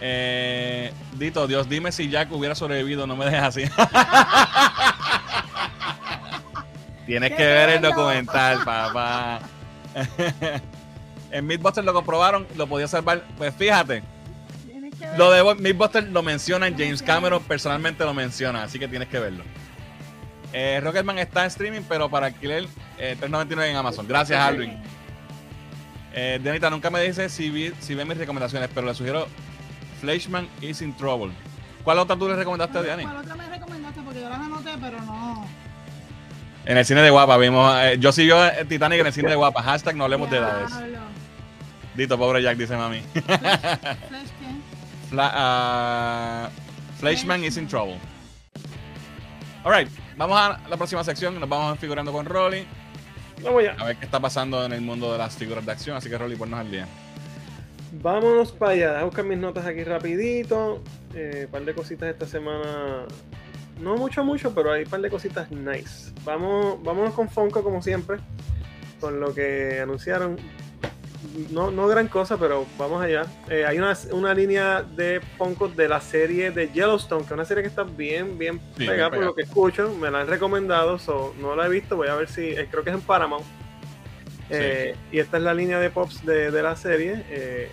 Eh, 0.00 0.92
Dito, 1.16 1.46
Dios, 1.46 1.68
dime 1.68 1.92
si 1.92 2.08
Jack 2.10 2.32
hubiera 2.32 2.56
sobrevivido, 2.56 3.06
no 3.06 3.16
me 3.16 3.24
dejes 3.24 3.42
así. 3.42 3.62
Tienes 7.06 7.30
¡Qué 7.30 7.36
que 7.36 7.44
ver 7.44 7.70
el 7.70 7.82
documental, 7.82 8.64
papá. 8.64 9.40
en 11.30 11.46
Mythbusters 11.46 11.84
lo 11.84 11.92
comprobaron, 11.92 12.46
lo 12.56 12.66
podía 12.66 12.88
salvar. 12.88 13.22
Pues 13.36 13.54
fíjate. 13.54 14.02
Lo 15.16 15.30
de 15.30 15.54
Mythbusters 15.56 16.08
lo 16.08 16.22
mencionan, 16.22 16.74
James 16.76 17.02
Cameron 17.02 17.42
personalmente 17.42 18.04
lo 18.04 18.14
menciona, 18.14 18.62
así 18.62 18.78
que 18.78 18.88
tienes 18.88 19.08
que 19.08 19.18
verlo. 19.18 19.44
Eh, 20.52 20.80
Rocketman 20.82 21.18
está 21.18 21.42
en 21.42 21.46
streaming, 21.46 21.82
pero 21.88 22.10
para 22.10 22.26
alquiler 22.26 22.66
eh, 22.98 23.16
3.99 23.20 23.70
en 23.70 23.76
Amazon. 23.76 24.06
Gracias, 24.06 24.38
Alvin. 24.38 24.76
Eh, 26.14 26.38
Denita, 26.42 26.68
nunca 26.68 26.90
me 26.90 27.00
dice 27.00 27.28
si, 27.30 27.48
vi, 27.48 27.72
si 27.80 27.94
ve 27.94 28.04
mis 28.04 28.18
recomendaciones, 28.18 28.68
pero 28.74 28.86
le 28.86 28.94
sugiero 28.94 29.26
Fleshman 30.00 30.48
is 30.60 30.82
in 30.82 30.94
Trouble. 30.96 31.32
¿Cuál 31.84 31.98
otra 32.00 32.16
tú 32.16 32.28
le 32.28 32.36
recomendaste 32.36 32.78
a 32.78 32.82
Diani? 32.82 33.04
¿Cuál 33.04 33.16
otra 33.16 33.34
me 33.34 33.48
recomendaste? 33.48 34.00
Porque 34.02 34.20
yo 34.20 34.28
las 34.28 34.38
anoté, 34.38 34.70
pero 34.80 35.00
no. 35.00 35.46
En 36.64 36.76
el 36.76 36.84
cine 36.84 37.00
de 37.00 37.10
Guapa 37.10 37.36
vimos. 37.38 37.74
eh, 37.80 37.96
yo 37.98 38.12
sí 38.12 38.26
yo 38.26 38.44
eh, 38.44 38.64
Titanic 38.68 39.00
en 39.00 39.06
el 39.06 39.12
cine 39.12 39.30
de 39.30 39.36
Guapa. 39.36 39.62
Hashtag 39.62 39.96
no 39.96 40.04
hablemos 40.04 40.30
de 40.30 40.36
edades. 40.36 40.68
Diablo. 40.68 40.98
Dito, 41.94 42.18
pobre 42.18 42.42
Jack, 42.42 42.56
dice 42.56 42.76
mami. 42.76 43.00
Flash, 43.00 43.24
Flash, 43.24 44.28
¿qué? 44.40 44.41
Fla- 45.12 45.30
ah, 45.34 46.48
Fleshman 46.98 47.44
is 47.44 47.58
in 47.58 47.68
Trouble. 47.68 47.98
Alright, 49.62 49.88
vamos 50.16 50.38
a 50.38 50.58
la 50.70 50.76
próxima 50.78 51.04
sección. 51.04 51.38
Nos 51.38 51.46
vamos 51.50 51.78
figurando 51.78 52.10
con 52.12 52.24
Rolly. 52.24 52.66
Vamos 53.42 53.62
ya. 53.62 53.72
A 53.78 53.84
ver 53.84 53.96
qué 53.96 54.06
está 54.06 54.18
pasando 54.20 54.64
en 54.64 54.72
el 54.72 54.80
mundo 54.80 55.12
de 55.12 55.18
las 55.18 55.36
figuras 55.36 55.66
de 55.66 55.72
acción. 55.72 55.98
Así 55.98 56.08
que 56.08 56.16
Rolly, 56.16 56.36
ponnos 56.36 56.60
al 56.60 56.70
día. 56.70 56.86
Vámonos 58.00 58.52
para 58.52 58.72
allá. 58.72 58.92
Voy 58.92 59.00
a 59.00 59.04
buscar 59.04 59.24
mis 59.26 59.36
notas 59.36 59.66
aquí 59.66 59.84
rapidito. 59.84 60.82
Un 61.14 61.48
par 61.50 61.62
de 61.62 61.74
cositas 61.74 62.08
esta 62.08 62.24
semana. 62.24 63.04
No 63.82 63.96
mucho, 63.96 64.24
mucho, 64.24 64.54
pero 64.54 64.72
hay 64.72 64.84
un 64.84 64.88
par 64.90 65.02
de 65.02 65.10
cositas 65.10 65.50
nice. 65.50 66.10
Vamos, 66.24 66.82
vámonos 66.82 67.12
con 67.12 67.28
Funko 67.28 67.62
como 67.62 67.82
siempre. 67.82 68.16
Con 68.98 69.20
lo 69.20 69.34
que 69.34 69.78
anunciaron. 69.82 70.38
No, 71.50 71.70
no 71.70 71.86
gran 71.88 72.08
cosa, 72.08 72.36
pero 72.36 72.66
vamos 72.78 73.02
allá. 73.02 73.24
Eh, 73.48 73.64
hay 73.64 73.78
una, 73.78 73.96
una 74.12 74.34
línea 74.34 74.82
de 74.82 75.20
Funko 75.38 75.68
de 75.68 75.88
la 75.88 76.00
serie 76.00 76.50
de 76.50 76.70
Yellowstone, 76.70 77.22
que 77.22 77.26
es 77.26 77.32
una 77.32 77.44
serie 77.44 77.62
que 77.62 77.68
está 77.68 77.84
bien, 77.84 78.38
bien 78.38 78.60
Sí, 78.76 78.86
pegada 78.86 79.10
por 79.10 79.24
lo 79.24 79.34
que 79.34 79.42
escucho. 79.42 79.94
Me 79.98 80.10
la 80.10 80.20
han 80.20 80.26
recomendado, 80.26 80.98
so, 80.98 81.34
no 81.40 81.56
la 81.56 81.66
he 81.66 81.68
visto. 81.70 81.96
Voy 81.96 82.08
a 82.08 82.14
ver 82.16 82.28
si. 82.28 82.48
eh, 82.48 82.68
creo 82.70 82.84
que 82.84 82.90
es 82.90 82.96
en 82.96 83.02
Paramount. 83.02 83.44
Eh, 84.50 84.94
y 85.10 85.18
esta 85.18 85.38
es 85.38 85.42
la 85.42 85.54
línea 85.54 85.78
de 85.80 85.88
pops 85.88 86.24
de, 86.26 86.50
de 86.50 86.62
la 86.62 86.76
serie. 86.76 87.24
Eh, 87.30 87.70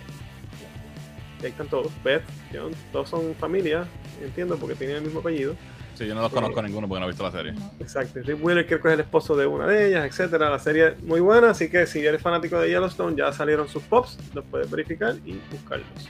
ahí 1.42 1.48
están 1.48 1.68
todos. 1.68 1.92
Beth, 2.02 2.22
John, 2.54 2.72
todos 2.92 3.10
son 3.10 3.34
familia, 3.34 3.84
entiendo, 4.22 4.56
porque 4.56 4.74
tienen 4.74 4.96
el 4.96 5.02
mismo 5.02 5.20
apellido. 5.20 5.54
Sí, 6.00 6.06
yo 6.06 6.14
no 6.14 6.22
los 6.22 6.32
conozco 6.32 6.62
ninguno 6.62 6.88
porque 6.88 7.00
no 7.00 7.04
he 7.04 7.10
visto 7.10 7.22
la 7.22 7.30
serie. 7.30 7.52
Exacto. 7.78 8.20
Rick 8.22 8.42
Wheeler 8.42 8.66
creo 8.66 8.80
que 8.80 8.88
es 8.88 8.94
el 8.94 9.00
esposo 9.00 9.36
de 9.36 9.46
una 9.46 9.66
de 9.66 9.88
ellas, 9.88 10.06
etcétera. 10.06 10.48
La 10.48 10.58
serie 10.58 10.88
es 10.88 11.02
muy 11.02 11.20
buena, 11.20 11.50
así 11.50 11.68
que 11.68 11.86
si 11.86 11.98
eres 11.98 12.22
fanático 12.22 12.58
de 12.58 12.70
Yellowstone, 12.70 13.14
ya 13.14 13.30
salieron 13.34 13.68
sus 13.68 13.82
pops, 13.82 14.16
los 14.32 14.42
puedes 14.46 14.70
verificar 14.70 15.16
y 15.26 15.38
buscarlos. 15.50 16.08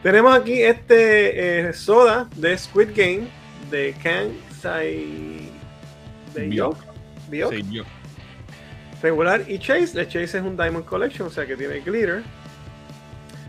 Tenemos 0.00 0.32
aquí 0.32 0.62
este 0.62 1.66
eh, 1.68 1.72
soda 1.72 2.28
de 2.36 2.56
Squid 2.56 2.90
Game 2.94 3.26
de 3.68 3.96
Kansai 4.00 5.50
de 6.32 6.46
Biok. 6.46 6.76
Biok. 7.28 7.52
Sí. 7.52 7.82
Regular 9.02 9.42
y 9.48 9.58
Chase. 9.58 10.00
El 10.00 10.06
Chase 10.06 10.38
es 10.38 10.44
un 10.44 10.56
Diamond 10.56 10.84
Collection, 10.84 11.26
o 11.26 11.30
sea 11.32 11.44
que 11.44 11.56
tiene 11.56 11.80
glitter. 11.80 12.22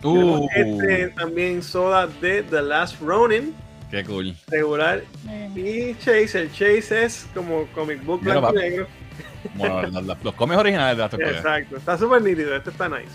Uh, 0.02 0.48
este 0.56 1.10
también 1.10 1.62
soda 1.62 2.08
de 2.08 2.42
The 2.42 2.64
Last 2.64 3.00
Ronin, 3.00 3.54
qué 3.92 4.04
cool. 4.04 4.36
regular 4.48 5.04
Eh, 5.30 5.50
y 5.56 5.96
Chase. 6.04 6.42
El 6.42 6.52
Chase 6.52 7.04
es 7.06 7.28
como 7.34 7.66
comic 7.68 8.04
book 8.04 8.22
Mira, 8.24 8.40
blanco 8.40 8.58
y 8.58 8.62
negro. 8.62 8.88
Bueno, 9.56 9.82
los, 9.84 10.04
los- 10.04 10.24
los 10.24 10.34
cómics 10.36 10.60
originales 10.60 10.98
de 10.98 11.04
las. 11.04 11.14
Exacto, 11.38 11.78
está 11.78 11.98
súper 11.98 12.22
nítido. 12.22 12.56
Este 12.56 12.70
está 12.70 12.90
nice. 12.90 13.12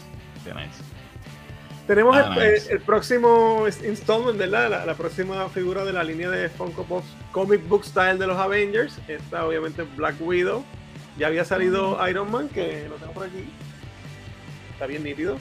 Tenemos 1.87 2.17
Ah, 2.17 2.35
el, 2.39 2.53
nice. 2.55 2.73
el 2.73 2.81
próximo 2.81 3.67
installment, 3.85 4.39
¿verdad? 4.39 4.71
La, 4.71 4.87
la 4.87 4.95
próxima 4.95 5.49
figura 5.49 5.85
de 5.85 5.93
la 5.93 6.05
línea 6.05 6.31
de 6.31 6.49
Funko 6.49 6.85
Pops 6.85 7.07
Comic 7.33 7.67
Book 7.69 7.85
Style 7.85 8.19
de 8.19 8.27
los 8.29 8.39
Avengers. 8.39 8.99
Esta, 9.09 9.45
obviamente, 9.47 9.83
Black 9.97 10.15
Widow. 10.21 10.65
Ya 11.19 11.27
había 11.27 11.45
salido 11.45 11.99
Iron 12.09 12.31
Man, 12.31 12.49
que 12.49 12.87
lo 12.89 12.95
tengo 12.97 13.13
por 13.13 13.27
aquí. 13.27 13.45
Está 14.73 14.87
bien 14.87 15.03
nítido. 15.03 15.37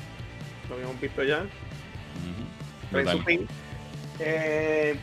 Lo 0.68 0.76
habíamos 0.76 1.00
visto 1.00 1.24
ya. 1.24 1.40
Ujú. 1.40 2.90
Trae 2.92 3.06
su 3.18 3.24
pin. 3.24 3.48
Eh, 4.20 4.98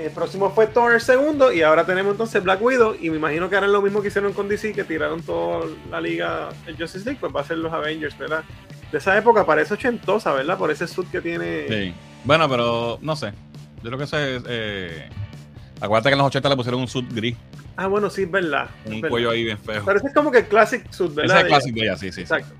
el 0.00 0.10
próximo 0.10 0.50
fue 0.50 0.66
Thor 0.66 0.94
el 0.94 1.00
segundo 1.00 1.52
y 1.52 1.62
ahora 1.62 1.86
tenemos 1.86 2.12
entonces 2.12 2.42
Black 2.42 2.60
Widow 2.60 2.96
y 3.00 3.08
me 3.10 3.16
imagino 3.16 3.48
que 3.48 3.56
harán 3.56 3.72
lo 3.72 3.80
mismo 3.82 4.02
que 4.02 4.08
hicieron 4.08 4.32
con 4.32 4.48
DC 4.48 4.72
que 4.72 4.82
tiraron 4.84 5.22
toda 5.22 5.66
la 5.90 6.00
liga 6.00 6.48
el 6.66 6.76
Justice 6.76 7.04
League 7.04 7.18
pues 7.20 7.34
va 7.34 7.40
a 7.42 7.44
ser 7.44 7.58
los 7.58 7.72
Avengers 7.72 8.18
¿verdad? 8.18 8.42
de 8.90 8.98
esa 8.98 9.16
época 9.16 9.46
parece 9.46 9.74
ochentosa 9.74 10.32
¿verdad? 10.32 10.58
por 10.58 10.70
ese 10.70 10.86
suit 10.88 11.08
que 11.10 11.20
tiene 11.20 11.66
Sí. 11.68 11.94
Bueno, 12.24 12.48
pero 12.48 12.98
no 13.02 13.14
sé. 13.16 13.32
Yo 13.82 13.90
creo 13.90 13.98
que 13.98 14.04
eso 14.04 14.18
es. 14.18 14.42
Eh... 14.48 15.08
Acuérdate 15.80 16.08
que 16.08 16.12
en 16.14 16.18
los 16.18 16.26
80 16.28 16.48
le 16.48 16.56
pusieron 16.56 16.80
un 16.80 16.88
suit 16.88 17.12
gris. 17.12 17.36
ah 17.76 17.86
bueno 17.86 18.08
sí 18.08 18.22
es 18.22 18.30
verdad, 18.30 18.70
Un 18.86 18.92
verdad. 19.02 19.08
cuello 19.10 19.30
ahí 19.30 19.44
bien 19.44 19.58
feo. 19.58 19.82
pero 19.84 19.98
ese 19.98 20.06
es 20.08 20.14
como 20.14 20.30
que 20.30 20.38
el 20.38 20.46
classic 20.46 20.90
suit 20.90 21.10
Ese 21.10 21.20
¿verdad? 21.20 21.36
es 21.36 21.42
el 21.42 21.48
clásico 21.48 21.80
de 21.80 21.86
ella, 21.86 21.96
sí, 21.96 22.10
sí. 22.12 22.22
exacto 22.22 22.54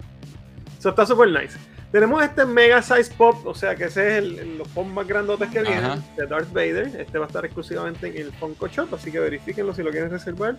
eso 0.78 0.90
está 0.90 1.06
súper 1.06 1.28
nice 1.30 1.56
Tenemos 1.94 2.24
este 2.24 2.44
Mega 2.44 2.82
Size 2.82 3.14
Pop, 3.16 3.46
o 3.46 3.54
sea 3.54 3.76
que 3.76 3.84
ese 3.84 4.08
es 4.08 4.14
el, 4.24 4.38
el- 4.40 4.58
los 4.58 4.66
pop 4.66 4.84
más 4.84 5.06
grandotes 5.06 5.48
que 5.48 5.62
vienen 5.62 5.84
Ajá. 5.84 5.98
de 6.16 6.26
Darth 6.26 6.52
Vader. 6.52 6.90
Este 7.00 7.18
va 7.18 7.26
a 7.26 7.28
estar 7.28 7.44
exclusivamente 7.44 8.08
en 8.08 8.16
el 8.26 8.32
Funko 8.32 8.66
Shop, 8.66 8.92
así 8.94 9.12
que 9.12 9.20
verifíquenlo 9.20 9.72
si 9.72 9.84
lo 9.84 9.92
quieren 9.92 10.10
reservar. 10.10 10.56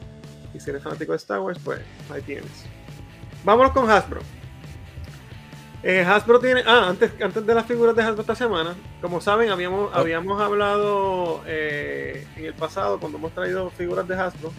Y 0.54 0.62
si 0.62 0.70
eres 0.70 0.82
fanático 0.82 1.12
de 1.12 1.18
Star 1.18 1.42
Wars, 1.42 1.60
pues 1.62 1.82
ahí 2.10 2.22
tienes. 2.22 2.50
Vámonos 3.44 3.74
con 3.74 3.92
Hasbro. 3.92 4.22
Eh, 5.84 6.06
Hasbro 6.08 6.40
tiene. 6.40 6.64
Ah, 6.66 6.86
antes, 6.88 7.12
antes 7.22 7.46
de 7.46 7.54
las 7.54 7.66
figuras 7.66 7.94
de 7.98 8.04
Hasbro 8.04 8.22
esta 8.22 8.36
semana, 8.36 8.74
como 9.02 9.20
saben, 9.20 9.50
habíamos, 9.52 9.92
Oh. 9.94 9.98
habíamos 9.98 10.42
hablado 10.42 11.44
eh, 11.46 12.26
en 12.38 12.46
el 12.46 12.54
pasado 12.54 12.98
cuando 12.98 13.18
hemos 13.18 13.34
traído 13.34 13.70
figuras 13.72 14.08
de 14.08 14.16
Hasbro. 14.16 14.54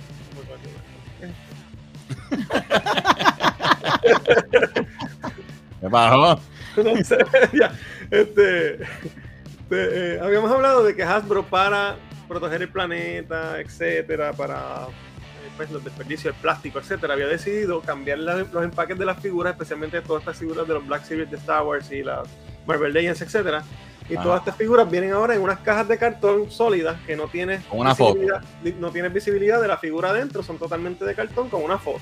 ¿Qué 5.80 5.90
pasó? 5.90 6.40
Ya, 7.52 7.72
este, 8.10 8.40
de, 8.40 8.78
eh, 9.70 10.20
habíamos 10.22 10.50
hablado 10.50 10.84
de 10.84 10.94
que 10.94 11.02
Hasbro 11.02 11.44
para 11.44 11.96
proteger 12.28 12.62
el 12.62 12.68
planeta, 12.68 13.60
etcétera, 13.60 14.32
para 14.32 14.86
eh, 14.88 15.50
pues, 15.56 15.70
los 15.70 15.82
desperdicios 15.84 16.34
del 16.34 16.42
plástico, 16.42 16.78
etcétera, 16.78 17.14
había 17.14 17.26
decidido 17.26 17.80
cambiar 17.80 18.18
la- 18.18 18.36
los 18.36 18.64
empaques 18.64 18.98
de 18.98 19.04
las 19.06 19.18
figuras, 19.20 19.52
especialmente 19.52 20.00
todas 20.02 20.22
estas 20.22 20.36
figuras 20.38 20.66
de 20.66 20.74
los 20.74 20.86
Black 20.86 21.04
Series 21.04 21.30
de 21.30 21.36
Star 21.36 21.62
Wars 21.64 21.90
y 21.92 22.02
las 22.02 22.28
Marvel 22.66 22.92
Legends, 22.92 23.22
etcétera. 23.22 23.62
Y 24.08 24.14
Ah. 24.16 24.22
todas 24.22 24.38
estas 24.40 24.56
figuras 24.56 24.88
vienen 24.88 25.12
ahora 25.12 25.34
en 25.34 25.40
unas 25.42 25.58
cajas 25.60 25.88
de 25.88 25.98
cartón 25.98 26.48
sólidas 26.48 26.96
que 27.06 27.16
no 27.16 27.26
tienen 27.26 27.60
foto. 27.94 28.14
visibilidad, 28.14 28.44
no 28.78 28.90
tienen 28.92 29.12
visibilidad 29.12 29.60
de 29.60 29.66
la 29.66 29.78
figura 29.78 30.10
adentro, 30.10 30.44
son 30.44 30.58
totalmente 30.58 31.04
de 31.04 31.12
cartón 31.14 31.48
con 31.48 31.62
una 31.64 31.76
foto. 31.78 31.98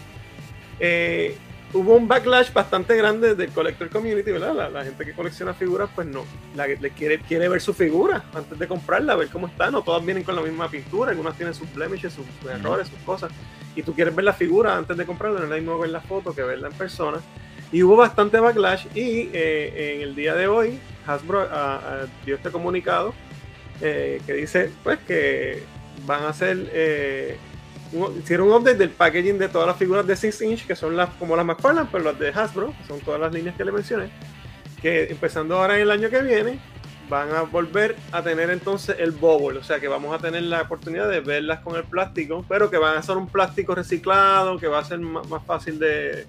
Eh, 0.80 1.36
hubo 1.74 1.96
un 1.96 2.08
backlash 2.08 2.52
bastante 2.52 2.96
grande 2.96 3.34
del 3.34 3.50
collector 3.50 3.90
community, 3.90 4.30
¿verdad? 4.30 4.54
La, 4.54 4.70
la 4.70 4.84
gente 4.84 5.04
que 5.04 5.12
colecciona 5.12 5.52
figuras, 5.52 5.90
pues 5.94 6.06
no, 6.06 6.24
la, 6.54 6.66
le 6.66 6.90
quiere, 6.90 7.18
quiere 7.18 7.48
ver 7.48 7.60
su 7.60 7.74
figura 7.74 8.24
antes 8.32 8.58
de 8.58 8.68
comprarla, 8.68 9.16
ver 9.16 9.28
cómo 9.28 9.48
está. 9.48 9.70
No 9.70 9.82
todas 9.82 10.04
vienen 10.04 10.22
con 10.22 10.36
la 10.36 10.42
misma 10.42 10.68
pintura, 10.68 11.10
algunas 11.10 11.36
tienen 11.36 11.54
sus 11.54 11.72
blemishes, 11.74 12.12
sus, 12.12 12.24
sus 12.40 12.50
errores, 12.50 12.88
sus 12.88 12.98
cosas. 13.00 13.32
Y 13.76 13.82
tú 13.82 13.92
quieres 13.92 14.14
ver 14.14 14.24
la 14.24 14.32
figura 14.32 14.76
antes 14.76 14.96
de 14.96 15.04
comprarla, 15.04 15.40
no 15.40 15.44
es 15.44 15.50
lo 15.50 15.56
mismo 15.56 15.78
ver 15.78 15.90
la 15.90 16.00
foto 16.00 16.34
que 16.34 16.42
verla 16.42 16.68
en 16.68 16.74
persona. 16.74 17.18
Y 17.72 17.82
hubo 17.82 17.96
bastante 17.96 18.38
backlash 18.38 18.86
y 18.94 19.30
eh, 19.32 19.96
en 19.96 20.02
el 20.02 20.14
día 20.14 20.34
de 20.36 20.46
hoy 20.46 20.78
Hasbro 21.06 21.40
ah, 21.42 21.80
ah, 21.82 22.06
dio 22.24 22.36
este 22.36 22.50
comunicado 22.50 23.14
eh, 23.80 24.22
que 24.24 24.32
dice 24.32 24.70
pues 24.84 25.00
que 25.00 25.62
van 26.06 26.22
a 26.22 26.28
hacer 26.28 26.70
eh, 26.72 27.36
un- 27.94 28.18
hicieron 28.18 28.48
un 28.48 28.54
update 28.54 28.76
del 28.76 28.90
packaging 28.90 29.38
de 29.38 29.48
todas 29.48 29.66
las 29.66 29.76
figuras 29.76 30.06
de 30.06 30.16
6 30.16 30.42
inch 30.42 30.66
que 30.66 30.76
son 30.76 30.96
las 30.96 31.10
como 31.10 31.36
las 31.36 31.44
McFarlane 31.46 31.88
pero 31.90 32.04
las 32.04 32.18
de 32.18 32.28
Hasbro 32.28 32.74
que 32.80 32.86
son 32.88 33.00
todas 33.00 33.20
las 33.20 33.32
líneas 33.32 33.54
que 33.56 33.64
le 33.64 33.72
mencioné 33.72 34.10
que 34.82 35.04
empezando 35.10 35.56
ahora 35.58 35.76
en 35.76 35.82
el 35.82 35.90
año 35.90 36.10
que 36.10 36.20
viene 36.22 36.58
van 37.08 37.30
a 37.34 37.42
volver 37.42 37.96
a 38.12 38.22
tener 38.22 38.48
entonces 38.50 38.96
el 38.98 39.10
bubble, 39.10 39.58
o 39.58 39.62
sea 39.62 39.78
que 39.78 39.88
vamos 39.88 40.14
a 40.14 40.18
tener 40.18 40.42
la 40.44 40.62
oportunidad 40.62 41.06
de 41.08 41.20
verlas 41.20 41.60
con 41.60 41.76
el 41.76 41.84
plástico, 41.84 42.44
pero 42.48 42.70
que 42.70 42.78
van 42.78 42.96
a 42.96 43.02
ser 43.02 43.18
un 43.18 43.26
plástico 43.28 43.74
reciclado, 43.74 44.58
que 44.58 44.68
va 44.68 44.78
a 44.78 44.84
ser 44.84 45.00
más, 45.00 45.28
más 45.28 45.44
fácil 45.44 45.78
de, 45.78 46.26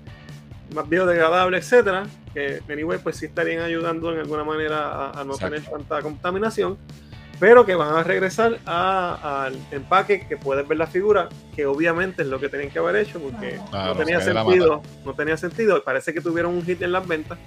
más 0.73 0.87
biodegradable, 0.89 1.57
etcétera, 1.59 2.07
que 2.33 2.61
anyway 2.69 2.99
pues 3.01 3.15
sí 3.15 3.25
estarían 3.27 3.61
ayudando 3.63 4.11
en 4.13 4.19
alguna 4.19 4.43
manera 4.43 4.89
a, 5.11 5.21
a 5.21 5.23
no 5.23 5.35
Exacto. 5.35 5.55
tener 5.55 5.69
tanta 5.71 6.01
contaminación, 6.01 6.77
pero 7.39 7.65
que 7.65 7.75
van 7.75 7.95
a 7.95 8.03
regresar 8.03 8.59
a- 8.65 9.45
al 9.45 9.55
empaque 9.71 10.25
que 10.27 10.37
puedes 10.37 10.67
ver 10.67 10.77
la 10.77 10.87
figura, 10.87 11.29
que 11.55 11.65
obviamente 11.65 12.21
es 12.21 12.27
lo 12.27 12.39
que 12.39 12.49
tenían 12.49 12.69
que 12.69 12.79
haber 12.79 12.95
hecho 12.97 13.19
porque 13.19 13.59
Claro, 13.69 13.93
no 13.93 13.99
tenía 13.99 14.19
sentido, 14.21 14.81
no 15.05 15.13
tenía 15.13 15.37
sentido, 15.37 15.83
parece 15.83 16.13
que 16.13 16.21
tuvieron 16.21 16.53
un 16.55 16.63
hit 16.65 16.81
en 16.81 16.91
las 16.91 17.07
ventas 17.07 17.37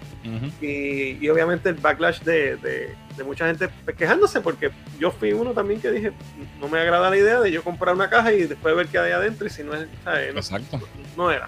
y, 0.61 1.19
y 1.25 1.29
obviamente 1.31 1.69
el 1.71 1.77
backlash 1.77 2.21
de, 2.21 2.57
de- 2.57 2.95
de 3.17 3.25
mucha 3.25 3.47
gente 3.47 3.69
pues, 3.85 3.97
quejándose 3.97 4.41
porque 4.41 4.71
yo 4.99 5.11
fui 5.11 5.33
uno 5.33 5.51
también 5.53 5.81
que 5.81 5.91
dije 5.91 6.13
no 6.61 6.69
me 6.69 6.79
agrada 6.81 7.11
la 7.11 7.17
idea 7.17 7.41
de 7.41 7.51
yo 7.51 7.65
comprar 7.65 7.95
una 7.95 8.09
caja 8.09 8.33
y 8.33 8.45
después 8.45 8.77
ver 8.77 8.87
qué 8.87 8.99
hay 8.99 9.11
adentro 9.13 9.47
y 9.47 9.51
si 9.51 9.65
no 9.65 9.75
es 9.75 9.89
¿sabes? 10.05 10.33
no, 10.35 10.39
Exacto. 10.41 10.81
no 11.17 11.31
era 11.31 11.47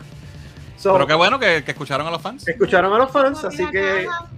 So, 0.76 0.94
Pero 0.94 1.06
qué 1.06 1.12
bueno 1.12 1.38
que, 1.38 1.62
que 1.62 1.72
escucharon 1.72 2.06
a 2.06 2.10
los 2.10 2.22
fans. 2.22 2.48
escucharon 2.48 2.90
a 2.94 2.96
los 2.96 3.10
fans 3.12 3.44
así 3.44 3.66
que 3.66 4.06
caja. 4.06 4.30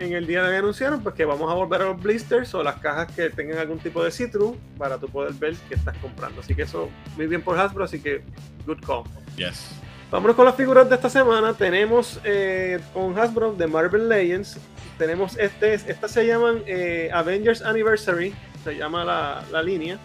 En 0.00 0.14
el 0.14 0.26
día 0.26 0.42
de 0.42 0.48
hoy 0.48 0.56
anunciaron 0.56 1.02
pues 1.02 1.14
que 1.14 1.24
vamos 1.24 1.50
a 1.50 1.54
volver 1.54 1.82
a 1.82 1.84
los 1.84 2.02
blisters 2.02 2.54
o 2.54 2.62
las 2.62 2.76
cajas 2.76 3.12
que 3.12 3.28
tengan 3.30 3.58
algún 3.58 3.78
tipo 3.78 4.02
de 4.02 4.10
see-through 4.10 4.56
para 4.78 4.98
tú 4.98 5.08
poder 5.08 5.34
ver 5.34 5.54
qué 5.68 5.74
estás 5.74 5.96
comprando 5.98 6.40
así 6.40 6.54
que 6.54 6.62
eso 6.62 6.88
muy 7.16 7.26
bien 7.26 7.42
por 7.42 7.58
Hasbro 7.58 7.84
así 7.84 8.00
que 8.00 8.22
good 8.66 8.80
call 8.84 9.04
Yes. 9.36 9.70
Vámonos 10.10 10.34
con 10.34 10.44
las 10.44 10.56
figuras 10.56 10.88
de 10.88 10.96
esta 10.96 11.08
semana. 11.08 11.54
Tenemos 11.54 12.20
eh, 12.24 12.80
con 12.92 13.16
Hasbro 13.16 13.52
de 13.52 13.68
Marvel 13.68 14.08
Legends. 14.08 14.58
Tenemos 14.98 15.38
este, 15.38 15.74
estas 15.74 16.10
se 16.10 16.26
llaman 16.26 16.62
eh, 16.66 17.10
Avengers 17.14 17.62
Anniversary, 17.62 18.34
se 18.64 18.76
llama 18.76 19.04
la, 19.04 19.44
la 19.52 19.62
línea. 19.62 19.98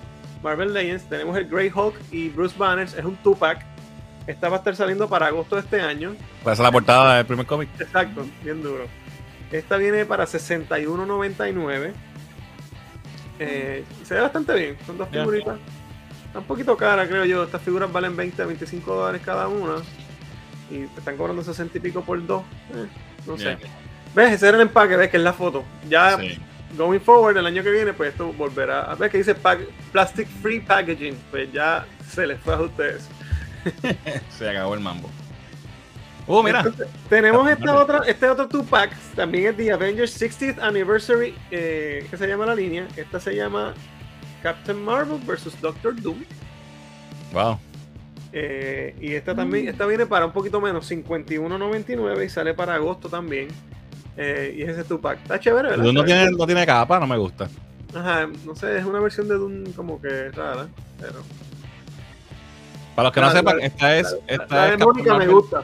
Marvel 0.43 0.73
Legends. 0.73 1.09
Tenemos 1.09 1.35
el 1.35 1.49
Grey 1.49 1.71
Hulk 1.73 1.95
y 2.11 2.29
Bruce 2.29 2.55
Banners, 2.55 2.93
es 2.93 3.03
un 3.03 3.15
two-pack. 3.17 3.65
Esta 4.27 4.47
va 4.47 4.57
a 4.57 4.59
estar 4.59 4.75
saliendo 4.75 5.09
para 5.09 5.25
agosto 5.25 5.55
de 5.55 5.61
este 5.61 5.81
año. 5.81 6.15
Pues 6.43 6.53
esa 6.53 6.61
es 6.61 6.67
la 6.67 6.71
portada 6.71 7.17
del 7.17 7.25
primer 7.25 7.47
cómic. 7.47 7.69
Exacto, 7.79 8.25
bien 8.43 8.61
duro. 8.61 8.85
Esta 9.51 9.77
viene 9.77 10.05
para 10.05 10.25
61.99. 10.25 11.93
Eh, 13.39 13.83
se 14.03 14.13
ve 14.13 14.21
bastante 14.21 14.53
bien, 14.53 14.77
son 14.85 14.97
dos 14.97 15.09
figuritas. 15.09 15.57
Está 16.27 16.39
un 16.39 16.45
poquito 16.45 16.75
cara, 16.77 17.07
creo 17.07 17.25
yo. 17.25 17.43
Estas 17.43 17.61
figuras 17.61 17.91
valen 17.91 18.15
20 18.15 18.41
a 18.41 18.45
25 18.45 18.93
dólares 18.95 19.21
cada 19.23 19.47
una. 19.47 19.75
Y 20.69 20.85
te 20.87 20.99
están 20.99 21.15
cobrando 21.17 21.43
60 21.43 21.77
y 21.77 21.81
pico 21.81 22.01
por 22.01 22.25
dos. 22.25 22.43
Eh, 22.73 22.87
no 23.27 23.37
sé. 23.37 23.57
¿Ves? 24.15 24.33
Ese 24.33 24.47
era 24.47 24.57
el 24.57 24.61
empaque, 24.63 24.95
ves 24.95 25.09
que 25.09 25.17
es 25.17 25.23
la 25.23 25.33
foto. 25.33 25.63
Ya 25.89 26.17
Sí. 26.17 26.39
going 26.77 26.99
forward, 26.99 27.37
el 27.37 27.45
año 27.45 27.61
que 27.63 27.71
viene, 27.71 27.93
pues 27.93 28.11
esto 28.11 28.31
volverá. 28.33 28.83
A 28.83 28.95
ver 28.95 29.11
que 29.11 29.17
dice 29.19 29.35
pack- 29.35 29.67
plastic 29.91 30.27
free 30.41 30.59
packaging. 30.61 31.15
Pues 31.29 31.51
ya 31.51 31.85
se 32.09 32.25
les 32.25 32.39
fue 32.41 32.53
a 32.53 32.61
ustedes. 32.61 33.07
Se 34.37 34.49
acabó 34.49 34.73
el 34.75 34.79
mambo. 34.79 35.09
Uh, 36.27 36.41
mira. 36.41 36.59
Entonces, 36.59 36.87
tenemos 37.07 37.49
esta 37.49 37.75
otra, 37.75 38.01
este 38.07 38.27
otro 38.27 38.47
two 38.47 38.63
pack, 38.63 38.95
también 39.15 39.47
es 39.47 39.57
The 39.57 39.71
Avengers 39.71 40.19
60th 40.19 40.59
Anniversary, 40.59 41.35
eh, 41.51 42.07
que 42.09 42.17
se 42.17 42.27
llama 42.27 42.47
la 42.47 42.55
línea. 42.55 42.87
Esta 42.95 43.19
se 43.19 43.35
llama 43.35 43.73
Captain 44.41 44.83
Marvel 44.83 45.19
versus 45.25 45.59
Doctor 45.61 45.99
Doom. 46.01 46.23
Wow. 47.31 47.59
Eh, 48.33 48.95
y 48.99 49.13
esta 49.13 49.33
también, 49.35 49.69
esta 49.69 49.85
viene 49.85 50.05
para 50.05 50.25
un 50.25 50.31
poquito 50.31 50.59
menos, 50.59 50.91
51.99 50.91 52.25
y 52.25 52.29
sale 52.29 52.53
para 52.53 52.75
agosto 52.75 53.07
también. 53.07 53.47
Eh, 54.17 54.55
y 54.57 54.61
es 54.63 54.69
ese 54.69 54.83
two 54.83 54.99
pack. 54.99 55.19
Está 55.21 55.39
chévere, 55.39 55.69
¿verdad? 55.69 55.85
No 55.85 56.03
tiene, 56.03 56.31
no 56.31 56.45
tiene 56.45 56.65
capa, 56.65 56.99
no 56.99 57.07
me 57.07 57.17
gusta. 57.17 57.49
Ajá, 57.93 58.27
no 58.45 58.55
sé, 58.55 58.77
es 58.77 58.85
una 58.85 58.99
versión 58.99 59.27
de 59.27 59.35
Doom 59.35 59.71
como 59.73 60.01
que 60.01 60.31
rara, 60.31 60.67
pero. 60.99 61.21
Para 62.93 63.07
los 63.07 63.13
que 63.13 63.21
no 63.21 63.31
sepan, 63.31 63.59
esta 63.61 63.97
es, 63.97 64.11
La, 64.11 64.33
esta 64.33 64.55
la 64.55 64.65
es 64.73 64.79
de 64.79 64.85
Mónica 64.85 65.17
me 65.17 65.27
gusta. 65.27 65.63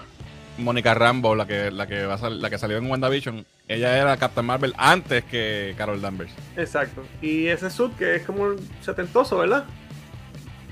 Mónica 0.61 0.93
Rambo, 0.93 1.35
la 1.35 1.45
que, 1.47 1.71
la, 1.71 1.87
que 1.87 2.05
va 2.05 2.13
a 2.15 2.17
sal- 2.17 2.41
la 2.41 2.49
que 2.49 2.57
salió 2.57 2.77
en 2.77 2.89
WandaVision. 2.89 3.45
Ella 3.67 3.97
era 3.97 4.17
Captain 4.17 4.45
Marvel 4.45 4.73
antes 4.77 5.23
que 5.25 5.73
Carol 5.77 6.01
Danvers. 6.01 6.31
Exacto. 6.57 7.03
Y 7.21 7.47
ese 7.47 7.69
suit 7.69 7.95
que 7.97 8.15
es 8.15 8.23
como 8.25 8.55
setentoso, 8.81 9.37
¿verdad? 9.37 9.65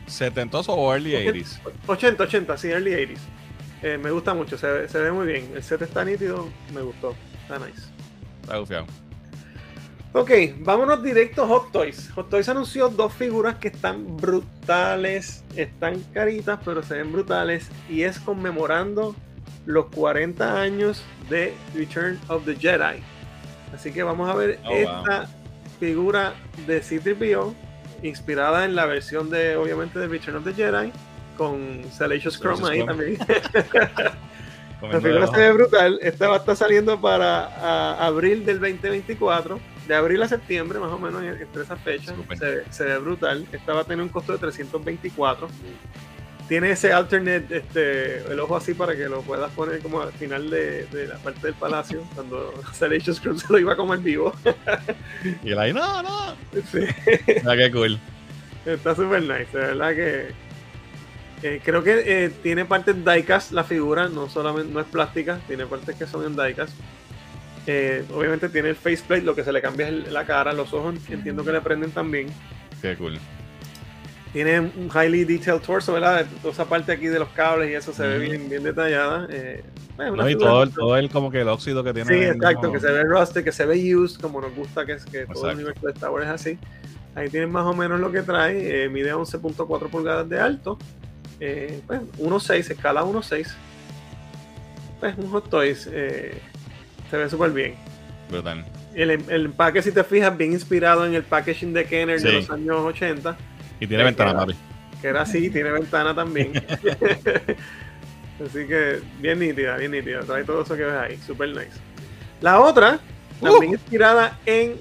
¿Setentoso 0.07 0.73
o 0.73 0.93
early 0.93 1.13
80s? 1.13 1.59
80, 1.87 2.23
80, 2.23 2.57
sí, 2.57 2.67
early 2.69 2.91
80s. 2.91 3.17
Eh, 3.81 3.97
me 4.01 4.11
gusta 4.11 4.33
mucho, 4.33 4.57
se 4.57 4.67
ve, 4.67 4.89
se 4.89 4.99
ve 4.99 5.11
muy 5.11 5.27
bien. 5.27 5.51
El 5.55 5.63
set 5.63 5.81
está 5.81 6.03
nítido, 6.03 6.49
me 6.73 6.81
gustó. 6.81 7.15
Está 7.43 7.59
nice. 7.59 7.81
Está 8.41 8.57
gufiado. 8.57 8.85
Ok, 10.11 10.31
vámonos 10.61 11.03
directo 11.03 11.43
a 11.43 11.47
Hot 11.47 11.71
Toys. 11.71 12.09
Hot 12.15 12.29
Toys 12.29 12.49
anunció 12.49 12.89
dos 12.89 13.13
figuras 13.13 13.55
que 13.57 13.67
están 13.67 14.17
brutales. 14.17 15.43
Están 15.55 16.01
caritas, 16.13 16.59
pero 16.65 16.81
se 16.81 16.95
ven 16.95 17.11
brutales. 17.13 17.69
Y 17.87 18.01
es 18.01 18.19
conmemorando 18.19 19.15
los 19.65 19.85
40 19.87 20.59
años 20.61 21.03
de 21.29 21.53
Return 21.75 22.19
of 22.27 22.45
the 22.45 22.55
Jedi. 22.55 23.01
Así 23.73 23.91
que 23.91 24.01
vamos 24.03 24.29
a 24.29 24.33
ver 24.35 24.59
Oh, 24.65 24.71
esta 24.71 25.27
figura 25.79 26.33
de 26.65 26.81
C-3PO, 26.81 27.53
inspirada 28.03 28.65
en 28.65 28.75
la 28.75 28.85
versión 28.85 29.29
de, 29.29 29.55
obviamente, 29.55 29.99
de 29.99 30.07
Return 30.07 30.37
of 30.37 30.43
the 30.43 30.53
Jedi, 30.53 30.91
con 31.37 31.81
Salacious 31.91 32.39
Chrome 32.39 32.67
ahí 32.69 32.85
también. 32.85 33.17
La 34.81 35.01
figura 35.01 35.27
se 35.27 35.37
ve 35.37 35.51
brutal. 35.51 35.99
Esta 36.01 36.29
va 36.29 36.35
a 36.35 36.37
estar 36.37 36.55
saliendo 36.55 36.99
para 37.01 37.47
a- 37.47 38.05
abril 38.07 38.45
del 38.45 38.59
2024. 38.61 39.59
De 39.87 39.93
abril 39.95 40.21
a 40.23 40.27
septiembre, 40.29 40.79
más 40.79 40.91
o 40.91 40.97
menos, 40.97 41.21
entre 41.21 41.63
esas 41.63 41.79
fechas. 41.81 42.15
Se, 42.37 42.63
se 42.71 42.83
ve 42.85 42.97
brutal. 42.99 43.45
Esta 43.51 43.73
va 43.73 43.81
a 43.81 43.83
tener 43.83 44.01
un 44.03 44.09
costo 44.09 44.31
de 44.31 44.37
324. 44.37 45.49
Tiene 46.49 46.71
ese 46.71 46.91
alternate, 46.91 47.57
este, 47.57 48.17
el 48.31 48.39
ojo 48.39 48.57
así 48.57 48.73
para 48.73 48.95
que 48.95 49.07
lo 49.07 49.21
puedas 49.21 49.49
poner 49.51 49.79
como 49.81 50.01
al 50.01 50.11
final 50.11 50.49
de, 50.49 50.85
de 50.87 51.07
la 51.07 51.15
parte 51.19 51.41
del 51.47 51.53
palacio, 51.53 52.03
cuando 52.15 52.53
Salacious 52.73 53.19
Cruz 53.21 53.43
se 53.43 53.53
lo 53.53 53.59
iba 53.59 53.73
a 53.73 53.77
comer 53.77 53.99
vivo. 53.99 54.33
Y 55.43 55.51
él 55.51 55.59
ahí, 55.59 55.73
no, 55.73 56.01
no. 56.01 56.35
Sí. 56.71 56.79
Mira 57.27 57.55
qué 57.55 57.71
cool. 57.71 57.99
Está 58.65 58.95
súper 58.95 59.21
nice, 59.21 59.47
de 59.57 59.59
verdad 59.59 59.93
que. 59.95 60.27
eh, 61.43 61.61
creo 61.63 61.83
que 61.83 62.03
eh, 62.05 62.29
tiene 62.41 62.65
partes 62.65 62.95
diecast 63.05 63.51
la 63.51 63.63
figura, 63.63 64.07
no 64.09 64.27
solamente 64.29 64.73
no 64.73 64.79
es 64.79 64.85
plástica, 64.87 65.39
tiene 65.47 65.65
partes 65.67 65.95
que 65.95 66.05
son 66.07 66.25
en 66.25 66.35
diecast. 66.35 66.73
Eh, 67.67 68.03
obviamente 68.13 68.49
tiene 68.49 68.69
el 68.69 68.75
faceplate, 68.75 69.21
lo 69.21 69.35
que 69.35 69.43
se 69.43 69.51
le 69.51 69.61
cambia 69.61 69.87
es 69.87 69.93
el- 69.93 70.13
la 70.13 70.25
cara, 70.25 70.51
los 70.53 70.73
ojos 70.73 70.95
entiendo 71.09 71.43
que 71.45 71.51
le 71.51 71.61
prenden 71.61 71.91
también. 71.91 72.27
Qué 72.81 72.95
cool. 72.95 73.19
Tiene 74.33 74.59
un 74.59 74.89
highly 74.93 75.23
detailed 75.25 75.61
torso, 75.61 75.93
¿verdad? 75.93 76.25
Toda 76.41 76.53
esa 76.53 76.65
parte 76.65 76.91
aquí 76.91 77.07
de 77.07 77.17
los 77.17 77.29
cables 77.29 77.71
y 77.71 77.73
eso 77.73 77.91
se 77.91 78.05
ve 78.05 78.19
bien, 78.19 78.47
bien 78.49 78.63
detallada. 78.63 79.27
Eh, 79.31 79.63
No, 79.97 80.29
y 80.29 80.37
todo 80.37 80.63
el, 80.63 80.69
todo 80.71 80.95
el 80.97 81.09
como 81.09 81.31
que 81.31 81.41
el 81.41 81.47
óxido 81.49 81.83
que 81.83 81.93
tiene. 81.93 82.07
Sí, 82.13 82.23
exacto, 82.25 82.61
mismo- 82.67 82.73
que 82.73 82.79
se 82.79 82.91
ve 82.91 83.03
rusted, 83.05 83.43
que 83.43 83.51
se 83.51 83.65
ve 83.65 83.95
used, 83.95 84.21
como 84.21 84.39
nos 84.39 84.53
gusta 84.55 84.85
que 84.85 84.95
todo 85.25 85.49
el 85.49 85.55
universo 85.55 85.85
de 85.87 85.93
Star 85.93 86.11
Wars 86.11 86.25
es 86.27 86.31
así. 86.31 86.59
Ahí 87.15 87.27
tienen 87.29 87.51
más 87.51 87.65
o 87.65 87.73
menos 87.73 87.99
lo 87.99 88.11
que 88.11 88.21
trae, 88.21 88.83
eh, 88.85 88.89
mide 88.89 89.13
11.4 89.13 89.89
pulgadas 89.89 90.29
de 90.29 90.39
alto, 90.39 90.77
eh, 91.39 91.81
pues 91.87 91.99
1.6, 92.19 92.69
escala 92.69 93.03
1.6. 93.03 93.47
Pues 94.99 95.17
un 95.17 95.29
Hot 95.31 95.49
Toys, 95.49 95.89
eh, 95.91 96.37
se 97.09 97.17
ve 97.17 97.29
súper 97.29 97.49
bien. 97.51 97.75
Brutal. 98.29 98.63
El, 98.93 99.11
el 99.11 99.45
empaque, 99.45 99.81
si 99.81 99.91
te 99.91 100.03
fijas, 100.03 100.37
bien 100.37 100.53
inspirado 100.53 101.05
en 101.05 101.13
el 101.13 101.23
packaging 101.23 101.73
de 101.73 101.85
Kenner 101.85 102.21
de 102.21 102.33
los 102.33 102.49
años 102.51 102.77
80, 102.77 103.37
Y 103.79 103.87
tiene 103.87 104.03
ventana, 104.03 104.33
papi. 104.35 104.55
que 105.01 105.07
era 105.07 105.21
así, 105.21 105.49
tiene 105.49 105.71
ventana 105.71 106.13
también. 106.15 106.51
Así 108.45 108.65
que 108.67 108.99
bien 109.19 109.39
nítida, 109.39 109.75
bien 109.75 109.91
nítida. 109.91 110.21
Trae 110.21 110.43
todo 110.45 110.61
eso 110.63 110.75
que 110.77 110.83
ves 110.83 110.93
ahí, 110.93 111.17
super 111.17 111.49
nice. 111.49 111.71
La 112.41 112.61
otra, 112.61 112.99
también 113.41 113.73
inspirada 113.73 114.39
en 114.45 114.75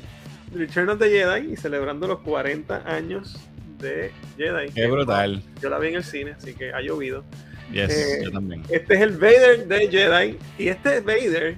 Return 0.54 0.90
of 0.90 0.98
the 1.00 1.10
Jedi 1.10 1.52
y 1.52 1.56
celebrando 1.56 2.06
los 2.06 2.20
40 2.20 2.84
años 2.88 3.36
de 3.80 4.12
Jedi. 4.36 4.70
Qué 4.72 4.86
brutal. 4.86 5.42
Yo 5.60 5.70
la 5.70 5.78
vi 5.80 5.88
en 5.88 5.94
el 5.96 6.04
cine, 6.04 6.34
así 6.38 6.54
que 6.54 6.72
ha 6.72 6.80
llovido. 6.80 7.24
Yes, 7.72 7.90
Eh, 7.90 8.20
yo 8.24 8.30
también. 8.30 8.62
Este 8.68 8.94
es 8.94 9.00
el 9.00 9.10
Vader 9.18 9.66
de 9.66 9.88
Jedi. 9.88 10.38
Y 10.56 10.68
este 10.68 11.00
Vader. 11.00 11.56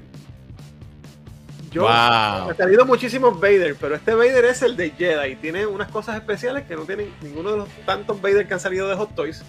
Yo 1.70 1.82
wow. 1.82 1.90
han 1.90 2.56
salido 2.56 2.84
muchísimos 2.84 3.38
Vader, 3.38 3.76
pero 3.80 3.94
este 3.94 4.14
Vader 4.14 4.44
es 4.47 4.62
el 4.62 4.76
de 4.76 4.90
Jedi. 4.90 5.36
Tiene 5.36 5.66
unas 5.66 5.88
cosas 5.88 6.16
especiales 6.16 6.64
que 6.64 6.74
no 6.74 6.82
tienen 6.82 7.12
ninguno 7.22 7.52
de 7.52 7.56
los 7.59 7.68
tantos 7.86 8.20
Vader 8.20 8.48
que 8.48 8.55
han 8.55 8.60
salido 8.60 8.88
de 8.88 8.97
Hot 8.97 9.14
Toys. 9.14 9.42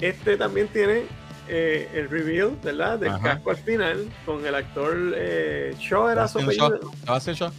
Este 0.00 0.36
también 0.36 0.66
tiene 0.68 1.04
eh, 1.48 1.88
el 1.94 2.10
reveal, 2.10 2.56
¿verdad? 2.62 2.98
Del 2.98 3.10
Ajá. 3.10 3.22
casco 3.34 3.50
al 3.50 3.56
final, 3.56 4.08
con 4.26 4.44
el 4.44 4.54
actor 4.54 4.96
eh, 5.14 5.74
Shaw, 5.78 6.08
era 6.08 6.26
su 6.26 6.40
Sebastian 6.40 7.36
Shaw. 7.36 7.52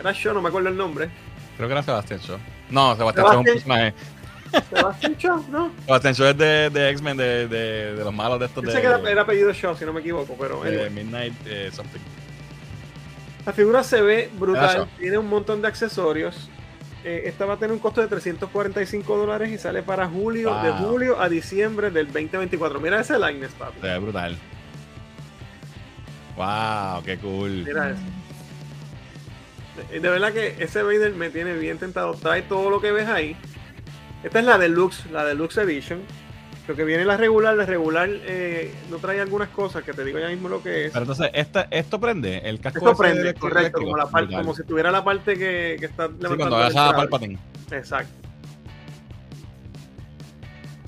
Era 0.00 0.12
Shaw, 0.12 0.34
no 0.34 0.42
me 0.42 0.48
acuerdo 0.48 0.68
el 0.68 0.76
nombre. 0.76 1.08
Creo 1.56 1.68
que 1.68 1.72
era 1.72 1.82
Sebastian 1.82 2.20
Shaw. 2.20 2.38
No, 2.70 2.96
Sebastian 2.96 3.24
Shaw 3.24 3.32
es 3.32 3.38
un 3.38 3.44
personaje. 3.44 3.94
Sebastian 4.68 5.16
Shaw, 5.16 5.44
¿no? 5.48 5.70
Sebastian 5.86 6.14
Shaw 6.14 6.26
es 6.28 6.38
de, 6.38 6.70
de 6.70 6.90
X-Men, 6.90 7.16
de, 7.16 7.48
de, 7.48 7.94
de 7.94 8.04
los 8.04 8.12
malos 8.12 8.40
de 8.40 8.46
estos 8.46 8.64
Yo 8.64 8.70
de, 8.70 8.76
sé 8.76 8.80
que 8.80 8.86
era, 8.88 9.10
era 9.10 9.22
apellido 9.22 9.52
Shaw, 9.52 9.76
si 9.76 9.84
no 9.84 9.92
me 9.92 10.00
equivoco, 10.00 10.36
pero 10.38 10.62
de 10.62 10.68
anyway. 10.68 10.90
Midnight 10.90 11.34
eh, 11.46 11.70
something. 11.72 12.00
La 13.46 13.52
figura 13.52 13.84
se 13.84 14.02
ve 14.02 14.28
brutal, 14.36 14.88
tiene 14.98 15.18
un 15.18 15.28
montón 15.28 15.62
de 15.62 15.68
accesorios. 15.68 16.50
Eh, 17.04 17.22
esta 17.26 17.46
va 17.46 17.54
a 17.54 17.56
tener 17.56 17.72
un 17.72 17.78
costo 17.78 18.00
de 18.00 18.08
345 18.08 19.16
dólares 19.16 19.52
y 19.52 19.58
sale 19.58 19.84
para 19.84 20.08
julio, 20.08 20.52
de 20.62 20.72
julio 20.72 21.20
a 21.20 21.28
diciembre 21.28 21.92
del 21.92 22.06
2024. 22.06 22.80
Mira 22.80 23.00
ese 23.00 23.16
likeness, 23.16 23.52
papi. 23.52 23.80
Se 23.80 23.86
ve 23.86 23.98
brutal. 24.00 24.36
Wow, 26.36 27.04
qué 27.04 27.16
cool. 27.18 27.62
Mira 27.64 27.90
eso. 27.90 28.00
De, 29.92 30.00
de 30.00 30.08
verdad 30.08 30.32
que 30.32 30.56
ese 30.58 30.82
Vader 30.82 31.14
me 31.14 31.30
tiene 31.30 31.54
bien 31.54 31.78
tentado. 31.78 32.14
Trae 32.14 32.42
todo 32.42 32.68
lo 32.68 32.80
que 32.80 32.90
ves 32.90 33.08
ahí. 33.08 33.36
Esta 34.24 34.40
es 34.40 34.44
la 34.44 34.58
Deluxe, 34.58 35.06
la 35.12 35.24
Deluxe 35.24 35.58
Edition. 35.58 36.00
Lo 36.68 36.74
que 36.74 36.84
viene 36.84 37.04
la 37.04 37.16
regular, 37.16 37.56
la 37.56 37.64
regular 37.64 38.08
eh, 38.10 38.74
no 38.90 38.96
trae 38.98 39.20
algunas 39.20 39.48
cosas 39.50 39.84
que 39.84 39.92
te 39.92 40.04
digo 40.04 40.18
ya 40.18 40.28
mismo 40.28 40.48
lo 40.48 40.62
que 40.62 40.86
es. 40.86 40.92
Pero 40.92 41.02
entonces, 41.04 41.30
esta, 41.32 41.68
esto 41.70 42.00
prende, 42.00 42.38
el 42.38 42.58
casco 42.60 42.78
Esto 42.90 42.96
prende, 42.96 43.34
correcto, 43.34 43.58
eléctrico. 43.60 43.84
como, 43.92 43.96
la 43.96 44.06
parte, 44.06 44.26
Brutal. 44.26 44.42
como 44.42 44.54
si 44.56 44.62
tuviera 44.64 44.90
la 44.90 45.04
parte 45.04 45.34
que, 45.38 45.76
que 45.78 45.86
está 45.86 46.06
Sí, 46.08 46.14
levantando 46.18 46.36
cuando 46.36 46.56
el 46.56 46.62
vayas 46.74 46.76
a. 46.92 46.96
Palpatine. 46.96 47.38
Exacto. 47.70 48.12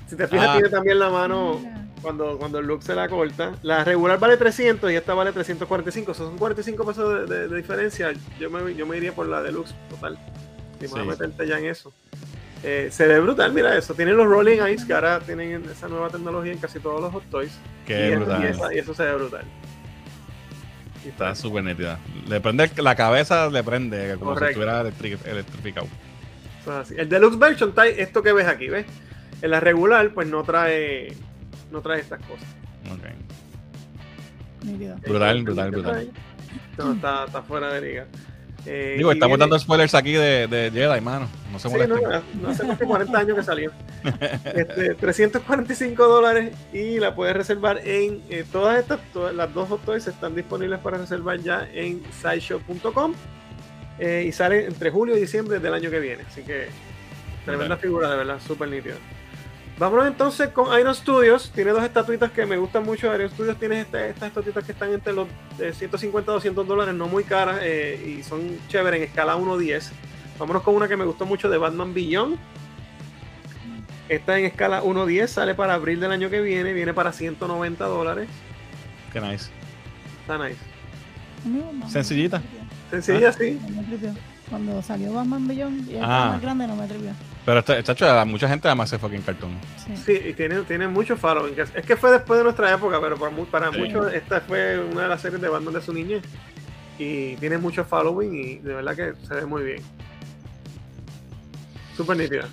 Si 0.07 0.15
te 0.15 0.27
fijas, 0.27 0.47
Ah. 0.49 0.53
tiene 0.53 0.69
también 0.69 0.99
la 0.99 1.09
mano 1.09 1.61
cuando, 2.01 2.37
cuando 2.37 2.59
el 2.59 2.65
look 2.65 2.83
se 2.83 2.95
la 2.95 3.07
corta. 3.07 3.53
La 3.61 3.83
regular 3.83 4.19
vale 4.19 4.37
300 4.37 4.91
y 4.91 4.95
esta 4.95 5.13
vale 5.13 5.31
345. 5.31 6.11
Esos 6.11 6.27
son 6.27 6.37
45 6.37 6.85
pesos 6.85 7.29
de, 7.29 7.35
de- 7.35 7.47
de 7.47 7.55
diferencia. 7.55 8.11
Yo 8.39 8.49
me, 8.49 8.73
yo 8.75 8.85
me 8.85 8.97
iría 8.97 9.13
por 9.13 9.27
la 9.27 9.41
deluxe 9.41 9.73
total. 9.89 10.17
Si 10.79 10.85
me 10.85 10.89
voy 10.89 10.99
a 10.99 11.03
Sí. 11.03 11.09
meterte 11.09 11.47
ya 11.47 11.59
en 11.59 11.65
eso. 11.67 11.93
Eh, 12.63 12.89
se 12.91 13.07
ve 13.07 13.19
brutal, 13.21 13.53
mira 13.53 13.77
eso. 13.77 13.93
Tienen 13.93 14.17
los 14.17 14.27
Rolling 14.27 14.59
Eyes 14.61 14.83
que 14.85 14.93
ahora 14.93 15.19
tienen 15.21 15.63
esa 15.71 15.87
nueva 15.87 16.09
tecnología 16.09 16.51
en 16.51 16.57
casi 16.59 16.79
todos 16.79 17.01
los 17.01 17.11
Hot 17.13 17.23
Toys. 17.29 17.57
Qué 17.85 18.09
y, 18.11 18.15
brutal. 18.15 18.43
y 18.43 18.47
esa- 18.47 18.73
y 18.73 18.77
eso 18.79 18.93
se 18.93 19.03
ve 19.03 19.15
brutal. 19.15 19.45
Y 21.05 21.07
Está 21.09 21.33
súper 21.35 21.63
nítida. 21.63 21.97
Le 22.27 22.41
prende 22.41 22.69
la 22.81 22.95
cabeza, 22.95 23.49
le 23.49 23.63
prende 23.63 24.15
como 24.19 24.33
Correcto. 24.33 24.59
si 24.59 24.65
estuviera 24.65 24.83
electri- 24.83 25.25
electrificado. 25.31 25.87
Eso 26.61 26.71
es 26.73 26.77
así. 26.87 26.95
El 26.97 27.07
Deluxe 27.07 27.39
Version 27.39 27.73
trae 27.73 28.01
esto 28.01 28.21
que 28.21 28.33
ves 28.33 28.47
aquí, 28.47 28.67
¿ves? 28.67 28.85
En 29.41 29.51
la 29.51 29.61
regular, 29.61 30.09
pues 30.13 30.27
no 30.27 30.43
trae 30.43 31.13
no 31.71 31.81
trae 31.81 32.01
estas 32.01 32.19
cosas. 32.25 32.47
Ok. 32.91 33.05
Brutal, 35.07 35.43
brutal, 35.43 35.71
brutal. 35.71 36.09
No, 36.77 36.93
está, 36.93 37.25
está 37.25 37.41
fuera 37.43 37.71
de 37.73 37.81
liga. 37.81 38.05
Eh, 38.65 38.95
Digo, 38.97 39.11
estamos 39.11 39.37
viene- 39.37 39.49
dando 39.49 39.59
spoilers 39.59 39.95
aquí 39.95 40.11
de, 40.13 40.47
de 40.47 40.69
Jedi, 40.71 41.01
mano. 41.01 41.27
No 41.51 41.59
se 41.59 41.69
Sí, 41.69 41.73
molesten. 41.73 42.01
no, 42.01 42.21
no 42.41 42.49
hace 42.49 42.63
más 42.65 42.77
que 42.77 42.85
40 42.85 43.17
años 43.19 43.37
que 43.37 43.43
salió. 43.43 43.71
Este, 44.45 44.95
345 44.95 46.07
dólares 46.07 46.53
y 46.73 46.99
la 46.99 47.15
puedes 47.15 47.35
reservar 47.35 47.79
en 47.85 48.21
eh, 48.29 48.43
todas 48.51 48.79
estas, 48.79 48.99
todas 49.13 49.33
las 49.35 49.53
dos 49.53 49.69
Hot 49.69 49.83
Toys 49.85 50.07
están 50.07 50.35
disponibles 50.35 50.79
para 50.79 50.97
reservar 50.97 51.39
ya 51.39 51.67
en 51.73 52.01
sideshow.com 52.21 53.13
eh, 53.99 54.25
y 54.27 54.31
sale 54.31 54.65
entre 54.65 54.91
julio 54.91 55.17
y 55.17 55.21
diciembre 55.21 55.59
del 55.59 55.73
año 55.73 55.89
que 55.89 55.99
viene. 55.99 56.23
Así 56.27 56.43
que 56.43 56.67
tremenda 57.45 57.77
figura, 57.77 58.09
de 58.09 58.17
verdad, 58.17 58.39
súper 58.45 58.69
nítida. 58.69 58.95
Vámonos 59.79 60.07
entonces 60.07 60.49
con 60.49 60.77
Iron 60.77 60.93
Studios. 60.93 61.51
Tiene 61.55 61.71
dos 61.71 61.83
estatuitas 61.83 62.31
que 62.31 62.45
me 62.45 62.57
gustan 62.57 62.83
mucho. 62.83 63.13
Iron 63.15 63.29
Studios 63.29 63.57
tiene 63.57 63.81
este- 63.81 64.09
estas 64.09 64.27
estatuitas 64.27 64.63
que 64.65 64.73
están 64.73 64.91
entre 64.93 65.13
los 65.13 65.27
de 65.57 65.73
150 65.73 66.31
a 66.31 66.33
200 66.35 66.67
dólares, 66.67 66.93
no 66.93 67.07
muy 67.07 67.23
caras 67.23 67.59
eh, 67.61 68.17
y 68.19 68.23
son 68.23 68.57
chéveres 68.67 69.01
en 69.01 69.07
escala 69.07 69.37
1-10. 69.37 69.91
Vámonos 70.37 70.63
con 70.63 70.75
una 70.75 70.87
que 70.89 70.97
me 70.97 71.05
gustó 71.05 71.25
mucho 71.25 71.49
de 71.49 71.57
Batman 71.57 71.93
Beyond. 71.93 72.37
Esta 74.09 74.37
en 74.37 74.45
escala 74.45 74.81
1-10 74.83 75.27
sale 75.27 75.55
para 75.55 75.75
abril 75.75 75.99
del 76.01 76.11
año 76.11 76.29
que 76.29 76.41
viene. 76.41 76.73
Viene 76.73 76.93
para 76.93 77.13
190 77.13 77.85
dólares. 77.85 78.27
Qué 79.13 79.21
nice. 79.21 79.49
Está 80.21 80.37
nice. 80.45 80.59
No 81.45 81.89
Sencillita. 81.89 82.41
Sencilla, 82.91 83.31
sí. 83.31 83.59
no 83.69 83.81
me 83.81 83.83
tripió. 83.87 84.13
Cuando 84.49 84.81
salió 84.81 85.13
Batman 85.13 85.47
Beyond 85.47 85.89
y 85.89 85.97
Ah. 86.01 86.31
más 86.33 86.41
grande, 86.41 86.67
no 86.67 86.75
me 86.75 86.85
tripió. 86.87 87.11
Pero 87.49 87.59
este, 87.61 87.81
chacho, 87.81 88.07
a 88.07 88.25
mucha 88.25 88.47
gente 88.47 88.67
además 88.67 88.91
se 88.91 88.99
fucking 88.99 89.23
cartoon. 89.23 89.57
Sí. 89.83 89.97
Sí, 90.05 90.21
y 90.29 90.33
tiene, 90.33 90.61
tiene 90.61 90.87
mucho 90.87 91.17
following. 91.17 91.55
Es 91.59 91.83
que 91.83 91.95
fue 91.95 92.11
después 92.11 92.37
de 92.37 92.43
nuestra 92.43 92.71
época, 92.71 93.01
pero 93.01 93.17
para, 93.17 93.35
para 93.49 93.71
Sí. 93.71 93.79
muchos 93.79 94.13
esta 94.13 94.41
fue 94.41 94.77
una 94.79 95.01
de 95.01 95.07
las 95.07 95.19
series 95.19 95.41
de 95.41 95.49
Batman 95.49 95.73
de 95.73 95.81
su 95.81 95.91
niñez. 95.91 96.21
Y 96.99 97.37
tiene 97.37 97.57
mucho 97.57 97.83
following 97.85 98.35
y 98.35 98.55
de 98.59 98.73
verdad 98.75 98.95
que 98.95 99.13
se 99.27 99.33
ve 99.33 99.47
muy 99.47 99.63
bien. 99.63 99.81
Súper 101.97 102.17
nítida. 102.17 102.47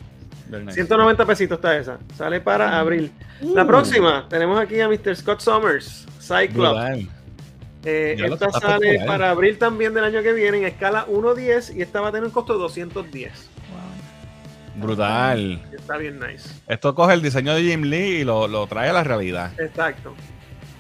Very 0.48 0.64
nice. 0.64 0.74
190 0.76 1.26
pesitos 1.26 1.56
está 1.58 1.76
esa. 1.76 1.98
Sale 2.16 2.40
para 2.40 2.78
abril. 2.78 3.12
La 3.42 3.64
Uh, 3.64 3.66
próxima, 3.66 4.26
tenemos 4.30 4.58
aquí 4.58 4.80
a 4.80 4.88
Mr. 4.88 5.14
Scott 5.14 5.40
Summers, 5.40 6.06
Cyclops. 6.20 7.06
Eh, 7.84 8.16
esta 8.18 8.46
está 8.46 8.50
sale 8.52 8.74
espectacular. 8.86 9.06
para 9.06 9.30
abril 9.30 9.58
también 9.58 9.92
del 9.92 10.04
año 10.04 10.22
que 10.22 10.32
viene 10.32 10.56
en 10.56 10.64
escala 10.64 11.06
1.10 11.06 11.76
y 11.76 11.82
esta 11.82 12.00
va 12.00 12.08
a 12.08 12.12
tener 12.12 12.24
un 12.24 12.30
costo 12.32 12.54
de 12.54 12.60
210. 12.60 13.50
Brutal. 14.76 15.62
Está 15.72 15.96
bien 15.96 16.18
nice. 16.20 16.48
Esto 16.68 16.94
coge 16.94 17.14
el 17.14 17.22
diseño 17.22 17.54
de 17.54 17.62
Jim 17.62 17.82
Lee 17.82 18.18
y 18.20 18.24
lo, 18.24 18.46
lo 18.48 18.66
trae 18.66 18.88
a 18.90 18.92
la 18.92 19.04
realidad. 19.04 19.52
Exacto. 19.58 20.14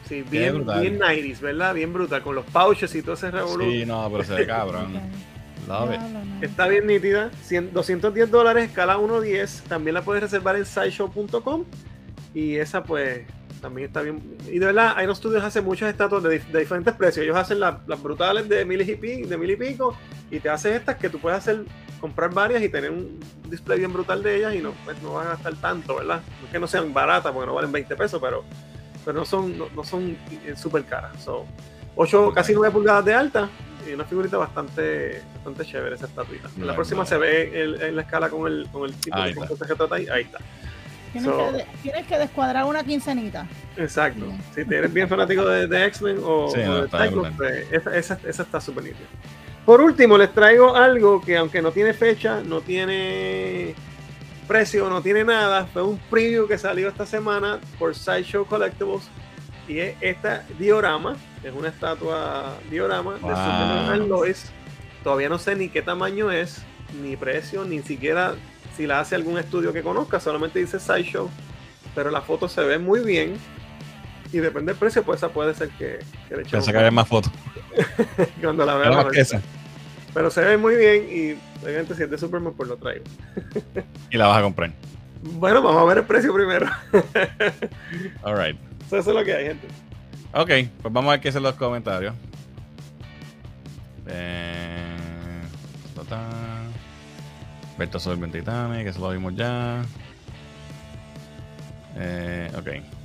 Sí, 0.08 0.22
bien, 0.30 0.64
bien 0.80 1.00
90s, 1.00 1.40
¿verdad? 1.40 1.74
Bien 1.74 1.92
brutal, 1.92 2.22
con 2.22 2.34
los 2.36 2.44
pouches 2.46 2.94
y 2.94 3.02
todo 3.02 3.14
ese 3.14 3.30
revolú. 3.30 3.64
Sí, 3.70 3.84
no, 3.84 4.08
pero 4.10 4.22
se 4.24 4.34
ve 4.34 4.46
cabrón. 4.46 4.92
Love 5.68 5.94
it. 5.94 6.00
Está 6.44 6.68
bien 6.68 6.86
nítida. 6.86 7.30
100 7.42 7.72
210 7.72 8.30
dólares, 8.30 8.68
escala 8.68 8.98
1.10. 8.98 9.62
También 9.64 9.94
la 9.94 10.02
puedes 10.02 10.22
reservar 10.22 10.54
en 10.54 10.64
sideshow.com. 10.64 11.64
Y 12.34 12.54
esa, 12.56 12.84
pues, 12.84 13.22
también 13.60 13.88
está 13.88 14.02
bien. 14.02 14.22
Y 14.48 14.60
de 14.60 14.66
verdad, 14.66 14.94
Iron 15.02 15.16
Studios 15.16 15.42
hace 15.42 15.60
muchas 15.62 15.90
estatuas 15.90 16.22
de, 16.22 16.38
de 16.38 16.58
diferentes 16.60 16.94
precios. 16.94 17.24
Ellos 17.24 17.36
hacen 17.36 17.58
la- 17.58 17.80
las 17.88 18.00
brutales 18.00 18.48
de 18.48 18.64
mil, 18.64 18.88
y 18.88 18.94
pi- 18.94 19.22
de 19.22 19.36
mil 19.36 19.50
y 19.50 19.56
pico. 19.56 19.96
Y 20.30 20.38
te 20.38 20.48
hace 20.50 20.76
estas 20.76 20.96
que 20.96 21.08
tú 21.08 21.18
puedes 21.18 21.38
hacer, 21.38 21.64
comprar 22.00 22.32
varias 22.32 22.62
y 22.62 22.68
tener 22.68 22.90
un 22.90 23.18
display 23.48 23.78
bien 23.78 23.92
brutal 23.92 24.22
de 24.22 24.36
ellas. 24.36 24.54
Y 24.54 24.58
no, 24.60 24.72
pues, 24.84 25.00
no 25.02 25.14
vas 25.14 25.26
a 25.26 25.30
gastar 25.30 25.54
tanto, 25.56 25.96
¿verdad? 25.96 26.20
No 26.40 26.46
es 26.46 26.52
que 26.52 26.58
no 26.58 26.66
sean 26.66 26.92
baratas, 26.92 27.32
porque 27.32 27.46
no 27.46 27.54
valen 27.54 27.72
20 27.72 27.96
pesos, 27.96 28.20
pero, 28.22 28.44
pero 29.04 29.18
no 29.18 29.24
son, 29.24 29.56
no, 29.58 29.66
no 29.74 29.84
son 29.84 30.16
eh, 30.44 30.54
súper 30.56 30.84
caras. 30.84 31.22
So, 31.22 31.44
8, 31.96 32.32
casi 32.34 32.52
9 32.54 32.72
pulgadas 32.72 33.04
de 33.04 33.14
alta. 33.14 33.48
Y 33.88 33.92
una 33.92 34.04
figurita 34.04 34.36
bastante, 34.36 35.22
bastante 35.36 35.64
chévere 35.64 35.94
esa 35.94 36.06
estatuita. 36.06 36.48
En 36.56 36.66
la 36.66 36.74
próxima 36.74 37.06
se 37.06 37.16
ve 37.18 37.62
el- 37.62 37.80
en 37.80 37.94
la 37.94 38.02
escala 38.02 38.28
con 38.28 38.50
el, 38.50 38.66
con 38.72 38.84
el 38.84 38.94
tipo 38.94 39.16
Ahí 39.16 39.32
de 39.32 39.40
que 39.46 39.74
trata 39.76 39.94
ahí. 39.94 40.08
Ahí 40.08 40.22
está. 40.24 40.38
Tienes, 41.12 41.30
So- 41.30 41.52
que, 41.52 41.66
tienes 41.82 42.06
que 42.08 42.18
descuadrar 42.18 42.64
una 42.64 42.82
quincenita. 42.82 43.46
Exacto. 43.76 44.26
Si 44.54 44.62
eres 44.62 44.92
bien 44.92 45.08
fanático 45.08 45.46
de, 45.46 45.68
de 45.68 45.84
X-Men 45.86 46.18
o, 46.22 46.50
Sí, 46.52 46.60
o 46.62 46.66
no, 46.66 46.74
de 46.74 46.80
brutal. 46.80 47.32
pues, 47.36 47.66
esa, 47.72 47.96
esa, 47.96 48.18
esa 48.26 48.42
está 48.42 48.60
súper 48.60 48.82
nítida. 48.84 49.06
Por 49.66 49.80
último, 49.80 50.16
les 50.16 50.32
traigo 50.32 50.76
algo 50.76 51.20
que 51.20 51.36
aunque 51.36 51.60
no 51.60 51.72
tiene 51.72 51.92
fecha, 51.92 52.40
no 52.40 52.60
tiene 52.60 53.74
precio, 54.46 54.88
no 54.88 55.02
tiene 55.02 55.24
nada, 55.24 55.66
fue 55.66 55.82
un 55.82 55.98
preview 56.08 56.46
que 56.46 56.56
salió 56.56 56.88
esta 56.88 57.04
semana 57.04 57.58
por 57.76 57.96
Sideshow 57.96 58.46
Collectibles 58.46 59.08
y 59.66 59.80
es 59.80 59.96
esta 60.00 60.44
diorama, 60.56 61.16
es 61.42 61.52
una 61.52 61.70
estatua 61.70 62.56
diorama 62.70 63.14
de. 63.14 63.20
Superman 63.20 64.08
Lois. 64.08 64.52
Todavía 65.02 65.28
no 65.28 65.38
sé 65.38 65.56
ni 65.56 65.68
qué 65.68 65.82
tamaño 65.82 66.30
es, 66.30 66.62
ni 67.02 67.16
precio, 67.16 67.64
ni 67.64 67.82
siquiera 67.82 68.36
si 68.76 68.86
la 68.86 69.00
hace 69.00 69.16
algún 69.16 69.36
estudio 69.36 69.72
que 69.72 69.82
conozca, 69.82 70.20
solamente 70.20 70.60
dice 70.60 70.78
Sideshow, 70.78 71.28
pero 71.92 72.12
la 72.12 72.20
foto 72.20 72.48
se 72.48 72.62
ve 72.62 72.78
muy 72.78 73.00
bien 73.00 73.36
y 74.32 74.38
depende 74.38 74.72
del 74.72 74.78
precio, 74.78 75.02
pues 75.02 75.18
esa 75.18 75.30
puede 75.30 75.54
ser 75.54 75.70
que, 75.70 75.98
que 76.28 76.36
le 76.36 76.42
echemos 76.42 76.50
Pensé 76.50 76.70
que 76.70 76.78
había 76.78 76.92
más 76.92 77.08
fotos. 77.08 77.32
cuando 78.40 78.64
la 78.64 78.74
vea. 78.76 79.10
Pero 80.16 80.30
se 80.30 80.40
ve 80.40 80.56
muy 80.56 80.76
bien 80.76 81.06
y 81.10 81.62
obviamente 81.62 81.94
si 81.94 82.02
es 82.02 82.10
de 82.10 82.16
Superman, 82.16 82.54
pues 82.56 82.70
lo 82.70 82.78
traigo. 82.78 83.04
Y 84.10 84.16
la 84.16 84.28
vas 84.28 84.38
a 84.38 84.42
comprar. 84.42 84.72
Bueno, 85.22 85.60
vamos 85.60 85.82
a 85.82 85.84
ver 85.84 85.98
el 85.98 86.04
precio 86.04 86.32
primero. 86.32 86.66
Alright. 88.22 88.56
Eso 88.86 88.96
es 88.96 89.06
lo 89.08 89.22
que 89.22 89.34
hay, 89.34 89.48
gente. 89.48 89.68
Ok, 90.32 90.70
pues 90.80 90.94
vamos 90.94 91.08
a 91.08 91.10
ver 91.10 91.20
qué 91.20 91.28
dicen 91.28 91.42
los 91.42 91.54
comentarios. 91.56 92.14
Eh, 94.06 94.96
ta, 95.94 96.02
ta. 96.04 96.30
Berto 97.76 98.00
sobre 98.00 98.24
el 98.24 98.32
Titanic, 98.32 98.84
que 98.84 98.88
eso 98.88 99.00
lo 99.00 99.10
vimos 99.10 99.36
ya. 99.36 99.84
Eh, 101.94 102.50
ok. 102.56 102.95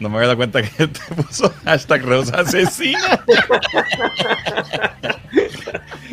No 0.00 0.08
me 0.08 0.16
había 0.16 0.28
dado 0.28 0.36
cuenta 0.36 0.62
que 0.62 0.86
te 0.86 1.14
puso 1.14 1.52
hashtag 1.64 2.02
Rosa 2.02 2.40
Asesina. 2.40 3.24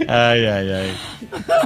ay, 0.07 0.45
ay, 0.45 0.71
ay. 0.71 0.97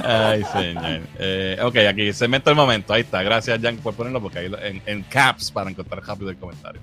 Ay, 0.04 0.44
señor. 0.52 1.00
Eh, 1.18 1.58
ok, 1.62 1.76
aquí 1.88 2.12
se 2.12 2.28
mete 2.28 2.50
el 2.50 2.56
momento. 2.56 2.92
Ahí 2.92 3.02
está. 3.02 3.22
Gracias, 3.22 3.60
Jan, 3.62 3.76
por 3.78 3.94
ponerlo 3.94 4.20
porque 4.20 4.40
ahí 4.40 4.52
en, 4.62 4.82
en 4.86 5.02
caps 5.04 5.50
para 5.50 5.70
encontrar 5.70 6.02
rápido 6.06 6.30
el 6.30 6.36
comentario. 6.36 6.80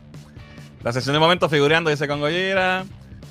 La 0.83 0.91
sesión 0.93 1.13
de 1.13 1.19
momento 1.19 1.49
figureando, 1.49 1.89
dice 1.89 2.07
con 2.07 2.19
Gojira. 2.19 2.85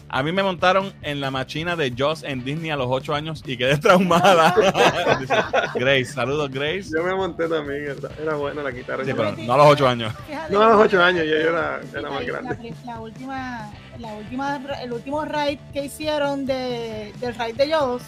A 0.08 0.22
mí 0.22 0.30
me 0.30 0.42
montaron 0.42 0.92
en 1.02 1.20
la 1.20 1.30
machina 1.32 1.74
de 1.74 1.92
Joss 1.96 2.22
en 2.22 2.44
Disney 2.44 2.70
a 2.70 2.76
los 2.76 2.86
8 2.88 3.12
años 3.14 3.42
y 3.44 3.56
quedé 3.56 3.76
traumada. 3.76 4.54
Dice 5.20 5.34
Grace, 5.74 6.04
saludos 6.06 6.50
Grace. 6.50 6.84
Yo 6.96 7.02
me 7.02 7.14
monté 7.14 7.48
también, 7.48 7.96
era, 8.22 8.34
buena 8.36 8.62
la 8.62 8.70
guitarra. 8.70 9.04
Sí, 9.04 9.12
pero 9.16 9.32
no 9.36 9.52
a 9.52 9.56
los 9.56 9.66
8 9.66 9.88
años. 9.88 10.14
No 10.50 10.62
a 10.62 10.68
los 10.68 10.76
que- 10.78 10.96
8 10.96 11.02
años, 11.02 11.24
ya 11.24 11.30
yo 11.30 11.50
era, 11.50 11.80
más 12.10 12.24
grande. 12.24 12.74
La, 12.84 13.00
última, 13.00 13.70
la 13.98 14.14
última, 14.14 14.60
el 14.80 14.92
último 14.92 15.24
raid 15.24 15.58
que 15.72 15.84
hicieron 15.84 16.46
de, 16.46 17.12
del 17.20 17.34
raid 17.34 17.56
de 17.56 17.72
Jodos, 17.72 18.02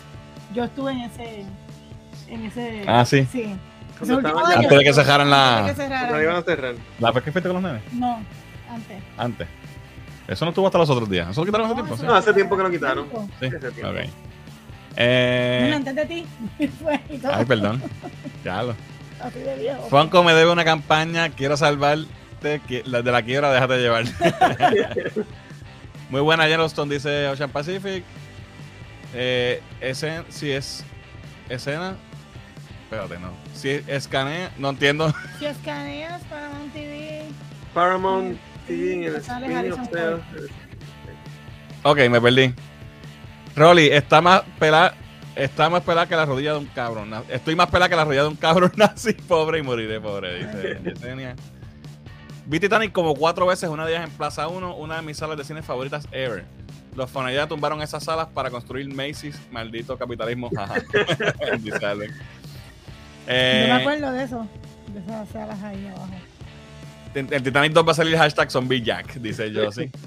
yo 0.55 0.65
estuve 0.65 0.93
en 0.93 1.01
ese, 1.01 1.45
en 2.29 2.45
ese. 2.47 2.85
Ah, 2.87 3.05
sí. 3.05 3.27
Sí. 3.31 3.57
Antes 4.01 4.71
de 4.71 4.85
que 4.85 4.95
cerraran 4.95 5.29
la- 5.29 5.59
Antes 5.59 5.77
de 5.77 5.83
que 5.83 5.89
cerraran. 5.89 6.09
Cuando 6.11 6.23
iban 6.23 6.37
a 6.37 6.43
cerrar. 6.43 6.75
¿La 7.01 7.11
vez 7.11 7.25
que 7.25 7.33
fuiste 7.33 7.49
con 7.49 7.61
los 7.61 7.73
nenes? 7.73 7.93
No, 7.93 8.21
antes. 8.71 9.03
Antes. 9.17 9.49
Eso 10.29 10.45
no 10.45 10.51
estuvo 10.51 10.67
hasta 10.67 10.79
los 10.79 10.91
otros 10.91 11.09
días. 11.09 11.29
¿Eso 11.31 11.41
lo 11.41 11.47
quitaron 11.47 11.67
hace 11.67 11.75
tiempo? 11.83 11.97
No, 12.05 12.15
hace 12.15 12.35
tiempo 12.35 12.57
que 12.57 12.63
lo 12.63 12.71
quitaron. 12.71 13.07
Sí. 13.41 13.47
Ese 13.47 13.59
tiempo. 13.59 13.93
Bueno, 13.93 14.11
Eh, 14.97 15.73
antes 15.75 15.95
de 15.95 16.07
ti. 16.07 16.27
Ay, 17.33 17.45
perdón. 17.47 17.83
Ya 18.45 18.63
lo. 18.63 18.75
Así 19.21 19.39
de 19.39 19.57
viejo. 19.57 19.89
Fonco 19.89 20.23
me 20.23 20.35
debe 20.35 20.53
una 20.53 20.65
campaña. 20.65 21.31
Quiero 21.31 21.57
salvarte. 21.57 22.07
la 22.85 23.03
de 23.03 23.11
la 23.13 23.23
quiebra, 23.23 23.51
déjate 23.53 23.79
llevar. 23.79 24.05
Muy 26.11 26.21
buena 26.21 26.47
Yellowstone, 26.47 26.95
dice 26.95 27.27
Ocean 27.29 27.51
Pacific. 27.51 28.05
Eh, 29.15 29.63
ese, 29.81 30.23
si 30.29 30.51
es 30.51 30.85
escena. 31.49 31.97
Espérate, 32.85 33.19
no. 33.19 33.31
Si 33.55 33.69
escanea, 33.87 34.51
no 34.59 34.71
entiendo. 34.71 35.13
Si 35.39 35.47
escaneas 35.47 36.23
para 36.25 36.49
un 36.51 36.71
TV. 36.71 37.23
Paramount 37.75 38.39
El 38.69 39.17
spin 39.17 39.73
of. 39.73 40.21
Ok, 41.85 41.99
me 42.11 42.21
perdí. 42.21 42.55
Rolly, 43.57 43.89
está 43.89 44.21
más 44.21 44.43
pelada. 44.59 44.95
Está 45.35 45.71
más 45.71 45.83
pelada 45.83 46.07
que 46.09 46.17
la 46.17 46.27
rodilla 46.27 46.53
de 46.53 46.59
un 46.59 46.67
cabrón. 46.67 47.13
Estoy 47.29 47.55
más 47.55 47.69
pelada 47.69 47.89
que 47.89 47.95
la 47.95 48.05
rodilla 48.05 48.23
de 48.23 48.29
un 48.29 48.37
cabrón 48.37 48.73
nazi, 48.77 49.13
pobre 49.13 49.61
y 49.61 49.63
moriré 49.63 50.01
pobre, 50.01 50.45
dice 50.45 50.81
Yesenia. 50.85 51.37
Vi 52.47 52.59
Titanic 52.59 52.93
como 52.93 53.15
cuatro 53.15 53.47
veces, 53.47 53.69
una 53.69 53.87
de 53.87 53.93
ellas 53.93 54.05
en 54.09 54.11
Plaza 54.17 54.49
1, 54.49 54.75
una 54.77 54.97
de 54.97 55.03
mis 55.03 55.17
salas 55.17 55.37
de 55.37 55.45
cine 55.45 55.63
favoritas 55.63 56.09
ever. 56.11 56.45
Los 56.97 57.09
Fonallá 57.11 57.47
tumbaron 57.47 57.81
esas 57.83 58.03
salas 58.03 58.27
para 58.29 58.51
construir 58.51 58.93
Macy's, 58.93 59.39
maldito 59.53 59.97
capitalismo, 59.97 60.51
jaja. 60.57 60.75
Alex. 60.75 62.15
Eh, 63.29 63.67
Yo 63.69 63.75
me 63.75 63.81
acuerdo 63.81 64.11
de 64.11 64.25
eso. 64.25 64.49
De 64.93 65.01
esas 65.01 65.29
salas 65.29 65.63
ahí 65.63 65.87
abajo. 65.87 66.09
El 67.15 67.43
Titanic 67.43 67.73
2 67.73 67.87
va 67.87 67.93
a 67.93 67.95
salir 67.95 68.17
hashtag 68.17 68.51
Zombie 68.51 68.83
Jack, 68.83 69.15
dice 69.15 69.51
Josie. 69.55 69.91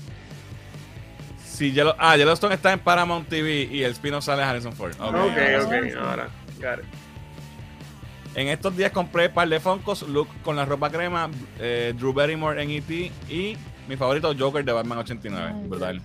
Si 1.44 1.72
Yellow- 1.74 1.96
ah, 2.00 2.18
Yellowstone 2.18 2.56
está 2.56 2.74
en 2.74 2.80
Paramount 2.80 3.28
TV 3.30 3.68
y 3.72 3.84
el 3.84 3.92
spin-off 3.92 4.24
sale 4.26 4.42
Harrison 4.42 4.74
Ford. 4.74 4.94
Ok. 5.00 5.08
Ok, 5.10 5.14
ahora 5.14 5.64
ok, 5.64 5.74
sí. 5.84 5.92
ahora. 6.00 6.30
got 6.60 6.80
it. 6.84 6.86
En 8.34 8.48
estos 8.48 8.76
días 8.76 8.92
compré 8.92 9.28
un 9.28 9.34
par 9.34 9.48
de 9.48 9.60
Funkos, 9.60 10.02
Luke 10.04 10.32
con 10.44 10.56
la 10.56 10.66
ropa 10.66 10.90
crema, 10.90 11.30
eh, 11.60 11.94
Drew 11.96 12.14
Barrymore 12.14 12.64
en 12.64 12.72
E.T. 12.72 13.12
y 13.30 13.58
mi 13.88 13.96
favorito 13.98 14.34
Joker 14.38 14.64
de 14.66 14.72
Batman 14.72 15.00
89. 15.00 15.52
Ay, 15.54 15.68
Brutal. 15.68 16.02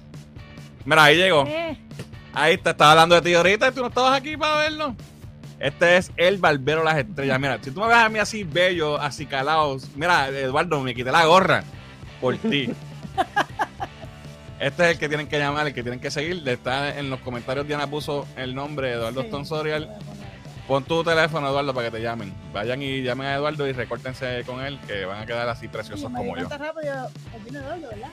Mira, 0.84 1.04
ahí 1.04 1.16
llegó. 1.16 1.44
Eh, 1.46 1.78
Ahí 2.34 2.58
te 2.58 2.68
estaba 2.70 2.90
hablando 2.90 3.14
de 3.14 3.22
ti 3.22 3.32
ahorita 3.32 3.68
y 3.68 3.72
tú 3.72 3.80
no 3.80 3.86
estabas 3.88 4.12
aquí 4.20 4.36
para 4.36 4.56
verlo. 4.56 4.94
Este 5.58 5.96
es 5.96 6.12
el 6.16 6.38
barbero 6.38 6.80
de 6.80 6.84
las 6.84 6.98
estrellas. 6.98 7.40
Mira, 7.40 7.58
si 7.62 7.70
tú 7.70 7.80
me 7.80 7.88
ves 7.88 7.96
a 7.96 8.08
mí 8.08 8.18
así 8.18 8.44
bello, 8.44 8.98
así 9.00 9.26
calado, 9.26 9.76
mira, 9.94 10.28
Eduardo, 10.28 10.80
me 10.82 10.94
quité 10.94 11.10
la 11.10 11.24
gorra 11.24 11.64
por 12.20 12.36
ti. 12.36 12.70
Este 14.58 14.84
es 14.84 14.90
el 14.92 14.98
que 14.98 15.08
tienen 15.08 15.28
que 15.28 15.38
llamar, 15.38 15.66
el 15.66 15.74
que 15.74 15.82
tienen 15.82 16.00
que 16.00 16.10
seguir. 16.10 16.42
Está 16.48 16.98
en 16.98 17.10
los 17.10 17.20
comentarios. 17.20 17.66
Diana 17.66 17.88
puso 17.88 18.26
el 18.36 18.54
nombre 18.54 18.88
de 18.88 18.94
Eduardo 18.94 19.20
sí, 19.20 19.26
Stonsorial. 19.28 19.98
Pon 20.66 20.82
tu 20.82 21.04
teléfono, 21.04 21.48
Eduardo, 21.48 21.74
para 21.74 21.90
que 21.90 21.98
te 21.98 22.02
llamen. 22.02 22.32
Vayan 22.54 22.80
y 22.82 23.02
llamen 23.02 23.26
a 23.26 23.34
Eduardo 23.34 23.68
y 23.68 23.72
recórtense 23.72 24.44
con 24.46 24.64
él, 24.64 24.80
que 24.86 25.04
van 25.04 25.22
a 25.22 25.26
quedar 25.26 25.48
así 25.48 25.68
preciosos 25.68 26.10
como 26.10 26.36
yo. 26.36 26.48
rápido, 26.48 27.10
Eduardo, 27.50 27.88
¿verdad? 27.88 28.10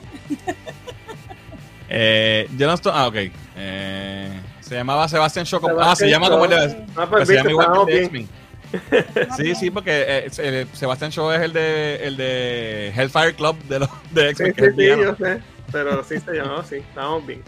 Eh, 1.88 2.48
yo 2.56 2.66
no 2.66 2.74
estoy. 2.74 2.92
Ah, 2.94 3.06
ok. 3.08 3.16
Eh, 3.56 4.40
se 4.74 4.78
llamaba 4.78 5.08
Sebastian 5.08 5.46
Show. 5.46 5.60
como- 5.60 5.80
Ah, 5.80 5.94
se 5.94 6.08
llama 6.10 6.28
como 6.28 6.44
el 6.44 6.50
de. 6.50 6.56
Shaw. 6.56 6.66
Ah, 6.90 6.92
Pues 6.94 7.08
pues 7.10 7.28
se 7.28 7.34
llama 7.36 7.50
igual 7.50 7.66
estamos 7.66 7.86
que 7.86 7.92
el 7.96 8.02
de 8.02 8.08
bien. 8.08 8.28
X-Men. 8.72 9.36
Sí, 9.36 9.54
sí, 9.54 9.70
porque 9.70 10.04
eh, 10.06 10.30
el- 10.38 10.68
Sebastian 10.72 11.10
Shaw 11.10 11.30
es 11.32 11.40
el 11.42 11.52
de, 11.52 11.96
el 12.06 12.16
de 12.16 12.92
Hellfire 12.96 13.34
Club 13.34 13.56
de 13.64 13.78
los 13.78 13.88
de 14.10 14.30
X-Men. 14.30 14.54
sí, 14.76 14.86
yo 14.86 15.14
sé. 15.16 15.40
Pero 15.70 16.02
sí 16.04 16.18
se 16.18 16.32
llamaba 16.32 16.60
así. 16.60 16.76
Estamos 16.76 17.24
bien. 17.26 17.42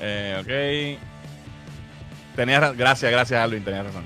Eh, 0.00 0.98
ok. 0.98 2.34
Tenías 2.36 2.60
ra- 2.60 2.72
gracias, 2.72 3.12
gracias, 3.12 3.40
Alvin, 3.42 3.62
tenías 3.62 3.84
razón. 3.84 4.04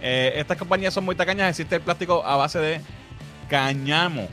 Eh, 0.00 0.34
estas 0.36 0.56
compañías 0.56 0.94
son 0.94 1.04
muy 1.04 1.16
tacañas. 1.16 1.50
Existe 1.50 1.74
el 1.76 1.80
plástico 1.82 2.24
a 2.24 2.36
base 2.36 2.58
de 2.60 2.80
cáñamo. 3.50 4.28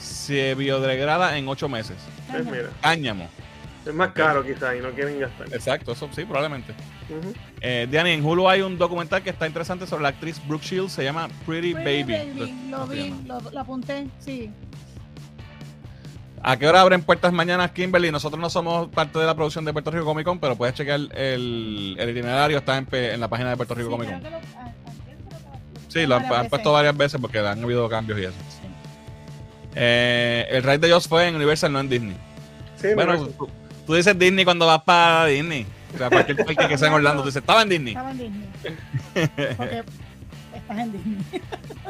Se 0.00 0.54
biodegrada 0.54 1.36
en 1.36 1.46
ocho 1.48 1.68
meses. 1.68 1.96
Pues 2.30 2.44
mira, 2.46 2.70
Cáñamo. 2.80 3.28
Es 3.86 3.94
más 3.94 4.10
caro 4.12 4.44
quizás 4.44 4.74
y 4.76 4.80
no 4.80 4.90
quieren 4.90 5.18
gastar. 5.20 5.46
Exacto, 5.52 5.92
eso 5.92 6.08
sí, 6.12 6.24
probablemente. 6.24 6.72
Ujú. 7.08 7.32
Eh, 7.60 7.86
Diane, 7.90 8.14
en 8.14 8.24
Hulu 8.24 8.48
hay 8.48 8.62
un 8.62 8.76
documental 8.78 9.22
que 9.22 9.30
está 9.30 9.46
interesante 9.46 9.86
sobre 9.86 10.02
la 10.02 10.08
actriz 10.08 10.40
Brooke 10.46 10.64
Shields. 10.64 10.92
Se 10.92 11.04
llama 11.04 11.28
Pretty, 11.46 11.74
Pretty 11.74 12.02
Baby. 12.12 12.54
Lo 12.70 12.78
¿Cómo 12.78 12.92
se 12.92 12.94
vi, 12.94 13.14
lo, 13.26 13.40
lo 13.40 13.60
apunté, 13.60 14.06
sí. 14.18 14.50
¿A 16.42 16.56
qué 16.56 16.68
hora 16.68 16.80
abren 16.80 17.02
puertas 17.02 17.32
mañana, 17.32 17.72
Kimberly? 17.72 18.10
Nosotros 18.12 18.40
no 18.40 18.48
somos 18.50 18.88
parte 18.88 19.18
de 19.18 19.26
la 19.26 19.34
producción 19.34 19.64
de 19.64 19.72
Puerto 19.72 19.90
Rico 19.90 20.04
Comic 20.04 20.24
Con, 20.24 20.38
pero 20.38 20.54
puedes 20.54 20.74
chequear 20.76 21.00
el, 21.14 21.96
el 21.98 22.10
itinerario, 22.10 22.58
está 22.58 22.76
en, 22.78 22.86
en 22.92 23.20
la 23.20 23.26
página 23.28 23.50
de 23.50 23.56
Puerto 23.56 23.74
Rico 23.74 23.88
Sí, 23.90 23.96
Comic 23.96 24.10
Con. 24.10 24.22
lo- 24.22 24.28
a- 24.28 24.30
creo 24.30 24.40
que 24.40 24.46
lo- 24.60 25.88
Sí, 25.88 26.06
lo 26.06 26.16
han, 26.16 26.48
puesto 26.48 26.72
varias 26.72 26.96
veces 26.96 27.20
porque 27.20 27.38
han 27.40 27.62
habido 27.64 27.88
cambios 27.88 28.18
y 28.20 28.24
eso. 28.24 28.32
Sí. 28.50 28.68
Eh, 29.74 30.46
el 30.50 30.62
raid 30.62 30.78
de 30.80 30.90
Joss 30.92 31.08
fue 31.08 31.26
en 31.26 31.34
Universal, 31.36 31.72
no 31.72 31.80
en 31.80 31.88
Disney. 31.88 32.16
Sí, 32.76 32.88
Bueno, 32.94 33.28
tú, 33.86 33.94
dices 33.94 34.18
Disney 34.18 34.44
cuando 34.44 34.66
vas 34.66 34.82
para 34.82 35.26
Disney. 35.26 35.66
O 35.94 35.98
sea, 35.98 36.10
cualquier 36.10 36.44
parque 36.44 36.66
que 36.68 36.78
sea 36.78 36.88
en 36.88 36.94
Orlando, 36.94 37.22
tú 37.22 37.28
dices, 37.28 37.40
estaba 37.40 37.62
en 37.62 37.68
Disney. 37.68 37.94
Estaba 37.94 38.10
en 38.10 38.18
Disney. 38.18 38.48
Porque 39.56 39.84
estás 40.54 40.78
en 40.78 40.92
Disney. 40.92 41.18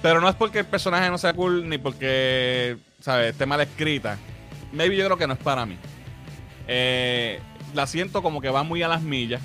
Pero 0.03 0.21
no 0.21 0.29
es 0.29 0.35
porque 0.35 0.61
el 0.61 0.67
personaje 0.67 1.09
no 1.11 1.19
sea 1.19 1.33
cool 1.33 1.69
ni 1.69 1.79
porque, 1.79 2.77
¿sabes? 3.01 3.33
Esté 3.33 3.47
mal 3.47 3.61
escrita. 3.61 4.19
Maybe 4.73 4.97
yo 4.97 5.05
creo 5.05 5.17
que 5.17 5.27
no 5.27 5.35
es 5.35 5.41
para 5.41 5.67
mí. 5.67 5.77
Eh, 6.69 7.41
la 7.75 7.87
siento 7.87 8.23
como 8.23 8.41
que 8.41 8.49
va 8.51 8.63
muy 8.63 8.83
a 8.83 8.89
las 8.89 9.03
millas. 9.03 9.41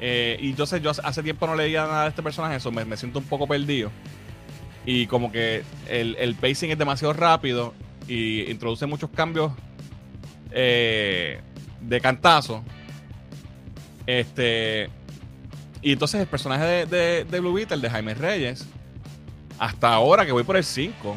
Eh, 0.00 0.36
y 0.40 0.50
entonces 0.50 0.82
yo 0.82 0.90
hace- 0.90 1.22
tiempo 1.22 1.46
no 1.46 1.54
leía 1.54 1.82
nada 1.86 2.02
de 2.04 2.08
este 2.08 2.22
personaje, 2.22 2.56
eso 2.56 2.72
me, 2.72 2.84
me 2.84 2.96
siento 2.96 3.18
un 3.20 3.24
poco 3.26 3.46
perdido. 3.46 3.90
Y 4.84 5.06
como 5.06 5.30
que 5.30 5.62
el, 5.88 6.16
el 6.18 6.34
pacing 6.34 6.70
es 6.70 6.78
demasiado 6.78 7.12
rápido 7.14 7.72
y 8.08 8.50
introduce 8.50 8.84
muchos 8.86 9.10
cambios 9.10 9.52
eh, 10.50 11.40
de 11.80 12.00
cantazo. 12.00 12.64
Este. 14.06 14.90
Y 15.80 15.92
entonces 15.92 16.20
el 16.20 16.26
personaje 16.26 16.64
de, 16.64 16.86
de, 16.86 17.24
de 17.24 17.40
Blue 17.40 17.52
Beetle, 17.52 17.78
de 17.78 17.90
Jaime 17.90 18.14
Reyes, 18.14 18.66
hasta 19.58 19.92
ahora 19.92 20.24
que 20.26 20.32
voy 20.32 20.44
por 20.44 20.56
el 20.56 20.64
5, 20.64 21.16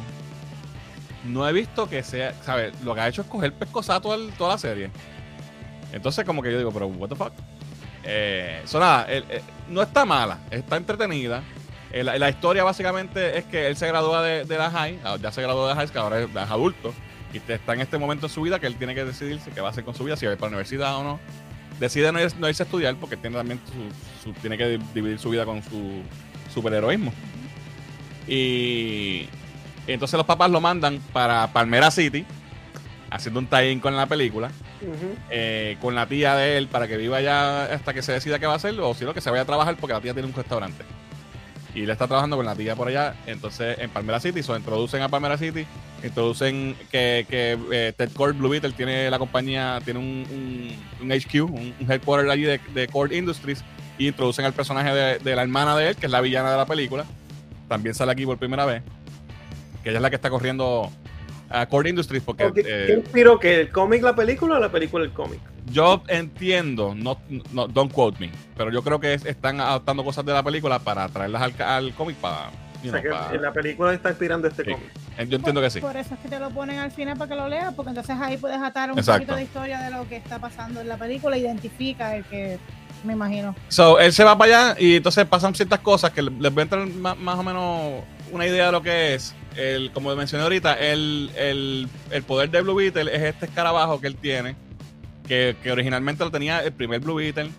no 1.26 1.48
he 1.48 1.54
visto 1.54 1.88
que 1.90 2.04
sea, 2.04 2.34
¿sabes? 2.44 2.74
Lo 2.84 2.94
que 2.96 3.02
ha 3.02 3.08
hecho 3.08 3.22
es 3.22 3.28
coger 3.28 3.54
pescosa 3.54 4.00
toda, 4.02 4.18
toda 4.38 4.52
la 4.54 4.58
serie. 4.58 4.90
Entonces, 5.96 6.26
como 6.26 6.44
que 6.44 6.52
yo 6.52 6.58
digo, 6.60 6.72
pero, 6.72 6.88
¿what 6.88 7.10
the 7.10 7.16
fuck? 7.16 7.32
Eh, 8.04 8.62
nada, 8.74 9.08
eh, 9.10 9.42
no 9.70 9.82
está 9.82 10.06
mala, 10.06 10.38
está 10.52 10.78
entretenida. 10.78 11.42
Eh, 11.92 12.04
la, 12.04 12.30
historia 12.30 12.64
básicamente 12.64 13.38
es 13.38 13.46
que 13.46 13.68
él 13.68 13.78
se 13.78 13.88
gradúa 13.88 14.22
de, 14.22 14.44
de 14.44 14.58
la 14.58 14.70
high, 14.70 15.00
ah, 15.06 15.18
ya 15.20 15.32
se 15.32 15.42
graduó 15.42 15.68
de 15.68 15.74
la 15.74 15.80
high, 15.80 15.90
que 15.90 15.98
ahora 15.98 16.22
es, 16.22 16.28
adulto, 16.36 16.94
y 17.34 17.38
está 17.38 17.74
en 17.74 17.82
este 17.82 17.98
momento 17.98 18.26
en 18.28 18.32
su 18.32 18.42
vida 18.42 18.60
que 18.60 18.68
él 18.68 18.76
tiene 18.76 18.94
que 18.94 19.06
decidirse 19.06 19.50
qué 19.52 19.62
va 19.62 19.70
a 19.70 19.72
hacer 19.72 19.86
con 19.86 19.96
su 19.96 20.04
vida, 20.04 20.18
si 20.18 20.26
va 20.26 20.32
a 20.32 20.34
ir 20.34 20.40
para 20.40 20.50
la 20.52 20.58
universidad 20.58 20.98
o 20.98 21.04
no. 21.04 21.20
Decide 21.80 22.12
no, 22.12 22.20
ir- 22.20 22.36
no 22.36 22.50
irse 22.50 22.64
a 22.64 22.66
estudiar 22.66 22.96
porque 22.98 23.16
tiene 23.18 23.38
también 23.38 23.60
tiene 24.42 24.58
que 24.58 24.68
di- 24.78 24.86
dividir 24.94 25.18
su 25.20 25.30
vida 25.30 25.46
con 25.46 25.64
su 25.64 26.02
superheroísmo. 26.54 27.14
Y 28.28 29.28
entonces 29.88 30.18
los 30.18 30.26
papás 30.26 30.50
lo 30.52 30.60
mandan 30.62 31.00
para 31.14 31.48
Palmera 31.54 31.92
City, 31.92 32.26
haciendo 33.10 33.40
un 33.40 33.48
tie-in 33.48 33.80
con 33.80 33.96
la 33.96 34.06
película, 34.08 34.52
Eh, 35.30 35.78
con 35.82 35.96
la 35.96 36.08
tía 36.08 36.36
de 36.36 36.58
él 36.58 36.68
para 36.68 36.88
que 36.88 36.98
viva 36.98 37.18
allá 37.18 37.66
hasta 37.66 37.94
que 37.94 38.02
se 38.02 38.12
decida 38.12 38.40
qué 38.40 38.46
va 38.46 38.54
a 38.54 38.58
hacer, 38.58 38.80
o 38.80 38.94
si 38.94 39.06
no, 39.06 39.14
que 39.14 39.22
se 39.22 39.30
vaya 39.30 39.44
a 39.44 39.46
trabajar 39.46 39.76
porque 39.78 39.94
la 39.94 40.02
tía 40.02 40.14
tiene 40.14 40.28
un 40.28 40.34
restaurante. 40.34 40.84
Y 41.74 41.84
él 41.84 41.90
está 41.90 42.08
trabajando 42.08 42.38
con 42.38 42.46
la 42.46 42.56
tía 42.56 42.76
por 42.76 42.88
allá, 42.88 43.16
entonces 43.28 43.78
en 43.80 43.90
Palmera 43.90 44.20
City, 44.22 44.42
se 44.42 44.52
introducen 44.54 45.02
a 45.02 45.10
Palmera 45.10 45.38
City, 45.38 45.66
introducen 46.04 46.76
que, 46.90 47.26
que 47.30 47.58
eh, 47.72 47.94
Ted 47.98 48.12
Core 48.14 48.32
Blue 48.32 48.48
Beetle 48.50 48.72
tiene 48.72 49.10
la 49.10 49.20
compañía, 49.20 49.82
tiene 49.84 50.00
un, 50.00 50.76
un- 51.02 51.12
HQ, 51.12 51.34
un, 51.44 51.74
un 51.80 51.92
headquarter 51.92 52.30
allí 52.30 52.44
de, 52.44 52.88
Core 52.88 53.18
Industries, 53.18 53.62
y 53.98 54.08
introducen 54.08 54.46
al 54.46 54.54
personaje 54.54 54.94
de, 54.94 55.20
de 55.20 55.36
la 55.36 55.42
hermana 55.42 55.76
de 55.76 55.90
él, 55.90 55.96
que 55.98 56.06
es 56.06 56.12
la 56.12 56.22
villana 56.22 56.52
de 56.52 56.58
la 56.58 56.66
película. 56.66 57.04
También 57.68 57.94
sale 57.94 58.12
aquí 58.14 58.26
por 58.26 58.38
primera 58.38 58.66
vez, 58.66 58.82
que 59.84 59.90
ella 59.90 59.98
es 60.00 60.02
la 60.02 60.10
que 60.10 60.16
está 60.16 60.30
corriendo 60.30 60.90
a 61.50 61.66
Core 61.66 61.90
Industries, 61.90 62.24
porque... 62.24 62.52
¿Qué, 62.54 62.62
eh, 62.62 62.84
qué 62.88 62.94
inspiró 62.94 63.40
que 63.40 63.62
el 63.62 63.70
cómic 63.70 64.02
la 64.04 64.16
película 64.16 64.58
o 64.58 64.60
la 64.60 64.70
película 64.72 65.04
el 65.06 65.12
cómic? 65.12 65.40
yo 65.72 66.04
entiendo, 66.10 66.94
no, 66.96 67.18
no, 67.52 67.68
don't 67.68 67.92
quote 67.92 68.20
me, 68.20 68.30
pero 68.56 68.72
yo 68.72 68.84
creo 68.84 69.00
que 69.00 69.16
es- 69.16 69.26
están 69.26 69.60
adaptando 69.60 70.04
cosas 70.04 70.24
de 70.24 70.32
la 70.32 70.44
película 70.44 70.78
para 70.80 71.10
traerlas 71.10 71.42
al, 71.42 71.54
al 71.62 71.94
cómic 71.96 72.16
para. 72.18 72.50
o 72.86 72.92
sea 72.92 73.02
que 73.02 73.10
para- 73.10 73.34
la 73.42 73.52
película 73.52 73.92
está 73.94 74.10
inspirando 74.10 74.48
este 74.48 74.64
Sí. 74.64 74.72
cómic. 74.74 74.90
eh, 75.18 75.26
yo 75.28 75.38
entiendo 75.38 75.62
que 75.62 75.70
sí. 75.72 75.80
Por 75.82 75.98
eso 75.98 76.14
es 76.14 76.20
que 76.20 76.28
te 76.30 76.38
lo 76.40 76.52
ponen 76.52 76.78
al 76.78 76.92
final 76.92 77.18
para 77.18 77.30
que 77.30 77.36
lo 77.36 77.48
leas, 77.48 77.74
porque 77.74 77.90
entonces 77.90 78.16
ahí 78.22 78.38
puedes 78.38 78.62
atar 78.62 78.92
un 78.92 79.00
Exacto. 79.00 79.22
poquito 79.22 79.36
de 79.38 79.44
historia 79.44 79.80
de 79.82 79.90
lo 79.90 80.08
que 80.08 80.18
está 80.18 80.38
pasando 80.40 80.82
en 80.82 80.88
la 80.88 80.98
película, 80.98 81.36
identifica 81.36 82.16
el 82.16 82.24
que 82.26 82.60
me 83.04 83.14
imagino. 83.14 83.56
So, 83.68 84.00
él 84.00 84.14
se 84.14 84.24
va 84.24 84.38
para 84.38 84.70
allá 84.72 84.76
y 84.80 84.98
entonces 84.98 85.26
pasan 85.26 85.56
ciertas 85.56 85.80
cosas 85.80 86.12
que 86.12 86.22
les 86.22 86.54
voy 86.54 86.60
a 86.60 86.64
entrar 86.64 86.86
ma- 86.88 87.16
más, 87.16 87.40
o 87.40 87.44
menos 87.44 88.04
una 88.32 88.46
idea 88.46 88.68
de 88.68 88.72
lo 88.72 88.84
que 88.84 89.16
es. 89.16 89.34
El, 89.58 89.92
como 89.92 90.16
mencioné 90.16 90.44
ahorita, 90.44 90.74
el, 90.74 91.32
el, 91.38 91.88
el 92.12 92.24
poder 92.24 92.50
de 92.50 92.62
Blue 92.62 92.76
Beetle 92.76 93.14
es 93.16 93.22
este 93.24 93.46
escarabajo 93.46 94.02
que 94.02 94.08
él 94.08 94.16
tiene, 94.16 94.56
que, 95.28 95.56
que 95.64 95.72
originalmente 95.72 96.24
lo 96.24 96.32
tenía 96.32 96.60
el 96.64 96.74
primer 96.74 97.00
Blue 97.00 97.16
Beetle. 97.16 97.50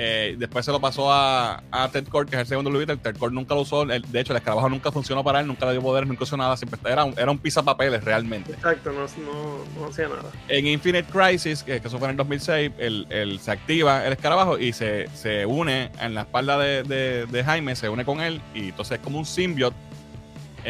eh, 0.00 0.36
después 0.38 0.64
se 0.64 0.70
lo 0.70 0.80
pasó 0.80 1.12
a, 1.12 1.62
a 1.72 1.88
Ted 1.90 2.06
Cord, 2.08 2.28
que 2.28 2.36
es 2.36 2.40
el 2.42 2.46
segundo 2.46 2.70
Blue 2.70 2.78
Beetle. 2.78 2.96
Ted 2.98 3.16
Cord 3.16 3.32
nunca 3.32 3.54
lo 3.54 3.62
usó. 3.62 3.82
él- 3.82 4.04
de 4.08 4.20
hecho, 4.20 4.32
el 4.32 4.36
escarabajo 4.36 4.68
nunca 4.68 4.92
funcionó 4.92 5.24
para 5.24 5.40
él, 5.40 5.46
nunca 5.48 5.66
le 5.66 5.72
dio 5.72 5.82
poderes, 5.82 6.08
nunca 6.08 6.22
hizo 6.24 6.36
nada. 6.36 6.56
Siempre 6.56 6.78
era 6.90 7.04
un, 7.04 7.14
era 7.18 7.30
un 7.30 7.38
pisapapeles 7.38 8.02
realmente. 8.04 8.52
Exacto, 8.52 8.92
no, 8.92 9.00
no, 9.00 9.64
no 9.80 9.86
hacía 9.88 10.06
nada. 10.08 10.30
En 10.48 10.66
Infinite 10.68 11.08
Crisis, 11.12 11.62
que, 11.64 11.80
que 11.80 11.88
eso 11.88 11.98
fue 11.98 12.06
en 12.06 12.12
el 12.12 12.16
2006, 12.16 12.72
el, 12.78 13.06
el- 13.10 13.40
se 13.40 13.50
activa 13.50 14.06
el 14.06 14.12
escarabajo 14.12 14.56
y 14.58 14.72
se, 14.72 15.08
se 15.14 15.44
une 15.46 15.90
en 16.00 16.14
la 16.14 16.20
espalda 16.22 16.56
de, 16.58 16.84
de- 16.84 17.26
de 17.26 17.44
Jaime, 17.44 17.74
se 17.74 17.88
une 17.88 18.04
con 18.04 18.20
él 18.20 18.40
y 18.54 18.68
entonces 18.68 18.98
es 18.98 19.04
como 19.04 19.18
un 19.18 19.26
symbiote. 19.26 19.76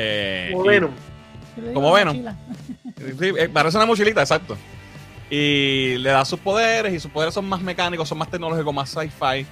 Eh, 0.00 0.50
Como 0.52 0.64
y- 0.64 0.68
Venom. 0.68 0.90
Como 1.74 1.92
Venom. 1.92 2.16
Sí, 3.18 3.32
eh, 3.38 3.48
parece 3.52 3.76
una 3.76 3.86
mochilita, 3.86 4.20
exacto. 4.20 4.56
Y 5.30 5.96
le 5.98 6.10
da 6.10 6.24
sus 6.24 6.38
poderes 6.40 6.92
y 6.94 7.00
sus 7.00 7.10
poderes 7.10 7.34
son 7.34 7.48
más 7.48 7.60
mecánicos, 7.60 8.08
son 8.08 8.16
más 8.18 8.30
tecnológicos, 8.30 8.72
más 8.72 8.88
sci-fi. 8.90 9.44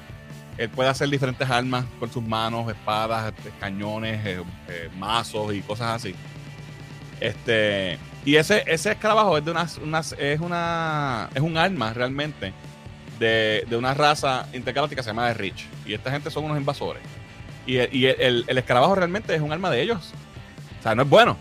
Él 0.56 0.70
puede 0.70 0.88
hacer 0.88 1.08
diferentes 1.10 1.48
armas 1.50 1.84
con 1.98 2.10
sus 2.10 2.22
manos, 2.22 2.70
espadas, 2.70 3.32
este, 3.36 3.50
cañones, 3.60 4.24
eh, 4.24 4.42
eh, 4.68 4.88
mazos 4.96 5.52
y 5.54 5.60
cosas 5.60 5.96
así. 5.96 6.14
Este 7.20 7.98
y 8.24 8.36
ese 8.36 8.64
ese 8.66 8.92
escarabajo 8.92 9.38
es 9.38 9.44
de 9.44 9.50
unas, 9.50 9.78
unas 9.78 10.12
es 10.18 10.40
una 10.40 11.28
es 11.34 11.40
un 11.40 11.56
arma 11.56 11.92
realmente 11.92 12.52
de, 13.18 13.64
de 13.68 13.76
una 13.76 13.94
raza 13.94 14.46
intergaláctica 14.52 15.00
que 15.00 15.04
se 15.04 15.10
llama 15.10 15.28
The 15.28 15.34
Rich 15.34 15.66
y 15.86 15.94
esta 15.94 16.10
gente 16.10 16.30
son 16.30 16.44
unos 16.44 16.58
invasores. 16.58 17.02
Y, 17.66 17.76
el- 17.78 17.94
y 17.94 18.06
el, 18.06 18.44
el 18.46 18.58
escarabajo 18.58 18.94
realmente 18.94 19.34
es 19.34 19.40
un 19.40 19.52
arma 19.52 19.70
de 19.70 19.82
ellos. 19.82 20.12
Sea, 20.86 20.94
no 20.94 21.02
es 21.02 21.08
bueno. 21.08 21.36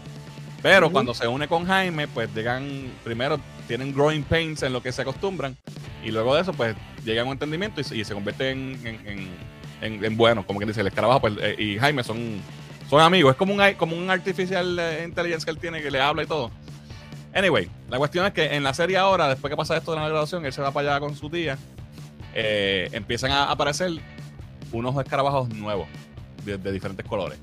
Pero 0.63 0.91
cuando 0.91 1.13
se 1.13 1.27
une 1.27 1.47
con 1.47 1.65
Jaime, 1.67 2.07
pues 2.07 2.33
llegan, 2.33 2.91
primero 3.03 3.39
tienen 3.67 3.93
growing 3.93 4.23
pains 4.23 4.63
en 4.63 4.73
lo 4.73 4.81
que 4.81 4.91
se 4.91 5.03
acostumbran, 5.03 5.55
y 6.03 6.09
luego 6.09 6.33
de 6.33 6.41
eso, 6.41 6.51
pues 6.51 6.75
llegan 7.03 7.25
a 7.25 7.27
un 7.27 7.33
entendimiento 7.33 7.79
y, 7.79 7.83
se- 7.83 7.95
y 7.95 8.03
se 8.03 8.15
convierten 8.15 8.79
en, 8.83 9.07
en, 9.07 9.29
en, 9.81 10.03
en 10.03 10.17
buenos, 10.17 10.45
como 10.45 10.57
quien 10.57 10.67
dice, 10.69 10.81
el 10.81 10.87
escarabajo 10.87 11.21
pues, 11.21 11.35
eh, 11.39 11.55
y 11.59 11.77
Jaime 11.77 12.03
son, 12.03 12.41
son 12.89 13.01
amigos, 13.01 13.33
es 13.33 13.37
como 13.37 13.53
un, 13.53 13.61
como 13.75 13.95
un 13.95 14.09
artificial 14.09 14.79
eh, 14.79 15.03
intelligence 15.07 15.45
que 15.45 15.51
él 15.51 15.59
tiene 15.59 15.79
que 15.83 15.91
le 15.91 16.01
habla 16.01 16.23
y 16.23 16.25
todo. 16.25 16.49
Anyway, 17.35 17.69
la 17.91 17.99
cuestión 17.99 18.25
es 18.25 18.33
que 18.33 18.55
en 18.55 18.63
la 18.63 18.73
serie 18.73 18.97
ahora, 18.97 19.27
después 19.27 19.51
que 19.51 19.57
pasa 19.57 19.77
esto 19.77 19.91
de 19.91 19.99
la 19.99 20.07
graduación, 20.09 20.43
él 20.43 20.53
se 20.53 20.63
va 20.63 20.71
para 20.71 20.93
allá 20.93 20.99
con 20.99 21.15
su 21.15 21.29
tía, 21.29 21.59
eh, 22.33 22.89
empiezan 22.93 23.29
a 23.31 23.51
aparecer 23.51 23.91
unos 24.71 24.97
escarabajos 24.97 25.49
nuevos, 25.49 25.87
de, 26.43 26.57
de 26.57 26.71
diferentes 26.71 27.05
colores. 27.05 27.37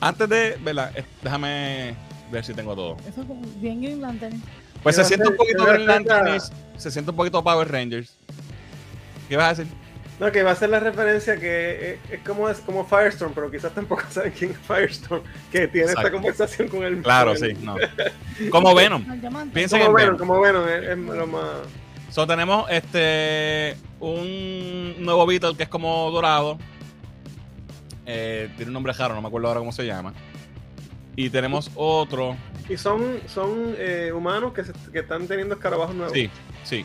Antes 0.00 0.28
de, 0.28 0.56
¿verdad? 0.62 0.92
Eh, 0.96 1.04
Déjame 1.22 1.94
ver 2.30 2.44
si 2.44 2.54
tengo 2.54 2.74
todo. 2.74 2.96
Eso 3.08 3.20
es 3.22 3.26
como 3.26 3.42
bien 3.56 3.82
Green 3.82 4.00
Lantern. 4.00 4.42
Pues 4.82 4.96
se 4.96 5.04
siente 5.04 5.28
un 5.28 5.36
poquito 5.36 5.64
Green 5.64 5.76
ser 5.78 5.86
la- 5.86 5.94
Lanterns, 5.94 6.52
se 6.76 6.90
siente 6.90 7.10
un 7.10 7.16
poquito 7.16 7.42
Power 7.44 7.70
Rangers. 7.70 8.14
¿Qué 9.28 9.36
vas 9.36 9.46
a 9.46 9.62
decir? 9.62 9.72
No, 10.18 10.30
que 10.30 10.42
va 10.42 10.50
a 10.50 10.54
ser 10.54 10.68
la 10.70 10.80
referencia 10.80 11.38
que 11.40 11.92
es, 12.04 12.12
es 12.12 12.20
como, 12.26 12.48
es 12.48 12.58
como 12.60 12.84
Firestorm, 12.84 13.32
pero 13.32 13.50
quizás 13.50 13.72
tampoco 13.74 14.02
saben 14.10 14.32
quién 14.32 14.50
es 14.52 14.58
Firestorm, 14.58 15.22
que 15.50 15.66
tiene 15.68 15.88
esta 15.88 16.10
conversación 16.10 16.68
con 16.68 16.82
el. 16.84 17.02
Claro, 17.02 17.34
sí, 17.36 17.54
no. 17.62 17.76
Como 18.50 18.74
Venom. 18.74 19.04
Piensa 19.52 19.78
Como 19.78 19.90
en 19.90 19.96
Venom. 19.96 20.18
como 20.18 20.38
bueno, 20.38 20.68
es, 20.68 20.88
es 20.88 20.98
lo 20.98 21.26
más. 21.26 21.44
So, 22.10 22.26
tenemos 22.26 22.68
este 22.70 23.76
un 24.00 24.94
nuevo 24.98 25.24
Beetle 25.26 25.56
que 25.56 25.62
es 25.64 25.68
como 25.68 26.10
dorado. 26.10 26.58
Eh, 28.06 28.50
tiene 28.56 28.70
un 28.70 28.74
nombre 28.74 28.92
raro, 28.92 29.14
no 29.14 29.22
me 29.22 29.28
acuerdo 29.28 29.48
ahora 29.48 29.60
cómo 29.60 29.72
se 29.72 29.84
llama. 29.86 30.12
Y 31.16 31.28
tenemos 31.30 31.70
otro. 31.74 32.36
Y 32.68 32.76
son, 32.76 33.20
son 33.26 33.74
eh, 33.78 34.12
humanos 34.14 34.52
que, 34.52 34.64
se- 34.64 34.72
que 34.92 35.00
están 35.00 35.26
teniendo 35.26 35.54
escarabajos 35.54 35.94
nuevos. 35.94 36.12
Sí, 36.14 36.30
sí. 36.64 36.84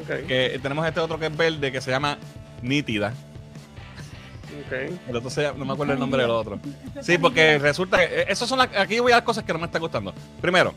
Ok, 0.00 0.26
Que 0.26 0.58
tenemos 0.62 0.86
este 0.86 1.00
otro 1.00 1.18
que 1.18 1.26
es 1.26 1.36
verde 1.36 1.70
que 1.72 1.80
se 1.80 1.90
llama 1.90 2.16
Nítida. 2.62 3.12
ok. 4.66 4.72
El 5.08 5.16
otro 5.16 5.30
se 5.30 5.42
llama- 5.42 5.58
no 5.58 5.64
me 5.64 5.72
acuerdo 5.72 5.92
el 5.94 5.98
nombre 5.98 6.22
del 6.22 6.30
otro. 6.30 6.60
Sí, 7.02 7.18
porque 7.18 7.58
resulta 7.58 7.98
que 7.98 8.20
eh, 8.20 8.24
esos 8.28 8.48
son 8.48 8.58
las, 8.58 8.68
aquí 8.76 9.00
voy 9.00 9.12
a 9.12 9.16
las 9.16 9.24
cosas 9.24 9.44
que 9.44 9.52
no 9.52 9.58
me 9.58 9.66
están 9.66 9.80
gustando. 9.82 10.14
Primero, 10.40 10.74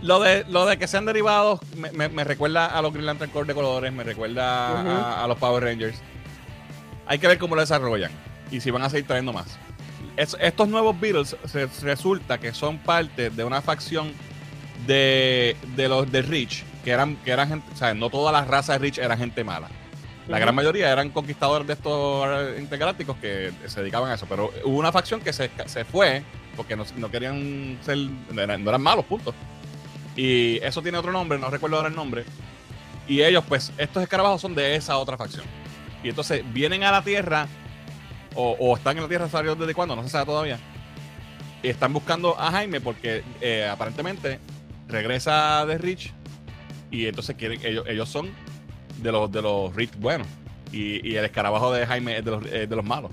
lo 0.00 0.20
de, 0.20 0.44
lo 0.48 0.66
de 0.66 0.78
que 0.78 0.86
sean 0.88 1.04
derivados 1.04 1.60
me, 1.76 1.92
me- 1.92 2.08
me 2.08 2.24
recuerda 2.24 2.66
a 2.66 2.82
los 2.82 2.92
Green 2.92 3.06
Lantern 3.06 3.30
Corps 3.30 3.46
de 3.46 3.54
colores, 3.54 3.92
me 3.92 4.02
recuerda 4.04 5.22
a 5.22 5.26
los 5.28 5.38
Power 5.38 5.62
Rangers. 5.64 6.00
Hay 7.12 7.18
que 7.18 7.28
ver 7.28 7.36
cómo 7.36 7.54
lo 7.54 7.60
desarrollan 7.60 8.10
y 8.50 8.60
si 8.60 8.70
van 8.70 8.80
a 8.80 8.88
seguir 8.88 9.06
trayendo 9.06 9.34
más. 9.34 9.58
Es- 10.16 10.34
estos 10.40 10.66
nuevos 10.66 10.98
Beatles 10.98 11.36
se- 11.44 11.66
resulta 11.82 12.38
que 12.38 12.54
son 12.54 12.78
parte 12.78 13.28
de 13.28 13.44
una 13.44 13.60
facción 13.60 14.12
de, 14.86 15.54
de 15.76 15.88
los 15.88 16.10
de 16.10 16.22
Rich, 16.22 16.64
que 16.82 16.90
eran, 16.90 17.16
que 17.16 17.30
eran 17.32 17.48
gente, 17.50 17.66
o 17.70 17.76
sea, 17.76 17.92
no 17.92 18.08
toda 18.08 18.32
la 18.32 18.46
raza 18.46 18.72
de 18.72 18.78
Rich 18.78 18.96
era 18.96 19.14
gente 19.18 19.44
mala. 19.44 19.68
La 20.26 20.38
gran 20.38 20.54
mayoría 20.54 20.90
eran 20.90 21.10
conquistadores 21.10 21.66
de 21.66 21.74
estos 21.74 22.26
eh, 22.30 22.56
intergalácticos 22.60 23.18
que 23.18 23.52
se 23.66 23.80
dedicaban 23.80 24.10
a 24.10 24.14
eso. 24.14 24.24
Pero 24.26 24.50
hubo 24.64 24.78
una 24.78 24.90
facción 24.90 25.20
que 25.20 25.34
se, 25.34 25.50
se 25.66 25.84
fue 25.84 26.22
porque 26.56 26.76
no, 26.76 26.86
no 26.96 27.10
querían 27.10 27.78
ser. 27.84 27.98
No 28.30 28.40
eran, 28.40 28.64
no 28.64 28.70
eran 28.70 28.80
malos, 28.80 29.04
punto. 29.04 29.34
Y 30.16 30.56
eso 30.62 30.80
tiene 30.80 30.96
otro 30.96 31.12
nombre, 31.12 31.38
no 31.38 31.50
recuerdo 31.50 31.76
ahora 31.76 31.88
el 31.90 31.94
nombre. 31.94 32.24
Y 33.06 33.20
ellos, 33.22 33.44
pues, 33.46 33.70
estos 33.76 34.02
escarabajos 34.02 34.40
son 34.40 34.54
de 34.54 34.76
esa 34.76 34.96
otra 34.96 35.18
facción. 35.18 35.44
Y 36.02 36.08
entonces 36.08 36.42
vienen 36.52 36.82
a 36.84 36.90
la 36.92 37.02
Tierra, 37.02 37.46
o, 38.34 38.56
o 38.58 38.76
están 38.76 38.96
en 38.96 39.02
la 39.04 39.08
Tierra, 39.08 39.28
¿sabes 39.28 39.56
desde 39.58 39.74
cuándo? 39.74 39.94
No 39.96 40.02
se 40.02 40.08
sabe 40.10 40.26
todavía. 40.26 40.58
Y 41.62 41.68
están 41.68 41.92
buscando 41.92 42.38
a 42.40 42.50
Jaime 42.50 42.80
porque 42.80 43.22
eh, 43.40 43.68
aparentemente 43.70 44.40
regresa 44.88 45.64
de 45.66 45.78
Rich. 45.78 46.12
Y 46.90 47.06
entonces 47.06 47.36
quieren, 47.36 47.60
ellos, 47.64 47.84
ellos 47.88 48.08
son 48.08 48.30
de 48.98 49.12
los 49.12 49.30
de 49.30 49.42
los 49.42 49.74
Rich 49.74 49.96
buenos. 49.96 50.26
Y, 50.72 51.06
y 51.08 51.16
el 51.16 51.24
escarabajo 51.24 51.72
de 51.72 51.86
Jaime 51.86 52.18
es 52.18 52.24
de 52.24 52.30
los, 52.30 52.46
es 52.46 52.68
de 52.68 52.76
los 52.76 52.84
malos. 52.84 53.10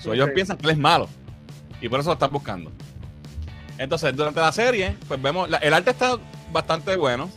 So, 0.00 0.14
Ellos 0.14 0.30
piensan 0.34 0.56
que 0.56 0.64
él 0.66 0.70
es 0.72 0.78
malo. 0.78 1.08
Y 1.80 1.88
por 1.88 2.00
eso 2.00 2.08
lo 2.10 2.14
están 2.14 2.30
buscando. 2.32 2.72
Entonces, 3.78 4.14
durante 4.16 4.40
la 4.40 4.52
serie, 4.52 4.96
pues 5.08 5.20
vemos. 5.22 5.48
la- 5.48 5.58
el 5.58 5.72
arte 5.74 5.90
está 5.90 6.16
bastante 6.52 6.96
bueno. 6.96 7.30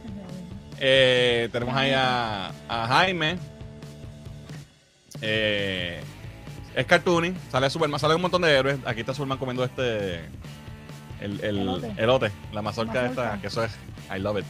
Eh, 0.80 1.48
tenemos 1.52 1.76
ahí 1.76 1.91
a, 1.91 2.52
a 2.68 2.88
Jaime. 2.88 3.38
Eh, 5.27 5.99
es 6.76 6.85
cartoony. 6.85 7.34
Sale 7.52 7.69
Superman, 7.69 7.99
sale 7.99 8.15
un 8.15 8.22
montón 8.22 8.41
de 8.43 8.52
héroes. 8.52 8.77
Aquí 8.85 8.99
está 9.02 9.14
Superman 9.14 9.38
comiendo 9.38 9.64
este. 9.64 10.22
El, 11.22 11.39
el 11.41 11.60
Elote. 11.60 11.93
elote, 11.97 12.31
la 12.52 12.61
mazorca 12.61 12.93
Mazorca. 13.03 13.23
esta, 13.34 13.41
que 13.41 13.47
eso 13.47 13.64
es. 13.64 13.72
I 14.15 14.19
love 14.19 14.39
it. 14.39 14.45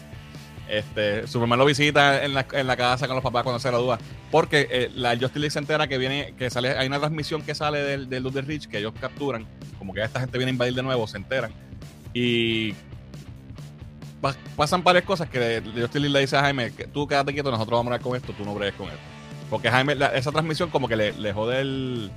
Este, 0.68 1.28
Superman 1.28 1.60
lo 1.60 1.66
visita 1.66 2.24
en 2.26 2.34
la, 2.34 2.46
en 2.52 2.66
la 2.66 2.76
casa 2.76 3.06
con 3.06 3.16
los 3.16 3.24
papás 3.24 3.44
cuando 3.44 3.60
se 3.60 3.70
gradúa. 3.70 4.00
Porque 4.32 4.68
eh, 4.72 4.92
la 4.96 5.12
Justice 5.12 5.40
League 5.40 5.52
se 5.52 5.60
entera 5.60 5.88
que 5.88 5.98
viene, 6.00 6.34
que 6.38 6.50
sale, 6.50 6.76
hay 6.76 6.88
una 6.88 6.98
transmisión 6.98 7.44
que 7.44 7.54
sale 7.54 7.80
del, 7.84 8.10
del 8.10 8.24
Luz 8.24 8.34
de 8.34 8.42
Rich 8.42 8.68
que 8.68 8.80
ellos 8.80 8.94
capturan. 9.00 9.46
Como 9.78 9.94
que 9.94 10.02
esta 10.04 10.20
gente 10.20 10.38
viene 10.40 10.50
a 10.50 10.54
invadir 10.54 10.74
de 10.74 10.82
nuevo, 10.84 11.06
se 11.06 11.18
enteran. 11.18 11.52
Y 12.16 12.74
pa- 14.20 14.36
pasan 14.56 14.84
varias 14.84 15.04
cosas 15.06 15.30
que 15.30 15.62
Justice 15.64 16.00
League 16.00 16.10
le 16.14 16.20
dice 16.22 16.36
a 16.36 16.42
Jaime, 16.42 16.72
que 16.72 16.88
tú 16.88 17.08
quédate 17.08 17.32
quieto, 17.32 17.52
nosotros 17.52 17.78
vamos 17.78 17.92
a 17.92 17.96
hablar 17.96 18.02
con 18.02 18.16
esto, 18.18 18.34
tú 18.34 18.44
no 18.44 18.56
bregues 18.56 18.74
con 18.76 18.88
esto. 18.88 19.00
Porque 19.50 19.70
Jaime, 19.70 19.96
la- 19.96 20.08
esa 20.16 20.32
transmisión 20.32 20.70
como 20.70 20.88
que 20.88 20.96
le, 20.96 21.14
le 21.14 21.34
jode 21.34 21.62
el- 21.62 22.12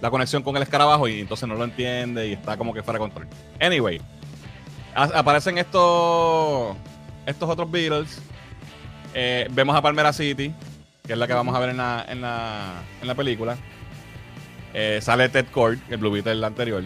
la 0.00 0.10
conexión 0.10 0.42
con 0.42 0.56
el 0.56 0.62
escarabajo 0.62 1.08
y 1.08 1.20
entonces 1.20 1.48
no 1.48 1.54
lo 1.54 1.64
entiende 1.64 2.28
y 2.28 2.32
está 2.34 2.56
como 2.56 2.74
que 2.74 2.82
fuera 2.82 2.98
de 2.98 3.04
control. 3.04 3.26
Anyway, 3.60 4.00
a- 4.94 5.04
aparecen 5.18 5.58
estos 5.58 6.76
estos 7.26 7.48
otros 7.48 7.70
Beatles. 7.70 8.20
Eh, 9.14 9.46
vemos 9.52 9.74
a 9.76 9.80
Palmera 9.80 10.12
City, 10.12 10.52
que 11.06 11.12
es 11.12 11.18
la 11.18 11.26
que 11.26 11.32
vamos 11.34 11.54
a 11.54 11.58
ver 11.58 11.70
en 11.70 11.76
la, 11.78 12.04
en 12.08 12.20
la, 12.20 12.82
en 13.00 13.06
la 13.08 13.14
película. 13.14 13.56
Eh, 14.74 14.98
sale 15.00 15.28
Ted 15.28 15.46
Cord, 15.52 15.78
el 15.88 15.96
Blue 15.98 16.10
Beetle 16.10 16.44
anterior. 16.44 16.82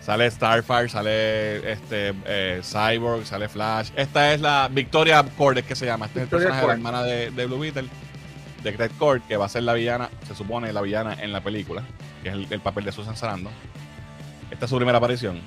Sale 0.00 0.30
Starfire, 0.30 0.88
sale 0.88 1.72
este 1.72 2.14
eh, 2.26 2.60
Cyborg, 2.62 3.26
sale 3.26 3.48
Flash. 3.48 3.90
Esta 3.96 4.32
es 4.32 4.40
la 4.40 4.68
Victoria 4.70 5.24
Cord, 5.36 5.58
es 5.58 5.64
que 5.64 5.74
se 5.74 5.86
llama. 5.86 6.06
Este 6.06 6.20
es 6.20 6.22
el 6.24 6.28
personaje 6.28 6.60
de 6.60 6.66
la 6.68 6.72
hermana 6.74 7.02
de, 7.02 7.30
de 7.30 7.46
Blue 7.46 7.58
Beetle, 7.58 7.88
de 8.64 8.72
Ted 8.72 8.90
Cord, 8.98 9.22
que 9.28 9.36
va 9.36 9.44
a 9.44 9.48
ser 9.48 9.62
la 9.62 9.74
villana, 9.74 10.08
se 10.26 10.34
supone 10.34 10.72
la 10.72 10.80
villana 10.80 11.14
en 11.20 11.32
la 11.32 11.40
película, 11.40 11.82
que 12.22 12.30
es 12.30 12.34
el, 12.34 12.46
el 12.50 12.60
papel 12.60 12.84
de 12.84 12.90
Susan 12.92 13.16
Sarandon. 13.16 13.52
Esta 14.50 14.64
es 14.64 14.70
su 14.70 14.76
primera 14.76 14.98
aparición. 14.98 15.40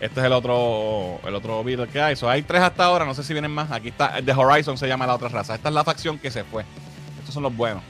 Este 0.00 0.20
es 0.20 0.26
el 0.26 0.32
otro 0.32 1.18
el 1.26 1.34
otro 1.34 1.64
Beatle 1.64 1.88
que 1.88 2.00
hay. 2.00 2.14
So, 2.16 2.28
hay 2.28 2.42
tres 2.42 2.62
hasta 2.62 2.84
ahora, 2.84 3.04
no 3.06 3.14
sé 3.14 3.24
si 3.24 3.32
vienen 3.32 3.50
más. 3.50 3.70
Aquí 3.72 3.88
está, 3.88 4.20
The 4.22 4.32
Horizon 4.32 4.76
se 4.78 4.86
llama 4.86 5.06
la 5.06 5.14
otra 5.14 5.28
raza. 5.28 5.54
Esta 5.54 5.68
es 5.70 5.74
la 5.74 5.84
facción 5.84 6.18
que 6.18 6.30
se 6.30 6.44
fue. 6.44 6.64
Estos 7.18 7.32
son 7.34 7.42
los 7.42 7.56
buenos. 7.56 7.82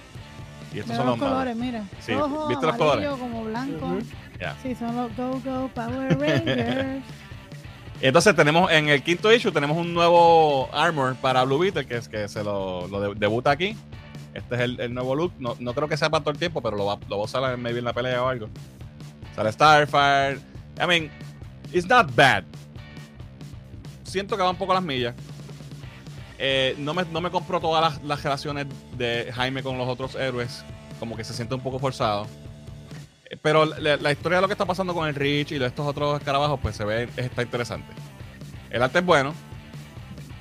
Y 0.72 0.78
estos 0.78 0.94
son 0.96 1.06
los 1.06 1.18
los 1.18 1.18
malos. 1.18 1.32
colores, 1.34 1.56
mira. 1.56 1.82
Sí, 2.00 2.12
¿viste 2.48 2.66
los 2.66 2.76
colores? 2.76 3.08
como 3.10 3.44
blanco. 3.44 3.98
Sí, 4.62 4.74
son 4.76 4.94
los 4.94 5.16
Go 5.16 5.40
Go 5.44 5.68
Power 5.74 6.18
Rangers. 6.18 7.02
Entonces 8.02 8.36
tenemos 8.36 8.70
en 8.70 8.90
el 8.90 9.02
quinto 9.02 9.32
issue 9.32 9.50
tenemos 9.52 9.74
un 9.76 9.94
nuevo 9.94 10.68
armor 10.74 11.16
para 11.16 11.42
Blue 11.44 11.58
Beetle 11.58 11.86
que 11.86 11.96
es 11.96 12.08
que 12.08 12.28
se 12.28 12.44
lo, 12.44 12.86
lo 12.88 13.00
de- 13.00 13.14
debuta 13.18 13.50
aquí. 13.50 13.74
Este 14.36 14.54
es 14.54 14.60
el, 14.60 14.92
nuevo 14.92 15.14
look. 15.14 15.32
No, 15.38 15.56
no 15.58 15.72
creo 15.72 15.88
que 15.88 15.96
sea 15.96 16.10
para 16.10 16.22
todo 16.22 16.32
el 16.32 16.38
tiempo, 16.38 16.60
pero 16.60 16.76
lo 16.76 16.84
va, 16.84 16.98
lo 17.08 17.16
va 17.16 17.22
a 17.22 17.24
usar 17.24 17.56
maybe 17.56 17.78
en 17.78 17.86
la 17.86 17.94
pelea 17.94 18.22
o 18.22 18.28
algo. 18.28 18.48
Sale 19.34 19.50
Starfire. 19.50 20.38
I 20.78 20.86
mean, 20.86 21.10
it's 21.72 21.88
not 21.88 22.14
bad. 22.14 22.44
Siento 24.04 24.36
que 24.36 24.42
va 24.42 24.50
un 24.50 24.56
poco 24.56 24.74
las 24.74 24.82
millas. 24.82 25.14
Eh, 26.38 26.74
no, 26.78 26.92
me, 26.92 27.04
no 27.06 27.22
me 27.22 27.30
compro 27.30 27.60
todas 27.60 27.80
las, 27.82 28.04
las 28.04 28.22
relaciones 28.22 28.66
de 28.98 29.32
Jaime 29.34 29.62
con 29.62 29.78
los 29.78 29.88
otros 29.88 30.14
héroes. 30.16 30.62
Como 31.00 31.16
que 31.16 31.24
se 31.24 31.32
siente 31.32 31.54
un 31.54 31.62
poco 31.62 31.78
forzado. 31.78 32.26
Eh, 33.30 33.38
Pero 33.40 33.64
la, 33.64 34.12
historia 34.12 34.36
de 34.36 34.42
lo 34.42 34.48
que 34.48 34.54
está 34.54 34.66
pasando 34.66 34.92
con 34.92 35.08
el 35.08 35.14
Rich 35.14 35.52
y 35.52 35.58
de 35.58 35.66
estos 35.66 35.86
otros 35.86 36.18
escarabajos, 36.18 36.60
pues 36.60 36.76
se 36.76 36.84
ve, 36.84 37.08
está 37.16 37.42
interesante. 37.42 37.90
El 38.68 38.82
arte 38.82 38.98
es 38.98 39.04
bueno. 39.04 39.32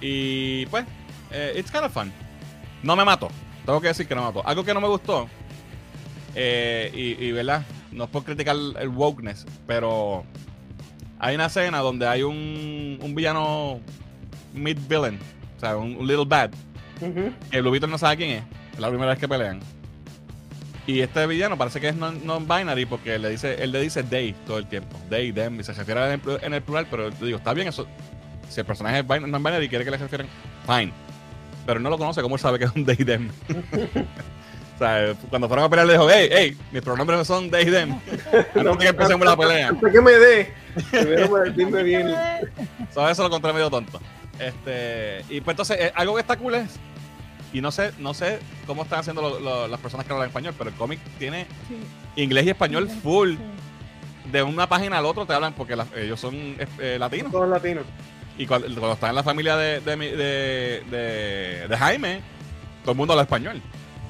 Y 0.01 0.65
pues, 0.65 0.85
eh, 1.31 1.55
it's 1.57 1.71
kind 1.71 1.85
of 1.85 1.93
fun. 1.93 2.11
No 2.83 2.97
me 2.97 3.05
mató. 3.05 3.29
Tengo 3.65 3.81
que 3.81 3.87
decir 3.89 4.07
que 4.07 4.15
no 4.15 4.21
me 4.21 4.27
mató. 4.27 4.47
Algo 4.47 4.63
que 4.63 4.73
no 4.73 4.81
me 4.81 4.87
gustó. 4.87 5.27
eh, 6.35 6.91
y, 6.93 7.25
y, 7.25 7.31
¿verdad? 7.31 7.63
No 7.91 8.03
es 8.05 8.09
por 8.09 8.23
criticar 8.23 8.55
el 8.79 8.89
wokeness, 8.89 9.45
pero 9.65 10.25
hay 11.19 11.35
una 11.35 11.45
escena 11.45 11.79
donde 11.79 12.05
hay 12.07 12.23
un, 12.23 12.99
un 13.01 13.15
villano 13.15 13.79
mid-villain, 14.53 15.17
o 15.57 15.59
sea, 15.59 15.77
un, 15.77 15.95
un 15.95 16.05
little 16.07 16.25
bad, 16.25 16.51
que 17.51 17.61
Blue 17.61 17.71
Beetle 17.71 17.89
no 17.89 17.97
sabe 17.97 18.17
quién 18.17 18.29
es. 18.31 18.43
Es 18.73 18.79
la 18.79 18.89
primera 18.89 19.11
vez 19.11 19.19
que 19.19 19.27
pelean. 19.27 19.59
Y 20.87 20.99
este 20.99 21.25
villano 21.25 21.57
parece 21.57 21.79
que 21.81 21.87
es 21.89 21.95
non- 21.95 22.21
non-binary 22.23 22.85
porque 22.85 23.17
le 23.17 23.29
dice, 23.29 23.55
él 23.63 23.71
le 23.71 23.81
dice 23.81 24.03
they 24.03 24.33
todo 24.45 24.57
el 24.59 24.67
tiempo. 24.67 24.95
They, 25.09 25.31
them, 25.31 25.59
y 25.59 25.63
se 25.63 25.73
refiere 25.73 26.13
en 26.13 26.21
plu- 26.21 26.39
en 26.43 26.53
el 26.53 26.61
plural, 26.61 26.85
pero 26.91 27.09
yo 27.09 27.25
digo, 27.25 27.37
está 27.37 27.53
bien 27.53 27.67
eso. 27.69 27.87
Si 28.49 28.59
el 28.59 28.65
personaje 28.65 28.99
es 28.99 29.07
bin- 29.07 29.31
non-binary 29.31 29.65
y 29.65 29.69
quiere 29.69 29.83
que 29.85 29.91
le 29.91 29.97
refieran, 29.97 30.27
fine. 30.67 30.91
Pero 31.65 31.79
no 31.79 31.89
lo 31.89 31.97
conoce, 31.97 32.21
¿cómo 32.21 32.35
él 32.35 32.41
sabe 32.41 32.59
que 32.59 32.65
es 32.65 32.71
un 32.75 32.85
they, 32.85 32.95
them? 32.97 33.29
o 34.75 34.77
sea, 34.77 35.13
cuando 35.29 35.47
fueron 35.47 35.65
a 35.65 35.69
pelear 35.69 35.87
le 35.87 35.93
dijo, 35.93 36.07
hey, 36.09 36.29
hey, 36.31 36.57
mis 36.71 36.81
pronombres 36.81 37.25
son 37.25 37.49
they, 37.49 37.65
them. 37.65 37.91
Antes 38.33 38.53
de 38.53 38.77
que 38.77 38.87
empecemos 38.87 39.25
la 39.25 39.35
pelea. 39.37 39.69
Hasta 39.69 39.91
que 39.91 40.01
me 40.01 40.11
dé. 40.11 40.53
Primero 40.91 41.83
bien. 41.83 42.13
So, 42.93 43.07
eso 43.09 43.21
lo 43.23 43.27
encontré 43.27 43.53
medio 43.53 43.69
tonto. 43.69 43.99
Este, 44.39 45.23
y 45.29 45.41
pues 45.41 45.53
entonces, 45.53 45.77
eh, 45.79 45.91
algo 45.95 46.15
que 46.15 46.21
está 46.21 46.35
cool 46.37 46.55
es, 46.55 46.75
y 47.53 47.61
no 47.61 47.71
sé, 47.71 47.91
no 47.99 48.13
sé 48.13 48.39
cómo 48.67 48.83
están 48.83 48.99
haciendo 48.99 49.21
lo- 49.21 49.39
lo- 49.39 49.67
las 49.69 49.79
personas 49.79 50.05
que 50.05 50.11
hablan 50.11 50.27
español, 50.27 50.53
pero 50.57 50.69
el 50.69 50.75
cómic 50.75 50.99
tiene 51.17 51.47
Sí. 51.69 52.21
inglés 52.21 52.45
y 52.45 52.49
español 52.49 52.89
full. 53.01 53.31
Sí. 53.31 53.37
De 54.31 54.43
una 54.43 54.67
página 54.67 54.97
al 54.97 55.05
otro 55.05 55.25
te 55.25 55.33
hablan 55.33 55.53
porque 55.53 55.75
la- 55.75 55.87
ellos 55.95 56.19
son 56.19 56.35
eh, 56.79 56.97
latinos. 56.99 57.31
Todos 57.31 57.47
latinos. 57.47 57.85
Y 58.37 58.45
cuando, 58.47 58.67
cuando 58.67 58.93
están 58.93 59.09
en 59.11 59.15
la 59.15 59.23
familia 59.23 59.55
de, 59.55 59.79
de, 59.79 59.95
de, 59.95 60.83
de- 60.91 61.67
de 61.67 61.77
Jaime, 61.77 62.21
todo 62.81 62.91
el 62.91 62.97
mundo 62.97 63.13
habla 63.13 63.23
español. 63.23 63.61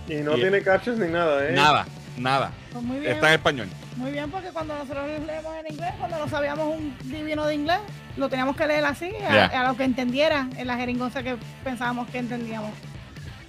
Y 0.08 0.16
no 0.16 0.36
Y- 0.38 0.42
tiene 0.42 0.62
cachos 0.62 0.98
ni 0.98 1.08
nada, 1.08 1.48
¿eh? 1.48 1.52
Nada. 1.54 1.86
nada. 2.18 2.52
Pues 2.72 2.84
muy 2.84 3.00
bien. 3.00 3.12
Está 3.14 3.28
en 3.30 3.34
español. 3.36 3.68
Muy 3.98 4.12
bien, 4.12 4.30
porque 4.30 4.50
cuando 4.50 4.74
nosotros 4.78 5.06
leemos 5.26 5.56
en 5.58 5.72
inglés, 5.74 5.92
cuando 6.00 6.18
no 6.18 6.28
sabíamos 6.28 6.76
un 6.76 6.96
divino 7.04 7.46
de 7.46 7.56
inglés, 7.56 7.80
lo 8.18 8.28
teníamos 8.30 8.56
que 8.58 8.68
leer 8.68 8.84
así, 8.86 9.12
a, 9.28 9.32
Yeah. 9.32 9.46
a 9.62 9.68
lo 9.72 9.78
que 9.78 9.84
entendiera, 9.84 10.50
en 10.58 10.68
la 10.68 10.76
jeringosa 10.76 11.24
que 11.24 11.38
pensábamos 11.64 12.10
que 12.10 12.18
entendíamos. 12.18 12.72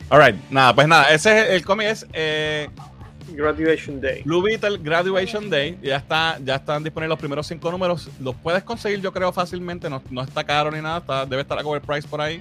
Alright, 0.09 0.37
nada, 0.51 0.73
pues 0.75 0.87
nada, 0.87 1.11
ese 1.13 1.41
es 1.41 1.51
el 1.51 1.65
cómic 1.65 1.87
es 1.89 2.07
eh, 2.13 2.69
Graduation 3.33 4.01
Day. 4.01 4.23
Blue 4.23 4.43
Beetle 4.43 4.79
Graduation 4.79 5.51
Day. 5.51 5.79
Ya 5.83 5.97
está, 5.97 6.39
ya 6.45 6.57
están 6.57 6.83
disponibles 6.85 7.11
los 7.11 7.19
primeros 7.19 7.47
cinco 7.47 7.71
números. 7.71 8.09
Los 8.21 8.35
puedes 8.37 8.63
conseguir, 8.63 9.01
yo 9.01 9.13
creo, 9.13 9.33
fácilmente. 9.33 9.91
No, 9.91 10.03
no 10.11 10.23
está 10.23 10.45
caro 10.45 10.71
ni 10.71 10.81
nada. 10.81 10.99
está- 10.99 11.27
debe 11.27 11.43
estar 11.43 11.59
a 11.59 11.63
cover 11.63 11.83
price 11.83 12.07
por 12.07 12.21
ahí. 12.21 12.41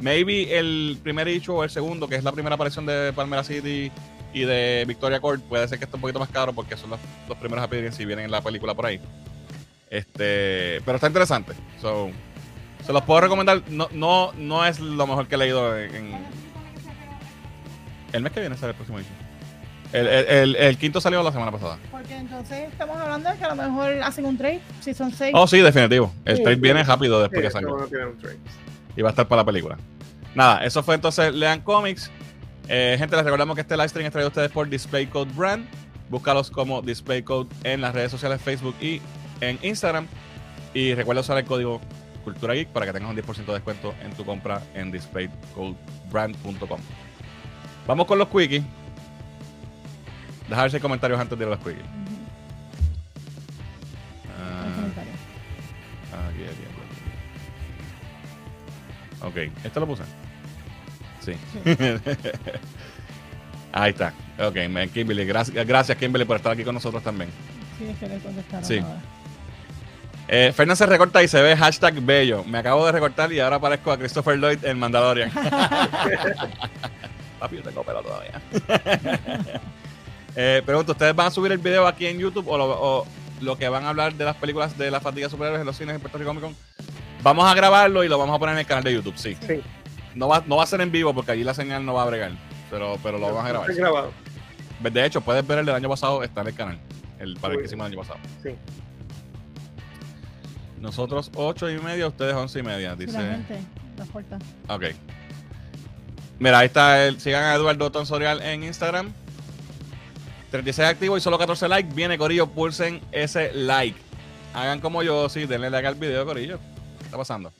Maybe 0.00 0.58
el 0.58 0.98
primer 1.02 1.28
issue 1.28 1.54
o 1.54 1.64
el 1.64 1.70
segundo, 1.70 2.08
que 2.08 2.16
es 2.16 2.24
la 2.24 2.32
primera 2.32 2.56
aparición 2.56 2.84
de 2.84 3.12
Palmera 3.14 3.44
City 3.44 3.90
y 4.34 4.40
de 4.44 4.84
Victoria 4.88 5.20
Court, 5.20 5.40
puede 5.44 5.66
ser 5.68 5.78
que 5.78 5.84
esté 5.84 5.96
un 5.96 6.00
poquito 6.00 6.18
más 6.18 6.28
caro 6.28 6.52
porque 6.52 6.76
son 6.76 6.90
los, 6.90 7.00
los 7.28 7.38
primeros 7.38 7.64
appearances 7.64 8.00
y 8.00 8.04
vienen 8.04 8.24
en 8.26 8.30
la 8.32 8.40
película 8.42 8.74
por 8.74 8.86
ahí. 8.86 9.00
Este, 9.88 10.80
pero 10.84 10.96
está 10.96 11.06
interesante. 11.06 11.52
So, 11.80 12.10
se 12.84 12.92
los 12.92 13.02
puedo 13.04 13.20
recomendar. 13.20 13.62
No, 13.68 13.88
no, 13.92 14.32
no 14.32 14.66
es 14.66 14.80
lo 14.80 15.06
mejor 15.06 15.28
que 15.28 15.36
he 15.36 15.38
leído 15.38 15.78
en- 15.78 16.12
el 18.12 18.22
mes 18.22 18.32
que 18.32 18.40
viene 18.40 18.56
sale 18.56 18.70
el 18.70 18.76
próximo 18.76 18.98
issue. 19.00 19.10
El, 19.94 20.06
el- 20.08 20.26
el- 20.28 20.56
el 20.56 20.76
quinto 20.78 21.00
salió 21.00 21.22
la 21.22 21.30
semana 21.32 21.52
pasada. 21.52 21.78
Porque 21.90 22.16
entonces 22.16 22.68
estamos 22.70 22.96
hablando 22.96 23.30
de 23.30 23.36
que 23.38 23.44
a 23.44 23.54
lo 23.54 23.62
mejor 23.62 23.92
hacen 24.02 24.26
un 24.26 24.36
trade, 24.36 24.60
si 24.80 24.92
son 24.92 25.12
seis. 25.12 25.32
Oh, 25.34 25.46
sí, 25.46 25.60
definitivo. 25.60 26.12
El 26.24 26.36
Sí, 26.36 26.42
trade 26.42 26.56
sí. 26.56 26.60
viene 26.62 26.82
rápido 26.82 27.20
después 27.22 27.40
Sí, 27.40 27.46
que 27.46 27.50
salga. 27.52 27.70
Y 28.96 29.02
va 29.02 29.08
a 29.08 29.12
estar 29.12 29.28
para 29.28 29.42
la 29.42 29.46
película. 29.46 29.76
Nada, 30.34 30.64
eso 30.64 30.82
fue 30.82 30.96
entonces 30.96 31.32
Lean 31.32 31.60
Comics. 31.60 32.10
Eh, 32.68 32.96
gente, 32.98 33.14
les 33.14 33.24
recordamos 33.24 33.54
que 33.54 33.60
este 33.60 33.76
live 33.76 33.88
stream 33.88 34.06
es 34.06 34.12
traído 34.12 34.26
a 34.26 34.30
ustedes 34.30 34.50
por 34.50 34.68
Display 34.68 35.06
Code 35.06 35.30
Brand. 35.34 35.64
Búscalos 36.10 36.50
como 36.50 36.82
Display 36.82 37.22
Code 37.22 37.48
en 37.62 37.80
las 37.80 37.94
redes 37.94 38.10
sociales 38.10 38.40
Facebook 38.42 38.74
y 38.80 39.00
en 39.40 39.58
Instagram. 39.62 40.06
Y 40.74 40.94
recuerda 40.94 41.20
usar 41.20 41.38
el 41.38 41.44
código 41.44 41.80
Cultura 42.24 42.54
Geek 42.54 42.68
para 42.70 42.86
que 42.86 42.92
tengas 42.92 43.10
un 43.10 43.16
10% 43.16 43.46
de 43.46 43.52
descuento 43.52 43.94
en 44.02 44.12
tu 44.14 44.24
compra 44.24 44.60
en 44.74 44.90
displaycodebrand.com. 44.90 46.80
Vamos 47.86 48.06
con 48.06 48.18
los 48.18 48.28
quickies. 48.28 48.62
Deja 50.48 50.62
ver 50.62 50.70
si 50.70 50.76
hay 50.76 50.82
comentarios 50.82 51.18
antes 51.20 51.38
de 51.38 51.44
ir 51.44 51.48
a 51.48 51.50
los. 51.56 51.60
Ujú, 51.60 51.70
Ah. 54.36 54.66
Aquí, 56.28 56.42
aquí, 56.44 56.64
aquí. 59.22 59.50
Ok, 59.50 59.64
¿esto 59.64 59.80
lo 59.80 59.86
puse? 59.86 60.02
Sí. 61.20 61.32
Ahí 63.72 63.90
está. 63.90 64.12
Ok, 64.38 64.56
Kimberly. 64.92 65.24
Gracias, 65.24 65.66
gracias, 65.66 65.96
Kimberly, 65.98 66.24
por 66.26 66.36
estar 66.36 66.52
aquí 66.52 66.62
con 66.64 66.74
nosotros 66.74 67.02
también. 67.02 67.30
Sí, 67.78 67.86
es 67.88 67.96
que 67.98 68.08
le 68.08 68.18
contestaron 68.18 68.64
Sí. 68.64 68.78
ahora. 68.78 69.00
Eh, 70.28 70.52
Fernan 70.54 70.76
se 70.76 70.86
recorta 70.86 71.22
y 71.22 71.28
se 71.28 71.40
ve 71.42 71.56
hashtag 71.56 72.00
bello. 72.00 72.44
Me 72.44 72.58
acabo 72.58 72.86
de 72.86 72.92
recortar 72.92 73.32
y 73.32 73.40
ahora 73.40 73.58
parezco 73.58 73.90
a 73.92 73.98
Christopher 73.98 74.36
Lloyd 74.38 74.64
en 74.64 74.78
Mandalorian. 74.78 75.30
Papi, 77.40 77.56
yo 77.56 77.62
tengo 77.62 77.82
pelo 77.82 78.02
todavía. 78.02 78.40
Eh, 80.36 80.62
pregunto, 80.64 80.92
¿ustedes 80.92 81.14
van 81.14 81.26
a 81.28 81.30
subir 81.30 81.52
el 81.52 81.58
video 81.58 81.86
aquí 81.86 82.06
en 82.06 82.18
YouTube 82.18 82.48
o 82.48 82.58
lo, 82.58 82.64
o 82.66 83.06
lo 83.40 83.56
que 83.56 83.68
van 83.68 83.84
a 83.84 83.90
hablar 83.90 84.14
de 84.14 84.24
las 84.24 84.36
películas 84.36 84.76
de 84.76 84.90
la 84.90 85.00
fatiga 85.00 85.28
superhéroes 85.28 85.60
en 85.60 85.66
los 85.66 85.76
cines 85.76 85.94
en 85.94 86.00
Puerto 86.00 86.18
Rico 86.18 86.30
Comic 86.30 86.44
Con? 86.44 86.56
Vamos 87.22 87.50
a 87.50 87.54
grabarlo 87.54 88.04
y 88.04 88.08
lo 88.08 88.18
vamos 88.18 88.36
a 88.36 88.38
poner 88.38 88.54
en 88.54 88.60
el 88.60 88.66
canal 88.66 88.84
de 88.84 88.92
YouTube, 88.92 89.16
sí. 89.16 89.36
Sí. 89.46 89.62
No 90.14 90.28
va, 90.28 90.44
no 90.46 90.56
va 90.56 90.64
a 90.64 90.66
ser 90.66 90.80
en 90.80 90.92
vivo 90.92 91.14
porque 91.14 91.32
allí 91.32 91.42
la 91.42 91.54
señal 91.54 91.84
no 91.84 91.94
va 91.94 92.02
a 92.02 92.06
bregar. 92.06 92.32
Pero, 92.70 92.98
pero 93.02 93.18
lo 93.18 93.26
vamos 93.26 93.44
a 93.44 93.48
grabar. 93.48 93.70
Está 93.70 93.82
grabado. 93.82 94.12
De 94.80 95.06
hecho, 95.06 95.20
puedes 95.20 95.46
ver 95.46 95.58
el 95.60 95.66
del 95.66 95.74
año 95.74 95.88
pasado, 95.88 96.22
está 96.22 96.42
en 96.42 96.48
el 96.48 96.54
canal. 96.54 96.78
El 97.18 97.36
para 97.36 97.54
el 97.54 97.60
que 97.60 97.66
hicimos 97.66 97.86
el 97.86 97.92
año 97.92 98.02
pasado. 98.02 98.20
Sí. 98.42 98.50
Nosotros 100.80 101.30
ocho 101.34 101.70
y 101.70 101.78
media, 101.78 102.06
ustedes 102.06 102.34
once 102.34 102.58
y 102.58 102.62
media, 102.62 102.94
dice. 102.94 103.18
las 103.96 104.08
puertas. 104.08 104.42
Ok. 104.68 104.84
Mira, 106.38 106.58
ahí 106.58 106.66
está 106.66 107.06
el. 107.06 107.20
Sigan 107.20 107.44
a 107.44 107.54
Eduardo 107.54 107.90
Tonsorial 107.90 108.42
en 108.42 108.64
Instagram. 108.64 109.12
36 110.54 110.88
activos 110.88 111.18
y 111.18 111.20
solo 111.20 111.36
14 111.36 111.68
likes. 111.68 111.92
Viene 111.94 112.16
Corillo, 112.16 112.46
pulsen 112.46 113.00
ese 113.10 113.52
like. 113.54 113.98
Hagan 114.54 114.78
como 114.78 115.02
yo, 115.02 115.28
sí, 115.28 115.46
denle 115.46 115.68
like 115.68 115.84
al 115.84 115.96
video, 115.96 116.24
Corillo. 116.24 116.60
¿Qué 116.98 117.06
está 117.06 117.16
pasando? 117.16 117.52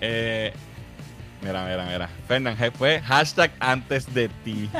Eh, 0.00 0.52
mira, 1.42 1.64
mira, 1.64 1.84
mira. 1.86 2.08
Fernan, 2.28 2.56
fue 2.78 3.00
hashtag 3.00 3.50
antes 3.58 4.14
de 4.14 4.28
ti. 4.44 4.70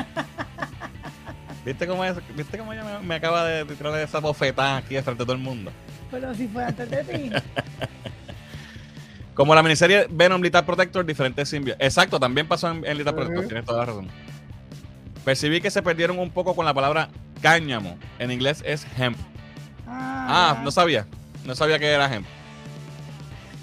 ¿Viste 1.65 1.85
cómo, 1.85 2.05
es, 2.05 2.15
¿Viste 2.37 2.57
cómo 2.57 2.71
ella 2.71 2.85
me, 2.85 3.05
me 3.05 3.15
acaba 3.15 3.43
de 3.43 3.65
tirar 3.65 3.99
esa 3.99 4.19
bofetada 4.19 4.77
aquí 4.77 4.95
frente 5.01 5.23
a 5.23 5.25
todo 5.25 5.33
el 5.33 5.39
mundo? 5.39 5.73
Pero 6.09 6.33
si 6.35 6.47
fue 6.47 6.63
antes 6.63 6.89
de 6.89 7.03
ti. 7.03 7.31
Como 9.33 9.53
la 9.53 9.61
miniserie 9.61 10.07
Venom 10.09 10.41
Lethal 10.41 10.63
Protector, 10.63 11.05
diferentes 11.05 11.49
simbiontes. 11.49 11.85
Exacto, 11.85 12.17
también 12.17 12.47
pasó 12.47 12.71
en, 12.71 12.85
en 12.85 12.97
Lethal 12.97 13.13
Protector, 13.13 13.45
tienes 13.45 13.65
toda 13.65 13.79
la 13.79 13.85
razón. 13.87 14.07
Percibí 15.27 15.59
que 15.59 15.69
se 15.69 15.81
perdieron 15.81 16.19
un 16.19 16.31
poco 16.31 16.55
con 16.55 16.63
la 16.63 16.73
palabra 16.73 17.09
cáñamo. 17.41 17.97
En 18.17 18.31
inglés 18.31 18.63
es 18.65 18.87
hemp. 18.97 19.17
Ah, 19.85 20.61
no 20.63 20.71
sabía. 20.71 21.05
No 21.43 21.53
sabía 21.53 21.77
que 21.77 21.85
era 21.85 22.05
hemp. 22.15 22.25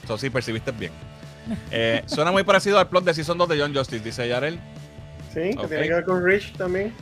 Eso 0.04 0.18
sí, 0.18 0.28
percibiste 0.28 0.72
bien. 0.72 0.92
Eh, 1.70 2.02
suena 2.06 2.32
muy 2.32 2.42
parecido 2.42 2.78
al 2.78 2.88
plot 2.88 3.04
de 3.04 3.14
Season 3.14 3.36
2 3.38 3.48
de 3.48 3.60
John 3.60 3.74
Justice, 3.74 4.04
dice 4.04 4.28
Yarel. 4.28 4.58
Sí, 5.32 5.56
que 5.56 5.66
tiene 5.68 5.88
que 5.88 5.94
ver 5.94 6.04
con 6.04 6.22
Rich 6.24 6.54
también. 6.56 6.92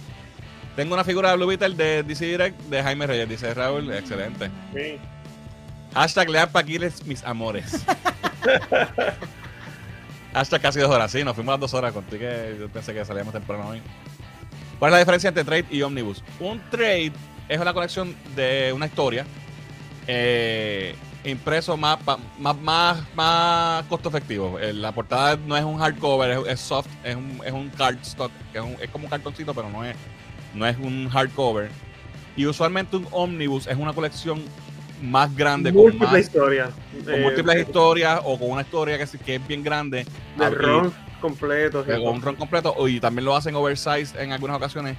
Tengo 0.77 0.95
una 0.95 1.03
figura 1.05 1.31
de 1.31 1.37
Blue 1.37 1.47
Beetle 1.47 1.75
de 1.75 2.05
DC 2.05 2.25
Direct 2.25 2.61
de 2.63 2.83
Jaime 2.85 3.07
Reyes, 3.09 3.29
dice 3.29 3.55
Raúl. 3.55 3.93
Excelente. 3.93 4.49
Sí. 4.75 4.99
Hashtag 5.95 6.29
Lean 6.29 6.51
Paquiles, 6.51 7.05
mis 7.05 7.25
amores. 7.25 7.85
Hashtag 10.35 10.63
casi 10.63 10.81
dos 10.81 10.91
horas. 10.91 11.11
Sí, 11.11 11.25
nos 11.25 11.35
fuimos 11.35 11.53
a 11.53 11.55
las 11.55 11.61
dos 11.61 11.75
horas. 11.75 11.93
Contigo 11.93 12.21
que 12.21 12.57
yo 12.61 12.69
pensé 12.69 12.95
que 12.95 13.05
salíamos 13.05 13.33
temprano 13.33 13.69
hoy. 13.69 13.83
¿Cuál 14.83 14.91
es 14.91 14.95
la 14.95 14.99
diferencia 14.99 15.29
entre 15.29 15.45
trade 15.45 15.67
y 15.71 15.81
omnibus? 15.83 16.25
Un 16.41 16.61
trade 16.69 17.13
es 17.49 17.61
una 17.61 17.73
colección 17.73 18.17
de 18.35 18.73
una 18.75 18.87
historia 18.87 19.25
eh, 20.09 20.97
impreso 21.23 21.77
más, 21.77 22.01
más, 22.41 22.59
más, 22.59 22.99
más 23.15 23.85
costo 23.85 24.09
efectivo. 24.09 24.59
Eh, 24.59 24.73
La 24.73 24.91
portada 24.91 25.37
no 25.47 25.57
es 25.57 25.63
un 25.63 25.79
hardcover, 25.79 26.49
es, 26.49 26.59
soft, 26.59 26.89
es 27.05 27.15
un, 27.15 27.41
es 27.47 27.53
un 27.53 27.69
cardstock, 27.71 28.33
que 28.53 28.59
es, 28.59 28.65
es 28.81 28.91
como 28.91 29.05
un 29.05 29.11
cartoncito, 29.11 29.55
pero 29.55 29.71
no 29.71 29.85
es, 29.85 29.95
no 30.53 30.67
es 30.67 30.77
un 30.77 31.09
hardcover. 31.09 31.71
Y 32.35 32.47
usualmente 32.47 32.97
un 32.97 33.07
omnibus 33.13 33.69
es 33.69 33.77
una 33.77 33.93
colección 33.93 34.43
más 35.03 35.35
grande, 35.37 35.73
con, 35.75 35.99
más, 35.99 36.19
historias. 36.19 36.71
con 37.05 37.15
eh, 37.15 37.21
múltiples 37.21 37.67
historias 37.67 38.21
o 38.25 38.39
con 38.39 38.51
una 38.53 38.63
historia 38.63 38.97
que, 38.97 39.05
es- 39.05 39.19
que 39.25 39.35
es 39.35 39.47
bien 39.47 39.63
grande. 39.63 40.05
De 40.39 40.45
Ah, 40.45 40.51
ron 40.51 40.93
completos. 41.21 41.87
y 41.87 41.91
con 41.91 42.15
un 42.15 42.23
ron 42.23 42.37
completo 42.37 42.89
y 42.89 43.01
también 43.01 43.25
lo 43.25 43.37
hacen 43.37 43.55
oversize 43.55 44.21
en 44.21 44.33
algunas 44.33 44.57
ocasiones 44.57 44.97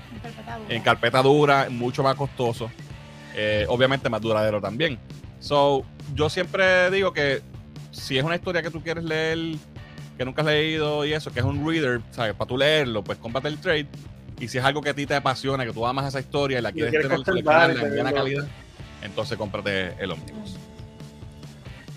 en 0.70 0.82
carpeta 0.82 1.22
dura, 1.22 1.68
mucho 1.70 2.04
más 2.04 2.16
costoso. 2.16 2.70
Eh, 3.36 3.66
obviamente 3.68 4.10
más 4.10 4.22
duradero 4.22 4.62
también. 4.62 5.00
So, 5.40 5.84
yo 6.14 6.30
siempre 6.30 6.92
digo 6.92 7.12
que 7.14 7.42
si 7.92 8.18
es 8.18 8.24
una 8.24 8.36
historia 8.36 8.62
que 8.62 8.70
tú 8.70 8.82
quieres 8.82 9.04
leer, 9.04 9.56
que 10.18 10.26
nunca 10.26 10.42
has 10.42 10.48
leído 10.48 11.04
y 11.06 11.14
eso, 11.14 11.32
que 11.32 11.40
es 11.40 11.46
un 11.46 11.68
reader, 11.68 12.02
¿sabes? 12.12 12.34
Para 12.36 12.48
tú 12.48 12.58
leerlo, 12.58 13.04
pues 13.04 13.18
cómprate 13.18 13.48
el 13.48 13.58
trade. 13.58 13.88
Y 14.40 14.48
si 14.48 14.58
es 14.58 14.64
algo 14.64 14.82
que 14.82 14.90
a 14.90 14.94
ti 14.94 15.06
te 15.06 15.16
apasiona, 15.16 15.66
que 15.66 15.74
tú 15.74 15.86
amas 15.86 16.08
esa 16.08 16.20
historia 16.20 16.60
y 16.60 16.62
la 16.62 16.72
quieres 16.72 16.92
quieres 16.92 17.24
tener 17.24 17.40
en 17.40 18.14
calidad, 18.14 18.48
entonces 19.04 19.38
cómprate 19.38 19.94
el 20.04 20.12
Omnibus. 20.12 20.58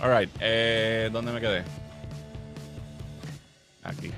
Alright, 0.00 0.30
eh, 0.40 1.08
¿dónde 1.12 1.32
me 1.32 1.40
quedé? 1.40 1.62
Aquí. 3.82 4.10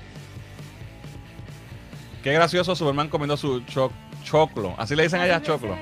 Qué 2.23 2.33
gracioso 2.33 2.75
Superman 2.75 3.07
comiendo 3.07 3.37
su 3.37 3.61
cho- 3.61 3.91
choclo. 4.23 4.75
Así 4.77 4.95
le 4.95 5.03
dicen 5.03 5.21
allá, 5.21 5.41
choclo. 5.41 5.73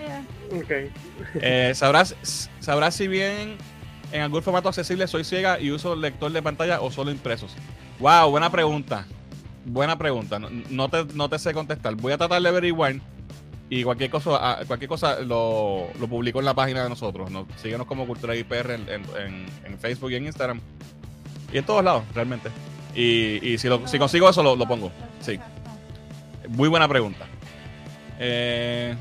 Ok. 0.52 0.72
Eh, 1.42 1.72
¿sabrás, 1.76 2.16
¿Sabrás 2.60 2.94
si 2.96 3.08
bien 3.08 3.58
en 4.12 4.22
algún 4.22 4.44
formato 4.44 4.70
accesible 4.70 5.08
soy 5.08 5.24
ciega 5.24 5.60
y 5.60 5.72
uso 5.72 5.96
lector 5.96 6.32
de 6.32 6.42
pantalla 6.42 6.80
o 6.82 6.92
solo 6.92 7.10
impresos? 7.12 7.56
Wow, 8.00 8.30
buena 8.30 8.52
pregunta. 8.52 9.06
Buena 9.66 9.98
pregunta. 9.98 10.38
No, 10.38 10.50
no 10.70 10.90
te, 10.90 11.06
no 11.16 11.28
te 11.28 11.40
sé 11.40 11.54
contestar. 11.54 11.96
Voy 11.96 12.14
a 12.14 12.18
tratar 12.18 12.42
de 12.42 12.50
averiguar 12.50 12.96
y 13.70 13.84
cualquier 13.84 14.10
cosa, 14.10 14.32
ah, 14.40 14.60
cualquier 14.66 14.88
cosa 14.90 15.20
lo, 15.20 15.88
lo 16.00 16.08
publico 16.08 16.40
en 16.40 16.46
la 16.46 16.54
página 16.54 16.84
de 16.84 16.90
nosotros. 16.90 17.30
Nos, 17.32 17.48
síguenos 17.62 17.86
como 17.88 18.08
Cultura 18.08 18.36
IPR 18.36 18.72
en, 18.76 18.90
en- 18.90 19.06
en- 19.18 19.46
en 19.66 19.80
Facebook 19.80 20.12
y 20.12 20.16
en 20.16 20.26
Instagram. 20.26 20.62
Y 21.52 21.58
en 21.58 21.66
todos 21.66 21.84
lados, 21.84 22.04
realmente. 22.14 22.50
Y, 22.96 23.46
y 23.46 23.58
si, 23.58 23.68
lo- 23.68 23.88
si 23.88 24.00
consigo 24.00 24.30
eso, 24.30 24.42
lo, 24.44 24.56
lo 24.56 24.68
pongo. 24.68 24.92
Sí. 25.22 25.40
Muy 26.50 26.70
buena 26.70 26.88
pregunta. 26.88 27.26
Eh, 28.20 28.96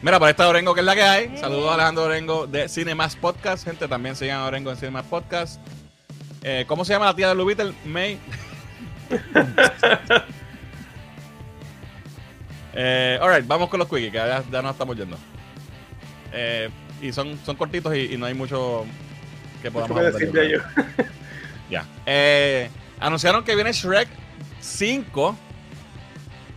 mira, 0.00 0.18
para 0.20 0.30
esta 0.30 0.48
Orengo, 0.48 0.72
que 0.72 0.80
es 0.80 0.86
la 0.86 0.94
que 0.94 1.02
hay. 1.02 1.36
Saludos 1.38 1.70
a 1.70 1.74
Alejandro 1.74 2.04
Orengo 2.04 2.46
de 2.46 2.68
Cinemas 2.68 3.16
Podcast. 3.16 3.64
Gente, 3.64 3.88
también 3.88 4.14
sigan 4.16 4.40
a 4.40 4.46
Orengo 4.46 4.70
en 4.70 4.76
Cinemas 4.76 5.04
Podcast. 5.06 5.60
Eh, 6.42 6.64
¿Cómo 6.68 6.84
se 6.84 6.92
llama 6.92 7.06
la 7.06 7.16
tía 7.16 7.28
de 7.28 7.34
Blue 7.34 7.44
Beetle? 7.46 7.72
May. 7.84 8.18
Eh, 12.78 13.18
alright, 13.22 13.46
vamos 13.46 13.68
con 13.70 13.78
los 13.80 13.88
quickies, 13.88 14.10
que 14.12 14.18
ya, 14.18 14.44
ya 14.50 14.62
nos 14.62 14.72
estamos 14.72 14.96
yendo. 14.96 15.16
Eh, 16.32 16.68
y 17.00 17.10
son, 17.12 17.38
son 17.44 17.56
cortitos 17.56 17.94
y, 17.96 18.12
y 18.14 18.16
no 18.18 18.26
hay 18.26 18.34
mucho 18.34 18.84
que 19.62 19.70
podamos 19.70 19.88
¿Qué 19.88 19.94
puedo 19.94 20.06
abordar, 20.08 20.12
decir 20.20 20.32
de 20.32 20.46
ellos? 20.46 20.62
Ya. 21.70 21.84
Eh, 22.06 22.70
anunciaron 23.00 23.42
que 23.42 23.54
viene 23.56 23.72
Shrek 23.72 24.08
5 24.60 25.36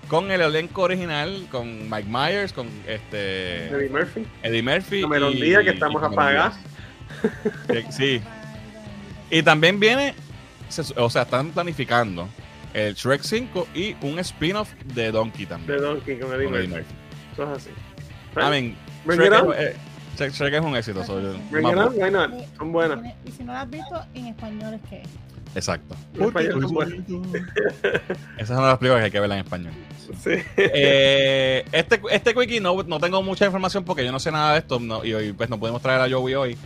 con 0.08 0.30
el 0.30 0.42
elenco 0.42 0.84
original, 0.84 1.48
con 1.50 1.90
Mike 1.90 2.08
Myers, 2.08 2.54
con 2.54 2.68
este 2.88 3.68
Eddie 3.70 3.90
Murphy. 3.90 4.28
Eddie 4.44 4.62
Murphy. 4.62 5.02
Cameron 5.02 5.34
y- 5.34 5.40
que 5.40 5.70
estamos 5.72 6.04
apagados. 6.04 6.56
Sí. 7.90 8.22
Y 9.32 9.42
también 9.44 9.80
viene, 9.80 10.14
o 10.96 11.10
sea, 11.10 11.24
están 11.24 11.50
planificando 11.52 12.28
el 12.74 12.94
Shrek 12.96 13.22
5 13.24 13.68
y 13.76 13.96
un 14.02 14.20
spin-off 14.20 14.72
de 14.94 15.12
Donkey 15.12 15.46
De 15.46 15.50
también. 15.50 15.82
Donkey 15.82 16.20
con 16.20 16.34
Eddie 16.34 16.48
Murphy. 16.48 16.84
Eso 17.34 17.44
es 17.44 17.50
así. 17.50 17.70
I 18.36 18.50
mean, 18.50 18.76
Bring 19.06 19.20
Shrek, 19.22 19.34
it 19.34 19.50
es, 19.58 19.60
eh, 19.70 19.76
Shrek- 20.18 20.32
Shrek 20.34 20.54
es 20.54 20.62
un 20.62 20.76
éxito. 20.76 21.04
so, 21.04 21.20
yo- 21.22 21.34
Bring 21.50 21.64
más 21.64 21.74
it 21.74 21.78
bueno. 21.78 21.86
on, 21.88 21.94
why 22.00 22.12
not? 22.12 22.58
Son 22.58 22.72
buenas. 22.72 23.00
Y 23.26 23.32
si 23.32 23.44
no 23.44 23.54
lo 23.54 23.60
has 23.60 23.70
visto, 23.70 24.02
en 24.14 24.28
español 24.28 24.74
es 24.76 24.90
que. 24.90 25.04
Exacto. 25.56 25.96
Español 26.20 26.62
son 26.62 26.74
buenas. 26.74 27.00
Esa 28.38 28.44
es 28.44 28.50
una 28.52 28.62
de 28.62 28.68
las 28.68 28.78
películas 28.78 29.00
que 29.02 29.06
hay 29.06 29.12
que 29.12 29.20
verla 29.20 29.36
en 29.40 29.46
español. 29.46 29.74
Sí. 30.24 30.32
Eh, 30.58 31.66
este, 31.72 32.02
este 32.12 32.34
quickie 32.34 32.60
no, 32.60 32.82
no 32.84 33.00
tengo 33.00 33.22
mucha 33.24 33.46
información 33.46 33.84
porque 33.84 34.04
yo 34.06 34.12
no 34.12 34.20
sé 34.20 34.32
nada 34.32 34.54
de 34.54 34.60
esto 34.60 34.80
no- 34.80 35.04
y 35.06 35.14
hoy 35.14 35.34
pues 35.34 35.50
no 35.50 35.60
podemos 35.60 35.82
traer 35.82 36.02
a 36.02 36.10
Joey 36.16 36.36
hoy. 36.36 36.58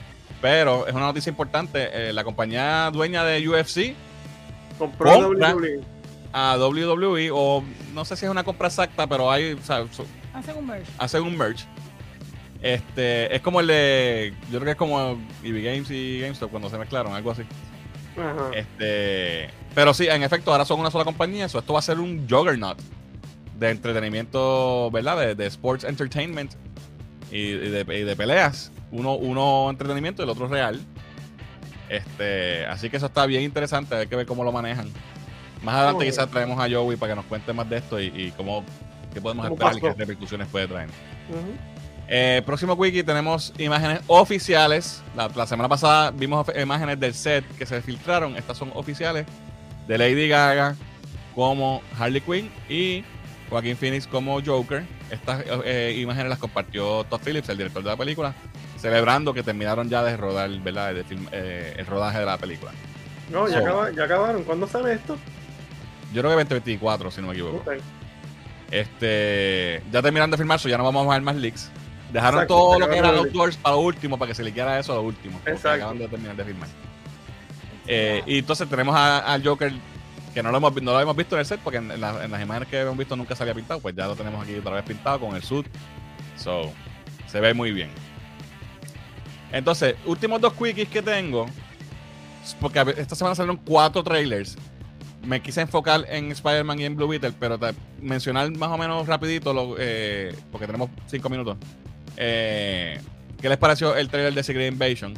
Pero 0.42 0.86
es 0.88 0.94
una 0.94 1.06
noticia 1.06 1.30
importante. 1.30 1.90
eh, 2.10 2.14
la 2.14 2.24
compañía 2.26 2.90
dueña 2.92 3.24
de 3.24 3.48
UFC 3.48 3.96
Compró 4.78 5.12
Compra. 5.14 5.54
WWE. 5.56 5.82
a 6.32 6.58
WWE, 6.58 7.30
o 7.32 7.64
no 7.94 8.06
sé 8.06 8.16
si 8.16 8.26
es 8.26 8.32
una 8.32 8.44
compra 8.44 8.68
exacta, 8.68 9.06
pero 9.08 9.30
hay, 9.32 9.54
o 9.54 9.62
sea, 9.62 9.86
Hacen 10.34 10.58
un 10.58 10.66
merge. 10.66 10.92
hacen 10.98 11.24
un 11.24 11.38
merch. 11.38 11.66
Este, 12.62 13.36
es 13.36 13.42
como 13.42 13.60
el 13.60 13.68
de, 13.68 14.34
yo 14.52 14.60
creo 14.60 14.66
que 14.66 14.72
es 14.72 14.78
como 14.78 15.18
EV 15.44 15.64
Games 15.64 15.92
y 15.92 16.20
GameStop 16.22 16.50
cuando 16.50 16.70
se 16.70 16.78
mezclaron, 16.78 17.14
algo 17.14 17.32
así. 17.32 17.44
Ajá. 18.18 18.50
Este, 18.54 19.50
pero 19.76 19.94
sí, 19.94 20.08
en 20.08 20.24
efecto, 20.24 20.52
ahora 20.52 20.66
son 20.66 20.80
una 20.80 20.90
sola 20.90 21.04
compañía. 21.04 21.50
So 21.50 21.60
esto 21.60 21.74
va 21.74 21.80
a 21.80 21.84
ser 21.84 22.00
un 22.00 22.28
juggernaut 22.30 22.80
de 23.60 23.70
entretenimiento, 23.70 24.90
¿verdad? 24.92 25.20
De, 25.20 25.36
de 25.36 25.46
sports 25.48 25.84
entertainment 25.84 26.54
y, 27.32 27.38
y 27.38 27.70
de, 27.70 27.82
y 28.00 28.04
de 28.04 28.16
peleas. 28.16 28.72
Uno, 28.92 29.16
uno 29.16 29.70
entretenimiento 29.70 30.22
y 30.22 30.26
el 30.26 30.30
otro 30.30 30.48
real. 30.48 30.80
Este, 31.90 32.66
así 32.66 32.90
que 32.90 32.98
eso 32.98 33.06
está 33.08 33.26
bien 33.26 33.44
interesante. 33.44 33.96
Hay 33.96 34.08
que 34.08 34.16
ver 34.16 34.26
cómo 34.26 34.44
lo 34.44 34.52
manejan. 34.52 34.90
Más 35.62 35.76
adelante 35.76 36.06
quizás 36.06 36.30
traemos 36.30 36.60
a 36.60 36.70
Joey 36.70 36.98
para 36.98 37.14
que 37.14 37.16
nos 37.16 37.26
cuente 37.26 37.54
más 37.54 37.70
de 37.70 37.78
esto 37.78 38.00
y, 38.00 38.08
y 38.08 38.32
cómo 38.36 38.64
qué 39.14 39.22
podemos 39.22 39.48
¿Cómo 39.48 39.56
esperar 39.56 39.78
y 39.78 39.80
pasó? 39.80 39.94
qué 39.94 40.00
repercusiones 40.00 40.48
puede 40.48 40.68
traer. 40.68 40.90
Ujú. 41.30 41.56
Eh, 42.10 42.42
próximo 42.46 42.74
wiki 42.74 43.04
tenemos 43.04 43.54
imágenes 43.58 44.02
oficiales. 44.08 45.02
La, 45.16 45.30
la 45.30 45.48
semana 45.48 45.70
pasada 45.70 46.12
vimos 46.12 46.46
imágenes 46.62 47.00
del 47.00 47.14
set 47.14 47.46
que 47.58 47.66
se 47.66 47.82
filtraron. 47.82 48.36
Estas 48.36 48.58
son 48.58 48.72
oficiales 48.74 49.26
de 49.88 49.98
Lady 49.98 50.28
Gaga 50.28 50.76
como 51.34 51.82
Harley 51.98 52.22
Quinn 52.22 52.52
y 52.70 53.04
Joaquín 53.50 53.78
Phoenix 53.78 54.06
como 54.08 54.42
Joker. 54.44 54.84
Estas 55.10 55.44
eh, 55.64 55.96
imágenes 56.00 56.30
las 56.30 56.40
compartió 56.40 57.04
Todd 57.06 57.22
Phillips, 57.24 57.50
el 57.50 57.58
director 57.58 57.84
de 57.84 57.90
la 57.90 57.98
película, 57.98 58.34
celebrando 58.88 59.34
que 59.34 59.44
terminaron 59.44 59.90
ya 59.90 60.04
de 60.04 60.18
rodar 60.18 60.50
¿verdad? 60.60 60.94
De 60.94 61.06
film- 61.06 61.30
eh, 61.32 61.74
el 61.78 61.86
rodaje 61.86 62.20
de 62.20 62.26
la 62.26 62.38
película. 62.38 62.72
No, 63.32 63.48
ya, 63.48 63.54
So- 63.54 63.60
acaba- 63.66 63.92
ya 63.92 64.04
acabaron. 64.04 64.44
¿Cuándo 64.44 64.68
sale 64.68 64.94
esto? 64.94 65.18
Yo 66.14 66.22
creo 66.22 66.32
que 66.32 66.36
2024, 66.44 67.10
si 67.10 67.22
no 67.22 67.28
me 67.28 67.34
equivoco. 67.34 67.64
Este, 68.70 69.82
ya 69.92 70.02
terminaron 70.02 70.32
de 70.32 70.38
filmar, 70.38 70.60
so 70.60 70.68
ya 70.68 70.78
no 70.78 70.84
vamos 70.84 71.08
a 71.08 71.12
ver 71.14 71.22
más 71.22 71.36
leaks. 71.36 71.70
Dejaron 72.12 72.42
Exacto, 72.42 72.56
todo 72.56 72.80
lo 72.80 72.88
que 72.90 72.98
era 72.98 73.08
acabaron 73.08 73.24
de- 73.24 73.30
outdoors 73.30 73.58
para 73.58 73.76
lo 73.76 73.82
último, 73.82 74.18
para 74.18 74.30
que 74.30 74.36
se 74.36 74.44
le 74.44 74.54
quedara 74.54 74.78
eso 74.80 74.92
a 74.94 74.96
lo 74.98 75.02
último. 75.04 75.40
Exacto. 75.46 75.70
Acaban 75.70 75.98
de 75.98 76.08
terminar 76.10 76.36
de 76.36 76.44
filmar. 76.44 76.68
Eh, 77.88 78.22
y 78.26 78.40
entonces 78.40 78.68
tenemos 78.70 78.96
al 78.96 79.44
Joker, 79.44 79.72
que 80.34 80.44
no 80.44 80.52
lo, 80.52 80.58
hemos, 80.58 80.74
vi- 80.76 80.82
no 80.82 80.92
lo 80.92 81.00
hemos 81.00 81.16
visto 81.16 81.36
en 81.36 81.40
el 81.40 81.46
set, 81.46 81.60
porque 81.64 81.78
en, 81.78 82.00
la- 82.02 82.24
en 82.26 82.32
las 82.32 82.42
imágenes 82.42 82.68
que 82.68 82.82
hemos 82.82 82.98
visto 82.98 83.16
nunca 83.16 83.36
salía 83.36 83.54
pintado, 83.54 83.80
pues 83.80 83.96
ya 83.96 84.08
lo 84.08 84.16
tenemos 84.16 84.44
aquí 84.44 84.56
otra 84.56 84.72
vez 84.74 84.84
pintado 84.84 85.20
con 85.20 85.36
el 85.36 85.42
suit. 85.44 85.68
So, 86.38 86.72
se 87.28 87.40
ve 87.40 87.54
muy 87.54 87.72
bien. 87.72 87.90
Entonces, 89.54 89.96
últimos 90.06 90.42
dos 90.42 90.52
quickies 90.54 90.90
que 90.90 91.02
tengo, 91.02 91.46
porque 92.60 92.84
esta 92.98 93.16
semana 93.16 93.36
salieron 93.36 93.58
cuatro 93.64 94.04
trailers. 94.04 94.58
Me 95.24 95.42
quise 95.42 95.62
enfocar 95.62 96.04
en 96.10 96.32
Spider-Man 96.32 96.80
y 96.80 96.86
en 96.86 96.96
Blue 96.98 97.08
Beetle, 97.08 97.32
pero 97.40 97.58
mencionar 98.02 98.52
más 98.58 98.70
o 98.70 98.78
menos 98.78 99.08
rapidito, 99.08 99.54
lo- 99.54 99.76
eh, 99.80 100.36
porque 100.52 100.66
tenemos 100.66 100.90
cinco 101.08 101.30
minutos. 101.30 101.56
Eh, 102.18 103.00
¿Qué 103.40 103.48
les 103.48 103.58
pareció 103.58 103.96
el 103.96 104.10
trailer 104.10 104.34
de 104.34 104.44
Secret 104.44 104.72
Invasion? 104.74 105.14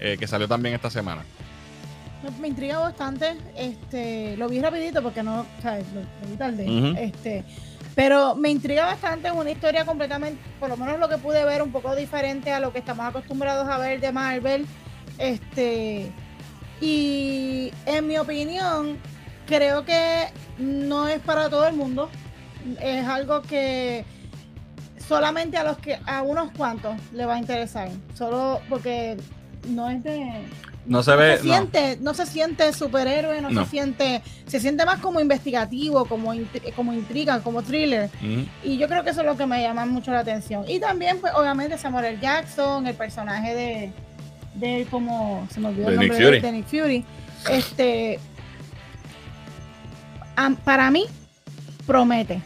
Eh, 0.00 0.16
que 0.18 0.26
salió 0.26 0.48
también 0.48 0.74
esta 0.74 0.90
semana. 0.90 1.22
Me, 2.40 2.48
intriga 2.48 2.78
bastante. 2.78 3.36
Este, 3.56 4.36
lo 4.36 4.48
vi 4.48 4.60
rapidito 4.60 5.02
porque 5.02 5.22
no, 5.22 5.44
¿sabes? 5.60 5.84
Lo, 5.92 6.00
lo 6.00 6.30
vi 6.30 6.36
tarde. 6.36 7.04
Este, 7.04 7.44
pero 7.94 8.34
me 8.34 8.50
intriga 8.50 8.86
bastante 8.86 9.30
una 9.30 9.50
historia 9.50 9.84
completamente, 9.84 10.40
por 10.58 10.68
lo 10.68 10.76
menos 10.76 10.98
lo 10.98 11.08
que 11.08 11.18
pude 11.18 11.44
ver, 11.44 11.62
un 11.62 11.72
poco 11.72 11.94
diferente 11.94 12.52
a 12.52 12.60
lo 12.60 12.72
que 12.72 12.78
estamos 12.78 13.06
acostumbrados 13.06 13.68
a 13.68 13.78
ver 13.78 14.00
de 14.00 14.12
Marvel. 14.12 14.66
Este, 15.18 16.10
y 16.80 17.72
en 17.86 18.06
mi 18.06 18.18
opinión, 18.18 18.98
creo 19.46 19.84
que 19.84 20.28
no 20.58 21.08
es 21.08 21.20
para 21.20 21.50
todo 21.50 21.66
el 21.66 21.74
mundo. 21.74 22.08
Es 22.80 23.06
algo 23.06 23.42
que 23.42 24.04
solamente 25.06 25.56
a 25.56 25.64
los 25.64 25.78
que 25.78 25.98
a 26.06 26.22
unos 26.22 26.50
cuantos 26.52 26.96
le 27.12 27.26
va 27.26 27.34
a 27.34 27.38
interesar. 27.38 27.90
Solo 28.14 28.60
porque 28.68 29.16
no 29.68 29.90
es 29.90 30.02
de 30.02 30.44
No 30.84 31.02
se 31.02 31.14
ve. 31.14 31.38
se 31.38 31.44
no. 31.46 31.52
siente, 31.54 31.98
no. 32.00 32.14
se 32.14 32.26
siente 32.26 32.72
superhéroe, 32.72 33.40
no, 33.40 33.50
No. 33.50 33.64
se 33.64 33.70
siente, 33.70 34.22
se 34.46 34.58
siente 34.60 34.84
más 34.84 34.98
como 35.00 35.20
investigativo, 35.20 36.04
como, 36.06 36.34
intri- 36.34 36.72
como 36.74 36.92
intriga, 36.92 37.40
como 37.40 37.62
thriller. 37.62 38.10
Ujú. 38.20 38.46
Y 38.64 38.78
yo 38.78 38.88
creo 38.88 39.04
que 39.04 39.10
eso 39.10 39.20
es 39.20 39.26
lo 39.26 39.36
que 39.36 39.46
me 39.46 39.62
llama 39.62 39.86
mucho 39.86 40.10
la 40.10 40.20
atención. 40.20 40.64
Y 40.68 40.80
también, 40.80 41.18
pues, 41.20 41.32
obviamente, 41.34 41.78
Samuel 41.78 42.04
L. 42.06 42.18
Jackson, 42.20 42.86
el 42.86 42.94
personaje 42.94 43.54
de, 43.54 43.92
de 44.54 44.86
como 44.90 45.46
se 45.52 45.60
me 45.60 45.68
olvidó 45.68 45.86
De 45.88 45.94
el 45.94 45.98
Nick 46.00 46.08
nombre 46.10 46.26
Fury. 46.26 46.40
de, 46.40 46.52
Nick 46.52 46.66
Fury. 46.66 47.04
Este, 47.50 48.18
para 50.64 50.90
mí, 50.90 51.04
promete. 51.86 52.40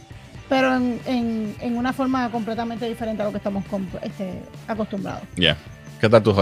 Pero 0.49 0.75
en, 0.75 0.99
en, 1.05 1.55
en 1.59 1.77
una 1.77 1.91
forma 1.91 2.29
completamente 2.31 2.87
diferente 2.87 3.21
a 3.21 3.25
lo 3.25 3.31
que 3.31 3.37
estamos 3.37 3.65
este, 4.01 4.41
acostumbrados. 4.67 5.23
Ya. 5.35 5.57
¿Qué 5.99 6.07
tal 6.07 6.23
tú, 6.23 6.33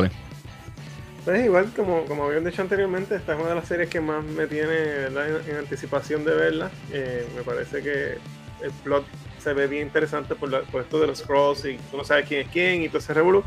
Holly? 1.26 1.38
Pues 1.38 1.46
igual, 1.46 1.72
como, 1.76 2.06
como 2.06 2.26
habían 2.26 2.46
dicho 2.46 2.62
anteriormente, 2.62 3.16
esta 3.16 3.34
es 3.34 3.40
una 3.40 3.50
de 3.50 3.56
las 3.56 3.68
series 3.68 3.90
que 3.90 4.00
más 4.00 4.24
me 4.24 4.48
tiene 4.48 5.08
en, 5.08 5.58
anticipación 5.58 6.24
de 6.24 6.36
verla. 6.36 6.72
Eh, 6.92 7.28
me 7.36 7.44
parece 7.44 7.82
que 7.82 8.18
el 8.62 8.72
plot 8.84 9.06
se 9.40 9.54
ve 9.54 9.68
bien 9.68 9.88
interesante 9.88 10.36
por, 10.36 10.64
por 10.66 10.82
esto 10.82 11.00
de 11.00 11.08
los 11.08 11.20
scrolls 11.20 11.66
y 11.66 11.78
tú 11.92 11.98
no 11.98 12.04
sabes 12.04 12.28
quién 12.28 12.42
es 12.42 12.48
quién 12.50 12.82
y 12.84 12.88
todo 12.88 13.00
ese 13.00 13.14
revolú. 13.14 13.44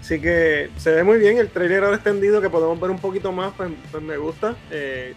Así 0.00 0.20
que 0.20 0.70
se 0.76 0.90
ve 0.90 1.02
muy 1.02 1.18
bien. 1.18 1.38
El 1.38 1.48
trailer 1.48 1.84
ahora 1.84 1.96
extendido 1.96 2.40
que 2.40 2.50
podemos 2.50 2.78
ver 2.78 2.90
un 2.90 2.98
poquito 2.98 3.32
más, 3.32 3.52
pues, 3.56 3.70
pues 3.90 4.02
me 4.02 4.16
gusta. 4.16 4.54
Eh, 4.70 5.14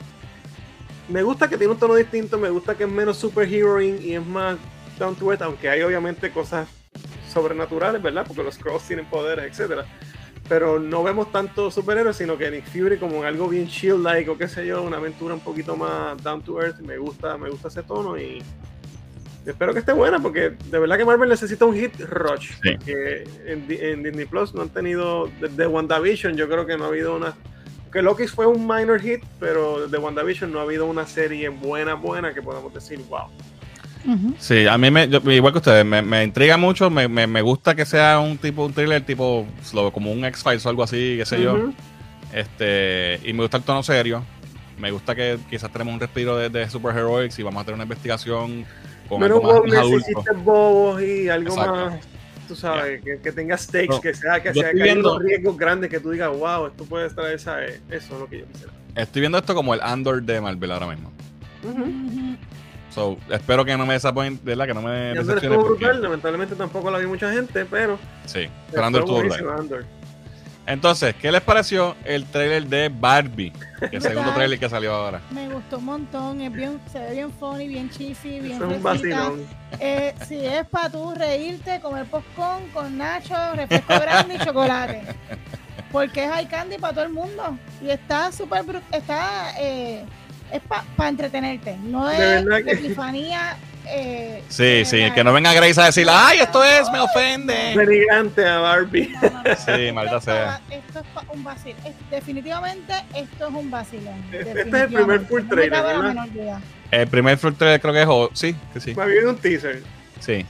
me 1.10 1.24
gusta 1.24 1.48
que 1.48 1.58
tiene 1.58 1.74
un 1.74 1.80
tono 1.80 1.96
distinto, 1.96 2.38
me 2.38 2.50
gusta 2.50 2.76
que 2.76 2.84
es 2.84 2.90
menos 2.90 3.18
superheroing 3.18 4.02
y 4.02 4.16
es 4.16 4.26
más 4.26 4.58
down 5.00 5.16
to 5.16 5.32
earth, 5.32 5.42
aunque 5.42 5.70
hay 5.70 5.82
obviamente 5.82 6.32
cosas 6.32 6.68
sobrenaturales, 7.32 8.02
¿verdad? 8.02 8.26
Porque 8.28 8.44
los 8.44 8.56
scrolls 8.56 8.84
tienen 8.84 9.06
poderes, 9.06 9.46
etcétera 9.46 9.86
pero 10.50 10.80
no 10.80 11.04
vemos 11.04 11.32
tanto 11.32 11.70
superhéroes, 11.72 12.16
sino 12.18 12.38
que 12.38 12.50
Nick 12.50 12.66
Fury 12.68 12.98
como 12.98 13.24
algo 13.24 13.48
bien 13.50 13.68
chill 13.68 14.02
like 14.02 14.30
o 14.30 14.38
qué 14.38 14.48
sé 14.48 14.66
yo, 14.66 14.82
una 14.84 14.98
aventura 14.98 15.34
un 15.34 15.42
poquito 15.42 15.76
más 15.76 16.22
down 16.24 16.42
to 16.42 16.62
earth, 16.62 16.80
me 16.80 16.98
gusta, 16.98 17.38
me 17.38 17.50
gusta 17.50 17.68
ese 17.68 17.84
tono 17.84 18.18
y 18.18 18.42
espero 19.46 19.74
que 19.74 19.80
esté 19.80 19.94
buena 19.94 20.20
porque 20.20 20.52
de 20.70 20.80
verdad 20.80 20.98
que 20.98 21.06
Marvel 21.06 21.30
necesita 21.30 21.66
un 21.66 21.74
hit 21.76 22.00
rush, 22.02 22.52
Sí. 22.62 22.76
porque 22.78 23.24
en, 23.46 23.66
en 23.70 24.04
Disney 24.04 24.26
Plus 24.26 24.54
no 24.54 24.62
han 24.62 24.70
tenido 24.70 25.30
desde 25.40 25.68
WandaVision, 25.68 26.36
yo 26.36 26.48
creo 26.50 26.66
que 26.66 26.78
no 26.78 26.86
ha 26.86 26.88
habido 26.88 27.16
una 27.16 27.34
que 27.92 28.02
Loki 28.02 28.28
fue 28.28 28.46
un 28.46 28.68
minor 28.68 29.00
hit, 29.00 29.24
pero 29.40 29.88
desde 29.88 29.98
WandaVision 29.98 30.52
no 30.52 30.60
ha 30.60 30.64
habido 30.64 30.86
una 30.86 31.08
serie 31.08 31.48
buena 31.48 31.94
buena 31.94 32.34
que 32.34 32.42
podamos 32.42 32.74
decir, 32.74 33.00
wow. 33.10 33.30
Sí, 34.40 34.68
a 34.68 34.78
mí, 34.78 34.90
me, 34.90 35.08
yo- 35.10 35.20
igual 35.32 35.52
que 35.54 35.58
ustedes, 35.60 35.86
me, 35.86 36.02
me 36.02 36.24
intriga 36.24 36.56
mucho. 36.58 36.90
Me, 36.90 37.08
me, 37.08 37.28
me 37.28 37.42
gusta 37.42 37.76
que 37.76 37.86
sea 37.86 38.20
un 38.20 38.38
tipo, 38.38 38.66
un 38.66 38.74
thriller 38.74 39.06
tipo 39.06 39.46
como 39.94 40.12
un 40.12 40.24
X-Files 40.26 40.66
o 40.66 40.70
algo 40.70 40.84
así, 40.84 41.16
qué 41.18 41.26
sé 41.26 41.42
yo. 41.42 41.54
Ujú. 41.56 41.74
Este, 42.34 43.20
y 43.24 43.34
me 43.34 43.42
gusta 43.42 43.58
el 43.58 43.64
tono 43.64 43.84
serio. 43.84 44.24
Me 44.78 44.92
gusta 44.92 45.16
que 45.16 45.38
quizás 45.50 45.72
tenemos 45.72 45.94
un 45.94 46.00
respiro 46.00 46.38
de, 46.38 46.50
de 46.50 46.70
superheroics 46.70 47.38
y 47.40 47.44
vamos 47.44 47.62
a 47.62 47.66
tener 47.66 47.76
una 47.76 47.84
investigación 47.84 48.66
con 49.10 49.20
Menos 49.20 49.40
algo 49.44 49.66
más, 49.66 49.86
más 50.26 50.44
bobos 50.44 51.02
y 51.02 51.30
algo 51.30 51.50
Exacto. 51.50 51.74
más, 51.90 52.00
tú 52.48 52.56
sabes, 52.56 53.02
que, 53.02 53.20
que 53.20 53.32
tenga 53.32 53.58
stakes, 53.58 53.88
No, 53.90 54.02
que 54.02 54.14
sea 54.14 54.40
que 54.42 54.50
yo 54.50 54.62
sea 54.62 54.72
que 54.72 54.76
haya 54.78 54.84
viendo- 54.84 55.14
unos 55.16 55.24
riesgos 55.24 55.58
grandes 55.58 55.90
que 55.90 56.00
tú 56.00 56.12
digas, 56.12 56.30
wow, 56.30 56.68
esto 56.68 56.86
puede 56.86 57.10
traer 57.10 57.40
¿sabes? 57.40 57.82
Eso 57.90 58.14
es 58.14 58.20
lo 58.20 58.28
que 58.28 58.40
yo 58.40 58.46
quisiera. 58.48 58.74
Estoy 58.96 59.22
viendo 59.22 59.38
esto 59.40 59.56
como 59.56 59.74
el 59.74 59.82
Andor 59.82 60.22
de 60.22 60.40
Marvel 60.42 60.72
ahora 60.72 60.88
mismo. 60.88 61.12
Ujú. 61.64 61.82
Ujú. 61.82 62.38
So, 62.98 63.16
espero 63.30 63.64
que 63.64 63.78
no 63.78 63.86
me 63.86 63.94
desapoyen, 63.94 64.40
¿verdad? 64.44 64.66
Que 64.66 64.74
no 64.74 64.82
me 64.82 64.90
decepcione. 65.14 65.36
estuvo 65.36 65.68
porque- 65.68 65.86
brutal, 65.86 66.02
lamentablemente 66.02 66.56
tampoco 66.56 66.90
la 66.90 66.98
vi 66.98 67.06
mucha 67.06 67.32
gente, 67.32 67.64
pero 67.66 68.00
Sí, 68.26 68.48
pero 68.72 68.86
Andor 68.86 69.02
estuvo 69.04 69.20
brutal. 69.20 69.86
Entonces, 70.66 71.14
¿qué 71.14 71.32
les 71.32 71.42
pareció 71.42 71.96
el 72.06 72.26
trailer 72.26 72.66
de 72.66 72.90
Barbie? 72.90 73.54
El 73.92 74.02
segundo 74.02 74.34
trailer 74.34 74.58
que 74.58 74.68
salió 74.68 74.96
ahora. 74.96 75.22
Me 75.30 75.48
gustó 75.48 75.78
un 75.78 75.86
montón, 75.86 76.42
es 76.42 76.52
bien, 76.52 76.80
se 76.92 77.00
ve 77.00 77.12
bien 77.12 77.32
funny, 77.34 77.68
bien 77.68 77.88
cheesy, 77.92 78.40
bien 78.40 78.56
Eso 78.56 78.68
es 78.68 78.78
un 78.78 78.82
vacilón. 78.82 79.46
Eh, 79.80 80.16
si 80.28 80.44
es 80.44 80.66
para 80.66 80.90
tú 80.90 81.14
reírte, 81.14 81.80
comer 81.80 82.08
popcorn 82.08 82.68
con 82.74 82.98
nacho, 82.98 83.36
refresco 83.54 83.94
grande 83.94 84.34
y 84.34 84.40
chocolate. 84.40 85.04
Porque 85.92 86.24
es 86.26 86.32
high 86.32 86.50
candy 86.50 86.78
para 86.80 86.94
todo 86.96 87.06
el 87.06 87.14
mundo. 87.14 87.60
Y 87.80 87.92
está 87.92 88.32
súper 88.32 88.66
está 88.92 89.52
eh, 89.60 90.04
es 90.52 90.62
para 90.96 91.10
entretenerte. 91.10 91.78
No 91.84 92.08
De 92.08 92.40
es 92.40 92.46
que- 92.66 92.72
epifanía. 92.72 93.58
Eh, 93.90 94.44
Sí, 94.50 94.64
de 94.66 94.86
sí, 94.86 94.98
verdad. 95.00 95.16
que 95.16 95.24
no 95.24 95.32
venga 95.32 95.54
Grace 95.54 95.80
a 95.80 95.86
decir, 95.86 96.06
¡ay, 96.10 96.40
esto 96.40 96.62
es, 96.62 96.92
me 96.92 97.00
ofende! 97.00 97.74
Denigrante 97.74 98.46
a 98.46 98.58
Barbie. 98.60 99.08
No, 99.14 99.22
no, 99.22 99.44
no. 99.44 99.56
Sí, 99.56 99.72
Esto 99.72 99.94
maldita 99.94 100.18
es 100.18 100.24
sea. 100.26 100.60
pa- 100.68 100.76
Esto 100.76 101.00
es 101.00 101.06
un 101.34 101.44
vacilón. 101.46 101.78
Es- 101.86 102.10
definitivamente 102.12 102.94
esto 103.16 103.48
es 103.48 103.54
un 103.54 103.72
vacilón. 103.72 104.26
Este 104.34 104.52
es 104.52 104.74
el 104.74 104.88
primer 104.94 105.22
full 105.22 105.42
trailer. 105.48 105.86
El 106.92 107.08
primer 107.08 107.38
full 107.38 107.54
trailer 107.54 107.80
creo 107.80 107.94
que 107.94 108.02
es, 108.02 108.08
o- 108.10 108.30
sí, 108.34 108.56
que 108.74 108.82
sí, 108.82 108.94
Me 108.94 109.04
había 109.04 109.30
un 109.30 109.38
teaser. 109.38 109.82
Sí. 110.20 110.46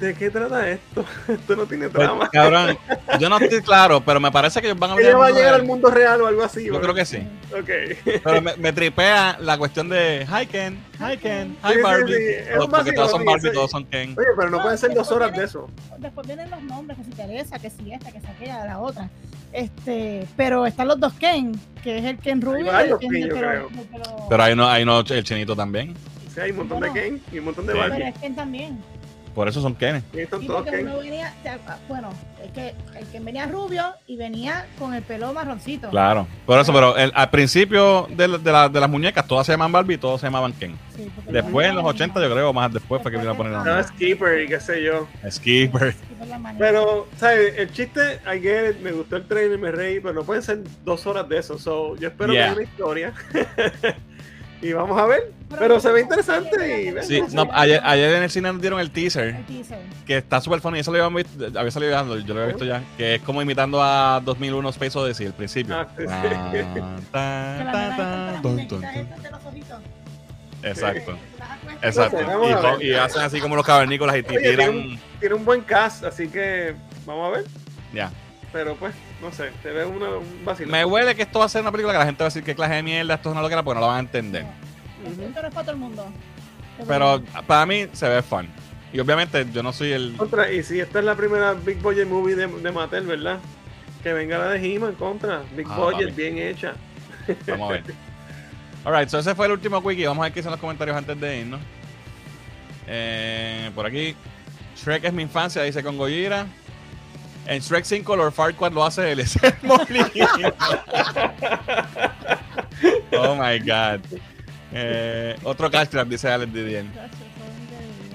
¿De 0.00 0.14
qué 0.14 0.30
trata 0.30 0.68
esto? 0.68 1.04
Esto 1.28 1.56
no 1.56 1.66
tiene 1.66 1.88
Pues, 1.88 2.06
trama. 2.06 2.28
cabrón, 2.30 2.78
yo 3.18 3.28
no 3.28 3.38
estoy 3.38 3.60
claro, 3.62 4.00
pero 4.00 4.20
me 4.20 4.30
parece 4.30 4.60
que 4.60 4.68
ellos 4.68 4.78
van 4.78 4.92
a 4.92 4.94
Ella 5.00 5.16
va 5.16 5.26
a 5.26 5.28
al 5.28 5.32
mundo 5.32 5.38
llegar 5.38 5.50
real. 5.50 5.60
al 5.60 5.66
mundo 5.66 5.90
real 5.90 6.22
o 6.22 6.26
algo 6.26 6.42
así. 6.44 6.64
Yo 6.64 6.72
¿verdad? 6.72 6.82
creo 6.82 6.94
que 6.94 7.04
sí. 7.04 7.18
Ok. 7.52 8.20
Pero 8.24 8.42
me, 8.42 8.56
me 8.56 8.72
tripea 8.72 9.36
la 9.40 9.58
cuestión 9.58 9.88
de 9.88 10.26
Hi 10.30 10.46
Ken, 10.46 10.78
Hi 11.00 11.16
Ken, 11.18 11.56
Sí, 11.62 11.68
Hi 11.68 11.74
sí, 11.74 11.80
Barbie. 11.82 12.14
sí, 12.14 12.22
es 12.28 12.54
Todos- 12.54 12.68
Porque 12.68 12.92
todos 12.92 13.10
son 13.10 13.24
Barbie, 13.24 13.48
sí. 13.48 13.54
todos 13.54 13.70
son 13.70 13.84
Ken. 13.86 14.14
Oye, 14.18 14.26
pero 14.36 14.50
no 14.50 14.56
No, 14.58 14.62
pueden 14.62 14.78
ser 14.78 14.94
dos 14.94 15.10
horas 15.12 15.28
viene- 15.30 15.40
de 15.40 15.46
eso. 15.46 15.68
Después 15.98 16.26
vienen 16.26 16.50
los 16.50 16.62
nombres, 16.62 16.96
que 16.98 17.04
si 17.04 17.10
Teresa, 17.10 17.58
que 17.58 17.70
si 17.70 17.92
esta, 17.92 18.12
que 18.12 18.20
si 18.20 18.26
aquella, 18.26 18.64
la 18.64 18.78
otra. 18.78 19.08
Este, 19.52 20.26
pero 20.36 20.66
están 20.66 20.88
los 20.88 21.00
dos 21.00 21.12
Ken, 21.14 21.58
que 21.82 21.98
es 21.98 22.04
el 22.04 22.18
Ken 22.18 22.40
Rubio 22.40 22.66
y 22.66 22.68
el 22.68 22.74
varios 22.74 22.98
Ken 23.00 23.10
Ken, 23.10 23.28
de 23.28 23.34
pelo- 23.34 23.68
Pero 24.28 24.42
hay 24.42 24.54
no, 24.54 24.68
hay 24.68 24.84
no 24.84 25.00
el 25.00 25.24
chinito 25.24 25.56
también. 25.56 25.94
Sí, 26.34 26.40
hay 26.40 26.50
un 26.50 26.58
montón 26.58 26.78
Bueno. 26.80 26.94
de 26.94 27.00
Ken 27.00 27.22
y 27.32 27.38
un 27.38 27.44
montón 27.46 27.66
de 27.66 27.72
Sí. 27.72 27.78
Pero 27.80 27.90
Barbie. 27.94 28.08
es 28.08 28.18
Ken 28.18 28.34
también. 28.36 28.78
Por 29.38 29.46
eso 29.46 29.62
son 29.62 29.76
Ken. 29.76 30.02
Y 30.12 30.18
están 30.18 30.40
Sí, 30.40 30.48
todos 30.48 30.64
Ken. 30.64 30.84
uno 30.88 30.98
venía, 30.98 31.32
o 31.38 31.42
sea, 31.44 31.58
ah, 31.68 31.78
bueno, 31.86 32.10
es 32.44 32.50
que 32.50 32.74
el 32.98 33.06
Ken 33.06 33.24
venía 33.24 33.46
rubio 33.46 33.84
y 34.08 34.16
venía 34.16 34.66
con 34.80 34.94
el 34.94 35.02
pelo 35.04 35.32
marroncito. 35.32 35.90
Claro. 35.90 36.26
Por 36.44 36.58
eso, 36.58 36.72
pero 36.72 36.96
el- 36.96 37.12
al 37.14 37.30
principio 37.30 38.08
de, 38.10 38.26
de, 38.36 38.50
la- 38.50 38.68
de 38.68 38.80
las 38.80 38.90
muñecas 38.90 39.28
todas 39.28 39.46
se 39.46 39.52
llaman 39.52 39.70
Barbie 39.70 39.94
y 39.94 39.98
todos 39.98 40.20
se 40.20 40.26
llamaban 40.26 40.52
Ken. 40.54 40.76
Sí, 40.96 41.08
Después 41.30 41.68
en 41.68 41.76
los 41.76 41.84
no- 41.84 41.90
80 41.90 42.20
yo 42.20 42.32
creo, 42.32 42.52
más 42.52 42.72
después 42.72 43.00
fue 43.00 43.12
que 43.12 43.18
vino 43.18 43.30
a 43.30 43.36
poner 43.36 43.52
No, 43.52 43.64
nombre. 43.64 43.84
Skipper 43.84 44.40
y 44.42 44.48
qué 44.48 44.58
sé 44.58 44.82
yo. 44.82 45.06
Skipper. 45.30 45.94
Pero, 46.58 47.06
¿sabes? 47.16 47.54
El 47.58 47.72
chiste, 47.72 48.18
I 48.26 48.40
get 48.40 48.70
it, 48.70 48.80
me 48.80 48.90
gustó 48.90 49.14
el 49.18 49.28
trailer, 49.28 49.56
me 49.56 49.70
reí, 49.70 50.00
pero 50.00 50.14
no 50.14 50.24
pueden 50.24 50.42
ser 50.42 50.64
dos 50.84 51.06
horas 51.06 51.28
de 51.28 51.38
eso. 51.38 51.60
So, 51.60 51.94
yo 51.94 52.08
espero 52.08 52.32
Yeah. 52.32 52.42
que 52.42 52.50
haya 52.50 52.54
una 52.54 52.62
historia. 52.64 53.12
y 54.60 54.72
vamos 54.72 54.98
a 54.98 55.06
ver. 55.06 55.32
Pero 55.58 55.80
se 55.80 55.90
ve 55.90 56.02
interesante 56.02 56.82
y... 56.82 57.02
Sí, 57.06 57.22
no, 57.32 57.48
ayer, 57.52 57.80
ayer 57.82 58.16
en 58.16 58.22
el 58.22 58.30
cine 58.30 58.52
nos 58.52 58.60
dieron 58.60 58.80
el 58.80 58.90
teaser, 58.90 59.28
El 59.28 59.46
teaser. 59.46 59.78
que 60.06 60.18
está 60.18 60.42
súper 60.42 60.60
funny. 60.60 60.80
Eso 60.80 60.92
lo 60.92 60.98
habíamos 60.98 61.24
visto, 61.24 61.58
había 61.58 61.70
salido 61.70 61.92
ya, 61.92 62.02
yo 62.02 62.34
lo 62.34 62.40
había 62.40 62.52
visto 62.52 62.64
ya, 62.66 62.82
que 62.98 63.14
es 63.14 63.22
como 63.22 63.40
imitando 63.40 63.82
a 63.82 64.20
2001 64.24 64.68
Space 64.70 64.98
Odyssey, 64.98 65.26
el 65.26 65.32
principio. 65.32 65.74
Ah, 65.74 65.88
sí, 65.96 66.04
sí. 66.04 66.10
Exacto, 70.62 71.16
exacto. 71.82 72.82
Y, 72.82 72.92
hacen 72.92 73.22
así 73.22 73.40
como 73.40 73.56
los 73.56 73.64
cavernícolas 73.64 74.16
y 74.16 74.18
Oye, 74.18 74.28
tiene 74.28 74.48
tiran. 74.50 74.70
un, 74.70 75.00
tiene 75.20 75.34
un 75.34 75.44
buen 75.44 75.60
cast, 75.62 76.04
así 76.04 76.28
que 76.28 76.74
vamos 77.06 77.28
a 77.28 77.38
ver. 77.38 77.46
Ya. 77.94 78.10
Pero 78.52 78.74
pues, 78.76 78.94
no 79.20 79.32
sé, 79.32 79.50
se 79.62 79.70
ve 79.70 79.84
una, 79.84 80.10
un 80.10 80.44
vacilón. 80.44 80.72
Me 80.72 80.84
huele 80.84 81.14
que 81.14 81.22
esto 81.22 81.38
va 81.40 81.46
a 81.46 81.48
ser 81.48 81.62
una 81.62 81.72
película 81.72 81.92
que 81.92 81.98
la 81.98 82.04
gente 82.06 82.22
va 82.22 82.26
a 82.26 82.30
decir 82.30 82.42
que 82.44 82.54
clase 82.54 82.74
de 82.74 82.82
mierda, 82.82 83.14
esto 83.14 83.28
es 83.28 83.32
una 83.32 83.42
loquera, 83.42 83.62
porque 83.62 83.76
no 83.76 83.80
lo 83.80 83.86
van 83.88 83.96
a 83.96 84.00
entender. 84.00 84.46
Esto 85.06 85.22
no 85.42 85.48
es 85.48 85.54
para 85.54 85.62
todo 85.64 85.70
el 85.72 85.76
mundo. 85.78 86.06
Pero 86.86 87.22
para 87.46 87.66
mí 87.66 87.86
se 87.92 88.08
ve 88.08 88.22
fun. 88.22 88.48
Y 88.92 89.00
obviamente 89.00 89.46
yo 89.52 89.62
no 89.62 89.72
soy 89.72 89.92
el. 89.92 90.14
Contra, 90.16 90.50
y 90.52 90.62
si 90.62 90.80
esta 90.80 91.00
es 91.00 91.04
la 91.04 91.14
primera 91.14 91.52
Big 91.54 91.78
Budget 91.82 92.06
movie 92.08 92.34
de, 92.36 92.46
de 92.46 92.72
Mattel, 92.72 93.04
¿verdad? 93.06 93.38
Que 94.02 94.12
venga 94.12 94.38
la 94.38 94.50
de 94.50 94.74
He-Man 94.74 94.94
contra. 94.94 95.42
Big 95.56 95.66
Ah, 95.68 95.76
Budget, 95.76 96.14
bien 96.14 96.38
hecha. 96.38 96.74
Vamos 97.48 97.70
a 97.70 97.72
ver. 97.74 97.84
Alright, 98.84 99.08
so 99.08 99.18
ese 99.18 99.34
fue 99.34 99.46
el 99.46 99.52
último 99.52 99.82
quickie. 99.82 100.06
Vamos 100.06 100.22
a 100.22 100.26
ver 100.26 100.32
qué 100.32 100.42
son 100.42 100.52
los 100.52 100.60
comentarios 100.60 100.96
antes 100.96 101.20
de 101.20 101.40
irnos. 101.40 101.60
Eh, 102.86 103.70
por 103.74 103.84
aquí. 103.84 104.14
Shrek 104.76 105.04
es 105.04 105.12
mi 105.12 105.22
infancia, 105.24 105.62
dice 105.64 105.82
con 105.82 105.98
Gojira. 105.98 106.46
En 107.48 107.60
Shrek 107.60 107.84
5, 107.84 108.14
Lord 108.16 108.32
Farquaad 108.32 108.72
lo 108.72 108.84
hace 108.84 109.10
el 109.12 109.24
Molina. 109.62 110.10
oh 113.18 113.34
my 113.34 113.58
god. 113.60 114.00
Eh, 114.72 115.34
otro 115.44 115.70
cash 115.70 115.88
trap, 115.88 116.08
dice 116.08 116.28
Alex 116.30 116.52
Didier. 116.52 116.84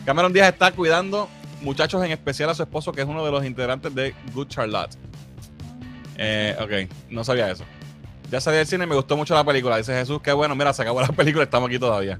Cameron 0.06 0.32
Díaz 0.32 0.50
está 0.54 0.72
cuidando 0.72 1.28
muchachos, 1.62 2.04
en 2.06 2.12
especial 2.12 2.50
a 2.50 2.54
su 2.56 2.62
esposo, 2.64 2.92
que 2.92 3.02
es 3.02 3.08
uno 3.08 3.26
de 3.26 3.32
los 3.32 3.44
integrantes 3.44 3.94
de 3.96 4.14
Good 4.34 4.50
Charlotte. 4.50 4.96
Eh, 6.18 6.56
ok, 6.62 6.92
no 7.10 7.24
sabía 7.24 7.50
eso. 7.50 7.64
Ya 8.30 8.40
salí 8.40 8.58
del 8.58 8.68
cine 8.68 8.84
y 8.84 8.88
me 8.88 8.96
gustó 8.96 9.18
mucho 9.18 9.34
la 9.34 9.44
película. 9.44 9.78
Dice 9.78 9.94
Jesús, 9.94 10.22
qué 10.22 10.32
bueno, 10.34 10.56
mira, 10.56 10.74
se 10.74 10.82
acabó 10.84 11.02
la 11.02 11.08
película, 11.08 11.44
estamos 11.44 11.70
aquí 11.70 11.80
todavía. 11.80 12.20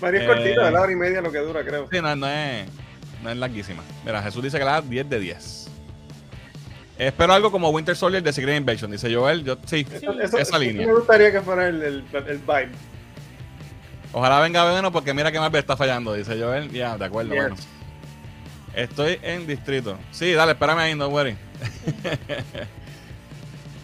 Varias 0.00 0.24
Eh. 0.24 0.26
cortitas, 0.26 0.64
de 0.64 0.70
la 0.70 0.80
hora 0.80 0.92
y 0.92 0.96
media 0.96 1.20
lo 1.20 1.30
que 1.30 1.38
dura, 1.40 1.62
creo. 1.64 1.88
Sí, 1.90 2.00
no, 2.00 2.16
no 2.16 2.26
es, 2.28 2.66
no 3.22 3.30
es 3.30 3.36
larguísima. 3.36 3.82
Mira, 4.04 4.22
Jesús 4.22 4.42
dice 4.42 4.58
que 4.58 4.64
la 4.64 4.72
da 4.72 4.80
10 4.82 5.08
de 5.10 5.20
10. 5.20 5.65
Espero 6.98 7.32
algo 7.34 7.50
como 7.52 7.68
Winter 7.70 7.94
Soldier 7.94 8.22
de 8.22 8.32
Secret 8.32 8.56
Invasion, 8.56 8.90
dice 8.90 9.14
Joel. 9.14 9.44
Yo, 9.44 9.58
sí, 9.66 9.86
Eso- 9.92 10.12
eso- 10.20 10.38
esa 10.38 10.58
línea. 10.58 10.86
Me 10.86 10.94
gustaría 10.94 11.30
que 11.30 11.40
fuera 11.42 11.68
el, 11.68 11.82
el, 11.82 12.04
el 12.12 12.38
vibe. 12.38 12.70
Ojalá 14.12 14.40
venga 14.40 14.70
bueno 14.70 14.90
porque 14.90 15.12
mira 15.12 15.30
que 15.30 15.38
Marvel 15.38 15.58
está 15.60 15.76
fallando, 15.76 16.14
dice 16.14 16.40
Joel. 16.40 16.70
Ya, 16.70 16.96
de 16.96 17.04
acuerdo, 17.04 17.32
Yes. 17.34 17.40
bueno. 17.42 17.56
Estoy 18.74 19.18
en 19.22 19.46
distrito. 19.46 19.98
Sí, 20.10 20.32
dale, 20.32 20.52
espérame 20.52 20.78
ahí, 20.78 20.94
no 20.94 21.08
worry. 21.08 21.36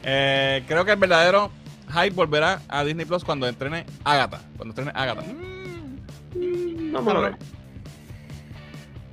Eh, 0.05 0.65
creo 0.67 0.85
que 0.85 0.91
el 0.93 0.99
verdadero 0.99 1.51
hype 1.93 2.11
volverá 2.11 2.61
a 2.69 2.83
Disney 2.83 3.07
Plus 3.07 3.23
cuando 3.23 3.47
entrene 3.47 3.87
Agatha. 4.03 4.41
Cuando 4.57 4.73
entrene 4.73 4.91
Agatha. 4.95 5.23
Mm, 5.23 6.93
Vamos 6.93 7.15
a 7.15 7.19
ver. 7.21 7.37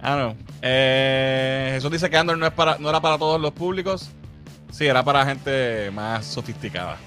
Ah, 0.01 0.15
no. 0.15 0.35
Eh, 0.61 1.71
Jesús 1.75 1.91
dice 1.91 2.09
que 2.09 2.17
Andor 2.17 2.37
no, 2.37 2.45
es 2.45 2.53
para, 2.53 2.77
no 2.77 2.89
era 2.89 3.01
para 3.01 3.17
todos 3.17 3.39
los 3.39 3.51
públicos. 3.51 4.09
Sí, 4.71 4.85
era 4.87 5.03
para 5.03 5.25
gente 5.25 5.89
más 5.91 6.25
sofisticada. 6.25 6.97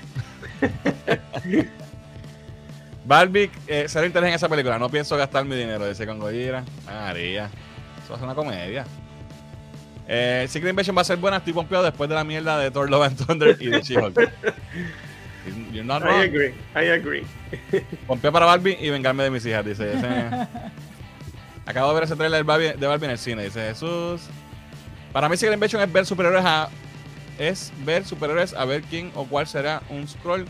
Barbie, 3.05 3.51
eh, 3.67 3.89
ser 3.89 4.05
interés 4.05 4.29
en 4.29 4.35
esa 4.35 4.49
película. 4.49 4.79
No 4.79 4.89
pienso 4.89 5.17
gastar 5.17 5.45
mi 5.45 5.57
dinero, 5.57 5.89
dice 5.89 6.07
con 6.07 6.19
Gojira. 6.19 6.65
María. 6.87 7.51
Eso 8.05 8.15
es 8.15 8.23
una 8.23 8.35
comedia. 8.35 8.85
Eh, 10.07 10.47
Secret 10.49 10.71
Invasion 10.71 10.97
va 10.97 11.01
a 11.03 11.05
ser 11.05 11.17
buena. 11.17 11.39
Estoy 11.39 11.53
pompeado 11.53 11.85
después 11.85 12.09
de 12.09 12.15
la 12.17 12.25
mierda 12.25 12.59
de 12.59 12.71
Thor 12.71 12.89
Love 12.91 13.05
and 13.07 13.27
Thunder 13.27 13.57
y 13.61 13.67
de 13.69 13.81
She-Hulk. 13.81 14.17
You're 15.73 15.85
not 15.85 16.03
I 16.03 16.05
wrong. 16.05 16.21
agree, 16.21 16.55
I 16.77 16.89
agree. 16.91 17.25
Pompeo 18.07 18.31
para 18.31 18.47
Barbie 18.47 18.77
y 18.81 18.91
vengarme 18.91 19.25
de 19.25 19.31
mis 19.31 19.45
hijas, 19.47 19.65
dice. 19.65 19.95
ese- 19.95 20.31
Acabo 21.67 21.89
de 21.89 21.95
ver 21.95 22.05
ese 22.05 22.17
trailer 22.17 22.39
de 22.39 22.43
Barbie, 22.45 22.73
de 22.79 22.87
Barbie 22.87 23.05
en 23.07 23.11
el 23.13 23.19
cine, 23.19 23.45
dice 23.45 23.61
Jesús. 23.69 24.23
Para 25.13 25.29
mí 25.29 25.37
Secret 25.37 25.55
Invasion 25.55 25.83
es 25.83 25.93
ver 25.93 26.07
superhéroes 26.07 26.45
a 26.45 26.69
es 27.39 27.73
ver 27.85 28.05
superhéroes 28.05 28.53
a 28.55 28.65
ver 28.65 28.83
quién 28.83 29.11
o 29.15 29.25
cuál 29.27 29.47
será 29.47 29.83
un 29.89 30.07
scroll, 30.09 30.45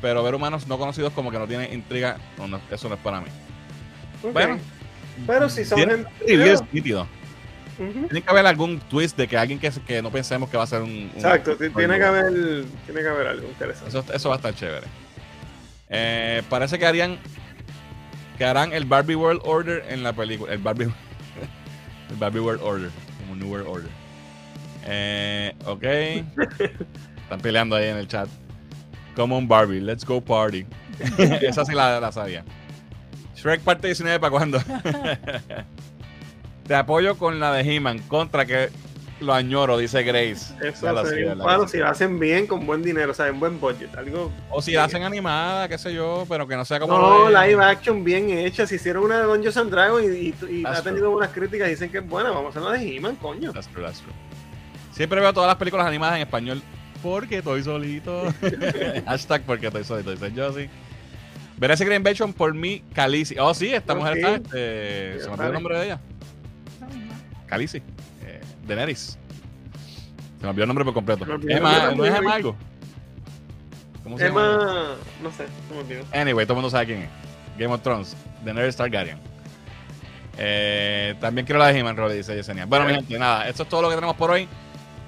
pero 0.00 0.22
ver 0.22 0.34
humanos 0.34 0.66
no 0.66 0.78
conocidos 0.78 1.12
como 1.12 1.30
que 1.30 1.38
no 1.38 1.46
tiene 1.46 1.72
intriga, 1.72 2.18
no, 2.38 2.46
no, 2.48 2.60
eso 2.70 2.88
no 2.88 2.94
es 2.94 3.00
para 3.00 3.20
mí. 3.20 3.26
Bueno. 4.32 4.58
pero 5.26 5.48
si 5.48 5.64
son 5.64 5.78
gente. 5.78 6.06
nítidos. 6.72 7.06
Ujú. 7.78 8.06
Tiene 8.06 8.22
que 8.22 8.30
haber 8.30 8.46
algún 8.46 8.78
twist 8.80 9.16
de 9.16 9.26
que 9.26 9.36
alguien 9.36 9.58
que, 9.58 9.70
que 9.86 10.00
no 10.00 10.10
pensemos 10.10 10.48
que 10.48 10.56
va 10.56 10.62
a 10.62 10.66
ser 10.66 10.82
un, 10.82 10.90
un- 10.90 11.10
Exacto, 11.16 11.56
un- 11.58 11.72
tiene 11.74 11.98
que 11.98 12.04
haber, 12.04 12.64
tiene 12.86 13.00
que 13.02 13.08
haber 13.08 13.26
algo 13.26 13.48
interesante. 13.48 13.88
Eso, 13.88 14.04
eso 14.12 14.28
va 14.28 14.36
a 14.36 14.38
estar 14.38 14.54
chévere. 14.54 14.86
Eh, 15.88 16.42
parece 16.48 16.78
que 16.78 16.86
harían 16.86 17.18
que 18.36 18.44
harán 18.44 18.72
el 18.72 18.84
Barbie 18.84 19.14
World 19.14 19.42
Order 19.44 19.84
en 19.88 20.02
la 20.02 20.12
película. 20.12 20.52
El 20.52 20.58
Barbie, 20.58 20.84
el 22.10 22.16
Barbie 22.16 22.40
World 22.40 22.62
Order. 22.62 22.90
Como 23.20 23.36
New 23.36 23.48
World 23.48 23.68
Order. 23.68 23.90
Eh, 24.86 25.54
ok. 25.66 25.82
Están 27.22 27.40
peleando 27.40 27.76
ahí 27.76 27.88
en 27.88 27.96
el 27.96 28.08
chat. 28.08 28.28
Como 29.16 29.38
un 29.38 29.48
Barbie. 29.48 29.80
Let's 29.80 30.04
go 30.04 30.20
party. 30.20 30.66
Esa 31.40 31.64
sí 31.64 31.72
la, 31.72 32.00
la 32.00 32.12
sabía. 32.12 32.44
Shrek 33.36 33.60
parte 33.60 33.88
19 33.88 34.20
para 34.20 34.30
cuando. 34.30 34.58
Te 36.66 36.74
apoyo 36.74 37.16
con 37.16 37.40
la 37.40 37.52
de 37.52 37.62
He-Man. 37.62 38.00
Contra 38.08 38.46
que 38.46 38.70
lo 39.24 39.34
añoro, 39.34 39.78
dice 39.78 40.02
Grace. 40.02 40.54
Eso 40.62 41.02
sé, 41.04 41.08
sería 41.10 41.32
un 41.32 41.38
palo 41.38 41.66
si 41.66 41.78
lo 41.78 41.88
hacen 41.88 42.18
bien, 42.18 42.46
con 42.46 42.66
buen 42.66 42.82
dinero, 42.82 43.10
o 43.10 43.14
sea, 43.14 43.26
en 43.28 43.40
buen 43.40 43.58
budget. 43.58 43.94
Algo. 43.96 44.30
O 44.50 44.62
si 44.62 44.72
la 44.72 44.84
hacen 44.84 45.02
animada, 45.02 45.68
qué 45.68 45.76
sé 45.78 45.92
yo, 45.92 46.24
pero 46.28 46.46
que 46.46 46.56
no 46.56 46.64
sea 46.64 46.78
como. 46.80 46.96
No, 46.98 47.28
live 47.28 47.62
action 47.64 48.04
bien 48.04 48.30
hecha. 48.30 48.66
Si 48.66 48.76
hicieron 48.76 49.04
una 49.04 49.18
de 49.20 49.24
Dungeons 49.24 49.56
and 49.56 49.70
Dragons 49.70 50.04
y, 50.06 50.34
y- 50.50 50.64
ha 50.66 50.82
tenido 50.82 51.10
buenas 51.10 51.32
críticas, 51.32 51.68
dicen 51.68 51.90
que 51.90 51.98
es 51.98 52.08
buena, 52.08 52.30
vamos 52.30 52.46
a 52.46 52.48
hacer 52.60 52.62
una 52.62 52.78
de 52.78 52.96
He-Man, 52.96 53.16
coño. 53.16 53.52
That's 53.52 53.68
true, 53.68 53.84
that's 53.84 54.00
true. 54.00 54.12
Siempre 54.92 55.20
veo 55.20 55.32
todas 55.32 55.48
las 55.48 55.56
películas 55.56 55.86
animadas 55.86 56.16
en 56.16 56.22
español 56.22 56.62
porque 57.02 57.38
estoy 57.38 57.62
solito. 57.62 58.24
Hashtag 59.06 59.42
porque 59.42 59.66
estoy 59.66 59.84
solito, 59.84 60.10
dice 60.12 60.32
Josie. 60.34 60.70
Veré 61.56 61.76
Secret 61.76 61.96
Invasion 61.98 62.32
por 62.32 62.52
mi 62.54 62.80
Calici. 62.94 63.36
Oh, 63.38 63.54
sí, 63.54 63.72
esta 63.72 63.94
mujer 63.94 64.16
está. 64.18 64.34
este, 64.36 65.20
se 65.20 65.26
me 65.28 65.32
olvidó 65.34 65.46
el 65.48 65.52
nombre 65.52 65.78
de 65.78 65.84
ella. 65.84 66.00
Calici. 67.46 67.82
Daenerys. 68.66 69.18
Se 70.38 70.42
me 70.42 70.48
olvidó 70.48 70.64
el 70.64 70.68
nombre 70.68 70.84
por 70.84 70.94
completo. 70.94 71.24
Emma, 71.48 71.92
¿no 71.92 72.04
es. 72.04 72.14
Emma 72.14 72.34
algo? 72.34 72.56
¿Cómo 74.02 74.18
se 74.18 74.26
llama? 74.28 74.52
Emma, 74.52 74.96
no 75.22 75.30
sé, 75.32 75.46
no 75.70 75.84
me. 75.84 76.20
Anyway, 76.20 76.44
todo 76.44 76.54
el 76.54 76.56
mundo 76.56 76.70
sabe 76.70 76.86
quién 76.86 77.02
es. 77.02 77.08
Game 77.58 77.72
of 77.72 77.82
Thrones, 77.82 78.16
Daenerys 78.44 78.76
Targaryen. 78.76 79.18
Eh, 80.36 81.14
también 81.20 81.46
quiero 81.46 81.60
la 81.60 81.68
de 81.68 81.78
He-Man, 81.78 81.96
dice 82.12 82.34
Yesenia. 82.34 82.66
Bueno, 82.66 82.86
mi 82.86 82.94
gente, 82.94 83.18
nada, 83.18 83.48
esto 83.48 83.62
es 83.62 83.68
todo 83.68 83.82
lo 83.82 83.88
que 83.88 83.94
tenemos 83.94 84.16
por 84.16 84.30
hoy. 84.30 84.48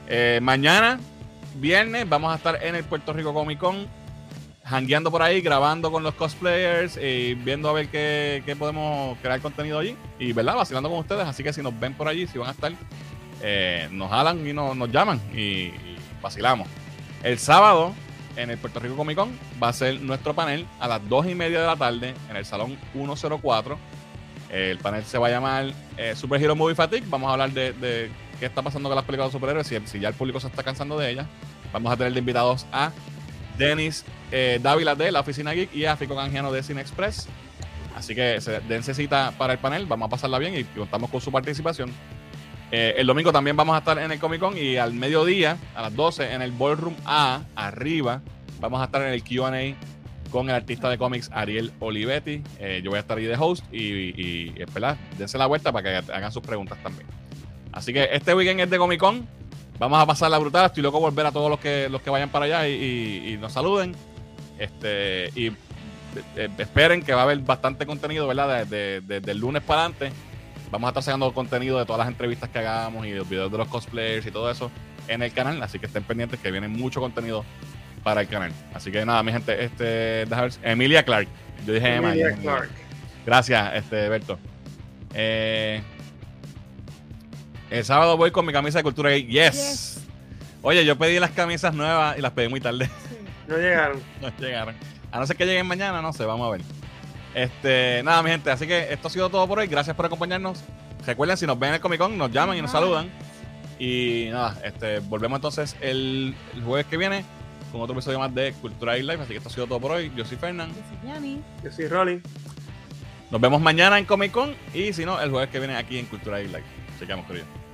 Eh, 0.08 0.38
mañana, 0.40 1.00
viernes, 1.56 2.08
vamos 2.08 2.32
a 2.32 2.36
estar 2.36 2.62
en 2.62 2.76
el 2.76 2.84
Puerto 2.84 3.12
Rico 3.12 3.34
Comic 3.34 3.58
Con, 3.58 3.88
hangueando 4.64 5.10
por 5.10 5.22
ahí, 5.22 5.40
grabando 5.40 5.90
con 5.90 6.02
los 6.02 6.14
cosplayers 6.14 6.96
y 6.96 7.34
viendo 7.34 7.68
a 7.68 7.72
ver 7.72 7.88
qué, 7.88 8.42
qué 8.46 8.54
podemos 8.54 9.18
crear 9.18 9.40
contenido 9.40 9.80
allí. 9.80 9.96
Y, 10.18 10.32
¿verdad? 10.32 10.54
Vacilando 10.56 10.88
con 10.88 11.00
ustedes. 11.00 11.26
Así 11.26 11.42
que 11.42 11.52
si 11.52 11.60
nos 11.60 11.78
ven 11.78 11.94
por 11.94 12.06
allí, 12.08 12.26
si 12.26 12.38
van 12.38 12.48
a 12.48 12.52
estar, 12.52 12.72
eh, 13.42 13.88
nos 13.90 14.10
jalan 14.10 14.46
y 14.46 14.52
nos, 14.52 14.76
nos 14.76 14.90
llaman 14.90 15.20
y, 15.34 15.72
vacilamos. 16.22 16.68
El 17.22 17.38
sábado, 17.38 17.94
en 18.36 18.50
el 18.50 18.58
Puerto 18.58 18.80
Rico 18.80 18.96
Comic 18.96 19.16
Con, 19.16 19.30
va 19.62 19.68
a 19.68 19.72
ser 19.72 20.00
nuestro 20.00 20.34
panel 20.34 20.66
a 20.80 20.88
las 20.88 21.08
2 21.08 21.28
y 21.28 21.34
media 21.34 21.60
de 21.60 21.66
la 21.66 21.76
tarde 21.76 22.14
en 22.30 22.36
el 22.36 22.44
Salón 22.44 22.76
104. 22.92 23.78
El 24.50 24.78
panel 24.78 25.04
se 25.04 25.18
va 25.18 25.26
a 25.26 25.30
llamar 25.30 25.72
eh, 25.96 26.14
Super 26.14 26.42
Hero 26.42 26.54
Movie 26.54 26.74
Fatigue. 26.74 27.04
Vamos 27.08 27.28
a 27.28 27.32
hablar 27.32 27.50
de, 27.52 28.10
qué 28.38 28.46
está 28.46 28.62
pasando 28.62 28.88
con 28.88 28.96
las 28.96 29.04
películas 29.04 29.32
de 29.32 29.38
superhéroes, 29.38 29.66
si, 29.66 29.78
si 29.86 30.00
ya 30.00 30.08
el 30.08 30.14
público 30.14 30.40
se 30.40 30.46
está 30.46 30.62
cansando 30.62 30.98
de 30.98 31.10
ellas. 31.10 31.26
Vamos 31.72 31.92
a 31.92 31.96
tener 31.96 32.12
de 32.12 32.18
invitados 32.20 32.66
a 32.72 32.92
Denis 33.58 34.04
eh, 34.30 34.58
Dávila 34.62 34.94
de 34.94 35.12
la 35.12 35.20
Oficina 35.20 35.52
Geek 35.52 35.74
y 35.74 35.84
a 35.84 35.96
Fico 35.96 36.16
Canjiano 36.16 36.52
de 36.52 36.62
Cine 36.62 36.80
Express. 36.80 37.28
Así 37.96 38.14
que 38.14 38.40
se 38.40 38.60
dense 38.60 38.92
cita 38.92 39.32
para 39.38 39.54
el 39.54 39.58
panel, 39.58 39.86
vamos 39.86 40.06
a 40.06 40.10
pasarla 40.10 40.38
bien 40.38 40.54
y 40.54 40.64
contamos 40.64 41.10
con 41.10 41.20
su 41.20 41.32
participación. 41.32 41.90
Eh, 42.72 42.94
el 42.98 43.06
domingo 43.06 43.32
también 43.32 43.56
vamos 43.56 43.74
a 43.76 43.78
estar 43.78 43.98
en 43.98 44.10
el 44.10 44.18
Comic 44.18 44.40
Con 44.40 44.58
y 44.58 44.76
al 44.76 44.92
mediodía, 44.92 45.56
a 45.74 45.82
las 45.82 45.94
12, 45.94 46.32
en 46.32 46.42
el 46.42 46.52
Ballroom 46.52 46.94
A, 47.04 47.42
arriba, 47.54 48.22
vamos 48.60 48.80
a 48.80 48.84
estar 48.84 49.02
en 49.02 49.12
el 49.12 49.22
QA 49.22 49.76
con 50.30 50.48
el 50.48 50.54
artista 50.56 50.90
de 50.90 50.98
cómics 50.98 51.30
Ariel 51.32 51.72
Olivetti. 51.78 52.42
Eh, 52.58 52.80
yo 52.82 52.90
voy 52.90 52.98
a 52.98 53.00
estar 53.00 53.16
ahí 53.18 53.24
de 53.24 53.36
host 53.36 53.64
y, 53.72 53.78
y, 53.78 54.52
y, 54.56 54.64
¿verdad? 54.72 54.96
dense 55.16 55.38
la 55.38 55.46
vuelta 55.46 55.72
para 55.72 56.02
que 56.02 56.12
hagan 56.12 56.32
sus 56.32 56.42
preguntas 56.42 56.78
también. 56.82 57.06
Así 57.72 57.92
que 57.92 58.08
este 58.12 58.34
weekend 58.34 58.60
es 58.60 58.70
de 58.70 58.78
Comic 58.78 58.98
Con. 58.98 59.26
Vamos 59.78 60.00
a 60.00 60.06
pasarla 60.06 60.38
brutal. 60.38 60.66
Estoy 60.66 60.82
loco 60.82 61.00
por 61.00 61.14
ver 61.14 61.26
a 61.26 61.32
todos 61.32 61.50
los 61.50 61.60
que, 61.60 61.88
los 61.88 62.00
que 62.00 62.10
vayan 62.10 62.30
para 62.30 62.46
allá 62.46 62.68
y, 62.68 63.36
nos 63.40 63.52
saluden. 63.52 63.94
Este, 64.58 65.30
y 65.34 65.48
eh, 66.36 66.48
esperen 66.56 67.02
que 67.02 67.12
va 67.12 67.20
a 67.20 67.24
haber 67.24 67.38
bastante 67.40 67.84
contenido, 67.84 68.26
¿verdad? 68.26 68.66
Desde 68.66 69.30
el 69.30 69.38
lunes 69.38 69.62
para 69.62 69.82
adelante. 69.82 70.12
Vamos 70.76 70.88
a 70.88 70.90
estar 70.90 71.02
sacando 71.04 71.32
contenido 71.32 71.78
de 71.78 71.86
todas 71.86 72.00
las 72.00 72.08
entrevistas 72.08 72.50
que 72.50 72.58
hagamos 72.58 73.06
y 73.06 73.12
los 73.12 73.26
videos 73.26 73.50
de 73.50 73.56
los 73.56 73.66
cosplayers 73.68 74.26
y 74.26 74.30
todo 74.30 74.50
eso 74.50 74.70
en 75.08 75.22
el 75.22 75.32
canal. 75.32 75.62
Así 75.62 75.78
que 75.78 75.86
estén 75.86 76.02
pendientes 76.02 76.38
que 76.38 76.50
viene 76.50 76.68
mucho 76.68 77.00
contenido 77.00 77.46
para 78.04 78.20
el 78.20 78.28
canal. 78.28 78.52
Así 78.74 78.92
que 78.92 79.02
nada, 79.06 79.22
mi 79.22 79.32
gente, 79.32 79.64
este, 79.64 79.84
déjame 80.26 80.42
ver 80.42 80.52
si- 80.52 80.60
Emilia 80.62 81.02
Clark. 81.02 81.28
Yo 81.66 81.72
dije 81.72 81.94
Emma. 81.94 82.08
Emilia. 82.10 82.36
Clark. 82.36 82.68
Gracias, 83.24 83.74
este, 83.74 84.06
Berto. 84.10 84.38
Eh, 85.14 85.80
el 87.70 87.82
sábado 87.82 88.18
voy 88.18 88.30
con 88.30 88.44
mi 88.44 88.52
camisa 88.52 88.76
de 88.80 88.82
cultura 88.84 89.08
gay. 89.08 89.26
Yes. 89.26 89.54
Yes. 89.54 90.00
Oye, 90.60 90.84
yo 90.84 90.98
pedí 90.98 91.18
las 91.18 91.30
camisas 91.30 91.72
nuevas 91.72 92.18
y 92.18 92.20
las 92.20 92.32
pedí 92.32 92.48
muy 92.48 92.60
tarde. 92.60 92.90
No 93.48 93.56
llegaron. 93.56 93.98
no 94.20 94.30
llegaron. 94.38 94.74
A 95.10 95.20
no 95.20 95.26
ser 95.26 95.36
que 95.36 95.46
lleguen 95.46 95.66
mañana, 95.66 96.02
no 96.02 96.12
sé, 96.12 96.26
vamos 96.26 96.46
a 96.46 96.50
ver. 96.50 96.60
Este, 97.36 98.02
nada, 98.02 98.22
mi 98.22 98.30
gente, 98.30 98.50
así 98.50 98.66
que 98.66 98.90
esto 98.90 99.08
ha 99.08 99.10
sido 99.10 99.28
todo 99.28 99.46
por 99.46 99.58
hoy. 99.58 99.66
Gracias 99.66 99.94
por 99.94 100.06
acompañarnos. 100.06 100.64
Recuerden, 101.04 101.36
si 101.36 101.46
nos 101.46 101.58
ven 101.58 101.68
en 101.68 101.74
el 101.74 101.80
Comic 101.82 102.00
Con, 102.00 102.16
nos 102.16 102.32
llaman 102.32 102.56
y 102.56 102.62
nos 102.62 102.70
saludan. 102.70 103.10
Y 103.78 104.28
nada, 104.30 104.58
este, 104.64 105.00
volvemos 105.00 105.36
entonces 105.36 105.76
el, 105.82 106.34
el 106.54 106.62
jueves 106.62 106.86
que 106.86 106.96
viene 106.96 107.26
con 107.70 107.82
otro 107.82 107.92
episodio 107.92 108.18
más 108.18 108.34
de 108.34 108.54
Cultura 108.54 108.96
y 108.96 109.02
Life. 109.02 109.22
Así 109.22 109.32
que 109.32 109.36
esto 109.36 109.50
ha 109.50 109.52
sido 109.52 109.66
todo 109.66 109.78
por 109.78 109.90
hoy. 109.92 110.10
Yo 110.16 110.24
soy 110.24 110.38
Fernán. 110.38 110.70
Yo 110.70 110.80
soy 110.88 111.12
Yanni. 111.12 111.42
Yo 111.62 111.70
soy 111.70 111.88
Rolling. 111.88 112.20
Nos 113.30 113.38
vemos 113.38 113.60
mañana 113.60 113.98
en 113.98 114.06
Comic 114.06 114.32
Con 114.32 114.54
y 114.72 114.94
si 114.94 115.04
no, 115.04 115.20
el 115.20 115.30
jueves 115.30 115.50
que 115.50 115.58
viene 115.58 115.76
aquí 115.76 115.98
en 115.98 116.06
Cultura 116.06 116.40
y 116.40 116.46
Life. 116.46 116.64
Chequeamos, 116.98 117.26
querido. 117.26 117.65